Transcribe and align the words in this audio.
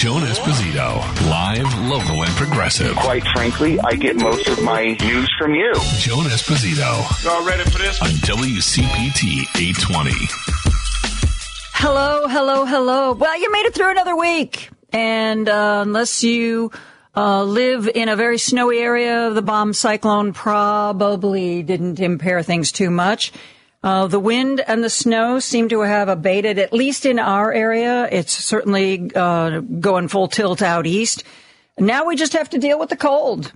Joan 0.00 0.22
Esposito, 0.22 0.96
live, 1.28 1.90
local, 1.90 2.24
and 2.24 2.32
progressive. 2.34 2.96
Quite 2.96 3.22
frankly, 3.34 3.78
I 3.80 3.96
get 3.96 4.16
most 4.16 4.48
of 4.48 4.62
my 4.62 4.96
news 4.98 5.30
from 5.38 5.54
you. 5.54 5.74
Joan 5.98 6.24
Esposito. 6.24 7.22
Y'all 7.22 7.44
ready 7.44 7.64
for 7.64 7.76
this? 7.76 8.00
On 8.00 8.08
WCPT 8.08 9.40
820. 9.60 10.10
Hello, 11.74 12.26
hello, 12.28 12.64
hello. 12.64 13.12
Well, 13.12 13.38
you 13.38 13.52
made 13.52 13.66
it 13.66 13.74
through 13.74 13.90
another 13.90 14.16
week. 14.16 14.70
And 14.90 15.46
uh, 15.46 15.82
unless 15.86 16.24
you 16.24 16.70
uh, 17.14 17.44
live 17.44 17.86
in 17.94 18.08
a 18.08 18.16
very 18.16 18.38
snowy 18.38 18.78
area, 18.78 19.28
the 19.28 19.42
bomb 19.42 19.74
cyclone 19.74 20.32
probably 20.32 21.62
didn't 21.62 22.00
impair 22.00 22.42
things 22.42 22.72
too 22.72 22.88
much. 22.88 23.32
Uh, 23.82 24.06
the 24.06 24.20
wind 24.20 24.60
and 24.66 24.84
the 24.84 24.90
snow 24.90 25.38
seem 25.38 25.68
to 25.70 25.80
have 25.80 26.08
abated, 26.08 26.58
at 26.58 26.72
least 26.72 27.06
in 27.06 27.18
our 27.18 27.52
area. 27.52 28.06
It's 28.10 28.32
certainly 28.32 29.10
uh, 29.14 29.60
going 29.60 30.08
full 30.08 30.28
tilt 30.28 30.60
out 30.60 30.86
east. 30.86 31.24
Now 31.78 32.04
we 32.04 32.16
just 32.16 32.34
have 32.34 32.50
to 32.50 32.58
deal 32.58 32.78
with 32.78 32.90
the 32.90 32.96
cold. 32.96 33.52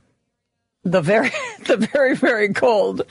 The 0.83 1.03
very, 1.03 1.31
the 1.67 1.77
very, 1.77 2.17
very 2.17 2.55
cold. 2.55 3.03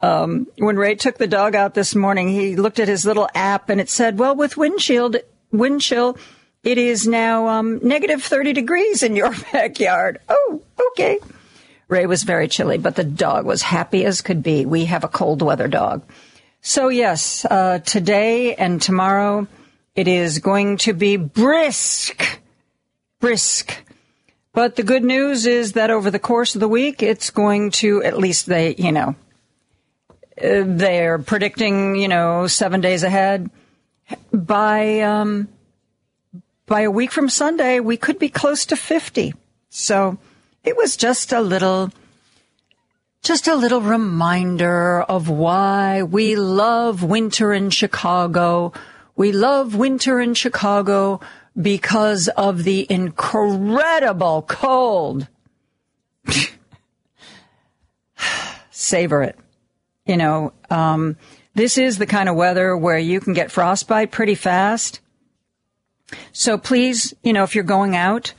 Um, 0.00 0.46
when 0.58 0.76
Ray 0.76 0.94
took 0.94 1.18
the 1.18 1.26
dog 1.26 1.54
out 1.56 1.74
this 1.74 1.94
morning, 1.94 2.28
he 2.28 2.54
looked 2.54 2.78
at 2.78 2.88
his 2.88 3.04
little 3.04 3.28
app 3.34 3.68
and 3.68 3.80
it 3.80 3.90
said, 3.90 4.18
well, 4.18 4.36
with 4.36 4.56
windshield, 4.56 5.16
wind 5.50 5.80
chill, 5.80 6.16
it 6.62 6.78
is 6.78 7.08
now 7.08 7.48
um, 7.48 7.80
negative 7.82 8.22
30 8.22 8.52
degrees 8.52 9.02
in 9.02 9.16
your 9.16 9.34
backyard. 9.52 10.20
Oh, 10.28 10.62
okay. 10.92 11.18
Ray 11.88 12.06
was 12.06 12.22
very 12.22 12.46
chilly, 12.46 12.78
but 12.78 12.94
the 12.94 13.04
dog 13.04 13.46
was 13.46 13.62
happy 13.62 14.04
as 14.04 14.22
could 14.22 14.44
be. 14.44 14.64
We 14.64 14.84
have 14.86 15.02
a 15.02 15.08
cold 15.08 15.42
weather 15.42 15.68
dog. 15.68 16.04
So 16.64 16.90
yes, 16.90 17.44
uh, 17.44 17.80
today 17.80 18.54
and 18.54 18.80
tomorrow 18.80 19.48
it 19.96 20.06
is 20.06 20.38
going 20.38 20.76
to 20.78 20.92
be 20.92 21.16
brisk, 21.16 22.40
brisk. 23.18 23.82
But 24.52 24.76
the 24.76 24.84
good 24.84 25.02
news 25.02 25.44
is 25.44 25.72
that 25.72 25.90
over 25.90 26.08
the 26.08 26.20
course 26.20 26.54
of 26.54 26.60
the 26.60 26.68
week, 26.68 27.02
it's 27.02 27.30
going 27.30 27.72
to, 27.82 28.04
at 28.04 28.16
least 28.16 28.46
they, 28.46 28.76
you 28.76 28.92
know, 28.92 29.16
uh, 30.40 30.62
they're 30.64 31.18
predicting, 31.18 31.96
you 31.96 32.06
know, 32.06 32.46
seven 32.46 32.80
days 32.80 33.02
ahead. 33.02 33.50
By, 34.32 35.00
um, 35.00 35.48
by 36.66 36.82
a 36.82 36.92
week 36.92 37.10
from 37.10 37.28
Sunday, 37.28 37.80
we 37.80 37.96
could 37.96 38.20
be 38.20 38.28
close 38.28 38.66
to 38.66 38.76
50. 38.76 39.34
So 39.68 40.16
it 40.62 40.76
was 40.76 40.96
just 40.96 41.32
a 41.32 41.40
little, 41.40 41.90
just 43.22 43.46
a 43.46 43.54
little 43.54 43.80
reminder 43.80 45.00
of 45.02 45.28
why 45.28 46.02
we 46.02 46.34
love 46.34 47.04
winter 47.04 47.52
in 47.52 47.70
Chicago. 47.70 48.72
We 49.14 49.30
love 49.30 49.76
winter 49.76 50.20
in 50.20 50.34
Chicago 50.34 51.20
because 51.60 52.26
of 52.28 52.64
the 52.64 52.84
incredible 52.90 54.42
cold. 54.42 55.28
Savor 58.70 59.22
it. 59.22 59.38
You 60.04 60.16
know, 60.16 60.52
um, 60.68 61.16
this 61.54 61.78
is 61.78 61.98
the 61.98 62.06
kind 62.06 62.28
of 62.28 62.34
weather 62.34 62.76
where 62.76 62.98
you 62.98 63.20
can 63.20 63.34
get 63.34 63.52
frostbite 63.52 64.10
pretty 64.10 64.34
fast. 64.34 64.98
So 66.32 66.58
please, 66.58 67.14
you 67.22 67.32
know, 67.32 67.44
if 67.44 67.54
you're 67.54 67.62
going 67.62 67.94
out, 67.94 68.34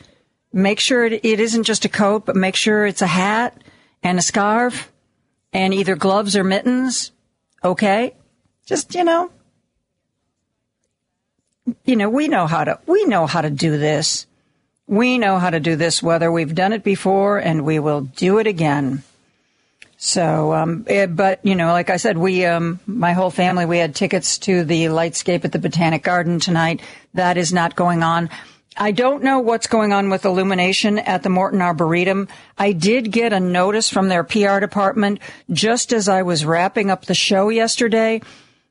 make 0.51 0.81
sure 0.81 1.05
it, 1.05 1.23
it 1.23 1.39
isn't 1.39 1.63
just 1.63 1.85
a 1.85 1.89
coat, 1.89 2.25
but 2.25 2.35
make 2.35 2.57
sure 2.57 2.85
it's 2.85 3.01
a 3.01 3.07
hat 3.07 3.62
and 4.03 4.19
a 4.19 4.21
scarf 4.21 4.91
and 5.53 5.73
either 5.73 5.95
gloves 5.95 6.35
or 6.35 6.43
mittens. 6.43 7.11
Okay. 7.63 8.13
Just, 8.65 8.93
you 8.93 9.03
know, 9.03 9.31
you 11.85 11.95
know, 11.95 12.09
we 12.09 12.27
know 12.27 12.45
how 12.45 12.63
to, 12.63 12.79
we 12.85 13.05
know 13.05 13.25
how 13.25 13.41
to 13.41 13.49
do 13.49 13.77
this. 13.77 14.27
We 14.85 15.17
know 15.17 15.39
how 15.39 15.49
to 15.49 15.59
do 15.59 15.75
this, 15.77 16.03
whether 16.03 16.31
we've 16.31 16.53
done 16.53 16.73
it 16.73 16.83
before 16.83 17.37
and 17.37 17.65
we 17.65 17.79
will 17.79 18.01
do 18.01 18.39
it 18.39 18.47
again. 18.47 19.03
So, 19.97 20.53
um, 20.53 20.83
it, 20.87 21.15
but 21.15 21.39
you 21.43 21.55
know, 21.55 21.67
like 21.67 21.89
I 21.89 21.95
said, 21.95 22.17
we, 22.17 22.45
um, 22.45 22.81
my 22.85 23.13
whole 23.13 23.29
family, 23.29 23.65
we 23.65 23.77
had 23.77 23.95
tickets 23.95 24.37
to 24.39 24.65
the 24.65 24.85
Lightscape 24.85 25.45
at 25.45 25.53
the 25.53 25.59
Botanic 25.59 26.03
Garden 26.03 26.41
tonight. 26.41 26.81
That 27.13 27.37
is 27.37 27.53
not 27.53 27.77
going 27.77 28.03
on. 28.03 28.29
I 28.75 28.91
don't 28.91 29.23
know 29.23 29.39
what's 29.39 29.67
going 29.67 29.93
on 29.93 30.09
with 30.09 30.25
illumination 30.25 30.97
at 30.97 31.21
the 31.21 31.29
Morton 31.29 31.61
Arboretum. 31.61 32.27
I 32.57 32.71
did 32.71 33.11
get 33.11 33.31
a 33.31 33.39
notice 33.39 33.89
from 33.89 34.07
their 34.07 34.23
PR 34.23 34.59
department 34.59 35.19
just 35.51 35.93
as 35.93 36.09
I 36.09 36.23
was 36.23 36.45
wrapping 36.45 36.89
up 36.89 37.05
the 37.05 37.13
show 37.13 37.49
yesterday, 37.49 38.21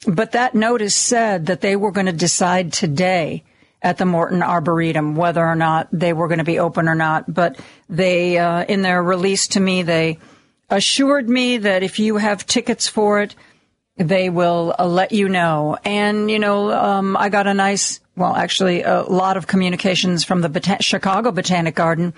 but 0.07 0.33
that 0.33 0.55
notice 0.55 0.97
said 0.97 1.47
that 1.47 1.61
they 1.61 1.77
were 1.77 1.93
going 1.93 2.07
to 2.07 2.13
decide 2.13 2.73
today 2.73 3.45
at 3.81 3.99
the 3.99 4.05
Morton 4.05 4.43
Arboretum 4.43 5.15
whether 5.15 5.45
or 5.45 5.55
not 5.55 5.89
they 5.93 6.13
were 6.13 6.29
going 6.29 6.39
to 6.39 6.45
be 6.45 6.59
open 6.59 6.89
or 6.89 6.95
not. 6.95 7.33
But 7.33 7.61
they, 7.89 8.39
uh, 8.39 8.65
in 8.65 8.83
their 8.83 9.03
release 9.03 9.47
to 9.49 9.61
me, 9.61 9.83
they 9.83 10.19
assured 10.69 11.29
me 11.29 11.59
that 11.59 11.83
if 11.83 11.99
you 12.01 12.17
have 12.17 12.47
tickets 12.47 12.89
for 12.89 13.21
it, 13.21 13.37
they 13.97 14.31
will 14.31 14.75
uh, 14.79 14.87
let 14.87 15.13
you 15.13 15.29
know. 15.29 15.77
And, 15.85 16.31
you 16.31 16.39
know, 16.39 16.71
um, 16.73 17.17
I 17.17 17.29
got 17.29 17.47
a 17.47 17.55
nice 17.55 18.01
well, 18.17 18.37
actually, 18.37 18.83
a 18.83 19.03
lot 19.03 19.37
of 19.37 19.47
communications 19.47 20.25
from 20.25 20.43
the 20.43 20.79
Chicago 20.81 21.31
Botanic 21.31 21.75
Garden, 21.75 22.13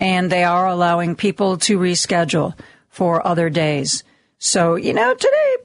and 0.00 0.30
they 0.30 0.42
are 0.42 0.66
allowing 0.66 1.14
people 1.14 1.56
to 1.58 1.78
reschedule 1.78 2.58
for 2.88 3.24
other 3.24 3.48
days. 3.48 4.02
So, 4.38 4.74
you 4.74 4.92
know, 4.92 5.14
today, 5.14 5.56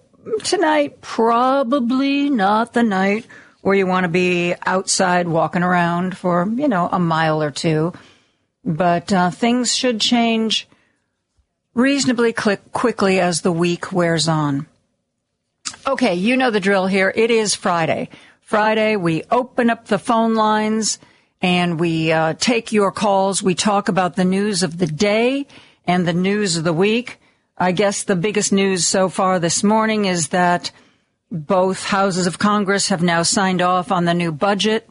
tonight, 0.43 1.01
probably 1.01 2.29
not 2.29 2.73
the 2.73 2.83
night 2.83 3.25
where 3.61 3.75
you 3.75 3.87
want 3.87 4.03
to 4.03 4.09
be 4.09 4.53
outside 4.65 5.27
walking 5.27 5.63
around 5.63 6.15
for, 6.15 6.47
you 6.47 6.67
know, 6.67 6.87
a 6.91 6.99
mile 6.99 7.41
or 7.41 7.49
two. 7.49 7.93
But 8.63 9.11
uh, 9.11 9.31
things 9.31 9.75
should 9.75 9.99
change 9.99 10.67
reasonably 11.73 12.33
quickly 12.33 13.19
as 13.19 13.41
the 13.41 13.51
week 13.51 13.91
wears 13.91 14.27
on. 14.27 14.67
Okay, 15.87 16.15
you 16.15 16.35
know 16.35 16.49
the 16.49 16.59
drill 16.59 16.87
here. 16.87 17.13
It 17.15 17.29
is 17.29 17.53
Friday. 17.53 18.09
Friday, 18.41 18.95
we 18.95 19.21
open 19.29 19.69
up 19.69 19.85
the 19.85 19.99
phone 19.99 20.33
lines 20.33 20.97
and 21.43 21.79
we 21.79 22.11
uh, 22.11 22.33
take 22.39 22.71
your 22.71 22.91
calls. 22.91 23.43
We 23.43 23.53
talk 23.53 23.87
about 23.87 24.15
the 24.15 24.25
news 24.25 24.63
of 24.63 24.79
the 24.79 24.87
day 24.87 25.45
and 25.85 26.07
the 26.07 26.13
news 26.13 26.57
of 26.57 26.63
the 26.63 26.73
week. 26.73 27.19
I 27.55 27.71
guess 27.71 28.01
the 28.01 28.15
biggest 28.15 28.51
news 28.51 28.87
so 28.87 29.09
far 29.09 29.37
this 29.37 29.63
morning 29.63 30.05
is 30.05 30.29
that 30.29 30.71
both 31.31 31.83
houses 31.83 32.25
of 32.25 32.39
Congress 32.39 32.89
have 32.89 33.03
now 33.03 33.21
signed 33.21 33.61
off 33.61 33.91
on 33.91 34.05
the 34.05 34.15
new 34.15 34.31
budget 34.31 34.89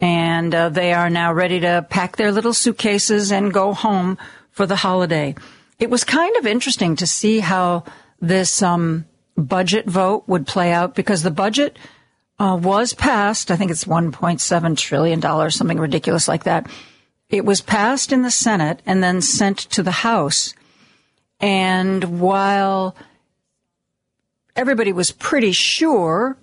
and 0.00 0.54
uh, 0.54 0.70
they 0.70 0.94
are 0.94 1.10
now 1.10 1.30
ready 1.30 1.60
to 1.60 1.86
pack 1.90 2.16
their 2.16 2.32
little 2.32 2.54
suitcases 2.54 3.30
and 3.30 3.52
go 3.52 3.74
home 3.74 4.16
for 4.50 4.64
the 4.64 4.76
holiday. 4.76 5.34
It 5.78 5.90
was 5.90 6.04
kind 6.04 6.34
of 6.38 6.46
interesting 6.46 6.96
to 6.96 7.06
see 7.06 7.40
how 7.40 7.84
this 8.18 8.62
um, 8.62 9.04
budget 9.36 9.86
vote 9.86 10.24
would 10.26 10.46
play 10.46 10.72
out 10.72 10.94
because 10.94 11.22
the 11.22 11.30
budget– 11.30 11.78
uh, 12.38 12.58
was 12.60 12.92
passed. 12.94 13.50
I 13.50 13.56
think 13.56 13.70
it's 13.70 13.84
1.7 13.84 14.76
trillion 14.76 15.20
dollars, 15.20 15.54
something 15.54 15.78
ridiculous 15.78 16.28
like 16.28 16.44
that. 16.44 16.68
It 17.28 17.44
was 17.44 17.60
passed 17.60 18.12
in 18.12 18.22
the 18.22 18.30
Senate 18.30 18.82
and 18.86 19.02
then 19.02 19.20
sent 19.20 19.58
to 19.58 19.82
the 19.82 19.90
House. 19.90 20.54
And 21.40 22.20
while 22.20 22.94
everybody 24.54 24.92
was 24.92 25.12
pretty 25.12 25.52
sure 25.52 26.36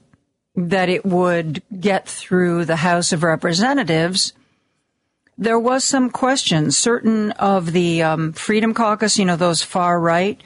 that 0.56 0.90
it 0.90 1.06
would 1.06 1.64
get 1.80 2.08
through 2.08 2.66
the 2.66 2.76
House 2.76 3.12
of 3.12 3.24
Representatives, 3.24 4.34
there 5.38 5.60
was 5.60 5.84
some 5.84 6.10
question. 6.10 6.70
Certain 6.70 7.32
of 7.32 7.72
the 7.72 8.04
um, 8.04 8.34
Freedom 8.34 8.74
Caucus, 8.74 9.18
you 9.18 9.26
know, 9.26 9.36
those 9.36 9.64
far 9.64 10.00
right 10.00 10.40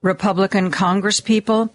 Republican 0.00 0.70
Congress 0.72 1.20
people, 1.20 1.72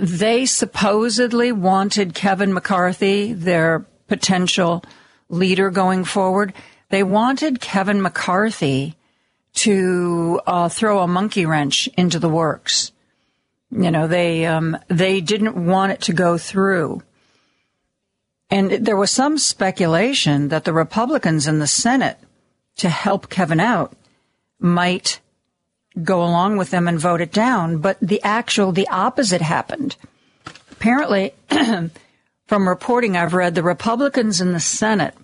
they 0.00 0.46
supposedly 0.46 1.52
wanted 1.52 2.14
Kevin 2.14 2.54
McCarthy, 2.54 3.34
their 3.34 3.84
potential 4.08 4.82
leader 5.28 5.70
going 5.70 6.04
forward. 6.04 6.54
They 6.88 7.02
wanted 7.02 7.60
Kevin 7.60 8.00
McCarthy 8.00 8.96
to 9.54 10.40
uh, 10.46 10.68
throw 10.70 11.00
a 11.00 11.06
monkey 11.06 11.44
wrench 11.44 11.86
into 11.98 12.18
the 12.18 12.28
works. 12.28 12.92
You 13.70 13.90
know, 13.90 14.08
they 14.08 14.46
um, 14.46 14.76
they 14.88 15.20
didn't 15.20 15.66
want 15.66 15.92
it 15.92 16.00
to 16.02 16.12
go 16.12 16.38
through. 16.38 17.02
And 18.50 18.70
there 18.70 18.96
was 18.96 19.10
some 19.10 19.38
speculation 19.38 20.48
that 20.48 20.64
the 20.64 20.72
Republicans 20.72 21.46
in 21.46 21.60
the 21.60 21.68
Senate, 21.68 22.18
to 22.76 22.88
help 22.88 23.28
Kevin 23.28 23.60
out, 23.60 23.92
might 24.58 25.20
go 26.02 26.22
along 26.22 26.56
with 26.56 26.70
them 26.70 26.88
and 26.88 26.98
vote 26.98 27.20
it 27.20 27.32
down. 27.32 27.78
But 27.78 27.98
the 28.00 28.22
actual, 28.22 28.72
the 28.72 28.88
opposite 28.88 29.42
happened. 29.42 29.96
Apparently, 30.70 31.34
from 32.46 32.68
reporting 32.68 33.16
I've 33.16 33.34
read, 33.34 33.54
the 33.54 33.62
Republicans 33.62 34.40
in 34.40 34.52
the 34.52 34.60
Senate 34.60 35.14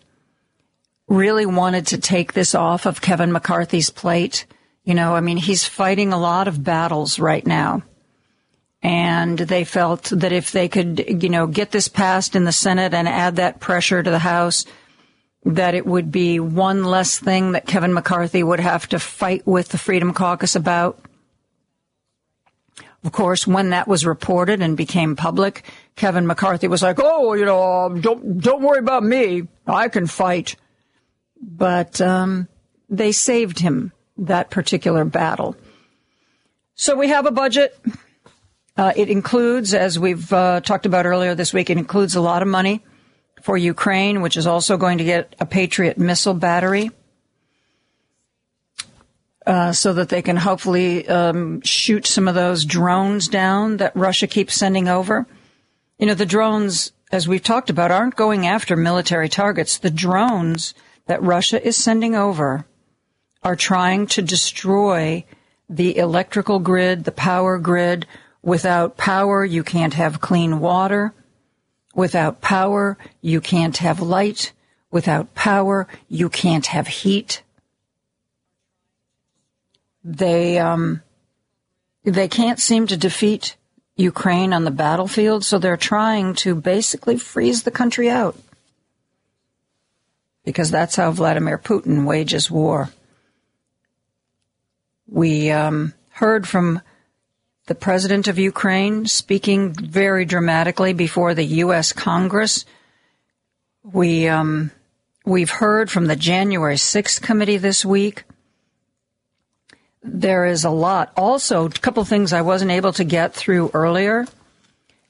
really 1.08 1.46
wanted 1.46 1.86
to 1.88 1.98
take 1.98 2.32
this 2.32 2.54
off 2.54 2.86
of 2.86 3.00
Kevin 3.00 3.32
McCarthy's 3.32 3.90
plate. 3.90 4.46
You 4.84 4.94
know, 4.94 5.14
I 5.14 5.20
mean, 5.20 5.36
he's 5.36 5.64
fighting 5.64 6.12
a 6.12 6.18
lot 6.18 6.48
of 6.48 6.62
battles 6.62 7.19
right 7.19 7.46
now. 7.46 7.82
And 8.82 9.38
they 9.38 9.64
felt 9.64 10.04
that 10.04 10.32
if 10.32 10.52
they 10.52 10.69
could, 10.69 11.22
you 11.22 11.28
know, 11.28 11.46
get 11.46 11.70
this 11.70 11.88
passed 11.88 12.36
in 12.36 12.44
the 12.44 12.52
Senate 12.52 12.94
and 12.94 13.08
add 13.08 13.36
that 13.36 13.58
pressure 13.58 14.02
to 14.02 14.10
the 14.10 14.19
House, 14.19 14.64
that 15.46 15.75
it 15.76 15.87
would 15.87 16.10
be 16.10 16.40
one 16.40 16.82
less 16.82 17.19
thing 17.20 17.52
that 17.52 17.66
Kevin 17.66 17.94
McCarthy 17.94 18.43
would 18.43 18.58
have 18.58 18.88
to 18.88 18.98
fight 18.98 19.46
with 19.46 19.69
the 19.69 19.78
Freedom 19.78 20.12
Caucus 20.12 20.56
about. 20.56 21.00
Of 23.04 23.12
course, 23.12 23.46
when 23.46 23.70
that 23.70 23.87
was 23.87 24.04
reported 24.04 24.60
and 24.60 24.76
became 24.76 25.14
public, 25.14 25.62
Kevin 25.94 26.26
McCarthy 26.26 26.66
was 26.66 26.82
like, 26.82 26.98
"Oh, 27.00 27.34
you 27.34 27.44
know, 27.44 27.96
don't 28.00 28.40
don't 28.40 28.62
worry 28.62 28.81
about 28.81 29.04
me. 29.04 29.44
I 29.69 29.88
can 29.88 30.08
fight." 30.08 30.56
But 31.40 32.00
um, 32.00 32.48
they 32.90 33.12
saved 33.12 33.60
him 33.60 33.93
that 34.19 34.50
particular 34.50 35.04
battle. 35.04 35.54
So 36.75 36.96
we 36.96 37.08
have 37.08 37.26
a 37.26 37.31
budget. 37.31 37.78
Uh, 38.76 38.93
it 38.96 39.08
includes, 39.08 39.72
as 39.72 39.98
we've 39.98 40.31
uh, 40.32 40.60
talked 40.60 40.87
about 40.87 41.06
earlier 41.06 41.34
this 41.34 41.54
week, 41.54 41.70
it 41.70 41.78
includes 41.78 42.16
a 42.16 42.20
lot 42.20 42.43
of 42.43 42.48
money 42.48 42.82
for 43.46 43.56
Ukraine, 43.56 44.22
which 44.22 44.37
is 44.37 44.48
also 44.48 44.76
going 44.76 44.98
to 44.98 45.04
get 45.04 45.37
a 45.38 45.46
Patriot 45.46 45.98
missile 45.98 46.34
battery. 46.34 46.90
Uh, 49.46 49.70
so 49.72 49.93
that 49.93 50.08
they 50.08 50.20
can 50.20 50.37
hopefully 50.37 51.06
um, 51.08 51.60
shoot 51.60 52.04
some 52.04 52.26
of 52.26 52.34
those 52.34 52.64
drones 52.64 53.28
down 53.28 53.76
that 53.76 53.94
Russia 53.94 54.26
keeps 54.26 54.56
sending 54.56 54.88
over. 54.88 55.25
You 55.96 56.06
know, 56.06 56.14
the 56.14 56.26
drones, 56.26 56.90
as 57.12 57.28
we've 57.28 57.44
talked 57.44 57.70
about, 57.70 57.93
aren't 57.93 58.16
going 58.16 58.48
after 58.48 58.75
military 58.75 59.28
targets. 59.28 59.78
The 59.78 59.90
drones 59.90 60.75
that 61.06 61.22
Russia 61.22 61.64
is 61.64 61.76
sending 61.76 62.16
over 62.16 62.66
are 63.44 63.54
trying 63.54 64.08
to 64.08 64.22
destroy 64.22 65.25
the 65.70 65.96
electrical 65.98 66.58
grid, 66.58 67.04
the 67.04 67.12
power 67.12 67.58
grid. 67.58 68.08
Without 68.43 68.96
power, 68.96 69.44
you 69.44 69.62
can't 69.62 69.94
have 69.94 70.20
clean 70.20 70.58
water. 70.58 71.14
Without 71.96 72.43
power, 72.43 72.98
you 73.22 73.40
can't 73.40 73.78
have 73.78 74.00
light. 74.00 74.52
Without 74.90 75.34
power, 75.34 75.88
you 76.10 76.28
can't 76.28 76.66
have 76.66 76.87
heat. 76.87 77.43
They, 80.04 80.58
um, 80.58 81.02
they 82.04 82.28
can't 82.28 82.60
seem 82.60 82.87
to 82.88 82.98
defeat 82.98 83.56
Ukraine 83.96 84.52
on 84.52 84.64
the 84.64 84.70
battlefield, 84.70 85.43
so 85.43 85.58
they're 85.58 85.78
trying 85.78 86.34
to 86.34 86.54
basically 86.54 87.16
freeze 87.16 87.62
the 87.62 87.70
country 87.70 88.10
out. 88.10 88.37
Because 90.44 90.70
that's 90.70 90.96
how 90.96 91.10
Vladimir 91.12 91.56
Putin 91.56 92.04
wages 92.04 92.50
war. 92.50 92.90
We 95.08 95.50
um, 95.50 95.94
heard 96.10 96.46
from 96.46 96.82
the 97.66 97.74
president 97.74 98.28
of 98.28 98.38
Ukraine 98.38 99.06
speaking 99.06 99.72
very 99.72 100.24
dramatically 100.24 100.92
before 100.92 101.34
the 101.34 101.44
U.S. 101.66 101.92
Congress. 101.92 102.64
We 103.82 104.28
um, 104.28 104.70
we've 105.24 105.50
heard 105.50 105.90
from 105.90 106.06
the 106.06 106.16
January 106.16 106.76
6th 106.76 107.20
committee 107.20 107.56
this 107.56 107.84
week. 107.84 108.24
There 110.02 110.46
is 110.46 110.64
a 110.64 110.70
lot. 110.70 111.12
Also, 111.16 111.66
a 111.66 111.70
couple 111.70 112.04
things 112.04 112.32
I 112.32 112.42
wasn't 112.42 112.70
able 112.70 112.92
to 112.92 113.04
get 113.04 113.34
through 113.34 113.72
earlier. 113.74 114.26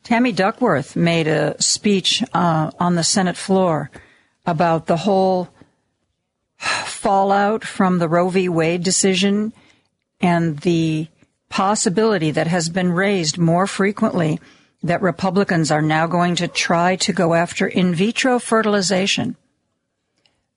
Tammy 0.03 0.33
Duckworth 0.33 0.97
made 0.97 1.29
a 1.29 1.61
speech 1.61 2.25
uh, 2.33 2.71
on 2.81 2.95
the 2.95 3.05
Senate 3.05 3.37
floor 3.37 3.91
about 4.47 4.87
the 4.87 4.97
whole 4.97 5.49
fallout 6.59 7.65
from 7.65 7.99
the 7.99 8.09
Roe 8.09 8.31
v. 8.31 8.49
Wade 8.49 8.83
decision 8.83 9.53
and 10.21 10.59
the 10.61 11.09
possibility 11.49 12.31
that 12.31 12.47
has 12.47 12.69
been 12.69 12.93
raised 12.93 13.39
more 13.39 13.67
frequently 13.67 14.41
that 14.83 15.03
Republicans 15.03 15.71
are 15.71 15.83
now 15.83 16.07
going 16.07 16.37
to 16.37 16.49
try 16.49 16.97
to 16.97 17.13
go 17.13 17.35
after 17.35 17.67
in 17.67 17.95
vitro 17.95 18.39
fertilization. 18.39 19.37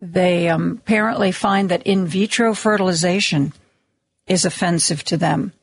They 0.02 0.50
um, 0.50 0.80
apparently 0.82 1.32
find 1.32 1.70
that 1.70 1.84
in 1.84 2.08
vitro 2.08 2.54
fertilization 2.54 3.54
is 4.28 4.46
offensive 4.46 5.04
to 5.06 5.18
them. 5.18 5.54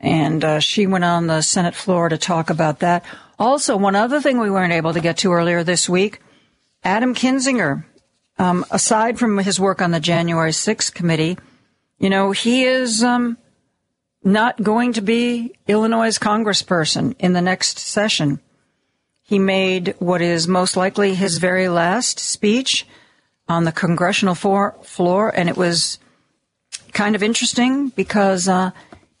And 0.00 0.44
uh, 0.44 0.60
she 0.60 0.86
went 0.86 1.04
on 1.04 1.26
the 1.26 1.42
Senate 1.42 1.74
floor 1.74 2.08
to 2.08 2.18
talk 2.18 2.50
about 2.50 2.80
that. 2.80 3.04
Also, 3.38 3.76
one 3.76 3.96
other 3.96 4.20
thing 4.20 4.38
we 4.38 4.50
weren't 4.50 4.72
able 4.72 4.92
to 4.92 5.00
get 5.00 5.18
to 5.18 5.32
earlier 5.32 5.64
this 5.64 5.88
week 5.88 6.20
Adam 6.84 7.14
Kinzinger, 7.14 7.84
um, 8.38 8.64
aside 8.70 9.18
from 9.18 9.38
his 9.38 9.58
work 9.58 9.80
on 9.80 9.90
the 9.90 10.00
January 10.00 10.50
6th 10.50 10.92
committee, 10.92 11.38
you 11.98 12.10
know, 12.10 12.32
he 12.32 12.64
is 12.64 13.02
um, 13.02 13.38
not 14.24 14.62
going 14.62 14.94
to 14.94 15.02
be 15.02 15.54
Illinois' 15.66 16.18
congressperson 16.18 17.14
in 17.18 17.34
the 17.34 17.42
next 17.42 17.78
session. 17.78 18.40
He 19.22 19.38
made 19.38 19.94
what 19.98 20.22
is 20.22 20.48
most 20.48 20.76
likely 20.76 21.14
his 21.14 21.38
very 21.38 21.68
last 21.68 22.18
speech 22.18 22.86
on 23.48 23.64
the 23.64 23.72
congressional 23.72 24.34
floor, 24.34 25.32
and 25.34 25.48
it 25.48 25.56
was 25.56 25.98
kind 26.92 27.14
of 27.14 27.22
interesting 27.22 27.88
because 27.90 28.48
uh, 28.48 28.70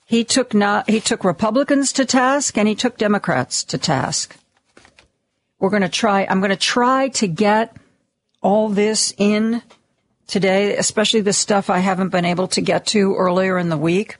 he 0.06 0.24
took 0.24 0.54
not 0.54 0.88
he 0.88 1.00
took 1.00 1.24
Republicans 1.24 1.92
to 1.92 2.04
task 2.04 2.56
and 2.56 2.68
he 2.68 2.74
took 2.74 2.96
Democrats 2.96 3.64
to 3.64 3.78
task. 3.78 4.36
We're 5.58 5.70
going 5.70 5.82
to 5.82 5.88
try. 5.88 6.26
I'm 6.28 6.40
going 6.40 6.50
to 6.50 6.56
try 6.56 7.08
to 7.08 7.26
get 7.26 7.76
all 8.42 8.68
this 8.68 9.14
in 9.16 9.62
today, 10.26 10.76
especially 10.76 11.20
the 11.20 11.32
stuff 11.32 11.70
I 11.70 11.78
haven't 11.78 12.10
been 12.10 12.24
able 12.24 12.48
to 12.48 12.60
get 12.60 12.86
to 12.88 13.14
earlier 13.14 13.58
in 13.58 13.68
the 13.68 13.78
week. 13.78 14.16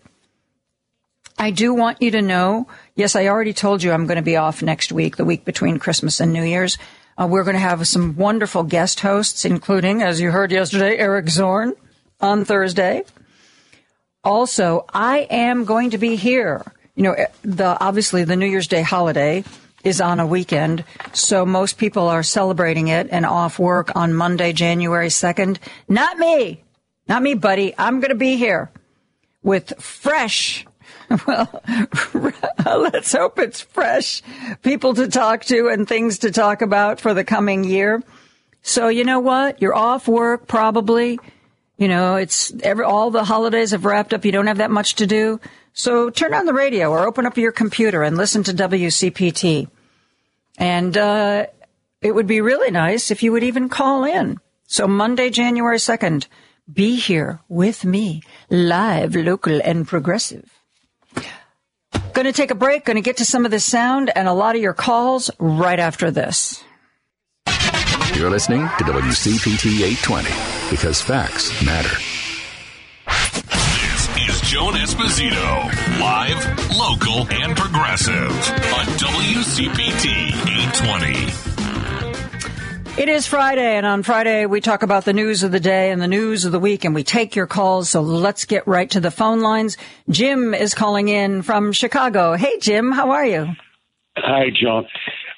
I 1.39 1.51
do 1.51 1.75
want 1.75 2.01
you 2.01 2.13
to 2.13 2.23
know, 2.23 2.69
yes, 2.95 3.17
I 3.17 3.27
already 3.27 3.53
told 3.53 3.83
you 3.83 3.93
I'm 3.93 4.07
going 4.07 4.17
to 4.17 4.23
be 4.23 4.37
off 4.37 4.63
next 4.63 4.93
week, 4.93 5.17
the 5.17 5.25
week 5.25 5.45
between 5.45 5.79
Christmas 5.79 6.21
and 6.21 6.33
New 6.33 6.45
Year's. 6.45 6.79
Uh, 7.19 7.27
we're 7.29 7.45
going 7.45 7.55
to 7.55 7.61
have 7.61 7.87
some 7.89 8.17
wonderful 8.17 8.63
guest 8.63 9.01
hosts, 9.01 9.45
including, 9.45 10.03
as 10.03 10.21
you 10.21 10.31
heard 10.31 10.53
yesterday, 10.53 10.97
Eric 10.97 11.29
Zorn 11.29 11.75
on 12.21 12.45
Thursday. 12.45 13.03
Also, 14.23 14.85
I 14.93 15.27
am 15.31 15.65
going 15.65 15.91
to 15.91 15.99
be 15.99 16.17
here. 16.17 16.65
You 16.95 17.03
know, 17.03 17.17
the, 17.43 17.79
obviously 17.81 18.25
the 18.25 18.37
New 18.37 18.47
Year's 18.47 18.69
Day 18.69 18.83
holiday 18.83 19.45
is 19.83 20.01
on 20.01 20.19
a 20.19 20.27
weekend, 20.27 20.85
so 21.13 21.45
most 21.45 21.79
people 21.79 22.09
are 22.09 22.23
celebrating 22.23 22.89
it 22.89 23.09
and 23.11 23.27
off 23.27 23.59
work 23.59 23.95
on 23.95 24.15
Monday, 24.15 24.53
January 24.53 25.09
2nd. 25.09 25.59
Not 25.89 26.17
me. 26.17 26.63
Not 27.07 27.23
me, 27.23 27.35
buddy. 27.35 27.75
I'm 27.77 28.01
going 28.01 28.11
to 28.11 28.17
be 28.17 28.37
here 28.37 28.71
with 29.43 29.75
fresh 29.79 30.65
well, 31.27 31.61
let's 32.81 33.13
hope 33.13 33.39
it's 33.39 33.61
fresh 33.61 34.23
people 34.63 34.95
to 34.95 35.09
talk 35.09 35.45
to 35.47 35.69
and 35.69 35.87
things 35.89 36.19
to 36.19 36.31
talk 36.31 36.63
about 36.63 37.01
for 37.01 37.15
the 37.15 37.25
coming 37.25 37.65
year. 37.65 38.03
So 38.63 38.89
you 38.89 39.05
know 39.05 39.21
what? 39.21 39.61
You're 39.61 39.75
off 39.75 40.09
work 40.09 40.47
probably. 40.47 41.19
You 41.77 41.89
know, 41.89 42.17
it's 42.17 42.53
every, 42.63 42.85
all 42.85 43.11
the 43.11 43.25
holidays 43.25 43.73
have 43.73 43.85
wrapped 43.85 44.15
up. 44.15 44.25
You 44.25 44.33
don't 44.33 44.47
have 44.47 44.59
that 44.59 44.71
much 44.71 44.97
to 44.97 45.07
do. 45.07 45.41
So 45.73 46.09
turn 46.09 46.35
on 46.35 46.47
the 46.47 46.55
radio 46.55 46.91
or 46.91 47.07
open 47.07 47.27
up 47.27 47.37
your 47.37 47.53
computer 47.53 48.03
and 48.03 48.17
listen 48.17 48.45
to 48.45 48.53
WCPT. 48.53 49.69
And, 50.57 50.97
uh, 50.97 51.47
it 52.01 52.15
would 52.15 52.27
be 52.27 52.41
really 52.41 52.71
nice 52.71 53.11
if 53.11 53.23
you 53.23 53.33
would 53.33 53.43
even 53.43 53.69
call 53.69 54.05
in. 54.05 54.39
So 54.67 54.87
Monday, 54.87 55.31
January 55.31 55.79
2nd, 55.79 56.27
be 56.73 56.97
here 56.97 57.41
with 57.49 57.85
me, 57.85 58.23
live, 58.51 59.17
local, 59.17 59.61
and 59.65 59.89
progressive. 59.89 60.51
Going 62.15 62.27
to 62.27 62.33
take 62.33 62.53
a 62.53 62.55
break, 62.55 62.85
going 62.85 62.95
to 62.95 63.01
get 63.01 63.17
to 63.17 63.25
some 63.25 63.45
of 63.45 63.51
the 63.51 63.59
sound 63.59 64.09
and 64.15 64.29
a 64.29 64.33
lot 64.33 64.55
of 64.55 64.63
your 64.63 64.73
calls 64.73 65.33
right 65.41 65.81
after 65.81 66.13
this. 66.13 66.63
You're 68.15 68.31
listening 68.31 68.61
to 68.79 68.85
WCPT 68.85 69.83
820 69.83 70.31
because 70.71 71.03
facts 71.03 71.51
matter. 71.67 71.97
This 74.15 74.29
is 74.29 74.41
Joan 74.49 74.75
Esposito, 74.75 75.99
live, 75.99 76.79
local, 76.79 77.27
and 77.33 77.57
progressive 77.57 78.31
on 78.31 78.87
WCPT 78.97 80.29
820. 80.29 81.54
It 82.97 83.09
is 83.09 83.27
Friday, 83.27 83.77
and 83.77 83.85
on 83.85 84.05
Friday 84.05 84.47
we 84.47 84.61
talk 84.61 84.85
about 84.85 85.05
the 85.05 85.13
news 85.13 85.43
of 85.43 85.51
the 85.51 85.59
day 85.59 85.91
and 85.91 86.01
the 86.01 86.07
news 86.07 86.45
of 86.45 86.53
the 86.53 86.61
week, 86.61 86.85
and 86.85 86.95
we 86.95 87.03
take 87.03 87.35
your 87.35 87.49
calls. 87.49 87.91
So 87.91 88.01
let's 88.03 88.45
get 88.45 88.69
right 88.69 88.89
to 88.91 89.01
the 89.01 89.11
phone 89.11 89.41
lines. 89.41 89.77
Jim 90.09 90.55
is 90.55 90.75
calling 90.75 91.09
in 91.09 91.43
from 91.43 91.73
Chicago. 91.73 92.35
Hey, 92.35 92.57
Jim, 92.61 92.93
how 92.93 93.11
are 93.11 93.27
you? 93.27 93.49
Hi, 94.17 94.45
John. 94.55 94.87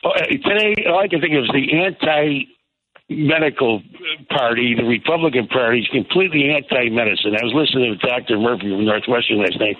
Oh, 0.05 0.11
uh, 0.11 0.27
today, 0.27 0.85
all 0.87 0.99
I 0.99 1.09
can 1.09 1.23
think 1.23 1.33
of 1.33 1.45
is 1.45 1.51
the 1.55 1.81
anti 1.81 2.45
medical 3.09 3.81
party, 4.29 4.75
the 4.77 4.85
Republican 4.85 5.47
Party, 5.49 5.81
is 5.81 5.89
completely 5.89 6.51
anti 6.51 6.91
medicine. 6.91 7.37
I 7.41 7.45
was 7.45 7.55
listening 7.57 7.97
to 7.99 8.07
Dr. 8.07 8.39
Murphy 8.39 8.69
from 8.69 8.85
Northwestern 8.85 9.39
last 9.39 9.59
night. 9.59 9.77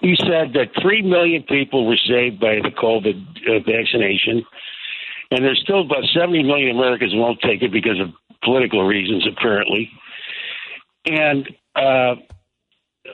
He 0.00 0.14
said 0.14 0.54
that 0.54 0.80
3 0.80 1.02
million 1.02 1.42
people 1.42 1.88
were 1.88 1.98
saved 2.06 2.38
by 2.38 2.62
the 2.62 2.70
COVID 2.70 3.18
uh, 3.50 3.58
vaccination 3.66 4.46
and 5.30 5.44
there's 5.44 5.60
still 5.62 5.80
about 5.82 6.04
70 6.14 6.42
million 6.42 6.76
Americans 6.76 7.12
won't 7.14 7.40
take 7.40 7.62
it 7.62 7.72
because 7.72 7.98
of 8.00 8.08
political 8.42 8.84
reasons, 8.86 9.26
apparently. 9.26 9.90
And 11.06 11.48
uh, 11.74 12.14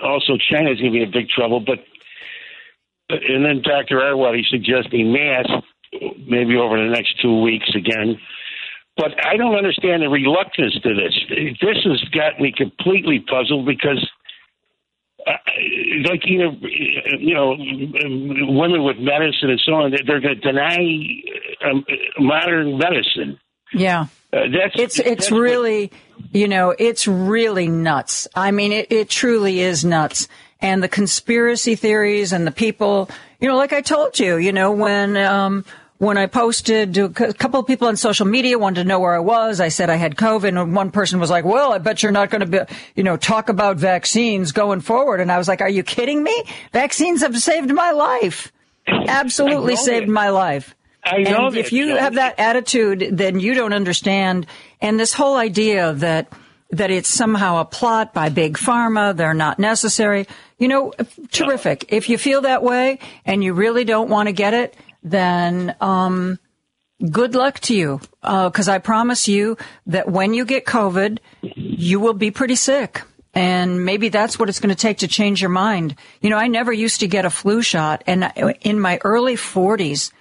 also, 0.02 0.37
China 0.50 0.71
is 0.71 0.78
going 0.78 0.92
to 0.92 0.99
be 0.99 1.02
in 1.02 1.11
big 1.11 1.28
trouble. 1.28 1.61
But 1.61 1.78
and 3.11 3.45
then 3.45 3.62
Dr. 3.62 3.97
Arwad, 4.00 4.37
he's 4.37 4.49
suggesting 4.50 5.12
masks 5.12 5.66
maybe 6.26 6.57
over 6.57 6.78
the 6.78 6.90
next 6.90 7.21
two 7.21 7.42
weeks 7.42 7.69
again. 7.75 8.19
but 8.97 9.12
I 9.26 9.37
don't 9.37 9.54
understand 9.54 10.02
the 10.02 10.09
reluctance 10.09 10.75
to 10.83 10.95
this. 10.95 11.14
This 11.61 11.78
has 11.85 12.02
got 12.11 12.40
me 12.40 12.52
completely 12.57 13.21
puzzled 13.21 13.66
because, 13.66 14.07
uh, 15.26 15.33
like 16.09 16.23
you 16.25 16.38
know, 16.38 16.57
you 17.19 17.35
know, 17.35 17.50
women 18.52 18.85
with 18.85 18.99
medicine 18.99 19.50
and 19.50 19.61
so 19.64 19.73
on, 19.75 19.91
they're 20.07 20.21
going 20.21 20.35
to 20.35 20.52
deny 20.52 20.79
um, 21.64 21.85
modern 22.19 22.79
medicine. 22.79 23.38
Yeah. 23.75 24.07
Uh, 24.33 24.41
that's 24.52 24.75
It's 24.75 24.99
it's 24.99 25.09
that's 25.09 25.31
what- 25.31 25.41
really, 25.41 25.93
you 26.33 26.49
know, 26.49 26.75
it's 26.79 27.07
really 27.07 27.69
nuts. 27.69 28.26
I 28.35 28.50
mean, 28.50 28.73
it, 28.73 28.91
it 28.91 29.09
truly 29.09 29.61
is 29.61 29.85
nuts. 29.85 30.29
And 30.61 30.83
the 30.83 30.88
conspiracy 30.88 31.75
theories 31.75 32.33
and 32.33 32.47
the 32.47 32.52
people, 32.52 33.11
you 33.41 33.49
know, 33.49 33.57
like 33.57 33.73
I 33.73 33.81
told 33.81 34.21
you, 34.21 34.37
you 34.37 34.52
know, 34.52 34.71
when 34.71 35.17
um, 35.17 35.64
when 36.02 36.18
I 36.18 36.26
posted, 36.26 36.99
a 36.99 37.09
couple 37.11 37.61
of 37.61 37.66
people 37.68 37.87
on 37.87 37.97
social 37.97 38.26
media 38.26 38.59
wanted 38.59 38.82
to 38.82 38.88
know 38.88 38.99
where 38.99 39.14
I 39.14 39.21
was. 39.21 39.61
I 39.61 39.68
said 39.68 39.88
I 39.88 39.94
had 39.94 40.16
COVID, 40.16 40.49
and 40.49 40.75
one 40.75 40.90
person 40.90 41.21
was 41.21 41.30
like, 41.30 41.44
"Well, 41.44 41.73
I 41.73 41.78
bet 41.78 42.02
you're 42.02 42.11
not 42.11 42.28
going 42.28 42.40
to 42.40 42.47
be, 42.47 42.59
you 42.97 43.04
know, 43.04 43.16
talk 43.16 43.49
about 43.49 43.76
vaccines 43.76 44.50
going 44.50 44.80
forward." 44.80 45.21
And 45.21 45.30
I 45.30 45.38
was 45.38 45.47
like, 45.47 45.61
"Are 45.61 45.68
you 45.68 45.85
kidding 45.85 46.25
me? 46.25 46.35
Vaccines 46.73 47.21
have 47.21 47.38
saved 47.38 47.73
my 47.73 47.92
life. 47.92 48.50
Absolutely 48.88 49.76
saved 49.76 50.09
that. 50.09 50.12
my 50.12 50.30
life." 50.30 50.75
I 51.04 51.18
know 51.18 51.47
and 51.47 51.56
if 51.56 51.66
that, 51.66 51.76
you 51.76 51.94
have 51.94 52.14
that 52.16 52.40
attitude, 52.40 53.09
then 53.12 53.38
you 53.38 53.54
don't 53.54 53.73
understand. 53.73 54.49
And 54.80 54.99
this 54.99 55.12
whole 55.12 55.37
idea 55.37 55.92
that 55.92 56.32
that 56.73 56.90
it's 56.90 57.09
somehow 57.09 57.61
a 57.61 57.64
plot 57.64 58.12
by 58.12 58.28
big 58.28 58.56
pharma, 58.56 59.14
they're 59.14 59.35
not 59.35 59.61
necessary. 59.61 60.26
You 60.59 60.66
know, 60.66 60.92
terrific. 61.30 61.85
If 61.90 62.09
you 62.09 62.18
feel 62.18 62.40
that 62.40 62.64
way 62.64 62.99
and 63.25 63.44
you 63.44 63.52
really 63.52 63.85
don't 63.85 64.09
want 64.09 64.26
to 64.26 64.32
get 64.32 64.52
it, 64.52 64.76
then 65.02 65.75
um, 65.80 66.38
good 67.11 67.35
luck 67.35 67.61
to 67.61 67.75
you. 67.75 68.00
Because 68.23 68.68
I 68.68 68.78
promise 68.78 69.28
you 69.28 69.56
that 69.87 70.09
when 70.09 70.35
you 70.35 70.44
get 70.44 70.64
COVID, 70.64 71.18
you 71.42 72.00
will 72.00 72.14
be 72.14 72.30
pretty 72.30 72.56
sick. 72.56 73.02
And 73.35 73.85
maybe 73.87 74.11
that's 74.11 74.38
what 74.38 74.49
it's 74.49 74.61
going 74.61 74.75
to 74.75 74.80
take 74.80 74.99
to 74.99 75.09
change 75.09 75.40
your 75.40 75.50
mind. 75.50 75.97
You 76.21 76.30
know, 76.30 76.37
I 76.37 76.49
never 76.49 76.73
used 76.73 77.00
to 77.00 77.09
get 77.09 77.25
a 77.25 77.30
flu 77.30 77.62
shot. 77.62 78.04
And 78.06 78.30
in 78.61 78.78
my 78.78 79.00
early 79.04 79.37
40s, 79.37 80.12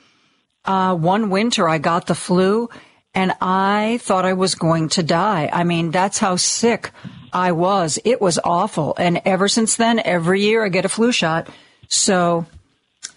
uh, 0.64 0.96
one 0.96 1.30
winter 1.30 1.68
I 1.68 1.78
got 1.78 2.08
the 2.08 2.16
flu 2.16 2.70
and 3.14 3.34
I 3.42 4.00
thought 4.02 4.26
I 4.26 4.34
was 4.34 4.56
going 4.56 4.90
to 4.90 5.04
die. 5.04 5.50
I 5.52 5.66
mean, 5.66 5.92
that's 5.92 6.20
how 6.20 6.38
sick 6.38 6.92
I 7.34 7.52
was. 7.52 8.00
It 8.06 8.22
was 8.22 8.40
awful. 8.44 8.96
And 8.98 9.22
ever 9.26 9.50
since 9.50 9.76
then, 9.76 10.00
every 10.00 10.42
year 10.42 10.64
I 10.64 10.70
get 10.70 10.86
a 10.86 10.90
flu 10.90 11.12
shot. 11.12 11.50
So 11.90 12.46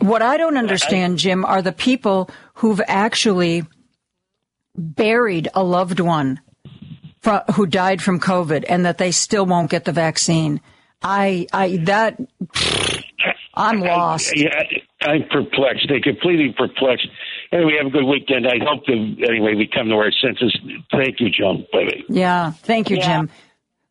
what 0.08 0.22
I 0.22 0.36
don't 0.36 0.56
understand, 0.56 1.18
Jim, 1.18 1.44
are 1.44 1.62
the 1.62 1.72
people 1.72 2.30
who've 2.54 2.80
actually 2.86 3.64
buried 4.76 5.48
a 5.54 5.62
loved 5.62 6.00
one 6.00 6.40
fro- 7.20 7.42
who 7.54 7.66
died 7.66 8.02
from 8.02 8.20
COVID 8.20 8.64
and 8.68 8.84
that 8.86 8.98
they 8.98 9.10
still 9.12 9.46
won't 9.46 9.70
get 9.70 9.84
the 9.84 9.92
vaccine. 9.92 10.60
I, 11.02 11.46
I, 11.52 11.76
that, 11.84 12.18
I'm 13.54 13.80
lost. 13.80 14.32
Yeah, 14.36 14.62
I'm 15.02 15.22
perplexed. 15.30 15.86
They're 15.88 16.00
completely 16.00 16.54
perplexed. 16.56 17.06
Anyway, 17.52 17.72
have 17.78 17.86
a 17.86 17.90
good 17.90 18.04
weekend. 18.04 18.46
I 18.48 18.56
hope 18.64 18.84
that 18.86 19.26
anyway 19.28 19.54
we 19.54 19.68
come 19.72 19.88
to 19.88 19.94
our 19.94 20.10
senses. 20.10 20.58
Thank 20.90 21.20
you, 21.20 21.28
Joan. 21.30 21.66
Bye 21.72 21.84
bye. 21.84 22.00
Yeah. 22.08 22.50
Thank 22.50 22.90
you, 22.90 22.96
Yeah. 22.96 23.18
Jim. 23.18 23.30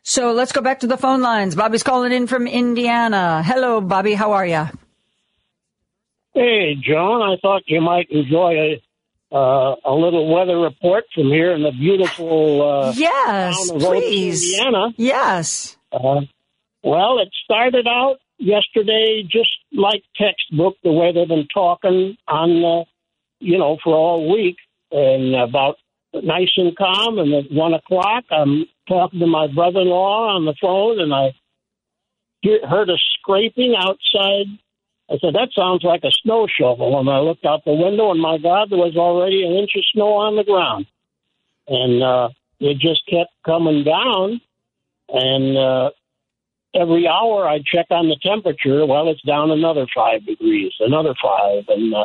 So 0.03 0.33
let's 0.33 0.53
go 0.53 0.61
back 0.63 0.81
to 0.81 0.87
the 0.87 0.97
phone 0.97 1.21
lines. 1.21 1.55
Bobby's 1.55 1.83
calling 1.83 2.13
in 2.13 2.27
from 2.27 2.47
Indiana. 2.47 3.43
Hello, 3.45 3.81
Bobby. 3.81 4.15
How 4.15 4.33
are 4.33 4.47
you? 4.47 4.67
Hey, 6.35 6.75
John, 6.83 7.21
I 7.23 7.37
thought 7.41 7.63
you 7.67 7.81
might 7.81 8.11
enjoy 8.11 8.55
a 8.55 8.83
uh, 9.35 9.77
a 9.87 9.95
little 9.95 10.31
weather 10.33 10.59
report 10.59 11.05
from 11.15 11.29
here 11.29 11.53
in 11.55 11.63
the 11.63 11.71
beautiful. 11.73 12.61
Uh, 12.63 12.93
Yes, 12.95 13.69
town 13.69 13.77
of 13.77 13.83
please. 13.83 14.43
Indiana. 14.59 14.89
Yes. 14.99 15.77
Uh, 15.91 16.21
well, 16.83 17.19
it 17.19 17.29
started 17.45 17.87
out 17.87 18.17
yesterday 18.39 19.23
just 19.23 19.51
like 19.73 20.03
textbook, 20.17 20.77
the 20.83 20.93
way 20.93 21.13
they've 21.13 21.29
been 21.29 21.49
talking 21.53 22.17
on, 22.27 22.65
uh, 22.65 22.85
you 23.39 23.59
know, 23.59 23.79
for 23.83 23.95
all 23.95 24.33
week, 24.33 24.57
and 24.91 25.35
about 25.35 25.77
nice 26.15 26.53
and 26.57 26.77
calm. 26.77 27.19
And 27.19 27.33
at 27.35 27.53
one 27.53 27.75
o'clock, 27.75 28.25
I'm 28.31 28.67
talking 28.89 29.21
to 29.21 29.27
my 29.27 29.47
brother-in-law 29.47 30.37
on 30.37 30.45
the 30.45 30.55
phone, 30.61 31.01
and 31.01 31.15
I 31.15 31.35
hear, 32.41 32.67
heard 32.67 32.91
a 32.91 32.97
scraping 33.19 33.75
outside. 33.77 34.47
I 35.11 35.19
said, 35.19 35.35
"That 35.35 35.51
sounds 35.57 35.85
like 35.85 36.05
a 36.05 36.13
snow 36.23 36.47
shovel." 36.47 36.99
And 36.99 37.09
I 37.09 37.19
looked 37.21 37.45
out 37.45 37.65
the 37.65 37.73
window, 37.73 38.11
and 38.11 38.21
my 38.21 38.39
God, 38.39 38.71
there 38.71 38.79
was 38.79 38.97
already 38.97 39.45
an 39.45 39.53
inch 39.53 39.73
of 39.77 39.85
snow 39.93 40.15
on 40.15 40.37
the 40.37 40.45
ground, 40.45 40.87
and 41.69 42.03
uh, 42.03 42.29
it 42.61 42.79
just 42.79 43.07
kept 43.07 43.31
coming 43.45 43.85
down. 43.85 44.41
And 45.09 45.59
uh, 45.59 45.91
every 46.75 47.07
hour 47.07 47.49
I 47.49 47.59
check 47.65 47.87
on 47.91 48.09
the 48.09 48.17
temperature. 48.23 48.85
Well, 48.87 49.09
it's 49.09 49.23
down 49.23 49.51
another 49.51 49.87
five 49.95 50.25
degrees, 50.27 50.73
another 50.81 51.15
five, 51.23 51.65
and 51.69 51.95
uh, 51.95 52.05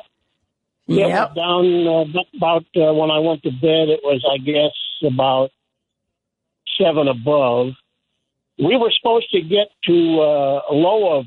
Yep. 0.89 1.09
went 1.09 1.35
down 1.35 1.87
uh, 1.87 2.21
about 2.37 2.65
uh, 2.77 2.93
when 2.93 3.11
I 3.11 3.19
went 3.19 3.43
to 3.43 3.51
bed. 3.51 3.89
It 3.89 3.99
was, 4.03 4.23
I 4.29 4.37
guess, 4.37 4.71
about 5.05 5.49
seven 6.81 7.07
above. 7.09 7.73
We 8.57 8.77
were 8.77 8.91
supposed 8.97 9.29
to 9.31 9.41
get 9.41 9.67
to 9.85 10.21
uh, 10.21 10.61
a 10.69 10.73
low 10.73 11.19
of 11.19 11.25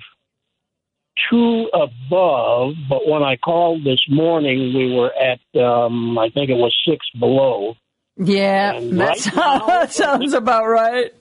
two 1.31 1.69
above, 1.75 2.73
but 2.89 3.07
when 3.07 3.23
I 3.23 3.37
called 3.37 3.85
this 3.85 4.01
morning, 4.09 4.73
we 4.75 4.95
were 4.95 5.13
at 5.13 5.41
um, 5.61 6.19
I 6.19 6.31
think 6.31 6.49
it 6.51 6.55
was 6.57 6.75
six 6.89 7.05
below. 7.19 7.75
Yeah, 8.17 8.81
that, 8.81 8.93
right 8.97 9.27
now- 9.37 9.67
that 9.67 9.93
sounds 9.93 10.33
about 10.33 10.67
right. 10.67 11.13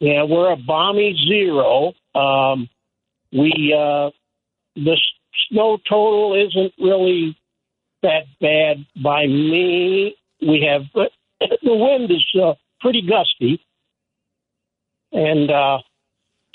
Yeah, 0.00 0.24
we're 0.24 0.52
a 0.52 0.56
balmy 0.56 1.16
zero. 1.28 1.92
Um, 2.14 2.68
we 3.32 3.74
uh, 3.76 4.10
the 4.76 4.96
snow 5.48 5.78
total 5.88 6.34
isn't 6.34 6.72
really 6.78 7.36
that 8.02 8.24
bad 8.40 8.86
by 9.02 9.26
me. 9.26 10.16
We 10.40 10.66
have 10.70 10.82
but 10.92 11.12
the 11.40 11.74
wind 11.74 12.10
is 12.10 12.24
uh, 12.40 12.54
pretty 12.80 13.02
gusty, 13.02 13.64
and 15.12 15.50
uh, 15.50 15.78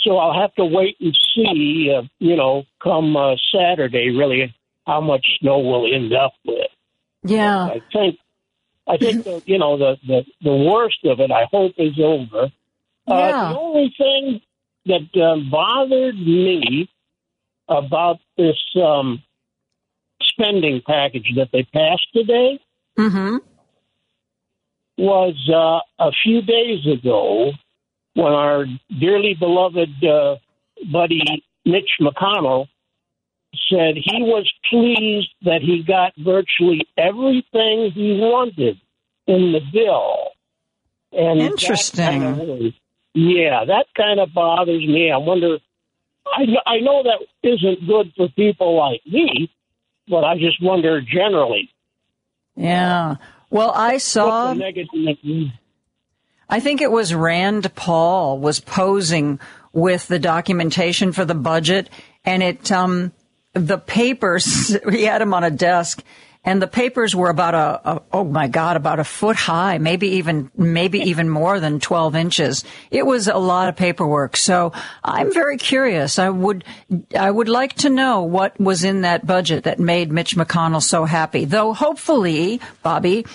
so 0.01 0.17
I'll 0.17 0.39
have 0.39 0.53
to 0.55 0.65
wait 0.65 0.97
and 0.99 1.17
see. 1.35 1.93
Uh, 1.95 2.03
you 2.19 2.35
know, 2.35 2.63
come 2.81 3.15
uh, 3.15 3.35
Saturday, 3.53 4.09
really 4.09 4.53
how 4.85 5.01
much 5.01 5.25
snow 5.39 5.59
we'll 5.59 5.93
end 5.93 6.13
up 6.13 6.33
with. 6.45 6.67
Yeah. 7.23 7.65
I 7.65 7.81
think 7.91 8.17
I 8.87 8.97
think 8.97 9.23
the, 9.23 9.41
you 9.45 9.59
know 9.59 9.77
the, 9.77 9.97
the 10.05 10.25
the 10.41 10.55
worst 10.55 10.99
of 11.05 11.19
it. 11.19 11.31
I 11.31 11.45
hope 11.51 11.73
is 11.77 11.99
over. 12.01 12.51
Yeah. 13.09 13.15
Uh, 13.15 13.53
the 13.53 13.59
only 13.59 13.93
thing 13.97 14.41
that 14.85 15.21
um, 15.21 15.49
bothered 15.51 16.15
me 16.17 16.89
about 17.67 18.17
this 18.37 18.57
um, 18.81 19.21
spending 20.21 20.81
package 20.85 21.31
that 21.35 21.49
they 21.51 21.63
passed 21.63 22.07
today 22.13 22.59
Mm-hmm. 22.97 23.37
was 24.97 25.35
uh, 25.53 26.03
a 26.05 26.11
few 26.23 26.41
days 26.41 26.85
ago 26.85 27.51
when 28.15 28.33
our 28.33 28.65
dearly 28.99 29.35
beloved 29.39 30.03
uh, 30.03 30.35
buddy 30.91 31.21
Mitch 31.65 31.91
McConnell 32.01 32.67
said 33.69 33.95
he 33.95 34.21
was 34.21 34.51
pleased 34.69 35.29
that 35.43 35.61
he 35.61 35.81
got 35.87 36.11
virtually 36.17 36.81
everything 36.97 37.91
he 37.93 38.17
wanted 38.19 38.77
in 39.27 39.53
the 39.53 39.61
bill. 39.71 40.31
And 41.13 41.39
that 41.39 41.51
Interesting. 41.51 42.21
kind 42.21 42.23
of 42.25 42.37
really- 42.47 42.75
yeah, 43.13 43.65
that 43.65 43.87
kind 43.95 44.19
of 44.19 44.33
bothers 44.33 44.85
me. 44.85 45.11
I 45.11 45.17
wonder. 45.17 45.57
I 46.25 46.45
I 46.65 46.79
know 46.79 47.03
that 47.03 47.25
isn't 47.43 47.87
good 47.87 48.13
for 48.15 48.29
people 48.29 48.77
like 48.77 49.01
me, 49.05 49.51
but 50.07 50.23
I 50.23 50.37
just 50.37 50.61
wonder 50.61 51.01
generally. 51.01 51.69
Yeah. 52.55 53.15
Well, 53.49 53.71
I 53.71 53.97
saw. 53.97 54.49
what 54.49 54.53
the 54.53 54.59
negative- 54.59 55.51
I 56.51 56.59
think 56.59 56.81
it 56.81 56.91
was 56.91 57.13
Rand 57.13 57.73
Paul 57.75 58.39
was 58.39 58.59
posing 58.59 59.39
with 59.71 60.07
the 60.07 60.19
documentation 60.19 61.11
for 61.11 61.25
the 61.25 61.35
budget, 61.35 61.89
and 62.25 62.41
it 62.43 62.71
um, 62.71 63.11
the 63.53 63.77
papers. 63.77 64.75
he 64.91 65.03
had 65.03 65.21
them 65.21 65.33
on 65.33 65.43
a 65.43 65.51
desk, 65.51 66.03
and 66.43 66.61
the 66.61 66.67
papers 66.67 67.15
were 67.15 67.29
about 67.29 67.53
a, 67.53 67.91
a, 67.91 68.01
oh 68.13 68.23
my 68.23 68.47
god 68.47 68.77
about 68.77 68.99
a 68.99 69.03
foot 69.03 69.35
high 69.35 69.77
maybe 69.77 70.07
even 70.09 70.49
maybe 70.55 70.99
even 71.11 71.29
more 71.29 71.59
than 71.59 71.79
12 71.79 72.15
inches. 72.15 72.63
It 72.91 73.05
was 73.05 73.27
a 73.27 73.37
lot 73.37 73.69
of 73.69 73.75
paperwork. 73.75 74.37
So 74.37 74.71
i'm 75.03 75.33
very 75.33 75.57
curious. 75.57 76.19
I 76.19 76.29
would 76.29 76.63
i 77.17 77.29
would 77.29 77.49
like 77.49 77.73
to 77.75 77.89
know 77.89 78.23
what 78.23 78.59
was 78.59 78.83
in 78.83 79.01
that 79.01 79.25
budget 79.25 79.63
that 79.65 79.79
made 79.79 80.11
mitch 80.11 80.35
mcconnell 80.35 80.83
so 80.83 81.05
happy. 81.05 81.45
Though 81.45 81.73
hopefully 81.73 82.61
bobby 82.83 83.25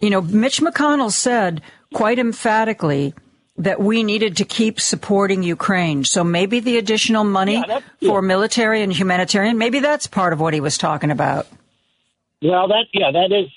you 0.00 0.10
know 0.10 0.20
mitch 0.20 0.60
mcconnell 0.60 1.12
said 1.12 1.62
quite 1.92 2.18
emphatically 2.18 3.14
that 3.58 3.80
we 3.80 4.02
needed 4.02 4.38
to 4.38 4.44
keep 4.44 4.80
supporting 4.80 5.42
Ukraine. 5.42 6.04
So 6.04 6.24
maybe 6.24 6.60
the 6.60 6.78
additional 6.78 7.22
money 7.22 7.62
yeah, 7.66 7.80
for 8.00 8.22
military 8.22 8.82
and 8.82 8.92
humanitarian, 8.92 9.58
maybe 9.58 9.80
that's 9.80 10.06
part 10.06 10.32
of 10.32 10.40
what 10.40 10.54
he 10.54 10.60
was 10.60 10.78
talking 10.78 11.10
about. 11.10 11.46
Well, 12.42 12.68
that 12.68 12.86
yeah, 12.92 13.12
that 13.12 13.32
is 13.32 13.50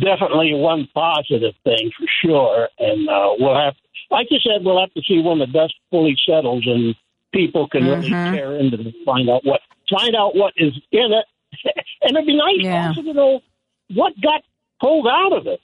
definitely 0.00 0.52
one 0.54 0.88
positive 0.94 1.54
thing 1.64 1.90
for 1.98 2.06
sure, 2.22 2.68
and 2.78 3.08
uh, 3.08 3.30
we'll 3.38 3.56
have, 3.56 3.74
like 4.10 4.26
you 4.30 4.38
said, 4.42 4.64
we'll 4.64 4.80
have 4.80 4.92
to 4.94 5.02
see 5.08 5.22
when 5.22 5.38
the 5.38 5.46
dust 5.46 5.74
fully 5.90 6.16
settles 6.28 6.64
and 6.66 6.94
people 7.32 7.68
can 7.68 7.82
mm-hmm. 7.82 8.12
really 8.12 8.36
tear 8.36 8.56
into 8.56 8.88
it, 8.88 8.94
find 9.04 9.28
out 9.30 9.44
what 9.44 9.60
find 9.90 10.14
out 10.14 10.34
what 10.34 10.52
is 10.56 10.72
in 10.92 11.12
it, 11.12 11.24
and 12.02 12.16
it'd 12.16 12.26
be 12.26 12.36
nice 12.36 12.56
yeah. 12.58 12.88
also 12.88 13.02
to 13.02 13.12
know 13.12 13.40
what 13.94 14.12
got 14.20 14.42
pulled 14.80 15.06
out 15.06 15.32
of 15.32 15.46
it. 15.46 15.60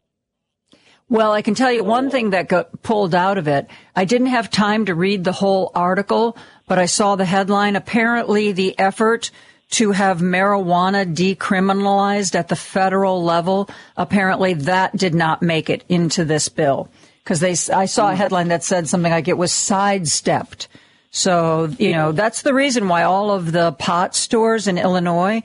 Well, 1.09 1.33
I 1.33 1.43
can 1.43 1.55
tell 1.55 1.71
you 1.71 1.85
one 1.85 2.09
thing 2.09 2.31
that 2.31 2.49
got 2.49 2.83
pulled 2.83 3.15
out 3.15 3.37
of 3.37 3.47
it. 3.47 3.69
I 3.95 4.07
didn't 4.07 4.29
have 4.29 4.49
time 4.49 4.87
to 4.87 4.95
read 4.95 5.25
the 5.25 5.33
whole 5.33 5.71
article, 5.75 6.39
but 6.67 6.79
I 6.79 6.87
saw 6.87 7.17
the 7.17 7.27
headline. 7.27 7.77
Apparently, 7.77 8.53
the 8.53 8.79
effort 8.79 9.31
to 9.73 9.93
have 9.93 10.21
marijuana 10.21 11.15
decriminalized 11.15 12.35
at 12.35 12.49
the 12.49 12.57
federal 12.57 13.23
level. 13.23 13.69
Apparently 13.97 14.55
that 14.55 14.97
did 14.97 15.15
not 15.15 15.43
make 15.43 15.71
it 15.71 15.85
into 15.89 16.25
this 16.25 16.49
bill 16.49 16.89
because 17.25 17.41
they, 17.41 17.53
I 17.75 17.87
saw 17.87 18.11
a 18.11 18.15
headline 18.15 18.49
that 18.49 18.65
said 18.65 18.89
something 18.89 19.13
like 19.13 19.29
it 19.29 19.39
was 19.39 19.53
sidestepped. 19.53 20.69
So, 21.11 21.67
you 21.79 21.93
know, 21.93 22.13
that's 22.13 22.43
the 22.43 22.55
reason 22.55 22.89
why 22.89 23.03
all 23.03 23.31
of 23.31 23.53
the 23.53 23.73
pot 23.73 24.15
stores 24.15 24.67
in 24.67 24.79
Illinois 24.79 25.43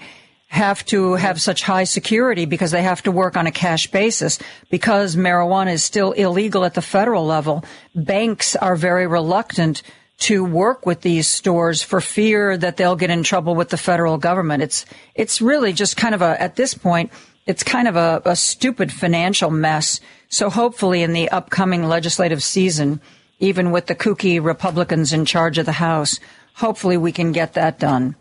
have 0.48 0.86
to 0.86 1.16
have 1.16 1.42
such 1.42 1.62
high 1.62 1.84
security 1.84 2.46
because 2.46 2.72
they 2.72 2.82
have 2.82 3.04
to 3.04 3.12
work 3.12 3.36
on 3.36 3.48
a 3.48 3.52
cash 3.52 3.88
basis 3.92 4.40
because 4.70 5.16
marijuana 5.16 5.74
is 5.74 5.84
still 5.84 6.14
illegal 6.14 6.64
at 6.64 6.74
the 6.74 6.82
federal 6.82 7.26
level. 7.26 7.66
Banks 7.94 8.56
are 8.56 8.78
very 8.78 9.08
reluctant 9.08 9.84
to 10.20 10.44
work 10.44 10.86
with 10.86 11.02
these 11.02 11.28
stores 11.28 11.82
for 11.82 12.02
fear 12.02 12.58
that 12.58 12.78
they'll 12.78 12.96
get 12.96 13.12
in 13.12 13.24
trouble 13.24 13.54
with 13.56 13.70
the 13.70 13.78
federal 13.78 14.18
government. 14.18 14.64
It's 14.64 14.86
it's 15.16 15.42
really 15.42 15.74
just 15.74 15.98
kind 15.98 16.16
of 16.16 16.22
a 16.22 16.42
at 16.42 16.56
this 16.56 16.74
point 16.74 17.12
it's 17.48 17.64
kind 17.64 17.88
of 17.88 17.96
a, 17.96 18.22
a 18.26 18.36
stupid 18.36 18.92
financial 18.92 19.50
mess. 19.50 20.02
So 20.30 20.50
hopefully 20.50 21.02
in 21.02 21.14
the 21.14 21.30
upcoming 21.30 21.88
legislative 21.88 22.44
season, 22.44 23.00
even 23.40 23.72
with 23.72 23.88
the 23.88 23.96
kooky 23.96 24.44
Republicans 24.44 25.14
in 25.14 25.24
charge 25.24 25.58
of 25.58 25.66
the 25.66 25.72
House, 25.72 26.20
hopefully 26.56 26.98
we 26.98 27.14
can 27.14 27.32
get 27.32 27.54
that 27.54 27.80
done. 27.80 28.16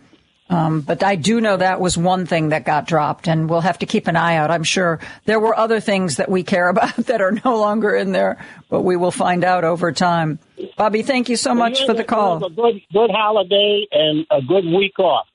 Um, 0.49 0.81
but 0.81 1.03
I 1.03 1.17
do 1.17 1.41
know 1.41 1.57
that 1.57 1.81
was 1.81 1.99
one 1.99 2.25
thing 2.25 2.51
that 2.51 2.65
got 2.65 2.87
dropped, 2.87 3.27
and 3.27 3.51
we'll 3.51 3.63
have 3.63 3.81
to 3.81 3.87
keep 3.87 4.07
an 4.07 4.15
eye 4.15 4.37
out. 4.37 4.53
I'm 4.53 4.63
sure 4.63 5.01
there 5.25 5.41
were 5.41 5.57
other 5.59 5.81
things 5.81 6.17
that 6.17 6.31
we 6.31 6.45
care 6.45 6.69
about 6.77 6.95
that 6.97 7.21
are 7.21 7.33
no 7.45 7.59
longer 7.59 7.95
in 7.95 8.13
there, 8.13 8.45
but 8.69 8.83
we 8.83 8.97
will 8.97 9.11
find 9.11 9.43
out 9.45 9.65
over 9.65 9.91
time. 9.91 10.39
Bobby, 10.77 11.03
thank 11.03 11.29
you 11.29 11.37
so 11.37 11.55
much 11.55 11.85
for 11.85 11.95
the 11.95 12.05
call. 12.05 12.45
a 12.45 12.51
good, 12.51 12.81
good 12.93 13.11
holiday 13.11 13.87
and 13.91 14.27
a 14.31 14.41
good 14.41 14.65
week 14.65 14.99
off. 14.99 15.27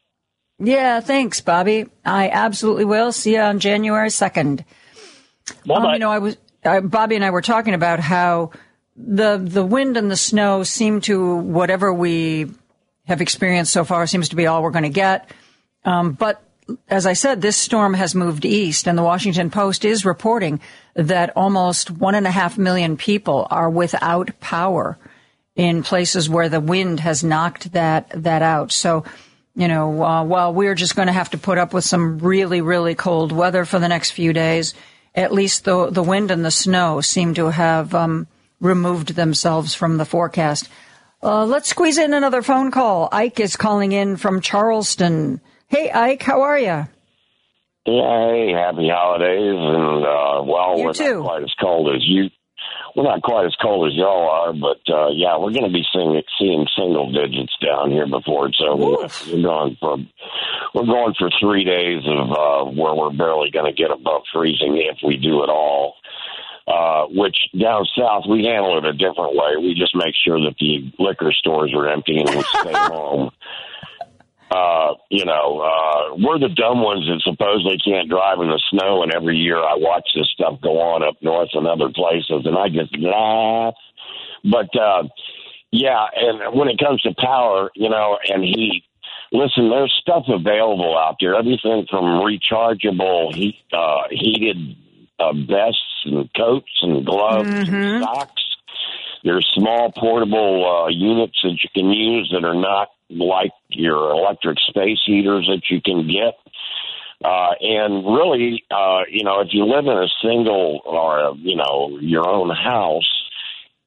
Yeah, 0.59 0.99
thanks, 0.99 1.41
Bobby. 1.41 1.87
I 2.05 2.29
absolutely 2.29 2.85
will. 2.85 3.11
See 3.11 3.33
you 3.33 3.41
on 3.41 3.59
January 3.59 4.09
2nd. 4.09 4.63
Um, 5.69 5.93
you 5.93 5.99
know, 5.99 6.11
I 6.11 6.19
was, 6.19 6.37
uh, 6.63 6.81
Bobby 6.81 7.15
and 7.15 7.25
I 7.25 7.31
were 7.31 7.41
talking 7.41 7.73
about 7.73 7.99
how 7.99 8.51
the, 8.95 9.37
the 9.37 9.65
wind 9.65 9.97
and 9.97 10.09
the 10.09 10.15
snow 10.15 10.63
seem 10.63 11.01
to, 11.01 11.35
whatever 11.35 11.91
we 11.91 12.51
have 13.11 13.21
experienced 13.21 13.71
so 13.71 13.83
far 13.83 14.07
seems 14.07 14.29
to 14.29 14.35
be 14.35 14.47
all 14.47 14.63
we're 14.63 14.71
going 14.71 14.83
to 14.83 14.89
get. 14.89 15.29
Um, 15.85 16.13
but 16.13 16.41
as 16.87 17.05
I 17.05 17.13
said, 17.13 17.41
this 17.41 17.57
storm 17.57 17.93
has 17.93 18.15
moved 18.15 18.45
east, 18.45 18.87
and 18.87 18.97
the 18.97 19.03
Washington 19.03 19.49
Post 19.49 19.83
is 19.85 20.05
reporting 20.05 20.61
that 20.93 21.35
almost 21.35 21.91
one 21.91 22.15
and 22.15 22.25
a 22.25 22.31
half 22.31 22.57
million 22.57 22.97
people 22.97 23.47
are 23.49 23.69
without 23.69 24.39
power 24.39 24.97
in 25.55 25.83
places 25.83 26.29
where 26.29 26.49
the 26.49 26.61
wind 26.61 27.01
has 27.01 27.23
knocked 27.23 27.73
that 27.73 28.09
that 28.23 28.41
out. 28.41 28.71
So, 28.71 29.03
you 29.55 29.67
know, 29.67 30.01
uh, 30.01 30.23
while 30.23 30.53
we're 30.53 30.75
just 30.75 30.95
going 30.95 31.07
to 31.07 31.13
have 31.13 31.31
to 31.31 31.37
put 31.37 31.57
up 31.57 31.73
with 31.73 31.83
some 31.83 32.19
really, 32.19 32.61
really 32.61 32.95
cold 32.95 33.31
weather 33.31 33.65
for 33.65 33.79
the 33.79 33.89
next 33.89 34.11
few 34.11 34.31
days, 34.31 34.73
at 35.13 35.33
least 35.33 35.65
the 35.65 35.89
the 35.89 36.03
wind 36.03 36.31
and 36.31 36.45
the 36.45 36.51
snow 36.51 37.01
seem 37.01 37.33
to 37.33 37.51
have 37.51 37.93
um, 37.93 38.27
removed 38.61 39.15
themselves 39.15 39.73
from 39.73 39.97
the 39.97 40.05
forecast. 40.05 40.69
Uh, 41.23 41.45
let's 41.45 41.69
squeeze 41.69 41.97
in 41.99 42.13
another 42.13 42.41
phone 42.41 42.71
call. 42.71 43.07
Ike 43.11 43.39
is 43.39 43.55
calling 43.55 43.91
in 43.91 44.17
from 44.17 44.41
Charleston. 44.41 45.39
Hey, 45.67 45.91
Ike, 45.91 46.23
how 46.23 46.41
are 46.41 46.57
you? 46.57 46.87
Hey, 47.85 48.51
happy 48.53 48.89
holidays, 48.89 49.57
and 49.57 50.05
uh, 50.05 50.43
well, 50.43 50.77
you 50.77 50.85
we're 50.85 50.93
too. 50.93 51.15
not 51.15 51.23
quite 51.23 51.43
as 51.43 51.53
cold 51.59 51.95
as 51.95 52.01
you. 52.03 52.29
We're 52.95 53.03
not 53.03 53.21
quite 53.21 53.45
as 53.45 53.55
cold 53.61 53.87
as 53.87 53.95
y'all 53.95 54.29
are, 54.29 54.53
but 54.53 54.81
uh, 54.91 55.09
yeah, 55.13 55.37
we're 55.37 55.53
going 55.53 55.65
to 55.65 55.73
be 55.73 55.85
seeing 55.93 56.21
seeing 56.37 56.65
single 56.77 57.11
digits 57.11 57.53
down 57.63 57.89
here 57.91 58.05
before 58.07 58.47
it's 58.47 58.61
over. 58.61 59.05
Oof. 59.05 59.27
We're 59.27 59.41
going 59.41 59.77
for 59.79 59.97
we're 60.73 60.85
going 60.85 61.13
for 61.17 61.29
three 61.39 61.63
days 61.63 62.03
of 62.05 62.31
uh, 62.31 62.71
where 62.71 62.93
we're 62.93 63.15
barely 63.15 63.49
going 63.51 63.65
to 63.65 63.77
get 63.77 63.91
above 63.91 64.23
freezing 64.33 64.77
if 64.77 64.97
we 65.05 65.17
do 65.17 65.41
at 65.43 65.49
all. 65.49 65.95
Uh, 66.71 67.05
which 67.07 67.35
down 67.59 67.85
south 67.97 68.23
we 68.29 68.45
handle 68.45 68.77
it 68.77 68.85
a 68.85 68.93
different 68.93 69.35
way. 69.35 69.57
We 69.59 69.73
just 69.73 69.93
make 69.93 70.15
sure 70.15 70.39
that 70.39 70.55
the 70.57 70.93
liquor 70.99 71.33
stores 71.33 71.73
are 71.75 71.89
empty 71.89 72.17
and 72.17 72.29
we 72.29 72.41
stay 72.43 72.71
home. 72.73 73.31
Uh, 74.49 74.93
you 75.09 75.25
know, 75.25 75.59
uh, 75.59 76.15
we're 76.15 76.39
the 76.39 76.47
dumb 76.47 76.81
ones 76.81 77.07
that 77.07 77.19
supposedly 77.23 77.77
can't 77.83 78.09
drive 78.09 78.39
in 78.39 78.47
the 78.47 78.61
snow, 78.69 79.03
and 79.03 79.13
every 79.13 79.37
year 79.37 79.57
I 79.57 79.75
watch 79.75 80.07
this 80.15 80.29
stuff 80.29 80.61
go 80.61 80.79
on 80.79 81.03
up 81.03 81.15
north 81.21 81.49
and 81.53 81.67
other 81.67 81.89
places, 81.89 82.45
and 82.45 82.57
I 82.57 82.69
just 82.69 82.95
laugh. 82.97 83.73
But 84.43 84.71
uh, 84.79 85.03
yeah, 85.71 86.05
and 86.15 86.55
when 86.57 86.69
it 86.69 86.79
comes 86.79 87.01
to 87.01 87.13
power, 87.17 87.71
you 87.75 87.89
know, 87.89 88.17
and 88.29 88.43
heat, 88.43 88.83
listen, 89.33 89.69
there's 89.69 89.93
stuff 90.01 90.23
available 90.29 90.97
out 90.97 91.17
there. 91.19 91.35
Everything 91.35 91.85
from 91.89 92.21
rechargeable 92.23 93.33
heat, 93.35 93.59
uh, 93.73 94.03
heated 94.09 94.77
uh, 95.21 95.33
vests 95.33 96.05
and 96.05 96.29
coats 96.33 96.71
and 96.81 97.05
gloves 97.05 97.49
mm-hmm. 97.49 97.75
and 97.75 98.03
socks. 98.03 98.43
There's 99.23 99.47
small 99.53 99.91
portable 99.91 100.85
uh, 100.85 100.89
units 100.89 101.37
that 101.43 101.57
you 101.61 101.69
can 101.75 101.91
use 101.91 102.33
that 102.33 102.45
are 102.45 102.55
not 102.55 102.89
like 103.09 103.51
your 103.69 104.11
electric 104.11 104.57
space 104.67 104.99
heaters 105.05 105.47
that 105.47 105.61
you 105.69 105.81
can 105.81 106.07
get. 106.07 106.35
Uh, 107.23 107.53
and 107.61 108.03
really, 108.05 108.63
uh, 108.71 109.01
you 109.07 109.23
know, 109.23 109.41
if 109.41 109.49
you 109.51 109.65
live 109.65 109.85
in 109.85 109.91
a 109.91 110.07
single 110.23 110.81
or, 110.83 111.35
you 111.37 111.55
know, 111.55 111.99
your 112.01 112.27
own 112.27 112.49
house, 112.49 113.29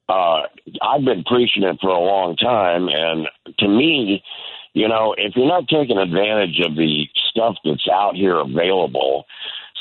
uh, 0.07 0.43
I've 0.81 1.03
been 1.03 1.23
preaching 1.25 1.63
it 1.63 1.77
for 1.81 1.89
a 1.89 1.99
long 1.99 2.37
time. 2.37 2.87
And 2.87 3.27
to 3.59 3.67
me, 3.67 4.23
you 4.73 4.87
know, 4.87 5.15
if 5.17 5.35
you're 5.35 5.47
not 5.47 5.67
taking 5.67 5.97
advantage 5.97 6.61
of 6.65 6.75
the 6.75 7.05
stuff 7.29 7.55
that's 7.65 7.87
out 7.91 8.15
here 8.15 8.37
available, 8.37 9.25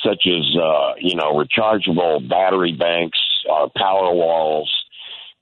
such 0.05 0.27
as 0.27 0.57
uh, 0.57 0.95
you 0.99 1.17
know 1.17 1.33
rechargeable 1.33 2.29
battery 2.29 2.73
banks, 2.73 3.19
uh, 3.51 3.69
power 3.77 4.15
walls, 4.15 4.73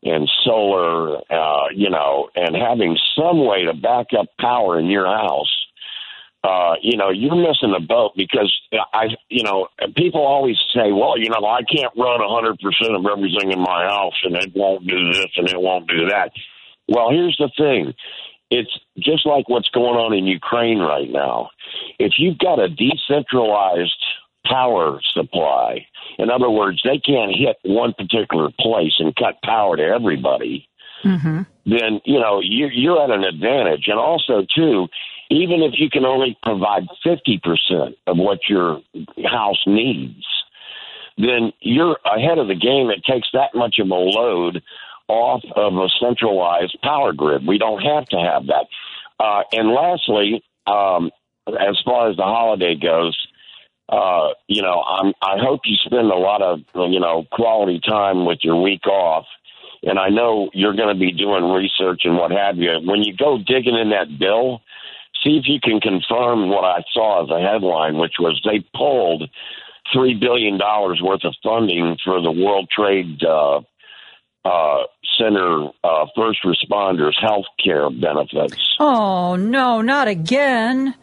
and 0.03 0.31
solar. 0.45 1.19
Uh, 1.31 1.69
you 1.75 1.91
know, 1.91 2.29
and 2.35 2.57
having 2.57 2.97
some 3.17 3.45
way 3.45 3.65
to 3.65 3.75
back 3.75 4.09
up 4.19 4.27
power 4.39 4.79
in 4.79 4.87
your 4.87 5.07
house. 5.07 5.51
Uh, 6.45 6.75
you 6.83 6.97
know, 6.97 7.11
you're 7.11 7.37
missing 7.37 7.71
the 7.71 7.79
boat 7.79 8.11
because 8.17 8.53
I, 8.93 9.11
you 9.29 9.45
know, 9.45 9.69
people 9.97 10.27
always 10.27 10.57
say, 10.75 10.91
well, 10.91 11.17
you 11.17 11.31
know, 11.31 11.47
I 11.47 11.61
can't 11.63 11.93
run 11.97 12.19
100% 12.19 12.59
of 12.99 13.07
everything 13.07 13.53
in 13.53 13.61
my 13.61 13.87
house 13.87 14.19
and 14.25 14.35
it 14.35 14.51
won't 14.53 14.85
do 14.85 15.13
this 15.13 15.31
and 15.37 15.49
it 15.49 15.61
won't 15.61 15.87
do 15.87 16.09
that. 16.09 16.33
Well, 16.89 17.11
here's 17.11 17.37
the 17.39 17.49
thing. 17.57 17.95
It's 18.51 18.77
just 18.99 19.25
like 19.25 19.49
what's 19.49 19.71
going 19.71 19.97
on 19.97 20.13
in 20.13 20.27
Ukraine 20.27 20.81
right 20.81 21.09
now. 21.09 21.51
If 21.99 22.15
you've 22.19 22.39
got 22.39 22.59
a 22.59 22.69
decentralized 22.69 24.05
power 24.45 25.01
supply. 25.15 25.87
In 26.19 26.31
other 26.31 26.51
words, 26.51 26.81
they 26.85 26.99
can't 26.99 27.35
hit 27.35 27.57
one 27.63 27.95
particular 27.95 28.51
place 28.59 28.95
and 28.99 29.15
cut 29.17 29.41
power 29.43 29.77
to 29.77 29.83
everybody. 29.83 30.69
Mm-hmm. 31.05 31.43
Then 31.67 32.01
you 32.05 32.21
know 32.21 32.41
you're, 32.43 32.73
you're 32.73 33.03
at 33.03 33.11
an 33.11 33.25
advantage, 33.25 33.85
and 33.87 33.99
also 33.99 34.47
too, 34.55 34.89
even 35.31 35.63
if 35.63 35.75
you 35.77 35.91
can 35.91 36.05
only 36.05 36.37
provide 36.43 36.87
fifty 37.03 37.41
percent 37.43 37.97
of 38.07 38.17
what 38.19 38.41
your 38.49 38.81
house 39.25 39.63
needs, 39.67 40.25
then 41.19 41.53
you're 41.61 41.99
ahead 42.05 42.39
of 42.39 42.49
the 42.49 42.55
game. 42.55 42.91
It 42.91 43.05
takes 43.05 43.29
that 43.33 43.55
much 43.55 43.79
of 43.79 43.91
a 43.91 43.95
load 43.95 44.63
off 45.09 45.43
of 45.57 45.75
a 45.75 45.89
centralized 46.01 46.79
power 46.83 47.13
grid. 47.13 47.47
We 47.47 47.59
don't 47.59 47.83
have 47.83 48.07
to 48.07 48.19
have 48.19 48.47
that. 48.47 48.67
Uh, 49.19 49.43
and 49.53 49.71
lastly, 49.71 50.43
um, 50.67 51.11
as 51.47 51.79
far 51.85 52.11
as 52.11 52.17
the 52.17 52.23
holiday 52.23 52.75
goes, 52.75 53.17
uh, 53.89 54.29
you 54.47 54.63
know, 54.63 54.83
I'm, 54.83 55.13
I 55.23 55.37
hope 55.39 55.61
you 55.65 55.77
spend 55.85 56.11
a 56.11 56.17
lot 56.17 56.43
of, 56.43 56.61
you 56.75 57.01
know, 57.01 57.25
quality 57.31 57.81
time 57.81 58.25
with 58.25 58.39
your 58.43 58.61
week 58.61 58.87
off. 58.87 59.27
And 59.83 59.99
I 59.99 60.09
know 60.09 60.49
you're 60.55 60.77
going 60.77 60.95
to 60.95 60.99
be 60.99 61.13
doing 61.13 61.45
research 61.45 62.03
and 62.05 62.17
what 62.17 62.31
have 62.31 62.57
you. 62.57 62.81
When 62.85 63.03
you 63.03 63.17
go 63.17 63.39
digging 63.39 63.77
in 63.77 63.91
that 63.91 64.17
bill, 64.19 64.63
see 65.25 65.37
if 65.37 65.45
you 65.47 65.59
can 65.61 65.81
confirm 65.81 66.49
what 66.49 66.65
I 66.65 66.83
saw 66.93 67.25
as 67.25 67.31
a 67.31 67.41
headline, 67.41 67.99
which 67.99 68.15
was 68.19 68.41
they 68.45 68.65
pulled 68.77 69.29
three 69.93 70.15
billion 70.15 70.59
dollars 70.59 71.01
worth 71.03 71.25
of 71.25 71.35
funding 71.43 71.97
for 72.05 72.21
the 72.23 72.31
World 72.31 72.71
Trade 72.71 73.23
uh, 73.25 73.61
uh, 74.45 74.83
Center 75.19 75.69
uh, 75.85 76.07
first 76.17 76.41
responders 76.45 77.13
health 77.21 77.47
care 77.63 77.91
benefits. 77.91 78.77
Oh 78.81 79.37
no, 79.37 79.83
not 79.83 80.09
again! 80.09 80.95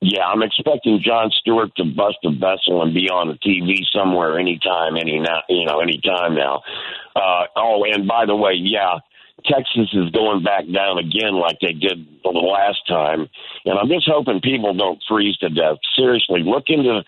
Yeah, 0.00 0.26
I'm 0.26 0.42
expecting 0.42 1.00
Jon 1.02 1.30
Stewart 1.40 1.74
to 1.76 1.84
bust 1.84 2.18
a 2.24 2.30
vessel 2.30 2.82
and 2.82 2.94
be 2.94 3.10
on 3.10 3.28
the 3.28 3.34
TV 3.34 3.82
somewhere 3.92 4.38
anytime, 4.38 4.96
any 4.96 5.18
now, 5.18 5.42
you 5.48 5.64
know, 5.66 5.80
anytime 5.80 6.36
now. 6.36 6.62
Uh, 7.16 7.46
oh, 7.56 7.84
and 7.84 8.06
by 8.06 8.24
the 8.24 8.36
way, 8.36 8.52
yeah, 8.54 8.98
Texas 9.44 9.90
is 9.92 10.10
going 10.10 10.44
back 10.44 10.64
down 10.72 10.98
again 10.98 11.34
like 11.34 11.58
they 11.60 11.72
did 11.72 12.06
the 12.22 12.30
last 12.30 12.78
time. 12.86 13.28
And 13.64 13.78
I'm 13.78 13.88
just 13.88 14.06
hoping 14.06 14.40
people 14.40 14.74
don't 14.74 15.02
freeze 15.08 15.36
to 15.38 15.48
death. 15.48 15.78
Seriously, 15.96 16.42
look 16.44 16.64
into 16.68 17.02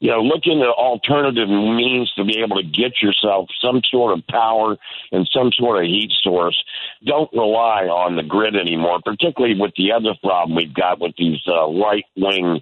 you 0.00 0.10
know, 0.10 0.20
look 0.20 0.42
into 0.44 0.66
alternative 0.66 1.48
means 1.48 2.12
to 2.16 2.24
be 2.24 2.40
able 2.40 2.56
to 2.56 2.62
get 2.62 3.00
yourself 3.00 3.48
some 3.60 3.80
sort 3.90 4.18
of 4.18 4.26
power 4.26 4.76
and 5.12 5.28
some 5.32 5.50
sort 5.52 5.82
of 5.82 5.88
heat 5.88 6.12
source. 6.22 6.62
Don't 7.04 7.32
rely 7.32 7.86
on 7.86 8.16
the 8.16 8.22
grid 8.22 8.56
anymore, 8.56 9.00
particularly 9.04 9.58
with 9.58 9.72
the 9.76 9.92
other 9.92 10.14
problem 10.22 10.56
we've 10.56 10.74
got 10.74 11.00
with 11.00 11.14
these 11.16 11.40
uh, 11.48 11.70
right 11.72 12.04
wing 12.16 12.60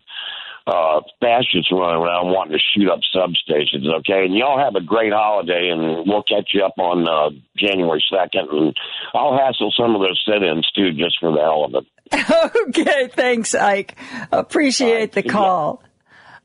uh, 0.67 1.01
fascists 1.21 1.73
running 1.73 2.03
around 2.03 2.33
wanting 2.33 2.57
to 2.57 2.63
shoot 2.73 2.89
up 2.89 3.01
substations, 3.15 3.93
okay? 3.99 4.25
And 4.25 4.37
y'all 4.37 4.59
have 4.59 4.77
a 4.77 4.81
great 4.81 5.13
holiday, 5.13 5.71
and 5.71 6.07
we'll 6.07 6.23
catch 6.23 6.51
you 6.55 6.65
up 6.65 6.79
on 6.79 7.09
uh, 7.09 7.37
January 7.57 8.03
2nd. 8.13 8.53
And 8.53 8.77
I'll 9.15 9.37
hassle 9.37 9.73
some 9.77 9.97
of 9.97 10.03
those 10.03 10.23
sit 10.25 10.43
ins, 10.43 10.71
too, 10.71 10.93
just 10.93 11.19
for 11.19 11.33
the 11.33 11.41
hell 11.41 11.65
of 11.65 11.75
it. 11.75 11.87
okay, 12.69 13.09
thanks, 13.09 13.55
Ike. 13.55 13.97
Appreciate 14.31 15.13
the 15.13 15.23
call. 15.23 15.83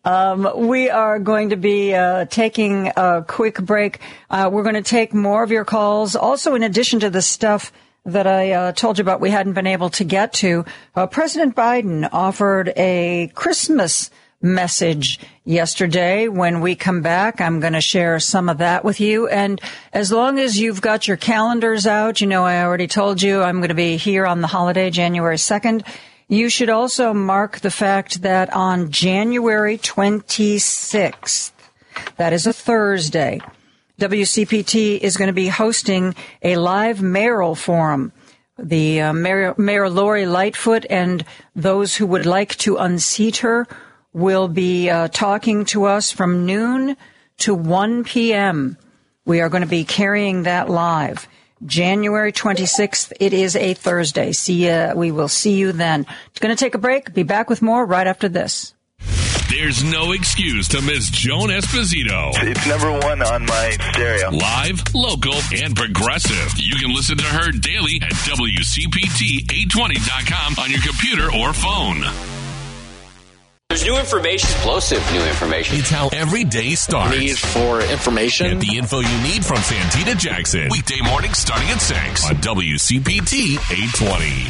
Um, 0.08 0.70
we 0.70 0.90
are 0.90 1.20
going 1.20 1.50
to 1.50 1.58
be 1.58 1.94
uh, 1.94 2.24
taking 2.30 2.94
a 2.96 3.26
quick 3.28 3.60
break. 3.60 4.00
Uh, 4.30 4.50
we're 4.50 4.64
going 4.64 4.76
to 4.76 4.82
take 4.82 5.14
more 5.14 5.44
of 5.44 5.52
your 5.52 5.66
calls. 5.66 6.16
Also, 6.16 6.56
in 6.56 6.64
addition 6.64 7.02
to 7.02 7.10
the 7.10 7.22
stuff 7.22 7.74
that 8.06 8.26
I 8.26 8.54
uh, 8.54 8.72
told 8.72 8.98
you 8.98 9.02
about, 9.02 9.20
we 9.20 9.32
hadn't 9.32 9.52
been 9.52 9.68
able 9.68 9.90
to 9.90 10.06
get 10.06 10.32
to. 10.36 10.64
Uh, 10.96 11.08
President 11.08 11.58
Biden 11.58 12.08
offered 12.14 12.72
a 12.78 13.30
Christmas 13.36 14.10
message 14.42 15.20
yesterday. 15.44 16.30
When 16.30 16.62
we 16.62 16.76
come 16.76 17.02
back, 17.02 17.42
I'm 17.42 17.60
going 17.60 17.74
to 17.74 17.82
share 17.82 18.18
some 18.22 18.48
of 18.48 18.60
that 18.60 18.86
with 18.86 19.02
you. 19.02 19.28
And 19.28 19.60
as 19.92 20.10
long 20.10 20.40
as 20.40 20.58
you've 20.58 20.80
got 20.80 21.10
your 21.10 21.18
calendars 21.18 21.86
out, 21.86 22.22
you 22.22 22.28
know, 22.28 22.46
I 22.46 22.64
already 22.64 22.88
told 22.88 23.22
you 23.22 23.42
I'm 23.42 23.58
going 23.58 23.70
to 23.70 23.76
be 23.76 23.98
here 23.98 24.26
on 24.26 24.40
the 24.40 24.48
holiday, 24.48 24.90
January 24.90 25.36
2nd. 25.36 25.86
You 26.30 26.50
should 26.50 26.70
also 26.70 27.14
mark 27.14 27.62
the 27.62 27.72
fact 27.72 28.22
that 28.22 28.54
on 28.54 28.92
January 28.92 29.78
26th, 29.78 31.52
that 32.18 32.34
is 32.34 32.46
a 32.46 32.52
Thursday, 32.52 33.40
WCPT 33.98 35.00
is 35.00 35.16
going 35.16 35.28
to 35.28 35.34
be 35.34 35.48
hosting 35.48 36.16
a 36.44 36.58
live 36.58 37.02
mayoral 37.02 37.56
forum. 37.56 38.12
The 38.60 39.00
uh, 39.00 39.14
Mayor, 39.14 39.56
Mayor 39.58 39.90
Lori 39.90 40.26
Lightfoot 40.26 40.86
and 40.90 41.24
those 41.56 41.96
who 41.96 42.06
would 42.08 42.26
like 42.26 42.58
to 42.58 42.76
unseat 42.76 43.38
her 43.38 43.66
will 44.12 44.50
be 44.50 44.90
uh, 44.90 45.08
talking 45.08 45.64
to 45.66 45.86
us 45.86 46.12
from 46.12 46.46
noon 46.46 46.98
to 47.38 47.56
1 47.56 48.04
p.m. 48.04 48.78
We 49.24 49.40
are 49.40 49.48
going 49.48 49.64
to 49.64 49.70
be 49.70 49.86
carrying 49.86 50.44
that 50.44 50.70
live. 50.70 51.26
January 51.66 52.32
26th. 52.32 53.14
It 53.20 53.34
is 53.34 53.56
a 53.56 53.74
Thursday. 53.74 54.32
See 54.32 54.68
ya. 54.68 54.94
We 54.96 55.12
will 55.12 55.28
see 55.28 55.56
you 55.56 55.72
then. 55.72 56.06
Going 56.40 56.56
to 56.56 56.60
take 56.60 56.76
a 56.76 56.80
break. 56.80 57.14
Be 57.14 57.24
back 57.24 57.50
with 57.50 57.62
more 57.62 57.86
right 57.86 58.08
after 58.08 58.30
this. 58.30 58.74
There's 59.50 59.82
no 59.84 60.12
excuse 60.12 60.68
to 60.70 60.82
miss 60.82 61.10
Joan 61.10 61.50
Esposito. 61.50 62.32
It's 62.44 62.68
number 62.68 62.92
one 62.92 63.22
on 63.22 63.46
my 63.46 63.78
stereo. 63.92 64.30
Live, 64.30 64.84
local, 64.94 65.36
and 65.56 65.74
progressive. 65.76 66.54
You 66.58 66.76
can 66.76 66.94
listen 66.94 67.18
to 67.18 67.24
her 67.24 67.52
daily 67.52 68.00
at 68.04 68.12
WCPT820.com 68.12 70.56
on 70.60 70.70
your 70.70 70.82
computer 70.82 71.34
or 71.34 71.54
phone. 71.54 72.04
There's 73.78 73.90
new 73.90 74.00
information. 74.00 74.50
Explosive 74.50 75.12
new 75.12 75.22
information. 75.22 75.78
It's 75.78 75.92
how 75.92 76.08
every 76.08 76.44
day 76.44 76.74
starts. 76.74 77.16
Need 77.16 77.38
for 77.38 77.80
information. 77.82 78.58
Get 78.58 78.68
the 78.68 78.76
info 78.76 79.02
you 79.02 79.22
need 79.22 79.46
from 79.46 79.58
Santita 79.58 80.18
Jackson. 80.18 80.70
Weekday 80.72 81.00
morning 81.02 81.32
starting 81.36 81.70
at 81.70 81.80
6 81.80 82.28
on 82.28 82.38
WCPT 82.38 83.54
820. 83.70 84.50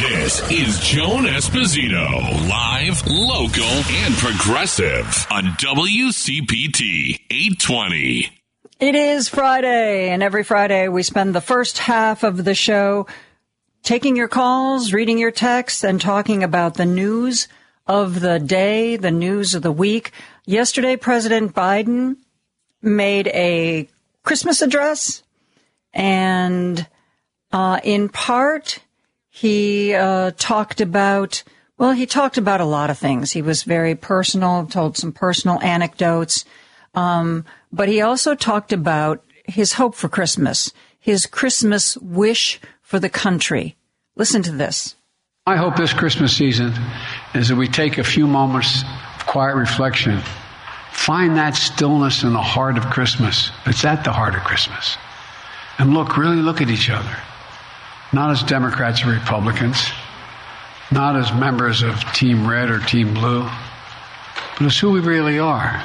This 0.00 0.48
is 0.52 0.78
Joan 0.78 1.24
Esposito, 1.24 2.48
live, 2.48 3.04
local, 3.08 3.64
and 3.64 4.14
progressive 4.14 5.26
on 5.28 5.42
WCPT 5.58 7.18
820. 7.28 8.30
It 8.78 8.94
is 8.94 9.28
Friday, 9.28 10.10
and 10.10 10.22
every 10.22 10.44
Friday 10.44 10.86
we 10.86 11.02
spend 11.02 11.34
the 11.34 11.40
first 11.40 11.78
half 11.78 12.22
of 12.22 12.44
the 12.44 12.54
show 12.54 13.08
taking 13.82 14.14
your 14.14 14.28
calls, 14.28 14.92
reading 14.92 15.18
your 15.18 15.32
texts, 15.32 15.82
and 15.82 16.00
talking 16.00 16.44
about 16.44 16.74
the 16.74 16.86
news 16.86 17.48
of 17.86 18.20
the 18.20 18.38
day, 18.38 18.96
the 18.96 19.10
news 19.10 19.54
of 19.54 19.62
the 19.62 19.72
week. 19.72 20.12
Yesterday, 20.44 20.96
President 20.96 21.54
Biden 21.54 22.16
made 22.82 23.28
a 23.28 23.88
Christmas 24.22 24.62
address, 24.62 25.22
and 25.92 26.86
uh, 27.52 27.80
in 27.84 28.08
part, 28.08 28.80
he 29.28 29.94
uh, 29.94 30.32
talked 30.36 30.80
about. 30.80 31.42
Well, 31.78 31.92
he 31.92 32.06
talked 32.06 32.38
about 32.38 32.62
a 32.62 32.64
lot 32.64 32.88
of 32.88 32.98
things. 32.98 33.32
He 33.32 33.42
was 33.42 33.62
very 33.62 33.94
personal, 33.94 34.66
told 34.66 34.96
some 34.96 35.12
personal 35.12 35.60
anecdotes, 35.60 36.46
um, 36.94 37.44
but 37.70 37.88
he 37.88 38.00
also 38.00 38.34
talked 38.34 38.72
about 38.72 39.22
his 39.44 39.74
hope 39.74 39.94
for 39.94 40.08
Christmas, 40.08 40.72
his 40.98 41.26
Christmas 41.26 41.96
wish 41.98 42.60
for 42.80 42.98
the 42.98 43.10
country. 43.10 43.76
Listen 44.16 44.42
to 44.42 44.52
this. 44.52 44.96
I 45.46 45.56
hope 45.56 45.76
this 45.76 45.92
Christmas 45.92 46.36
season 46.36 46.72
is 47.36 47.48
that 47.48 47.56
we 47.56 47.68
take 47.68 47.98
a 47.98 48.04
few 48.04 48.26
moments 48.26 48.82
of 49.16 49.26
quiet 49.26 49.56
reflection, 49.56 50.20
find 50.90 51.36
that 51.36 51.54
stillness 51.54 52.22
in 52.22 52.32
the 52.32 52.42
heart 52.42 52.78
of 52.78 52.86
Christmas. 52.86 53.50
It's 53.66 53.84
at 53.84 54.04
the 54.04 54.12
heart 54.12 54.34
of 54.34 54.42
Christmas. 54.42 54.96
And 55.78 55.92
look, 55.92 56.16
really 56.16 56.36
look 56.36 56.60
at 56.60 56.70
each 56.70 56.90
other. 56.90 57.16
Not 58.12 58.30
as 58.30 58.42
Democrats 58.42 59.04
or 59.04 59.10
Republicans, 59.10 59.90
not 60.90 61.16
as 61.16 61.32
members 61.32 61.82
of 61.82 62.00
Team 62.12 62.46
Red 62.48 62.70
or 62.70 62.80
Team 62.80 63.12
Blue, 63.12 63.48
but 64.58 64.66
as 64.66 64.78
who 64.78 64.92
we 64.92 65.00
really 65.00 65.38
are 65.38 65.82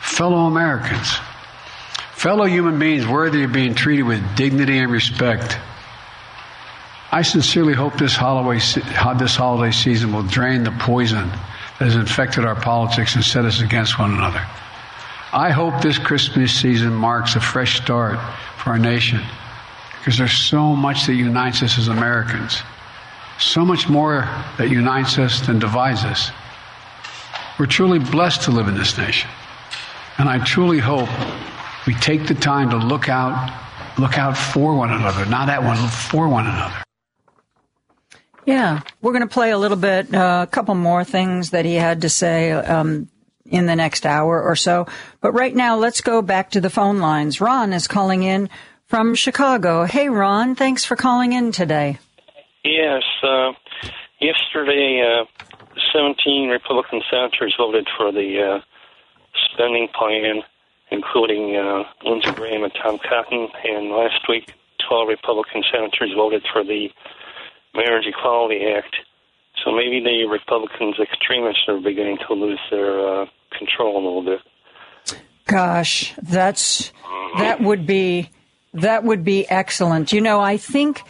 fellow 0.00 0.46
Americans, 0.46 1.16
fellow 2.12 2.44
human 2.44 2.78
beings 2.78 3.06
worthy 3.06 3.42
of 3.42 3.52
being 3.52 3.74
treated 3.74 4.04
with 4.04 4.36
dignity 4.36 4.78
and 4.78 4.92
respect 4.92 5.58
I 7.12 7.22
sincerely 7.22 7.72
hope 7.72 7.98
this 7.98 8.16
holiday, 8.16 8.58
this 8.58 9.36
holiday 9.36 9.72
season 9.72 10.12
will 10.12 10.24
drain 10.24 10.64
the 10.64 10.72
poison 10.72 11.28
that 11.78 11.84
has 11.84 11.94
infected 11.94 12.44
our 12.44 12.56
politics 12.56 13.14
and 13.14 13.24
set 13.24 13.44
us 13.44 13.60
against 13.60 13.98
one 13.98 14.12
another. 14.12 14.44
I 15.32 15.50
hope 15.50 15.82
this 15.82 15.98
Christmas 15.98 16.52
season 16.52 16.94
marks 16.94 17.36
a 17.36 17.40
fresh 17.40 17.80
start 17.80 18.18
for 18.58 18.70
our 18.70 18.78
nation 18.78 19.20
because 19.98 20.18
there's 20.18 20.36
so 20.36 20.74
much 20.74 21.06
that 21.06 21.14
unites 21.14 21.62
us 21.62 21.78
as 21.78 21.88
Americans, 21.88 22.62
so 23.38 23.64
much 23.64 23.88
more 23.88 24.28
that 24.58 24.70
unites 24.70 25.18
us 25.18 25.46
than 25.46 25.58
divides 25.58 26.04
us. 26.04 26.30
We're 27.58 27.66
truly 27.66 27.98
blessed 27.98 28.42
to 28.42 28.50
live 28.50 28.68
in 28.68 28.76
this 28.76 28.96
nation. 28.96 29.30
And 30.18 30.28
I 30.28 30.42
truly 30.44 30.78
hope 30.78 31.08
we 31.86 31.94
take 31.94 32.26
the 32.26 32.34
time 32.34 32.70
to 32.70 32.76
look 32.76 33.08
out, 33.08 33.52
look 33.98 34.18
out 34.18 34.36
for 34.36 34.74
one 34.74 34.90
another, 34.90 35.26
not 35.26 35.48
at 35.48 35.62
one, 35.62 35.76
for 35.88 36.28
one 36.28 36.46
another. 36.46 36.85
Yeah, 38.46 38.80
we're 39.02 39.12
going 39.12 39.26
to 39.26 39.32
play 39.32 39.50
a 39.50 39.58
little 39.58 39.76
bit, 39.76 40.14
uh, 40.14 40.46
a 40.48 40.50
couple 40.50 40.76
more 40.76 41.02
things 41.02 41.50
that 41.50 41.64
he 41.64 41.74
had 41.74 42.02
to 42.02 42.08
say 42.08 42.52
um, 42.52 43.08
in 43.44 43.66
the 43.66 43.74
next 43.74 44.06
hour 44.06 44.40
or 44.40 44.54
so. 44.54 44.86
But 45.20 45.32
right 45.32 45.54
now, 45.54 45.76
let's 45.76 46.00
go 46.00 46.22
back 46.22 46.50
to 46.52 46.60
the 46.60 46.70
phone 46.70 47.00
lines. 47.00 47.40
Ron 47.40 47.72
is 47.72 47.88
calling 47.88 48.22
in 48.22 48.48
from 48.86 49.16
Chicago. 49.16 49.84
Hey, 49.84 50.08
Ron, 50.08 50.54
thanks 50.54 50.84
for 50.84 50.94
calling 50.94 51.32
in 51.32 51.50
today. 51.50 51.98
Yes, 52.64 53.02
uh, 53.24 53.52
yesterday, 54.20 55.02
uh, 55.02 55.24
17 55.92 56.48
Republican 56.48 57.02
senators 57.10 57.54
voted 57.58 57.88
for 57.96 58.12
the 58.12 58.42
uh, 58.42 58.60
spending 59.52 59.88
plan, 59.88 60.42
including 60.92 61.56
uh, 61.56 61.82
Lindsey 62.04 62.30
Graham 62.30 62.62
and 62.62 62.72
Tom 62.80 62.98
Cotton. 62.98 63.48
And 63.64 63.90
last 63.90 64.20
week, 64.28 64.54
12 64.88 65.08
Republican 65.08 65.64
senators 65.72 66.12
voted 66.16 66.44
for 66.52 66.62
the 66.62 66.90
Marriage 67.76 68.06
Equality 68.06 68.64
Act. 68.76 68.96
So 69.64 69.72
maybe 69.72 70.00
the 70.00 70.26
Republicans 70.26 70.96
extremists 71.00 71.64
are 71.68 71.80
beginning 71.80 72.18
to 72.28 72.34
lose 72.34 72.60
their 72.70 73.22
uh, 73.22 73.26
control 73.56 73.96
a 73.96 74.02
little 74.04 74.24
bit. 74.24 74.40
Gosh, 75.46 76.14
that's 76.22 76.92
that 77.38 77.60
would 77.60 77.86
be 77.86 78.30
that 78.74 79.04
would 79.04 79.24
be 79.24 79.48
excellent. 79.48 80.12
You 80.12 80.20
know, 80.20 80.40
I 80.40 80.56
think 80.56 81.02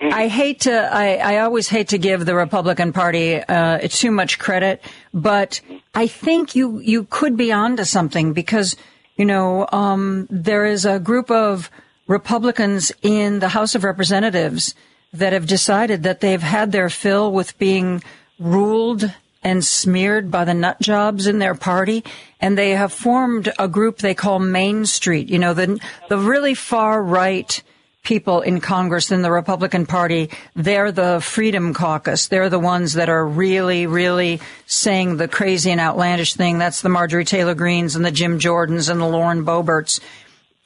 I 0.00 0.28
hate 0.28 0.60
to 0.60 0.72
I, 0.72 1.16
I 1.16 1.38
always 1.40 1.68
hate 1.68 1.88
to 1.88 1.98
give 1.98 2.24
the 2.24 2.34
Republican 2.34 2.92
Party 2.92 3.36
uh, 3.36 3.80
too 3.88 4.10
much 4.10 4.38
credit, 4.38 4.82
but 5.12 5.60
I 5.94 6.06
think 6.06 6.54
you 6.54 6.78
you 6.78 7.04
could 7.04 7.36
be 7.36 7.50
onto 7.50 7.84
something 7.84 8.32
because 8.32 8.76
you 9.16 9.24
know 9.24 9.66
um, 9.72 10.26
there 10.30 10.66
is 10.66 10.84
a 10.84 11.00
group 11.00 11.30
of 11.30 11.70
Republicans 12.06 12.92
in 13.02 13.40
the 13.40 13.48
House 13.48 13.74
of 13.74 13.84
Representatives 13.84 14.74
that 15.12 15.32
have 15.32 15.46
decided 15.46 16.02
that 16.02 16.20
they've 16.20 16.42
had 16.42 16.72
their 16.72 16.90
fill 16.90 17.32
with 17.32 17.58
being 17.58 18.02
ruled 18.38 19.12
and 19.42 19.64
smeared 19.64 20.30
by 20.30 20.44
the 20.44 20.54
nut 20.54 20.80
jobs 20.80 21.26
in 21.26 21.38
their 21.38 21.54
party, 21.54 22.04
and 22.40 22.58
they 22.58 22.70
have 22.70 22.92
formed 22.92 23.52
a 23.58 23.68
group 23.68 23.98
they 23.98 24.14
call 24.14 24.38
Main 24.38 24.84
Street. 24.84 25.28
You 25.28 25.38
know, 25.38 25.54
the 25.54 25.80
the 26.08 26.18
really 26.18 26.54
far 26.54 27.02
right 27.02 27.62
people 28.08 28.40
in 28.40 28.60
Congress 28.60 29.10
in 29.10 29.22
the 29.22 29.30
Republican 29.30 29.84
Party, 29.84 30.30
they're 30.56 30.90
the 30.90 31.20
Freedom 31.20 31.74
Caucus. 31.74 32.28
They're 32.28 32.48
the 32.48 32.58
ones 32.58 32.94
that 32.94 33.08
are 33.08 33.26
really, 33.26 33.86
really 33.86 34.40
saying 34.66 35.18
the 35.18 35.28
crazy 35.28 35.70
and 35.70 35.80
outlandish 35.80 36.34
thing. 36.34 36.58
That's 36.58 36.80
the 36.80 36.88
Marjorie 36.88 37.26
Taylor 37.26 37.54
Greens 37.54 37.96
and 37.96 38.04
the 38.04 38.10
Jim 38.10 38.38
Jordans 38.38 38.88
and 38.88 39.00
the 39.00 39.06
Lauren 39.06 39.44
Boeberts. 39.44 40.00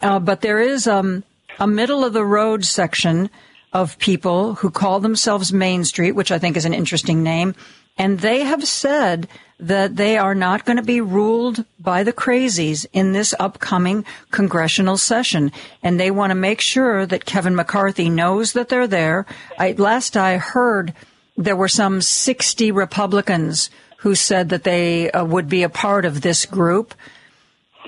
Uh, 0.01 0.21
but 0.21 0.41
there 0.41 0.61
is 0.61 0.87
um, 0.87 1.25
a 1.59 1.67
middle 1.67 2.05
of 2.05 2.13
the 2.13 2.25
road 2.25 2.65
section 2.65 3.29
of 3.73 3.99
people 3.99 4.55
who 4.55 4.71
call 4.71 5.01
themselves 5.01 5.53
Main 5.53 5.85
Street, 5.85 6.13
which 6.13 6.31
I 6.31 6.39
think 6.39 6.57
is 6.57 6.65
an 6.65 6.75
interesting 6.75 7.23
name. 7.23 7.55
And 7.99 8.21
they 8.21 8.41
have 8.41 8.67
said 8.67 9.29
that 9.61 9.97
they 9.97 10.19
are 10.19 10.35
not 10.35 10.65
going 10.65 10.77
to 10.77 10.83
be 10.83 11.01
ruled 11.01 11.65
by 11.79 12.03
the 12.03 12.13
crazies 12.13 12.85
in 12.93 13.13
this 13.13 13.35
upcoming 13.39 14.05
congressional 14.31 14.97
session. 14.97 15.53
And 15.83 16.01
they 16.01 16.11
want 16.11 16.31
to 16.31 16.35
make 16.35 16.61
sure 16.61 17.07
that 17.07 17.25
Kevin 17.25 17.55
McCarthy 17.55 18.11
knows 18.11 18.55
that 18.55 18.69
they're 18.69 18.89
there. 18.89 19.25
I, 19.59 19.73
last 19.73 20.17
I 20.17 20.39
heard, 20.39 20.95
there 21.37 21.57
were 21.57 21.69
some 21.69 22.01
60 22.01 22.73
Republicans 22.73 23.71
who 23.99 24.15
said 24.17 24.49
that 24.49 24.65
they 24.65 25.11
uh, 25.13 25.25
would 25.25 25.49
be 25.49 25.63
a 25.63 25.69
part 25.69 26.05
of 26.05 26.23
this 26.23 26.45
group. 26.45 26.95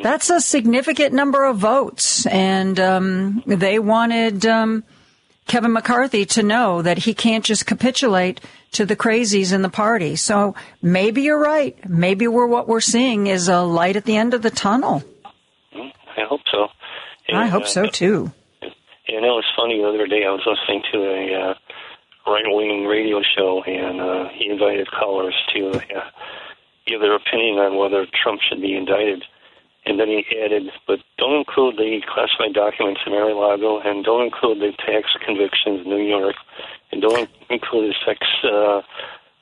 That's 0.03 0.31
a 0.31 0.41
significant 0.41 1.13
number 1.13 1.45
of 1.45 1.59
votes. 1.59 2.25
And 2.27 2.79
um, 2.79 3.43
they 3.47 3.81
wanted 3.81 4.47
um, 4.47 4.85
Kevin 5.47 5.73
McCarthy 5.73 6.25
to 6.27 6.43
know 6.43 6.83
that 6.83 6.99
he 6.99 7.15
can't 7.15 7.45
just 7.45 7.67
capitulate 7.67 8.41
to 8.73 8.87
the 8.87 8.97
crazies 8.97 9.53
in 9.53 9.63
the 9.63 9.69
party. 9.69 10.17
So 10.17 10.55
maybe 10.83 11.23
you're 11.23 11.41
right. 11.41 11.77
Maybe 11.89 12.27
we're 12.27 12.47
what 12.47 12.67
we're 12.67 12.81
seeing 12.81 13.27
is 13.27 13.49
a 13.49 13.61
light 13.61 13.97
at 13.97 14.05
the 14.05 14.17
end 14.17 14.35
of 14.35 14.43
the 14.43 14.51
tunnel. 14.51 15.03
I 15.75 16.25
hope 16.29 16.41
so. 16.51 16.69
And, 17.29 17.39
I 17.39 17.47
hope 17.47 17.65
uh, 17.65 17.67
so 17.67 17.87
too. 17.87 18.33
And 18.63 19.25
it 19.25 19.29
was 19.29 19.45
funny 19.57 19.79
the 19.79 19.89
other 19.89 20.07
day. 20.07 20.25
I 20.27 20.31
was 20.31 20.43
listening 20.47 20.83
to 20.93 20.99
a 20.99 21.51
uh, 21.51 21.55
right-wing 22.31 22.87
radio 22.87 23.21
show, 23.37 23.63
and 23.63 24.01
uh, 24.01 24.29
he 24.35 24.49
invited 24.51 24.89
callers 24.91 25.35
to 25.55 25.71
uh, 25.71 26.11
give 26.87 27.01
their 27.01 27.17
opinion 27.17 27.59
on 27.59 27.77
whether 27.77 28.07
Trump 28.23 28.41
should 28.49 28.63
be 28.63 28.75
indicted. 28.75 29.23
And 29.87 30.01
then 30.01 30.09
he 30.09 30.25
added, 30.43 30.71
but 30.87 31.01
don't 31.19 31.41
include 31.41 31.77
the 31.77 32.01
classified 32.13 32.55
documents 32.55 33.03
in 33.05 33.13
Mar-a-Lago, 33.13 33.81
and 33.81 34.03
don't 34.03 34.25
include 34.25 34.61
the 34.61 34.73
tax 34.79 35.11
convictions 35.25 35.85
in 35.85 35.91
New 35.91 36.03
York, 36.03 36.37
and 36.91 37.03
don't 37.03 37.29
include 37.51 37.93
the 37.93 37.95
sex 38.07 38.27
uh, 38.45 38.81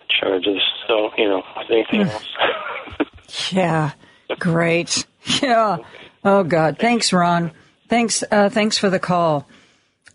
charges. 0.09 0.61
So, 0.89 1.11
you 1.17 1.29
know, 1.29 1.43
anything 1.71 2.03
else. 2.03 2.27
Yeah, 3.51 3.93
great. 4.39 5.07
Yeah. 5.41 5.79
Oh 6.25 6.45
God. 6.45 6.79
Thanks, 6.79 7.13
Ron. 7.13 7.53
Thanks. 7.89 8.23
Uh, 8.31 8.49
thanks 8.49 8.79
for 8.79 8.91
the 8.91 8.99
call. 8.99 9.49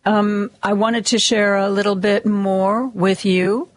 Um, 0.06 0.52
I 0.64 0.74
wanted 0.74 1.08
to 1.08 1.20
share 1.20 1.58
a 1.58 1.70
little 1.70 1.96
bit 1.96 2.26
more 2.26 2.88
with 2.88 3.26
you 3.26 3.70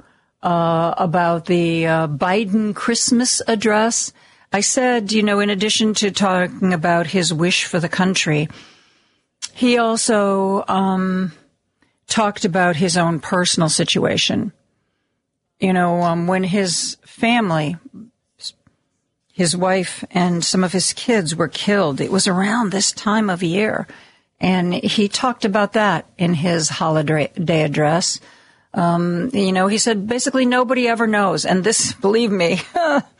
uh, 0.43 0.95
about 0.97 1.47
the 1.47 1.87
uh, 1.87 2.09
Biden 2.09 2.75
Christmas 2.75 3.43
address. 3.47 4.13
I 4.53 4.61
said, 4.61 5.13
you 5.13 5.23
know, 5.23 5.39
in 5.39 5.49
addition 5.49 5.95
to 5.95 6.11
talking 6.11 6.75
about 6.75 7.07
his 7.07 7.33
wish 7.33 7.65
for 7.65 7.79
the 7.79 7.89
country, 7.89 8.49
he 9.53 9.79
also 9.79 10.65
um, 10.67 11.33
talked 12.09 12.45
about 12.45 12.75
his 12.75 12.97
own 12.97 13.21
personal 13.21 13.69
situation. 13.69 14.53
You 15.61 15.73
know, 15.73 16.03
um, 16.03 16.27
when 16.27 16.43
his 16.43 16.97
family, 17.05 17.77
his 19.33 19.57
wife 19.57 20.05
and 20.11 20.45
some 20.45 20.65
of 20.65 20.73
his 20.73 20.95
kids 20.95 21.37
were 21.37 21.49
killed, 21.49 22.01
it 22.01 22.11
was 22.11 22.27
around 22.27 22.73
this 22.73 22.91
time 22.91 23.31
of 23.31 23.43
year. 23.43 23.87
And 24.41 24.75
he 24.75 25.07
talked 25.07 25.45
about 25.45 25.75
that 25.75 26.07
in 26.19 26.35
his 26.35 26.69
holiday 26.69 27.31
address. 27.37 28.21
Um, 28.73 29.31
you 29.33 29.53
know, 29.53 29.67
he 29.67 29.79
said 29.79 30.09
basically 30.09 30.47
nobody 30.47 30.89
ever 30.89 31.07
knows. 31.07 31.45
And 31.45 31.63
this, 31.63 31.93
believe 32.01 32.33
me, 32.33 32.61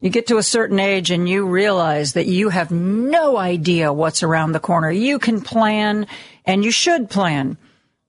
you 0.00 0.10
get 0.10 0.26
to 0.26 0.36
a 0.36 0.42
certain 0.42 0.78
age 0.78 1.10
and 1.10 1.28
you 1.28 1.46
realize 1.46 2.12
that 2.12 2.26
you 2.26 2.50
have 2.50 2.70
no 2.70 3.36
idea 3.36 3.92
what's 3.92 4.22
around 4.22 4.52
the 4.52 4.60
corner. 4.60 4.90
You 4.90 5.18
can 5.18 5.40
plan 5.40 6.06
and 6.44 6.64
you 6.64 6.70
should 6.70 7.08
plan 7.08 7.56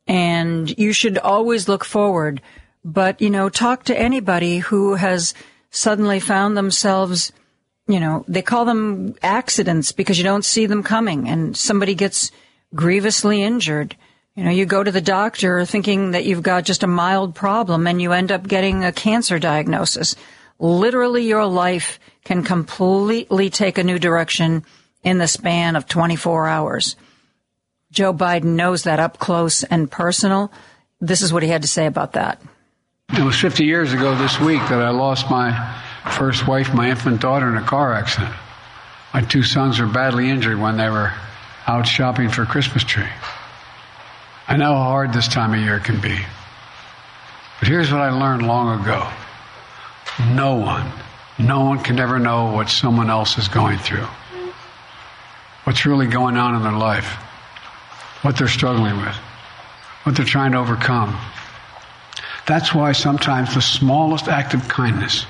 and 0.08 0.78
you 0.78 0.94
should 0.94 1.18
always 1.18 1.68
look 1.68 1.86
forward. 1.86 2.42
But, 2.84 3.22
you 3.22 3.30
know, 3.30 3.50
talk 3.50 3.86
to 3.86 4.00
anybody 4.00 4.60
who 4.60 4.96
has 4.96 5.34
suddenly 5.72 6.20
found 6.20 6.56
themselves, 6.56 7.32
you 7.88 8.00
know, 8.00 8.26
they 8.28 8.42
call 8.42 8.66
them 8.66 9.16
accidents 9.24 9.92
because 9.92 10.18
you 10.18 10.24
don't 10.24 10.46
see 10.46 10.66
them 10.66 10.84
coming 10.84 11.28
and 11.28 11.56
somebody 11.56 11.96
gets 11.96 12.32
grievously 12.74 13.42
injured. 13.42 13.96
You 14.36 14.44
know, 14.44 14.52
you 14.52 14.66
go 14.66 14.84
to 14.84 14.92
the 14.92 15.02
doctor 15.02 15.66
thinking 15.66 16.12
that 16.12 16.26
you've 16.26 16.44
got 16.44 16.66
just 16.66 16.84
a 16.84 16.88
mild 16.88 17.36
problem 17.36 17.88
and 17.88 18.02
you 18.02 18.12
end 18.12 18.32
up 18.32 18.48
getting 18.48 18.84
a 18.84 18.92
cancer 18.92 19.40
diagnosis. 19.40 20.16
Literally 20.60 21.28
your 21.28 21.46
life 21.46 22.00
can 22.24 22.44
completely 22.44 23.50
take 23.50 23.78
a 23.78 23.84
new 23.84 24.00
direction 24.00 24.64
in 25.04 25.18
the 25.18 25.28
span 25.28 25.76
of 25.76 25.88
24 25.88 26.48
hours. 26.48 26.96
Joe 27.92 28.14
Biden 28.14 28.56
knows 28.56 28.84
that 28.84 29.00
up 29.00 29.20
close 29.20 29.64
and 29.64 29.90
personal. 29.90 30.52
This 31.00 31.22
is 31.22 31.32
what 31.32 31.44
he 31.44 31.50
had 31.50 31.62
to 31.62 31.68
say 31.68 31.86
about 31.86 32.14
that. 32.14 32.42
It 33.10 33.24
was 33.24 33.40
50 33.40 33.66
years 33.66 33.94
ago 33.94 34.16
this 34.16 34.40
week 34.40 34.62
that 34.62 34.82
I 34.82 34.90
lost 34.90 35.30
my 35.30 35.54
first 36.12 36.48
wife, 36.48 36.74
my 36.74 36.90
infant 36.90 37.22
daughter, 37.22 37.48
in 37.48 37.58
a 37.58 37.66
car 37.66 37.94
accident. 37.94 38.34
My 39.14 39.22
two 39.22 39.44
sons 39.44 39.80
were 39.80 39.86
badly 39.86 40.30
injured 40.30 40.60
when 40.60 40.78
they 40.78 40.90
were 40.90 41.14
out 41.68 41.88
shopping 41.88 42.30
for 42.30 42.42
a 42.42 42.46
Christmas 42.46 42.84
tree. 42.84 43.08
I 44.48 44.58
know 44.58 44.74
how 44.76 44.84
hard 44.84 45.14
this 45.14 45.28
time 45.28 45.54
of 45.54 45.60
year 45.60 45.80
can 45.80 46.00
be. 46.02 46.18
But 47.60 47.68
here's 47.68 47.92
what 47.92 48.02
I 48.02 48.10
learned 48.10 48.46
long 48.46 48.82
ago 48.82 49.08
no 50.20 50.56
one, 50.56 50.92
no 51.38 51.66
one 51.66 51.80
can 51.80 52.00
ever 52.00 52.20
know 52.20 52.52
what 52.54 52.70
someone 52.70 53.10
else 53.10 53.38
is 53.38 53.48
going 53.48 53.78
through, 53.78 54.08
what's 55.64 55.86
really 55.86 56.08
going 56.08 56.38
on 56.38 56.56
in 56.56 56.64
their 56.64 56.72
life 56.72 57.18
what 58.26 58.36
they're 58.38 58.48
struggling 58.48 58.98
with, 58.98 59.16
what 60.02 60.16
they're 60.16 60.26
trying 60.26 60.54
to 60.54 60.58
overcome. 60.58 61.16
That's 62.48 62.74
why 62.74 62.92
sometimes 62.94 63.54
the 63.54 63.62
smallest 63.62 64.28
act 64.28 64.56
of 64.56 64.68
kindness 64.68 65.28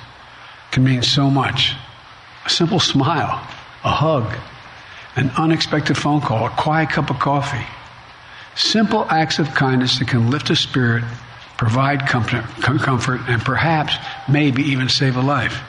can 0.70 0.82
mean 0.82 1.02
so 1.02 1.28
much. 1.28 1.74
A 2.46 2.48
simple 2.48 2.80
smile, 2.80 3.46
a 3.84 3.90
hug, 3.90 4.34
an 5.14 5.30
unexpected 5.36 5.98
phone 5.98 6.22
call, 6.22 6.46
a 6.46 6.50
quiet 6.50 6.88
cup 6.88 7.10
of 7.10 7.18
coffee. 7.18 7.66
Simple 8.54 9.04
acts 9.10 9.38
of 9.38 9.54
kindness 9.54 9.98
that 9.98 10.08
can 10.08 10.30
lift 10.30 10.48
a 10.48 10.56
spirit, 10.56 11.04
provide 11.56 12.06
comfort, 12.06 12.44
comfort, 12.60 13.20
and 13.28 13.42
perhaps, 13.42 13.94
maybe 14.28 14.62
even 14.62 14.88
save 14.88 15.16
a 15.16 15.22
life. 15.22 15.62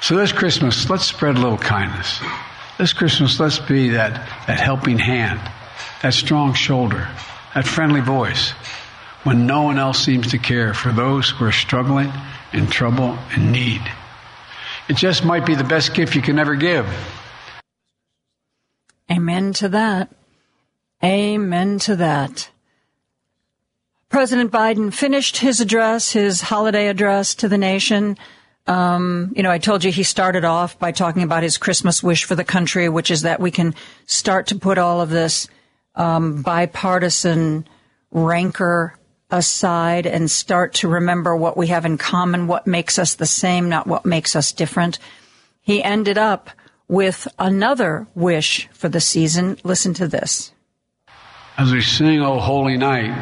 So 0.00 0.16
this 0.16 0.32
Christmas, 0.32 0.88
let's 0.90 1.04
spread 1.04 1.36
a 1.36 1.40
little 1.40 1.58
kindness. 1.58 2.20
This 2.78 2.92
Christmas, 2.92 3.40
let's 3.40 3.58
be 3.58 3.90
that, 3.90 4.14
that 4.46 4.60
helping 4.60 4.98
hand, 4.98 5.40
that 6.02 6.14
strong 6.14 6.52
shoulder, 6.54 7.08
that 7.54 7.66
friendly 7.66 8.00
voice, 8.00 8.50
when 9.22 9.46
no 9.46 9.62
one 9.62 9.78
else 9.78 10.04
seems 10.04 10.30
to 10.32 10.38
care 10.38 10.74
for 10.74 10.92
those 10.92 11.30
who 11.30 11.44
are 11.46 11.52
struggling, 11.52 12.12
in 12.52 12.66
trouble, 12.66 13.18
and 13.32 13.52
need. 13.52 13.82
It 14.88 14.96
just 14.96 15.24
might 15.24 15.44
be 15.44 15.54
the 15.54 15.64
best 15.64 15.94
gift 15.94 16.14
you 16.14 16.22
can 16.22 16.38
ever 16.38 16.54
give. 16.54 16.86
Amen 19.10 19.52
to 19.54 19.68
that. 19.70 20.10
Amen 21.02 21.78
to 21.80 21.96
that. 21.96 22.50
President 24.16 24.50
Biden 24.50 24.94
finished 24.94 25.36
his 25.36 25.60
address, 25.60 26.12
his 26.12 26.40
holiday 26.40 26.88
address 26.88 27.34
to 27.34 27.50
the 27.50 27.58
nation. 27.58 28.16
Um, 28.66 29.30
you 29.36 29.42
know, 29.42 29.50
I 29.50 29.58
told 29.58 29.84
you 29.84 29.92
he 29.92 30.04
started 30.04 30.42
off 30.42 30.78
by 30.78 30.90
talking 30.90 31.22
about 31.22 31.42
his 31.42 31.58
Christmas 31.58 32.02
wish 32.02 32.24
for 32.24 32.34
the 32.34 32.42
country, 32.42 32.88
which 32.88 33.10
is 33.10 33.20
that 33.22 33.40
we 33.40 33.50
can 33.50 33.74
start 34.06 34.46
to 34.46 34.54
put 34.54 34.78
all 34.78 35.02
of 35.02 35.10
this 35.10 35.48
um, 35.96 36.40
bipartisan 36.40 37.68
rancor 38.10 38.96
aside 39.30 40.06
and 40.06 40.30
start 40.30 40.72
to 40.76 40.88
remember 40.88 41.36
what 41.36 41.58
we 41.58 41.66
have 41.66 41.84
in 41.84 41.98
common, 41.98 42.46
what 42.46 42.66
makes 42.66 42.98
us 42.98 43.16
the 43.16 43.26
same, 43.26 43.68
not 43.68 43.86
what 43.86 44.06
makes 44.06 44.34
us 44.34 44.50
different. 44.50 44.98
He 45.60 45.84
ended 45.84 46.16
up 46.16 46.48
with 46.88 47.28
another 47.38 48.06
wish 48.14 48.66
for 48.72 48.88
the 48.88 48.98
season. 48.98 49.58
Listen 49.62 49.92
to 49.92 50.08
this. 50.08 50.52
As 51.58 51.70
we 51.70 51.82
sing, 51.82 52.22
O 52.22 52.40
Holy 52.40 52.78
Night, 52.78 53.12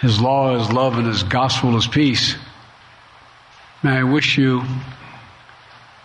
His 0.00 0.20
law 0.20 0.56
is 0.56 0.70
love 0.70 0.98
and 0.98 1.06
His 1.06 1.22
gospel 1.22 1.76
is 1.76 1.86
peace. 1.86 2.36
May 3.82 3.98
I 3.98 4.02
wish 4.04 4.36
you 4.36 4.62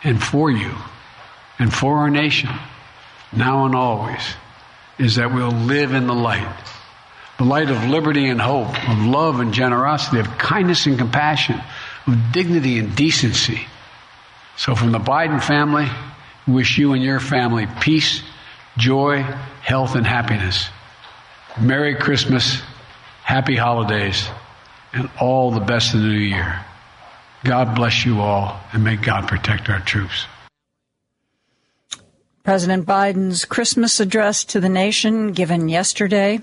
and 0.03 0.21
for 0.21 0.49
you 0.49 0.73
and 1.59 1.73
for 1.73 1.97
our 1.97 2.09
nation, 2.09 2.49
now 3.31 3.65
and 3.65 3.75
always, 3.75 4.21
is 4.97 5.15
that 5.15 5.33
we'll 5.33 5.51
live 5.51 5.93
in 5.93 6.07
the 6.07 6.13
light. 6.13 6.47
The 7.37 7.43
light 7.45 7.69
of 7.69 7.85
liberty 7.85 8.27
and 8.27 8.39
hope, 8.39 8.89
of 8.89 8.99
love 8.99 9.39
and 9.39 9.53
generosity, 9.53 10.19
of 10.19 10.37
kindness 10.37 10.85
and 10.85 10.97
compassion, 10.97 11.59
of 12.07 12.31
dignity 12.31 12.77
and 12.79 12.95
decency. 12.95 13.61
So 14.57 14.75
from 14.75 14.91
the 14.91 14.99
Biden 14.99 15.41
family, 15.41 15.87
wish 16.47 16.77
you 16.77 16.93
and 16.93 17.03
your 17.03 17.19
family 17.19 17.67
peace, 17.79 18.21
joy, 18.77 19.23
health, 19.61 19.95
and 19.95 20.05
happiness. 20.05 20.67
Merry 21.59 21.95
Christmas, 21.95 22.61
happy 23.31 23.55
holidays, 23.55 24.27
and 24.91 25.09
all 25.17 25.51
the 25.51 25.61
best 25.61 25.93
in 25.93 26.01
the 26.01 26.05
new 26.05 26.19
year. 26.19 26.65
God 27.45 27.75
bless 27.75 28.05
you 28.05 28.19
all, 28.19 28.59
and 28.73 28.83
may 28.83 28.97
God 28.97 29.25
protect 29.25 29.69
our 29.69 29.79
troops. 29.79 30.25
President 32.43 32.85
Biden's 32.85 33.45
Christmas 33.45 34.01
address 34.01 34.43
to 34.43 34.59
the 34.59 34.67
nation 34.67 35.31
given 35.31 35.69
yesterday. 35.69 36.41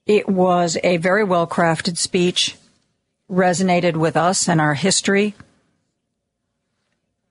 It 0.04 0.28
was 0.28 0.76
a 0.82 0.96
very 0.98 1.24
well 1.24 1.46
crafted 1.46 1.96
speech, 1.96 2.56
resonated 3.30 3.96
with 3.96 4.16
us 4.16 4.48
and 4.48 4.60
our 4.60 4.74
history, 4.74 5.34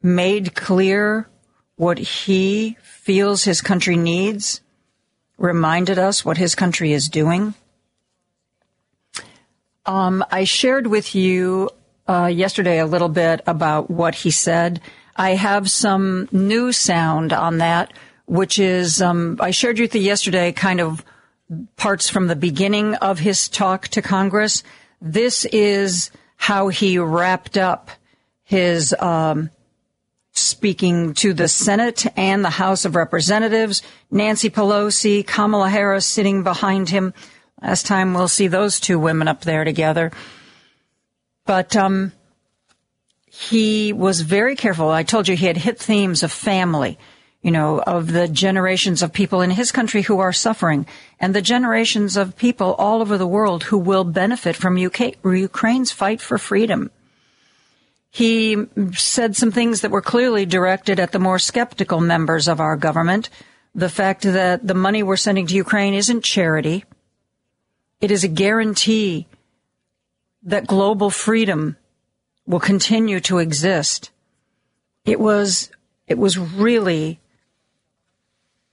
made 0.02 0.56
clear 0.56 1.28
what 1.76 1.98
he 1.98 2.78
feels 2.82 3.44
his 3.44 3.62
country 3.62 3.98
needs, 3.98 4.62
reminded 5.38 6.00
us 6.00 6.24
what 6.24 6.38
his 6.38 6.56
country 6.56 6.94
is 6.94 7.10
doing. 7.10 7.54
Um, 9.86 10.24
I 10.32 10.46
shared 10.46 10.88
with 10.88 11.14
you 11.14 11.70
uh, 12.08 12.28
yesterday 12.28 12.80
a 12.80 12.86
little 12.86 13.10
bit 13.10 13.42
about 13.46 13.90
what 13.90 14.16
he 14.16 14.32
said. 14.32 14.82
I 15.16 15.32
have 15.32 15.70
some 15.70 16.30
new 16.32 16.72
sound 16.72 17.34
on 17.34 17.58
that, 17.58 17.94
which 18.26 18.60
is 18.60 19.02
um, 19.02 19.38
I 19.40 19.52
shared 19.52 19.80
with 19.80 19.94
you 19.94 20.02
yesterday 20.02 20.52
kind 20.52 20.80
of 20.80 21.04
parts 21.76 22.10
from 22.10 22.28
the 22.28 22.36
beginning 22.36 22.96
of 22.96 23.20
his 23.20 23.50
talk 23.50 23.90
to 23.90 24.02
Congress. 24.02 24.64
This 25.02 25.46
is 25.46 26.12
how 26.38 26.70
he 26.70 26.98
wrapped 26.98 27.58
up 27.58 27.92
his 28.44 28.94
um, 29.00 29.50
speaking 30.32 31.14
to 31.14 31.34
the 31.34 31.48
Senate 31.48 32.06
and 32.18 32.44
the 32.44 32.50
House 32.50 32.86
of 32.86 32.96
Representatives. 32.96 33.84
Nancy 34.10 34.50
Pelosi, 34.50 35.26
Kamala 35.26 35.70
Harris 35.70 36.08
sitting 36.08 36.44
behind 36.44 36.90
him. 36.90 37.14
Last 37.64 37.86
time 37.86 38.14
we'll 38.14 38.28
see 38.28 38.48
those 38.48 38.80
two 38.80 39.00
women 39.00 39.30
up 39.30 39.42
there 39.42 39.64
together. 39.64 40.12
But 41.46 41.76
um, 41.76 42.12
he 43.32 43.94
was 43.94 44.22
very 44.22 44.56
careful. 44.56 44.90
I 44.90 45.04
told 45.04 45.28
you 45.28 45.36
he 45.36 45.46
had 45.46 45.58
hit 45.58 45.80
themes 45.80 46.24
of 46.24 46.32
family, 46.32 47.00
you 47.42 47.52
know, 47.52 47.80
of 47.80 48.12
the 48.12 48.28
generations 48.28 49.02
of 49.02 49.14
people 49.14 49.42
in 49.42 49.50
his 49.50 49.72
country 49.72 50.02
who 50.02 50.20
are 50.20 50.34
suffering 50.34 50.86
and 51.20 51.34
the 51.34 51.42
generations 51.42 52.18
of 52.18 52.36
people 52.36 52.74
all 52.76 53.02
over 53.02 53.18
the 53.18 53.28
world 53.28 53.64
who 53.64 53.78
will 53.78 54.04
benefit 54.04 54.58
from 54.58 54.78
UK, 54.78 55.16
Ukraine's 55.24 55.92
fight 55.92 56.20
for 56.20 56.38
freedom. 56.38 56.92
He 58.12 58.58
said 58.92 59.36
some 59.36 59.52
things 59.52 59.82
that 59.82 59.90
were 59.90 60.02
clearly 60.02 60.46
directed 60.46 61.00
at 61.00 61.14
the 61.14 61.18
more 61.20 61.40
skeptical 61.40 62.00
members 62.00 62.48
of 62.48 62.60
our 62.60 62.76
government. 62.76 63.30
The 63.74 63.90
fact 63.90 64.22
that 64.22 64.68
the 64.68 64.76
money 64.76 65.02
we're 65.02 65.16
sending 65.16 65.48
to 65.48 65.56
Ukraine 65.56 65.96
isn't 65.96 66.24
charity. 66.24 66.84
It 68.04 68.12
is 68.12 68.26
a 68.26 68.28
guarantee 68.28 69.28
that 70.44 70.68
global 70.68 71.10
freedom 71.10 71.78
will 72.46 72.60
continue 72.60 73.22
to 73.22 73.38
exist. 73.38 74.12
It 75.06 75.22
was, 75.22 75.72
it 76.06 76.18
was 76.18 76.38
really, 76.38 77.22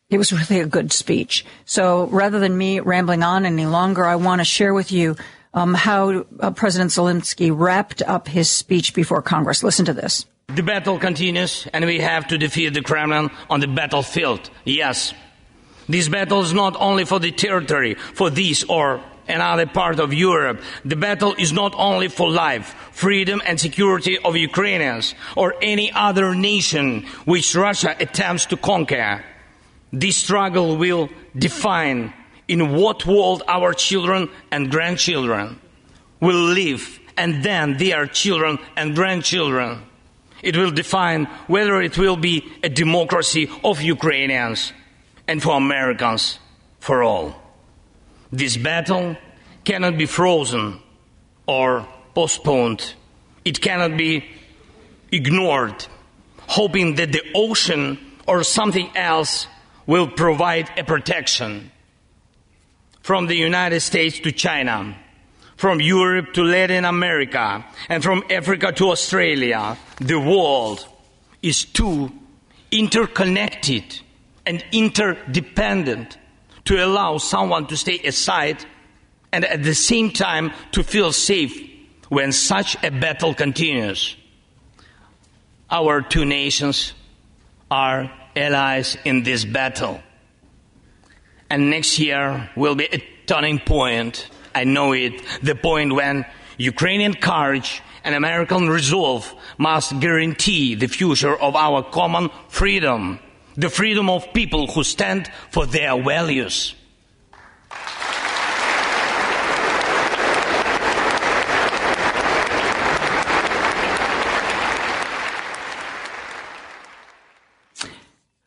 it 0.08 0.18
was 0.18 0.32
really 0.32 0.58
a 0.58 0.66
good 0.66 0.90
speech. 0.90 1.46
So 1.64 2.08
rather 2.08 2.40
than 2.40 2.58
me 2.58 2.80
rambling 2.80 3.22
on 3.22 3.46
any 3.46 3.66
longer, 3.66 4.04
I 4.04 4.16
want 4.16 4.40
to 4.40 4.44
share 4.44 4.74
with 4.74 4.90
you 4.90 5.14
um, 5.54 5.74
how 5.74 6.24
uh, 6.40 6.50
President 6.50 6.90
Zelensky 6.90 7.52
wrapped 7.56 8.02
up 8.02 8.26
his 8.26 8.50
speech 8.50 8.94
before 8.94 9.22
Congress. 9.22 9.62
Listen 9.62 9.84
to 9.84 9.94
this. 9.94 10.26
The 10.48 10.64
battle 10.64 10.98
continues, 10.98 11.68
and 11.72 11.84
we 11.84 12.00
have 12.00 12.26
to 12.26 12.36
defeat 12.36 12.74
the 12.74 12.82
Kremlin 12.82 13.30
on 13.48 13.60
the 13.60 13.68
battlefield. 13.68 14.50
Yes. 14.64 15.14
This 15.88 16.08
battle 16.08 16.40
is 16.40 16.52
not 16.52 16.74
only 16.80 17.04
for 17.04 17.20
the 17.20 17.30
territory, 17.30 17.94
for 17.94 18.28
this 18.28 18.64
or 18.64 19.00
another 19.30 19.66
part 19.66 19.98
of 19.98 20.12
Europe. 20.12 20.60
The 20.84 20.96
battle 20.96 21.34
is 21.38 21.52
not 21.52 21.74
only 21.76 22.08
for 22.08 22.30
life, 22.30 22.74
freedom 22.92 23.40
and 23.46 23.58
security 23.58 24.18
of 24.18 24.36
Ukrainians 24.36 25.14
or 25.36 25.54
any 25.62 25.92
other 25.92 26.34
nation 26.34 27.06
which 27.24 27.54
Russia 27.54 27.96
attempts 27.98 28.46
to 28.46 28.56
conquer. 28.56 29.24
This 29.92 30.16
struggle 30.16 30.76
will 30.76 31.08
define 31.36 32.12
in 32.48 32.74
what 32.74 33.06
world 33.06 33.42
our 33.48 33.72
children 33.72 34.28
and 34.50 34.70
grandchildren 34.70 35.60
will 36.20 36.42
live 36.54 36.98
and 37.16 37.42
then 37.42 37.76
their 37.76 38.06
children 38.06 38.58
and 38.76 38.94
grandchildren. 38.94 39.82
It 40.42 40.56
will 40.56 40.70
define 40.70 41.26
whether 41.46 41.80
it 41.80 41.98
will 41.98 42.16
be 42.16 42.50
a 42.62 42.68
democracy 42.68 43.50
of 43.62 43.80
Ukrainians 43.82 44.72
and 45.28 45.42
for 45.42 45.56
Americans 45.56 46.38
for 46.80 47.02
all. 47.02 47.39
This 48.32 48.56
battle 48.56 49.16
cannot 49.64 49.98
be 49.98 50.06
frozen 50.06 50.80
or 51.46 51.86
postponed. 52.14 52.94
It 53.44 53.60
cannot 53.60 53.96
be 53.96 54.24
ignored, 55.10 55.86
hoping 56.46 56.94
that 56.96 57.12
the 57.12 57.22
ocean 57.34 57.98
or 58.26 58.44
something 58.44 58.90
else 58.96 59.46
will 59.86 60.06
provide 60.06 60.70
a 60.78 60.84
protection. 60.84 61.72
From 63.02 63.26
the 63.26 63.34
United 63.34 63.80
States 63.80 64.20
to 64.20 64.30
China, 64.30 64.96
from 65.56 65.80
Europe 65.80 66.32
to 66.34 66.42
Latin 66.44 66.84
America, 66.84 67.64
and 67.88 68.02
from 68.02 68.22
Africa 68.30 68.72
to 68.72 68.90
Australia, 68.90 69.76
the 69.98 70.20
world 70.20 70.86
is 71.42 71.64
too 71.64 72.12
interconnected 72.70 74.00
and 74.46 74.64
interdependent 74.72 76.18
to 76.70 76.76
allow 76.76 77.18
someone 77.18 77.66
to 77.66 77.76
stay 77.76 77.98
aside 77.98 78.64
and 79.32 79.44
at 79.44 79.64
the 79.64 79.74
same 79.74 80.08
time 80.08 80.52
to 80.70 80.84
feel 80.84 81.10
safe 81.10 81.68
when 82.10 82.30
such 82.30 82.76
a 82.84 82.92
battle 82.92 83.34
continues. 83.34 84.16
Our 85.68 86.00
two 86.00 86.24
nations 86.24 86.92
are 87.72 88.08
allies 88.36 88.96
in 89.04 89.24
this 89.24 89.44
battle. 89.44 90.00
And 91.50 91.70
next 91.70 91.98
year 91.98 92.48
will 92.54 92.76
be 92.76 92.86
a 92.86 93.02
turning 93.26 93.58
point. 93.58 94.28
I 94.54 94.62
know 94.62 94.92
it. 94.92 95.20
The 95.42 95.56
point 95.56 95.92
when 95.92 96.24
Ukrainian 96.56 97.14
courage 97.14 97.82
and 98.04 98.14
American 98.14 98.68
resolve 98.68 99.34
must 99.58 99.98
guarantee 99.98 100.76
the 100.76 100.86
future 100.86 101.34
of 101.34 101.56
our 101.56 101.82
common 101.82 102.30
freedom, 102.48 103.18
the 103.60 103.68
freedom 103.68 104.08
of 104.08 104.32
people 104.32 104.66
who 104.68 104.82
stand 104.82 105.30
for 105.50 105.66
their 105.66 106.02
values. 106.02 106.74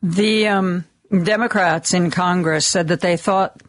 The 0.02 0.48
um, 0.48 0.84
Democrats 1.10 1.94
in 1.94 2.10
Congress 2.10 2.66
said 2.66 2.88
that 2.88 3.00
they 3.00 3.16
thought 3.16 3.62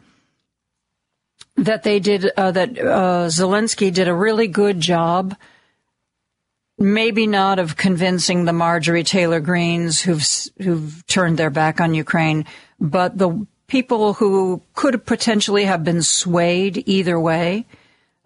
that 1.56 1.82
they 1.82 1.98
did 2.00 2.30
uh, 2.36 2.50
that 2.50 2.78
uh, 2.78 3.28
Zelensky 3.28 3.92
did 3.92 4.08
a 4.08 4.14
really 4.14 4.46
good 4.46 4.78
job. 4.80 5.34
Maybe 6.78 7.26
not 7.26 7.58
of 7.58 7.76
convincing 7.76 8.44
the 8.44 8.52
Marjorie 8.52 9.04
Taylor 9.04 9.40
Greenes 9.40 10.02
who've 10.02 10.26
who've 10.58 11.06
turned 11.06 11.38
their 11.38 11.50
back 11.50 11.80
on 11.80 11.94
Ukraine, 11.94 12.44
but 12.78 13.16
the 13.16 13.46
people 13.66 14.14
who 14.14 14.62
could 14.74 15.06
potentially 15.06 15.64
have 15.64 15.84
been 15.84 16.02
swayed 16.02 16.82
either 16.86 17.18
way. 17.18 17.66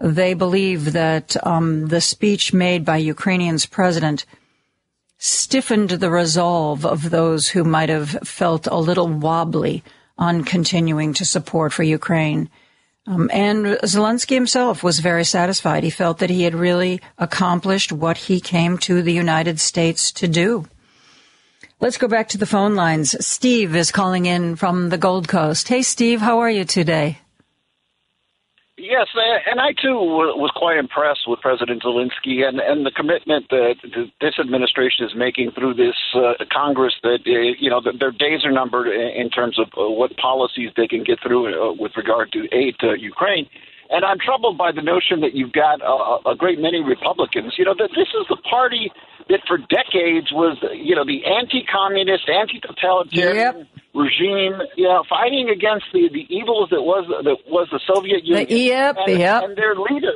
They 0.00 0.34
believe 0.34 0.92
that 0.92 1.36
um, 1.46 1.88
the 1.88 2.00
speech 2.00 2.52
made 2.52 2.84
by 2.84 2.96
Ukrainian's 2.96 3.66
president 3.66 4.24
stiffened 5.18 5.90
the 5.90 6.10
resolve 6.10 6.86
of 6.86 7.10
those 7.10 7.48
who 7.48 7.62
might 7.62 7.90
have 7.90 8.10
felt 8.24 8.66
a 8.66 8.76
little 8.76 9.08
wobbly 9.08 9.84
on 10.16 10.44
continuing 10.44 11.12
to 11.14 11.24
support 11.24 11.72
for 11.72 11.82
Ukraine. 11.82 12.48
Um, 13.10 13.28
and 13.32 13.66
Zelensky 13.82 14.34
himself 14.34 14.84
was 14.84 15.00
very 15.00 15.24
satisfied. 15.24 15.82
He 15.82 15.90
felt 15.90 16.18
that 16.18 16.30
he 16.30 16.44
had 16.44 16.54
really 16.54 17.00
accomplished 17.18 17.90
what 17.90 18.16
he 18.16 18.40
came 18.40 18.78
to 18.78 19.02
the 19.02 19.12
United 19.12 19.58
States 19.58 20.12
to 20.12 20.28
do. 20.28 20.68
Let's 21.80 21.98
go 21.98 22.06
back 22.06 22.28
to 22.28 22.38
the 22.38 22.46
phone 22.46 22.76
lines. 22.76 23.16
Steve 23.24 23.74
is 23.74 23.90
calling 23.90 24.26
in 24.26 24.54
from 24.54 24.90
the 24.90 24.98
Gold 24.98 25.26
Coast. 25.26 25.66
Hey, 25.66 25.82
Steve, 25.82 26.20
how 26.20 26.38
are 26.38 26.50
you 26.50 26.64
today? 26.64 27.18
Yes, 28.80 29.08
and 29.46 29.60
I 29.60 29.72
too 29.76 29.92
was 29.92 30.50
quite 30.56 30.78
impressed 30.78 31.28
with 31.28 31.40
President 31.40 31.82
Zelensky 31.82 32.48
and, 32.48 32.60
and 32.60 32.86
the 32.86 32.90
commitment 32.90 33.50
that 33.50 33.74
this 34.22 34.38
administration 34.40 35.04
is 35.04 35.12
making 35.14 35.50
through 35.50 35.74
this 35.74 35.96
uh, 36.14 36.32
Congress. 36.50 36.94
That 37.02 37.20
uh, 37.26 37.60
you 37.60 37.68
know 37.68 37.82
their 37.84 38.10
days 38.10 38.40
are 38.42 38.50
numbered 38.50 38.88
in 38.88 39.28
terms 39.28 39.58
of 39.58 39.68
uh, 39.76 39.90
what 39.90 40.16
policies 40.16 40.70
they 40.78 40.88
can 40.88 41.04
get 41.04 41.18
through 41.20 41.52
uh, 41.52 41.74
with 41.74 41.92
regard 41.94 42.32
to 42.32 42.48
aid 42.52 42.76
to 42.80 42.98
Ukraine. 42.98 43.46
And 43.90 44.04
I'm 44.04 44.18
troubled 44.18 44.56
by 44.56 44.70
the 44.70 44.82
notion 44.82 45.20
that 45.20 45.34
you've 45.34 45.52
got 45.52 45.82
a, 45.82 46.30
a 46.30 46.36
great 46.36 46.60
many 46.60 46.80
Republicans. 46.80 47.54
You 47.58 47.64
know 47.64 47.74
that 47.74 47.90
this 47.90 48.08
is 48.14 48.26
the 48.28 48.36
party 48.36 48.92
that 49.28 49.40
for 49.46 49.58
decades 49.58 50.30
was, 50.32 50.58
you 50.74 50.94
know, 50.94 51.04
the 51.04 51.22
anti-communist, 51.24 52.28
anti-totalitarian 52.28 53.58
yep. 53.58 53.66
regime, 53.94 54.62
you 54.76 54.84
know, 54.84 55.02
fighting 55.08 55.50
against 55.50 55.86
the, 55.92 56.08
the 56.12 56.26
evils 56.30 56.70
that 56.70 56.82
was 56.82 57.06
that 57.08 57.38
was 57.50 57.68
the 57.70 57.80
Soviet 57.86 58.24
Union. 58.24 58.46
Yep, 58.48 58.96
and, 59.06 59.18
yep. 59.18 59.42
and 59.42 59.56
their 59.56 59.74
leader, 59.74 60.14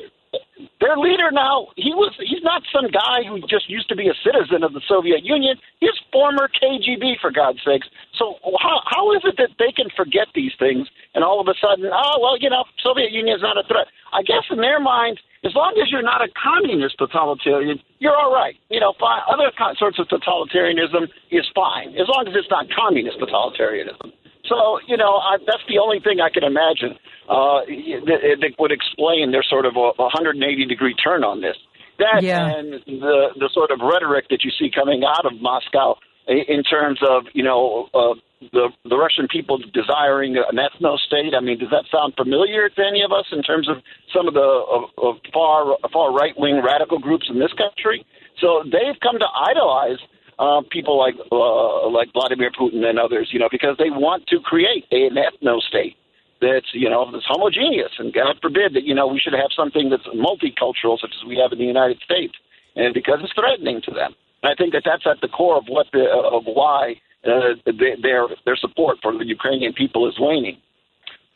their 0.84 1.00
leader 1.00 1.32
now, 1.32 1.72
he 1.80 1.96
was 1.96 2.12
he's 2.20 2.44
not 2.44 2.60
some 2.68 2.92
guy 2.92 3.24
who 3.24 3.40
just 3.48 3.72
used 3.72 3.88
to 3.88 3.96
be 3.96 4.12
a 4.12 4.16
citizen 4.20 4.60
of 4.60 4.76
the 4.76 4.84
Soviet 4.84 5.24
Union. 5.24 5.56
He's 5.80 5.96
former 6.12 6.52
KGB 6.52 7.24
for 7.24 7.32
God's 7.32 7.64
sakes. 7.64 7.88
So 8.12 8.36
how 8.60 8.84
how 8.84 9.16
is 9.16 9.24
it 9.24 9.40
that 9.40 9.56
they 9.56 9.72
can 9.72 9.88
forget 9.96 10.28
these 10.36 10.52
things 10.60 10.84
and 11.16 11.24
all 11.24 11.40
of 11.40 11.48
a 11.48 11.56
sudden, 11.56 11.88
oh 11.88 12.16
well, 12.20 12.36
you 12.36 12.52
know, 12.52 12.68
Soviet 12.84 13.16
Union 13.16 13.40
is 13.40 13.42
not 13.42 13.56
a 13.56 13.64
threat. 13.64 13.88
I 14.12 14.20
guess 14.20 14.44
in 14.52 14.60
their 14.60 14.78
minds 14.78 15.24
as 15.44 15.54
long 15.54 15.76
as 15.80 15.90
you're 15.92 16.04
not 16.04 16.20
a 16.20 16.28
communist 16.36 16.96
totalitarian, 16.98 17.80
you're 17.98 18.16
all 18.16 18.32
right. 18.32 18.56
You 18.68 18.80
know, 18.80 18.92
fine. 19.00 19.20
other 19.28 19.52
sorts 19.76 19.98
of 19.98 20.08
totalitarianism 20.08 21.08
is 21.30 21.44
fine, 21.54 21.96
as 21.96 22.08
long 22.08 22.24
as 22.28 22.34
it's 22.36 22.48
not 22.50 22.66
communist 22.72 23.20
totalitarianism. 23.20 24.12
So, 24.48 24.78
you 24.86 24.96
know, 24.96 25.16
I, 25.16 25.38
that's 25.46 25.64
the 25.68 25.78
only 25.78 26.00
thing 26.00 26.20
I 26.20 26.28
can 26.28 26.44
imagine 26.44 26.98
uh, 27.28 27.64
that, 28.04 28.36
that 28.40 28.52
would 28.58 28.72
explain 28.72 29.32
their 29.32 29.42
sort 29.42 29.64
of 29.64 29.76
a 29.76 29.92
180 29.96 30.36
degree 30.66 30.94
turn 30.94 31.24
on 31.24 31.40
this. 31.40 31.56
That 31.98 32.22
yeah. 32.22 32.42
and 32.42 32.82
the 32.86 33.30
the 33.38 33.48
sort 33.54 33.70
of 33.70 33.78
rhetoric 33.78 34.26
that 34.30 34.42
you 34.42 34.50
see 34.58 34.68
coming 34.68 35.04
out 35.06 35.24
of 35.24 35.40
Moscow 35.40 35.94
in 36.26 36.64
terms 36.64 36.98
of 37.08 37.26
you 37.32 37.44
know 37.44 37.86
uh, 37.94 38.18
the 38.52 38.70
the 38.84 38.96
Russian 38.96 39.28
people 39.30 39.58
desiring 39.72 40.36
an 40.36 40.58
ethno 40.58 40.98
state. 40.98 41.34
I 41.36 41.40
mean, 41.40 41.58
does 41.58 41.70
that 41.70 41.84
sound 41.92 42.14
familiar 42.16 42.68
to 42.68 42.82
any 42.82 43.02
of 43.02 43.12
us 43.12 43.26
in 43.30 43.42
terms 43.42 43.68
of 43.68 43.76
some 44.12 44.26
of 44.26 44.34
the 44.34 44.42
of, 44.42 44.90
of 44.98 45.14
far 45.32 45.78
far 45.92 46.12
right 46.12 46.34
wing 46.36 46.60
radical 46.64 46.98
groups 46.98 47.26
in 47.30 47.38
this 47.38 47.52
country? 47.52 48.04
So 48.40 48.64
they've 48.64 48.98
come 49.00 49.18
to 49.20 49.28
idolize 49.30 50.02
uh, 50.38 50.62
people 50.70 50.98
like 50.98 51.14
uh, 51.30 51.88
like 51.88 52.12
Vladimir 52.12 52.50
Putin 52.50 52.84
and 52.84 52.98
others, 52.98 53.28
you 53.32 53.38
know, 53.38 53.48
because 53.50 53.76
they 53.78 53.90
want 53.90 54.26
to 54.28 54.40
create 54.40 54.84
an 54.90 55.16
ethno 55.16 55.60
state 55.60 55.96
that's 56.40 56.66
you 56.72 56.90
know 56.90 57.10
that's 57.10 57.24
homogeneous, 57.26 57.92
and 57.98 58.12
God 58.12 58.36
forbid 58.42 58.74
that 58.74 58.84
you 58.84 58.94
know 58.94 59.06
we 59.06 59.20
should 59.20 59.32
have 59.32 59.50
something 59.56 59.90
that's 59.90 60.06
multicultural, 60.08 60.98
such 61.00 61.14
as 61.16 61.26
we 61.26 61.36
have 61.38 61.52
in 61.52 61.58
the 61.58 61.64
United 61.64 61.98
States, 62.04 62.34
and 62.76 62.92
because 62.92 63.20
it's 63.22 63.32
threatening 63.32 63.80
to 63.82 63.90
them. 63.90 64.14
And 64.42 64.52
I 64.52 64.54
think 64.54 64.72
that 64.72 64.82
that's 64.84 65.06
at 65.06 65.20
the 65.20 65.28
core 65.28 65.56
of 65.56 65.64
what 65.68 65.86
the 65.92 66.04
of 66.04 66.44
why 66.44 67.00
uh, 67.24 67.54
their 67.64 68.26
their 68.44 68.56
support 68.56 68.98
for 69.02 69.16
the 69.16 69.26
Ukrainian 69.26 69.72
people 69.72 70.08
is 70.08 70.14
waning. 70.18 70.58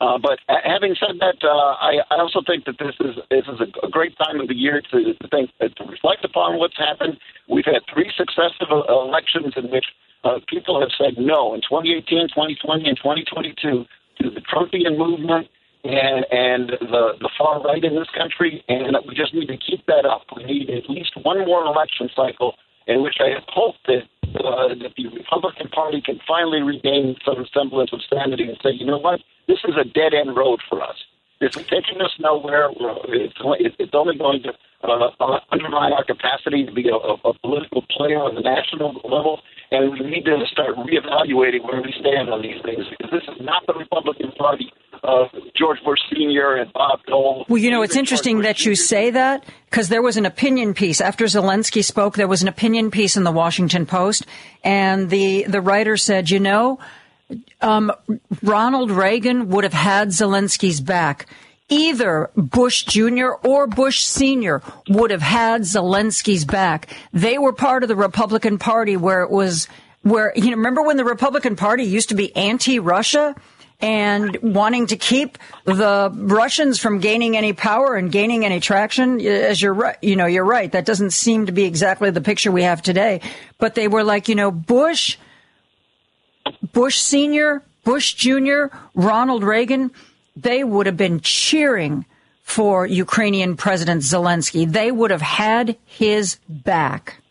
Uh, 0.01 0.17
but 0.17 0.39
having 0.47 0.95
said 0.95 1.19
that, 1.19 1.35
uh, 1.43 1.75
I, 1.75 1.99
I 2.09 2.19
also 2.19 2.39
think 2.45 2.63
that 2.65 2.79
this 2.79 2.95
is 3.01 3.19
this 3.29 3.43
is 3.51 3.59
a, 3.83 3.89
great 3.89 4.17
time 4.17 4.39
of 4.39 4.47
the 4.47 4.55
year 4.55 4.81
to, 4.91 5.13
to 5.13 5.27
think 5.27 5.51
uh, 5.59 5.67
to 5.67 5.83
reflect 5.83 6.23
upon 6.23 6.57
what's 6.57 6.77
happened. 6.77 7.19
We've 7.49 7.65
had 7.65 7.83
three 7.93 8.09
successive 8.15 8.71
uh, 8.71 8.87
elections 8.87 9.53
in 9.57 9.69
which 9.69 9.85
uh, 10.23 10.39
people 10.47 10.79
have 10.79 10.91
said 10.97 11.17
no 11.17 11.53
in 11.53 11.59
2018, 11.61 12.29
2020, 12.31 12.87
and 12.87 12.97
2022 12.97 13.85
to 14.23 14.29
the 14.29 14.41
Trumpian 14.47 14.97
movement 14.97 15.47
and 15.83 16.25
and 16.31 16.69
the 16.79 17.19
the 17.19 17.29
far 17.37 17.61
right 17.61 17.83
in 17.83 17.95
this 17.95 18.09
country, 18.15 18.63
and 18.69 18.95
we 19.05 19.15
just 19.15 19.33
need 19.33 19.47
to 19.47 19.57
keep 19.57 19.85
that 19.87 20.05
up. 20.05 20.23
We 20.35 20.45
need 20.45 20.69
at 20.69 20.89
least 20.89 21.11
one 21.23 21.39
more 21.45 21.65
election 21.65 22.09
cycle 22.15 22.55
in 22.89 23.03
which 23.03 23.17
I 23.21 23.37
hope 23.47 23.75
that 23.85 24.03
uh, 24.35 24.67
that 24.69 24.93
the 24.97 25.07
Republican 25.07 25.69
Party 25.69 26.01
can 26.01 26.19
finally 26.27 26.61
regain 26.61 27.15
some 27.25 27.45
semblance 27.53 27.91
of 27.93 28.01
sanity 28.09 28.43
and 28.43 28.57
say, 28.61 28.71
you 28.71 28.85
know 28.85 28.97
what, 28.97 29.21
this 29.47 29.59
is 29.63 29.75
a 29.79 29.83
dead 29.83 30.13
end 30.13 30.35
road 30.35 30.59
for 30.67 30.81
us. 30.81 30.97
It's 31.41 31.55
taking 31.55 32.01
us 32.01 32.11
nowhere. 32.19 32.69
It's, 33.07 33.35
it's 33.79 33.93
only 33.93 34.17
going 34.17 34.43
to 34.43 34.53
uh, 34.83 35.09
uh, 35.19 35.39
undermine 35.51 35.93
our 35.93 36.03
capacity 36.03 36.65
to 36.65 36.71
be 36.71 36.89
a, 36.89 36.95
a 36.95 37.33
political 37.39 37.83
player 37.89 38.19
on 38.19 38.35
the 38.35 38.41
national 38.41 38.93
level, 39.05 39.39
and 39.71 39.91
we 39.91 39.99
need 40.09 40.25
to 40.25 40.37
start 40.51 40.75
reevaluating 40.75 41.63
where 41.63 41.81
we 41.81 41.93
stand 41.99 42.29
on 42.29 42.41
these 42.41 42.61
things 42.63 42.85
because 42.89 43.11
this 43.11 43.23
is 43.23 43.41
not 43.41 43.65
the 43.67 43.73
Republican 43.73 44.31
Party 44.33 44.71
of 45.03 45.27
George 45.55 45.79
Bush 45.85 45.99
Sr. 46.11 46.55
and 46.55 46.73
Bob 46.73 46.99
Dole. 47.07 47.45
Well, 47.47 47.57
you 47.57 47.71
know, 47.71 47.81
it's 47.81 47.95
interesting 47.95 48.41
that 48.41 48.65
you 48.65 48.75
say 48.75 49.11
that 49.11 49.45
because 49.69 49.89
there 49.89 50.01
was 50.01 50.17
an 50.17 50.25
opinion 50.25 50.73
piece 50.73 50.99
after 50.99 51.25
Zelensky 51.25 51.83
spoke. 51.83 52.15
There 52.15 52.27
was 52.27 52.41
an 52.41 52.47
opinion 52.47 52.91
piece 52.91 53.15
in 53.15 53.23
the 53.23 53.31
Washington 53.31 53.85
Post, 53.85 54.25
and 54.63 55.09
the 55.09 55.43
the 55.43 55.61
writer 55.61 55.97
said, 55.97 56.29
you 56.29 56.39
know 56.39 56.79
um, 57.61 57.91
Ronald 58.41 58.91
Reagan 58.91 59.49
would 59.49 59.63
have 59.63 59.73
had 59.73 60.09
Zelensky's 60.09 60.81
back. 60.81 61.27
Either 61.69 62.31
Bush 62.35 62.83
Jr. 62.83 63.29
or 63.43 63.67
Bush 63.67 64.01
Sr. 64.01 64.61
would 64.89 65.11
have 65.11 65.21
had 65.21 65.61
Zelensky's 65.61 66.45
back. 66.45 66.89
They 67.13 67.37
were 67.37 67.53
part 67.53 67.83
of 67.83 67.89
the 67.89 67.95
Republican 67.95 68.57
Party 68.57 68.97
where 68.97 69.21
it 69.21 69.29
was, 69.29 69.67
where, 70.01 70.33
you 70.35 70.49
know, 70.49 70.57
remember 70.57 70.81
when 70.81 70.97
the 70.97 71.05
Republican 71.05 71.55
Party 71.55 71.83
used 71.83 72.09
to 72.09 72.15
be 72.15 72.35
anti-Russia? 72.35 73.35
and 73.81 74.37
wanting 74.41 74.87
to 74.87 74.97
keep 74.97 75.37
the 75.63 76.11
Russians 76.13 76.79
from 76.79 76.99
gaining 76.99 77.37
any 77.37 77.53
power 77.53 77.95
and 77.95 78.11
gaining 78.11 78.43
any 78.43 78.59
traction. 78.59 79.21
As 79.21 79.61
you're 79.61 79.73
right, 79.73 79.97
you 80.01 80.15
know, 80.15 80.25
you're 80.25 80.45
right. 80.45 80.71
That 80.71 80.85
doesn't 80.85 81.11
seem 81.11 81.45
to 81.45 81.51
be 81.51 81.63
exactly 81.63 82.11
the 82.11 82.21
picture 82.21 82.51
we 82.51 82.63
have 82.63 82.81
today. 82.81 83.21
But 83.57 83.75
they 83.75 83.87
were 83.87 84.03
like, 84.03 84.27
you 84.27 84.35
know, 84.35 84.51
Bush, 84.51 85.17
Bush 86.73 86.99
Senior, 86.99 87.63
Bush 87.85 88.15
Junior, 88.15 88.69
Ronald 88.95 89.43
Reagan. 89.43 89.91
They 90.41 90.63
would 90.63 90.85
have 90.85 90.97
been 90.97 91.19
cheering 91.21 92.05
for 92.43 92.85
Ukrainian 92.85 93.55
President 93.55 94.01
Zelensky. 94.01 94.71
They 94.71 94.91
would 94.91 95.11
have 95.11 95.21
had 95.21 95.77
his 95.85 96.39
back. 96.47 97.21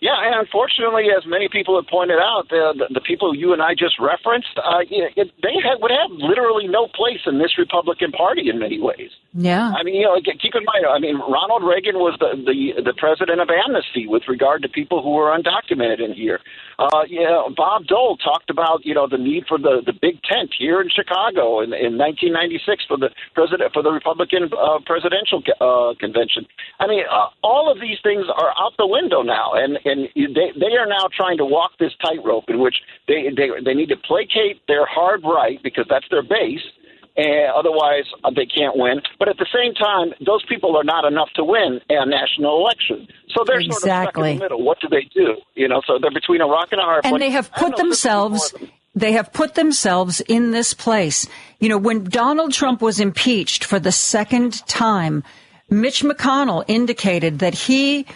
Yeah, 0.00 0.18
and 0.26 0.34
unfortunately, 0.34 1.04
as 1.16 1.24
many 1.26 1.48
people 1.48 1.80
have 1.80 1.88
pointed 1.88 2.18
out, 2.18 2.48
the 2.50 2.74
the, 2.76 2.94
the 2.94 3.00
people 3.00 3.36
you 3.36 3.52
and 3.52 3.62
I 3.62 3.74
just 3.74 4.00
referenced, 4.00 4.58
uh, 4.58 4.82
it, 4.90 5.30
they 5.40 5.56
have, 5.62 5.78
would 5.80 5.92
have 5.92 6.10
literally 6.10 6.66
no 6.66 6.88
place 6.88 7.22
in 7.24 7.38
this 7.38 7.56
Republican 7.56 8.10
Party 8.10 8.50
in 8.50 8.58
many 8.58 8.80
ways. 8.80 9.10
Yeah, 9.34 9.72
I 9.72 9.82
mean, 9.82 9.94
you 9.94 10.04
know, 10.04 10.20
keep 10.20 10.54
in 10.54 10.64
mind, 10.64 10.84
I 10.84 10.98
mean, 10.98 11.16
Ronald 11.16 11.64
Reagan 11.64 11.96
was 11.96 12.20
the 12.20 12.36
the, 12.36 12.82
the 12.84 12.92
president 12.92 13.40
of 13.40 13.48
amnesty 13.48 14.06
with 14.06 14.28
regard 14.28 14.60
to 14.60 14.68
people 14.68 15.02
who 15.02 15.16
were 15.16 15.32
undocumented 15.32 16.04
in 16.04 16.12
here. 16.12 16.40
Uh, 16.78 17.08
you 17.08 17.24
know, 17.24 17.48
Bob 17.56 17.86
Dole 17.86 18.18
talked 18.18 18.50
about 18.50 18.84
you 18.84 18.92
know 18.92 19.08
the 19.08 19.16
need 19.16 19.44
for 19.48 19.56
the 19.56 19.80
the 19.86 19.94
big 19.96 20.20
tent 20.28 20.52
here 20.52 20.82
in 20.82 20.90
Chicago 20.92 21.64
in, 21.64 21.72
in 21.72 21.96
1996 21.96 22.84
for 22.84 22.98
the 22.98 23.08
president 23.32 23.72
for 23.72 23.82
the 23.82 23.90
Republican 23.90 24.52
uh, 24.52 24.84
presidential 24.84 25.40
uh, 25.64 25.96
convention. 25.96 26.44
I 26.78 26.86
mean, 26.86 27.04
uh, 27.08 27.32
all 27.42 27.72
of 27.72 27.80
these 27.80 28.04
things 28.04 28.26
are 28.28 28.52
out 28.60 28.76
the 28.76 28.86
window 28.86 29.22
now, 29.22 29.56
and 29.56 29.80
and 29.88 30.12
they 30.12 30.52
they 30.60 30.76
are 30.76 30.84
now 30.86 31.08
trying 31.08 31.38
to 31.38 31.48
walk 31.48 31.72
this 31.80 31.96
tightrope 32.04 32.52
in 32.52 32.60
which 32.60 32.84
they 33.08 33.32
they 33.32 33.48
they 33.64 33.72
need 33.72 33.88
to 33.88 33.96
placate 33.96 34.60
their 34.68 34.84
hard 34.84 35.24
right 35.24 35.56
because 35.64 35.86
that's 35.88 36.06
their 36.10 36.22
base. 36.22 36.68
And 37.16 37.52
otherwise, 37.54 38.04
uh, 38.24 38.30
they 38.34 38.46
can't 38.46 38.76
win. 38.76 39.02
But 39.18 39.28
at 39.28 39.36
the 39.36 39.46
same 39.52 39.74
time, 39.74 40.14
those 40.24 40.44
people 40.48 40.76
are 40.76 40.84
not 40.84 41.04
enough 41.04 41.28
to 41.36 41.44
win 41.44 41.80
a 41.90 42.06
national 42.06 42.58
election. 42.58 43.06
So 43.34 43.44
they're 43.46 43.60
exactly. 43.60 43.80
sort 43.80 43.98
of 43.98 44.08
stuck 44.08 44.16
in 44.16 44.22
the 44.22 44.44
middle. 44.44 44.62
What 44.64 44.80
do 44.80 44.88
they 44.88 45.08
do? 45.14 45.36
You 45.54 45.68
know, 45.68 45.82
so 45.86 45.98
they're 46.00 46.10
between 46.10 46.40
a 46.40 46.46
rock 46.46 46.68
and 46.72 46.80
a 46.80 46.84
hard 46.84 47.02
place. 47.02 47.12
And 47.12 47.20
they 47.20 47.30
have 47.30 47.52
put 47.52 47.76
themselves 47.76 48.54
they 48.94 49.12
have 49.12 49.32
put 49.32 49.54
themselves 49.54 50.20
in 50.20 50.50
this 50.50 50.74
place. 50.74 51.26
You 51.60 51.70
know, 51.70 51.78
when 51.78 52.04
Donald 52.04 52.52
Trump 52.52 52.82
was 52.82 53.00
impeached 53.00 53.64
for 53.64 53.78
the 53.78 53.92
second 53.92 54.66
time, 54.66 55.24
Mitch 55.70 56.02
McConnell 56.02 56.64
indicated 56.68 57.38
that 57.38 57.54
he 57.54 58.06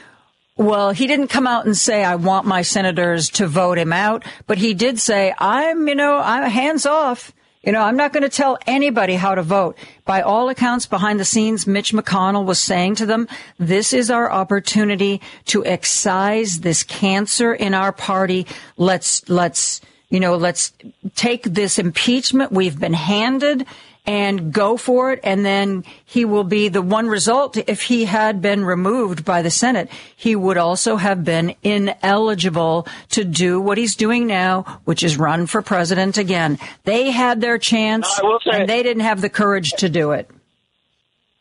well, 0.59 0.91
he 0.91 1.07
didn't 1.07 1.29
come 1.29 1.47
out 1.47 1.67
and 1.67 1.77
say, 1.77 2.03
I 2.03 2.15
want 2.15 2.47
my 2.47 2.63
senators 2.63 3.29
to 3.31 3.47
vote 3.47 3.77
him 3.77 3.93
out, 3.93 4.25
but 4.47 4.57
he 4.57 4.73
did 4.73 4.99
say, 4.99 5.35
I'm, 5.37 5.87
you 5.87 5.95
know, 5.95 6.17
I'm 6.17 6.51
hands 6.51 6.87
off. 6.87 7.35
You 7.67 7.73
know, 7.73 7.83
I'm 7.83 7.97
not 7.97 8.13
going 8.13 8.23
to 8.23 8.29
tell 8.29 8.59
anybody 8.69 9.17
how 9.17 9.35
to 9.35 9.43
vote. 9.43 9.77
By 10.05 10.23
all 10.23 10.49
accounts, 10.49 10.87
behind 10.87 11.19
the 11.19 11.25
scenes, 11.25 11.67
Mitch 11.67 11.93
McConnell 11.93 12.45
was 12.45 12.61
saying 12.61 12.95
to 12.97 13.07
them, 13.07 13.27
this 13.59 13.93
is 13.93 14.09
our 14.09 14.31
opportunity 14.31 15.21
to 15.47 15.65
excise 15.67 16.61
this 16.61 16.85
cancer 16.85 17.53
in 17.53 17.75
our 17.75 17.91
party. 17.91 18.47
Let's, 18.77 19.29
let's, 19.29 19.81
you 20.11 20.21
know, 20.21 20.37
let's 20.37 20.73
take 21.17 21.43
this 21.43 21.81
impeachment 21.81 22.53
we've 22.53 22.79
been 22.79 22.95
handed 22.95 23.67
and 24.07 24.53
go 24.53 24.77
for 24.77 25.13
it. 25.13 25.21
And 25.25 25.45
then 25.45 25.85
he 26.05 26.25
will 26.25 26.45
be 26.45 26.69
the 26.69 26.83
one 26.83 27.09
result. 27.09 27.57
If 27.57 27.83
he 27.83 28.05
had 28.05 28.41
been 28.41 28.65
removed 28.65 29.25
by 29.25 29.43
the 29.43 29.51
Senate, 29.51 29.91
he 30.17 30.37
would 30.37 30.57
also 30.57 30.97
have 30.97 31.25
been 31.25 31.55
ineligible 31.63 32.87
to 33.11 33.25
do 33.25 33.61
what 33.61 33.79
he's 33.79 33.97
doing 33.97 34.27
now, 34.27 34.81
which 34.85 35.03
is 35.03 35.19
run 35.19 35.47
for 35.47 35.63
president 35.63 36.19
again. 36.19 36.59
They 36.85 37.11
had 37.11 37.41
their 37.41 37.59
chance 37.59 38.21
no, 38.23 38.39
and 38.53 38.69
they 38.69 38.83
didn't 38.83 39.03
have 39.03 39.21
the 39.21 39.29
courage 39.29 39.73
to 39.79 39.89
do 39.89 40.13
it. 40.13 40.31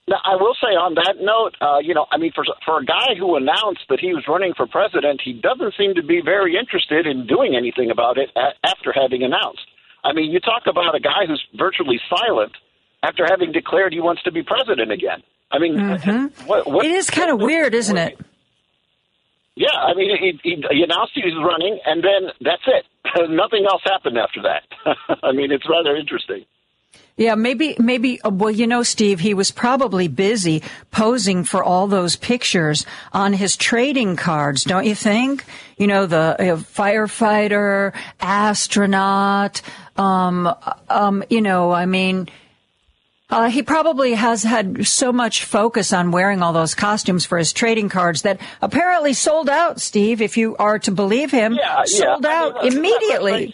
Now, 0.08 0.18
I 0.24 0.36
will 0.36 0.54
say 0.62 0.68
on 0.68 0.94
that 0.96 1.16
note, 1.20 1.56
uh, 1.60 1.80
you 1.80 1.96
know, 1.96 2.06
I 2.12 2.18
mean, 2.18 2.32
for 2.36 2.46
for 2.64 2.80
a 2.80 2.86
guy 2.86 3.16
who 3.18 3.36
announced 3.38 3.86
that 3.90 4.00
he 4.00 4.14
was 4.14 4.24
running 4.28 4.54
for 4.56 4.68
president, 4.68 5.20
he 5.24 5.34
doesn't 5.34 5.74
seem 5.78 5.96
to 5.96 6.04
be 6.04 6.22
very 6.22 6.58
interested 6.58 7.08
in 7.08 7.26
doing 7.26 7.56
anything 7.56 7.90
about 7.90 8.20
it 8.20 8.30
a- 8.36 8.54
after 8.64 8.94
having 8.94 9.24
announced. 9.24 9.66
I 10.06 10.14
mean, 10.14 10.32
you 10.32 10.40
talk 10.40 10.64
about 10.68 10.94
a 10.94 11.00
guy 11.00 11.26
who's 11.28 11.44
virtually 11.56 12.00
silent 12.10 12.54
after 13.02 13.26
having 13.28 13.52
declared 13.52 13.92
he 13.92 14.02
wants 14.02 14.22
to 14.24 14.32
be 14.32 14.44
president 14.44 14.92
again. 14.92 15.24
I 15.52 15.60
mean, 15.60 15.76
mm-hmm. 15.76 16.48
what, 16.48 16.68
what, 16.68 16.86
it 16.86 16.92
is 16.92 17.10
kind 17.10 17.32
of 17.32 17.42
weird, 17.42 17.74
isn't 17.74 17.98
it? 17.98 18.20
Yeah, 19.56 19.72
I 19.72 19.94
mean, 19.94 20.12
he, 20.20 20.40
he, 20.44 20.64
he 20.70 20.84
announced 20.84 21.14
he 21.16 21.22
was 21.24 21.34
running, 21.36 21.80
and 21.86 22.04
then 22.04 22.32
that's 22.42 22.64
it. 22.68 22.86
Nothing 23.30 23.66
else 23.66 23.82
happened 23.86 24.18
after 24.18 24.42
that. 24.44 25.18
I 25.24 25.32
mean, 25.32 25.52
it's 25.52 25.68
rather 25.68 25.96
interesting. 25.96 26.46
Yeah, 27.18 27.36
maybe, 27.36 27.78
maybe, 27.80 28.22
uh, 28.22 28.30
well, 28.30 28.52
you 28.52 28.68
know, 28.68 28.84
Steve, 28.84 29.22
he 29.22 29.34
was 29.34 29.50
probably 29.50 30.10
busy 30.10 30.62
posing 30.92 31.46
for 31.46 31.64
all 31.64 31.88
those 31.88 32.18
pictures 32.18 32.86
on 33.14 33.32
his 33.32 33.56
trading 33.56 34.18
cards, 34.18 34.66
don't 34.66 34.86
you 34.86 34.96
think? 34.96 35.46
You 35.78 35.88
know, 35.88 36.06
the 36.06 36.18
uh, 36.18 36.58
firefighter, 36.58 37.94
astronaut, 38.22 39.62
um, 39.98 40.54
um, 40.90 41.24
you 41.30 41.42
know, 41.42 41.72
I 41.72 41.86
mean, 41.86 42.30
uh, 43.30 43.50
he 43.50 43.64
probably 43.64 44.14
has 44.14 44.44
had 44.44 44.86
so 44.88 45.12
much 45.12 45.44
focus 45.44 45.92
on 45.92 46.12
wearing 46.12 46.42
all 46.42 46.54
those 46.54 46.76
costumes 46.76 47.26
for 47.26 47.38
his 47.38 47.52
trading 47.52 47.90
cards 47.90 48.22
that 48.22 48.40
apparently 48.62 49.14
sold 49.14 49.50
out, 49.50 49.82
Steve, 49.82 50.22
if 50.22 50.38
you 50.38 50.56
are 50.58 50.78
to 50.80 50.92
believe 50.92 51.32
him. 51.32 51.54
Yeah, 51.54 51.84
sold 51.86 52.24
yeah. 52.24 52.32
out 52.32 52.58
I 52.60 52.70
mean, 52.70 52.78
immediately. 52.78 53.54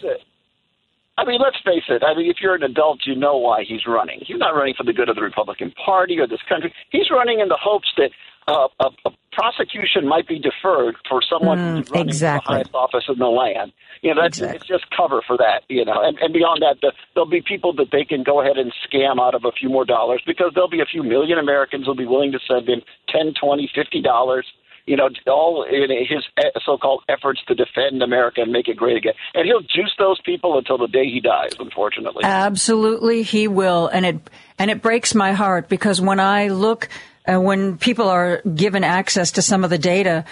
I 1.16 1.24
mean, 1.24 1.40
let's 1.40 1.56
face 1.64 1.84
it. 1.88 2.02
I 2.04 2.14
mean, 2.14 2.30
if 2.30 2.36
you're 2.40 2.54
an 2.54 2.62
adult, 2.62 3.00
you 3.06 3.14
know 3.14 3.36
why 3.38 3.64
he's 3.66 3.86
running. 3.86 4.20
He's 4.26 4.38
not 4.38 4.54
running 4.54 4.74
for 4.76 4.84
the 4.84 4.92
good 4.92 5.08
of 5.08 5.16
the 5.16 5.22
Republican 5.22 5.72
Party 5.84 6.18
or 6.18 6.26
this 6.26 6.42
country. 6.48 6.72
He's 6.90 7.10
running 7.10 7.40
in 7.40 7.48
the 7.48 7.58
hopes 7.60 7.88
that 7.96 8.10
uh, 8.48 8.68
a, 8.80 9.08
a 9.08 9.10
prosecution 9.32 10.06
might 10.06 10.28
be 10.28 10.38
deferred 10.38 10.96
for 11.08 11.20
someone 11.22 11.58
Mm, 11.58 11.90
running 11.90 12.08
exactly. 12.08 12.44
for 12.44 12.52
the 12.64 12.68
highest 12.70 12.74
office 12.74 13.04
in 13.08 13.18
the 13.18 13.26
land. 13.26 13.72
You 14.02 14.14
know, 14.14 14.22
that's 14.22 14.38
Exactly. 14.38 14.56
it's 14.58 14.66
just 14.66 14.84
cover 14.96 15.22
for 15.26 15.36
that. 15.38 15.62
You 15.68 15.84
know, 15.84 16.00
and, 16.02 16.18
and 16.18 16.32
beyond 16.32 16.62
that, 16.62 16.76
the, 16.82 16.92
there'll 17.14 17.28
be 17.28 17.42
people 17.42 17.72
that 17.74 17.88
they 17.92 18.04
can 18.04 18.22
go 18.22 18.40
ahead 18.40 18.58
and 18.58 18.72
scam 18.86 19.20
out 19.20 19.34
of 19.34 19.44
a 19.44 19.52
few 19.52 19.68
more 19.68 19.84
dollars 19.84 20.22
because 20.26 20.52
there'll 20.54 20.68
be 20.70 20.80
a 20.80 20.86
few 20.90 21.02
million 21.02 21.38
Americans 21.38 21.86
who'll 21.86 21.94
be 21.96 22.06
willing 22.06 22.32
to 22.32 22.38
send 22.46 22.68
him 22.68 22.82
ten, 23.08 23.32
twenty, 23.40 23.70
fifty 23.74 24.00
dollars. 24.02 24.46
You 24.84 24.96
know, 24.96 25.08
all 25.28 25.62
in 25.62 25.90
his 25.90 26.24
so-called 26.66 27.04
efforts 27.08 27.40
to 27.46 27.54
defend 27.54 28.02
America 28.02 28.40
and 28.40 28.50
make 28.50 28.66
it 28.66 28.76
great 28.76 28.96
again. 28.96 29.12
And 29.32 29.46
he'll 29.46 29.60
juice 29.60 29.94
those 29.96 30.20
people 30.22 30.58
until 30.58 30.76
the 30.76 30.88
day 30.88 31.04
he 31.04 31.20
dies. 31.20 31.52
Unfortunately. 31.56 32.24
Absolutely, 32.24 33.22
he 33.22 33.46
will, 33.46 33.86
and 33.86 34.04
it 34.04 34.30
and 34.58 34.72
it 34.72 34.82
breaks 34.82 35.14
my 35.14 35.34
heart 35.34 35.68
because 35.68 36.00
when 36.00 36.18
I 36.18 36.48
look, 36.48 36.88
uh, 37.26 37.40
when 37.40 37.78
people 37.78 38.08
are 38.08 38.42
given 38.54 38.84
access 38.84 39.30
to 39.32 39.42
some 39.42 39.64
of 39.64 39.70
the 39.70 39.78
data, 39.78 40.24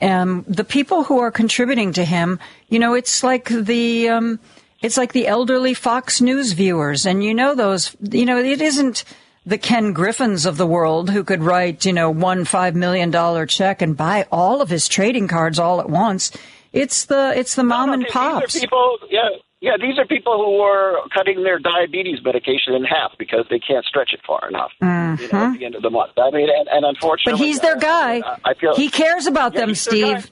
um, 0.00 0.44
the 0.48 0.64
people 0.64 1.04
who 1.04 1.18
are 1.20 1.30
contributing 1.30 1.92
to 1.94 2.04
him, 2.04 2.38
you 2.68 2.78
know, 2.78 2.94
it's 2.94 3.22
like 3.22 3.48
the 3.48 4.08
um, 4.08 4.38
it's 4.82 4.96
like 4.96 5.12
the 5.12 5.26
elderly 5.26 5.72
Fox 5.74 6.20
News 6.20 6.52
viewers, 6.52 7.06
and 7.06 7.24
you 7.24 7.32
know 7.34 7.54
those, 7.54 7.96
you 8.02 8.26
know, 8.26 8.36
it 8.38 8.60
isn't 8.60 9.04
the 9.46 9.58
Ken 9.58 9.92
Griffins 9.92 10.46
of 10.46 10.56
the 10.56 10.66
world 10.66 11.10
who 11.10 11.22
could 11.24 11.42
write, 11.42 11.84
you 11.86 11.92
know, 11.92 12.10
one 12.10 12.44
five 12.44 12.74
million 12.74 13.10
dollar 13.10 13.46
check 13.46 13.80
and 13.82 13.96
buy 13.96 14.26
all 14.32 14.60
of 14.60 14.68
his 14.68 14.88
trading 14.88 15.28
cards 15.28 15.58
all 15.58 15.80
at 15.80 15.88
once. 15.88 16.30
It's 16.72 17.04
the 17.06 17.32
it's 17.36 17.54
the 17.54 17.64
mom 17.64 17.92
and 17.92 18.04
These 18.04 18.12
pops. 18.12 18.56
are 18.56 18.60
people, 18.60 18.98
yeah, 19.10 19.28
yeah. 19.64 19.76
These 19.80 19.98
are 19.98 20.04
people 20.06 20.36
who 20.36 20.60
are 20.60 20.96
cutting 21.12 21.42
their 21.42 21.58
diabetes 21.58 22.18
medication 22.22 22.74
in 22.74 22.84
half 22.84 23.12
because 23.18 23.46
they 23.48 23.58
can't 23.58 23.84
stretch 23.86 24.12
it 24.12 24.20
far 24.26 24.46
enough. 24.48 24.70
You 24.80 24.86
know, 24.86 25.16
at 25.32 25.58
the 25.58 25.64
end 25.64 25.74
of 25.74 25.82
the 25.82 25.90
month. 25.90 26.12
I 26.18 26.30
mean, 26.30 26.48
and, 26.54 26.68
and 26.68 26.84
unfortunately, 26.84 27.32
Mm-hmm. 27.32 27.42
But 27.42 27.46
he's 27.46 27.60
their 27.60 27.76
guy. 27.78 28.18
I, 28.20 28.50
I 28.50 28.54
feel 28.54 28.76
he 28.76 28.90
cares 28.90 29.26
about 29.26 29.54
Yeah, 29.54 29.60
them, 29.60 29.68
he's 29.70 29.84
their 29.86 30.14
guy. 30.14 30.20
Steve. 30.20 30.30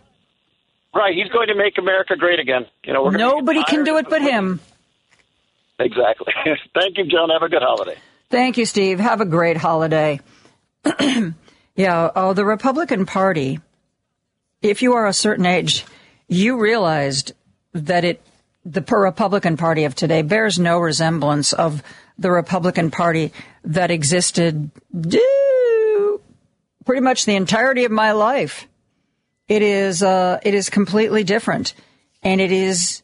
Right, 0.94 1.14
he's 1.14 1.28
going 1.32 1.48
to 1.48 1.54
make 1.54 1.78
America 1.78 2.16
great 2.16 2.38
again. 2.38 2.66
You 2.84 2.92
know, 2.92 3.04
we're 3.04 3.12
Nobody 3.12 3.64
can 3.64 3.82
do 3.84 3.96
it 3.96 4.10
but 4.10 4.20
him. 4.20 4.60
Exactly. 5.78 6.32
Thank 6.74 6.98
you, 6.98 7.06
Joan. 7.06 7.30
Have 7.30 7.42
a 7.42 7.48
good 7.48 7.62
holiday. 7.62 7.96
Thank 8.30 8.58
you, 8.58 8.66
Steve. 8.66 9.00
Have 9.00 9.20
a 9.20 9.24
great 9.24 9.56
holiday. 9.56 10.20
yeah, 11.76 12.10
oh, 12.14 12.34
the 12.34 12.44
Republican 12.44 13.06
Party, 13.06 13.60
if 14.60 14.82
you 14.82 14.94
are 14.94 15.06
a 15.06 15.12
certain 15.12 15.46
age, 15.46 15.84
you 16.28 16.58
realized 16.58 17.32
that 17.72 18.04
it, 18.04 18.22
the 18.64 18.84
Republican 18.90 19.56
Party 19.56 19.84
of 19.84 19.94
today 19.94 20.22
bears 20.22 20.58
no 20.58 20.78
resemblance 20.78 21.52
of 21.52 21.82
the 22.18 22.30
Republican 22.30 22.90
Party 22.90 23.32
that 23.64 23.90
existed 23.90 24.70
pretty 26.84 27.00
much 27.00 27.24
the 27.24 27.34
entirety 27.36 27.84
of 27.84 27.90
my 27.90 28.12
life. 28.12 28.68
It 29.48 29.62
is, 29.62 30.02
uh, 30.02 30.38
it 30.42 30.54
is 30.54 30.70
completely 30.70 31.24
different. 31.24 31.74
And 32.22 32.40
it 32.40 32.52
is, 32.52 33.02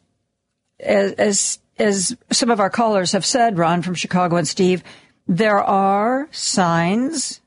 as, 0.78 1.12
as, 1.14 1.58
as 1.78 2.16
some 2.30 2.50
of 2.50 2.60
our 2.60 2.70
callers 2.70 3.12
have 3.12 3.26
said, 3.26 3.58
Ron 3.58 3.82
from 3.82 3.94
Chicago 3.94 4.36
and 4.36 4.46
Steve, 4.46 4.84
there 5.26 5.62
are 5.62 6.28
signs, 6.30 7.40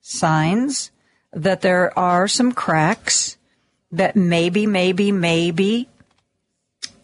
signs 0.00 0.90
that 1.32 1.62
there 1.62 1.98
are 1.98 2.28
some 2.28 2.52
cracks 2.52 3.36
that 3.92 4.14
maybe, 4.14 4.66
maybe, 4.66 5.10
maybe, 5.10 5.88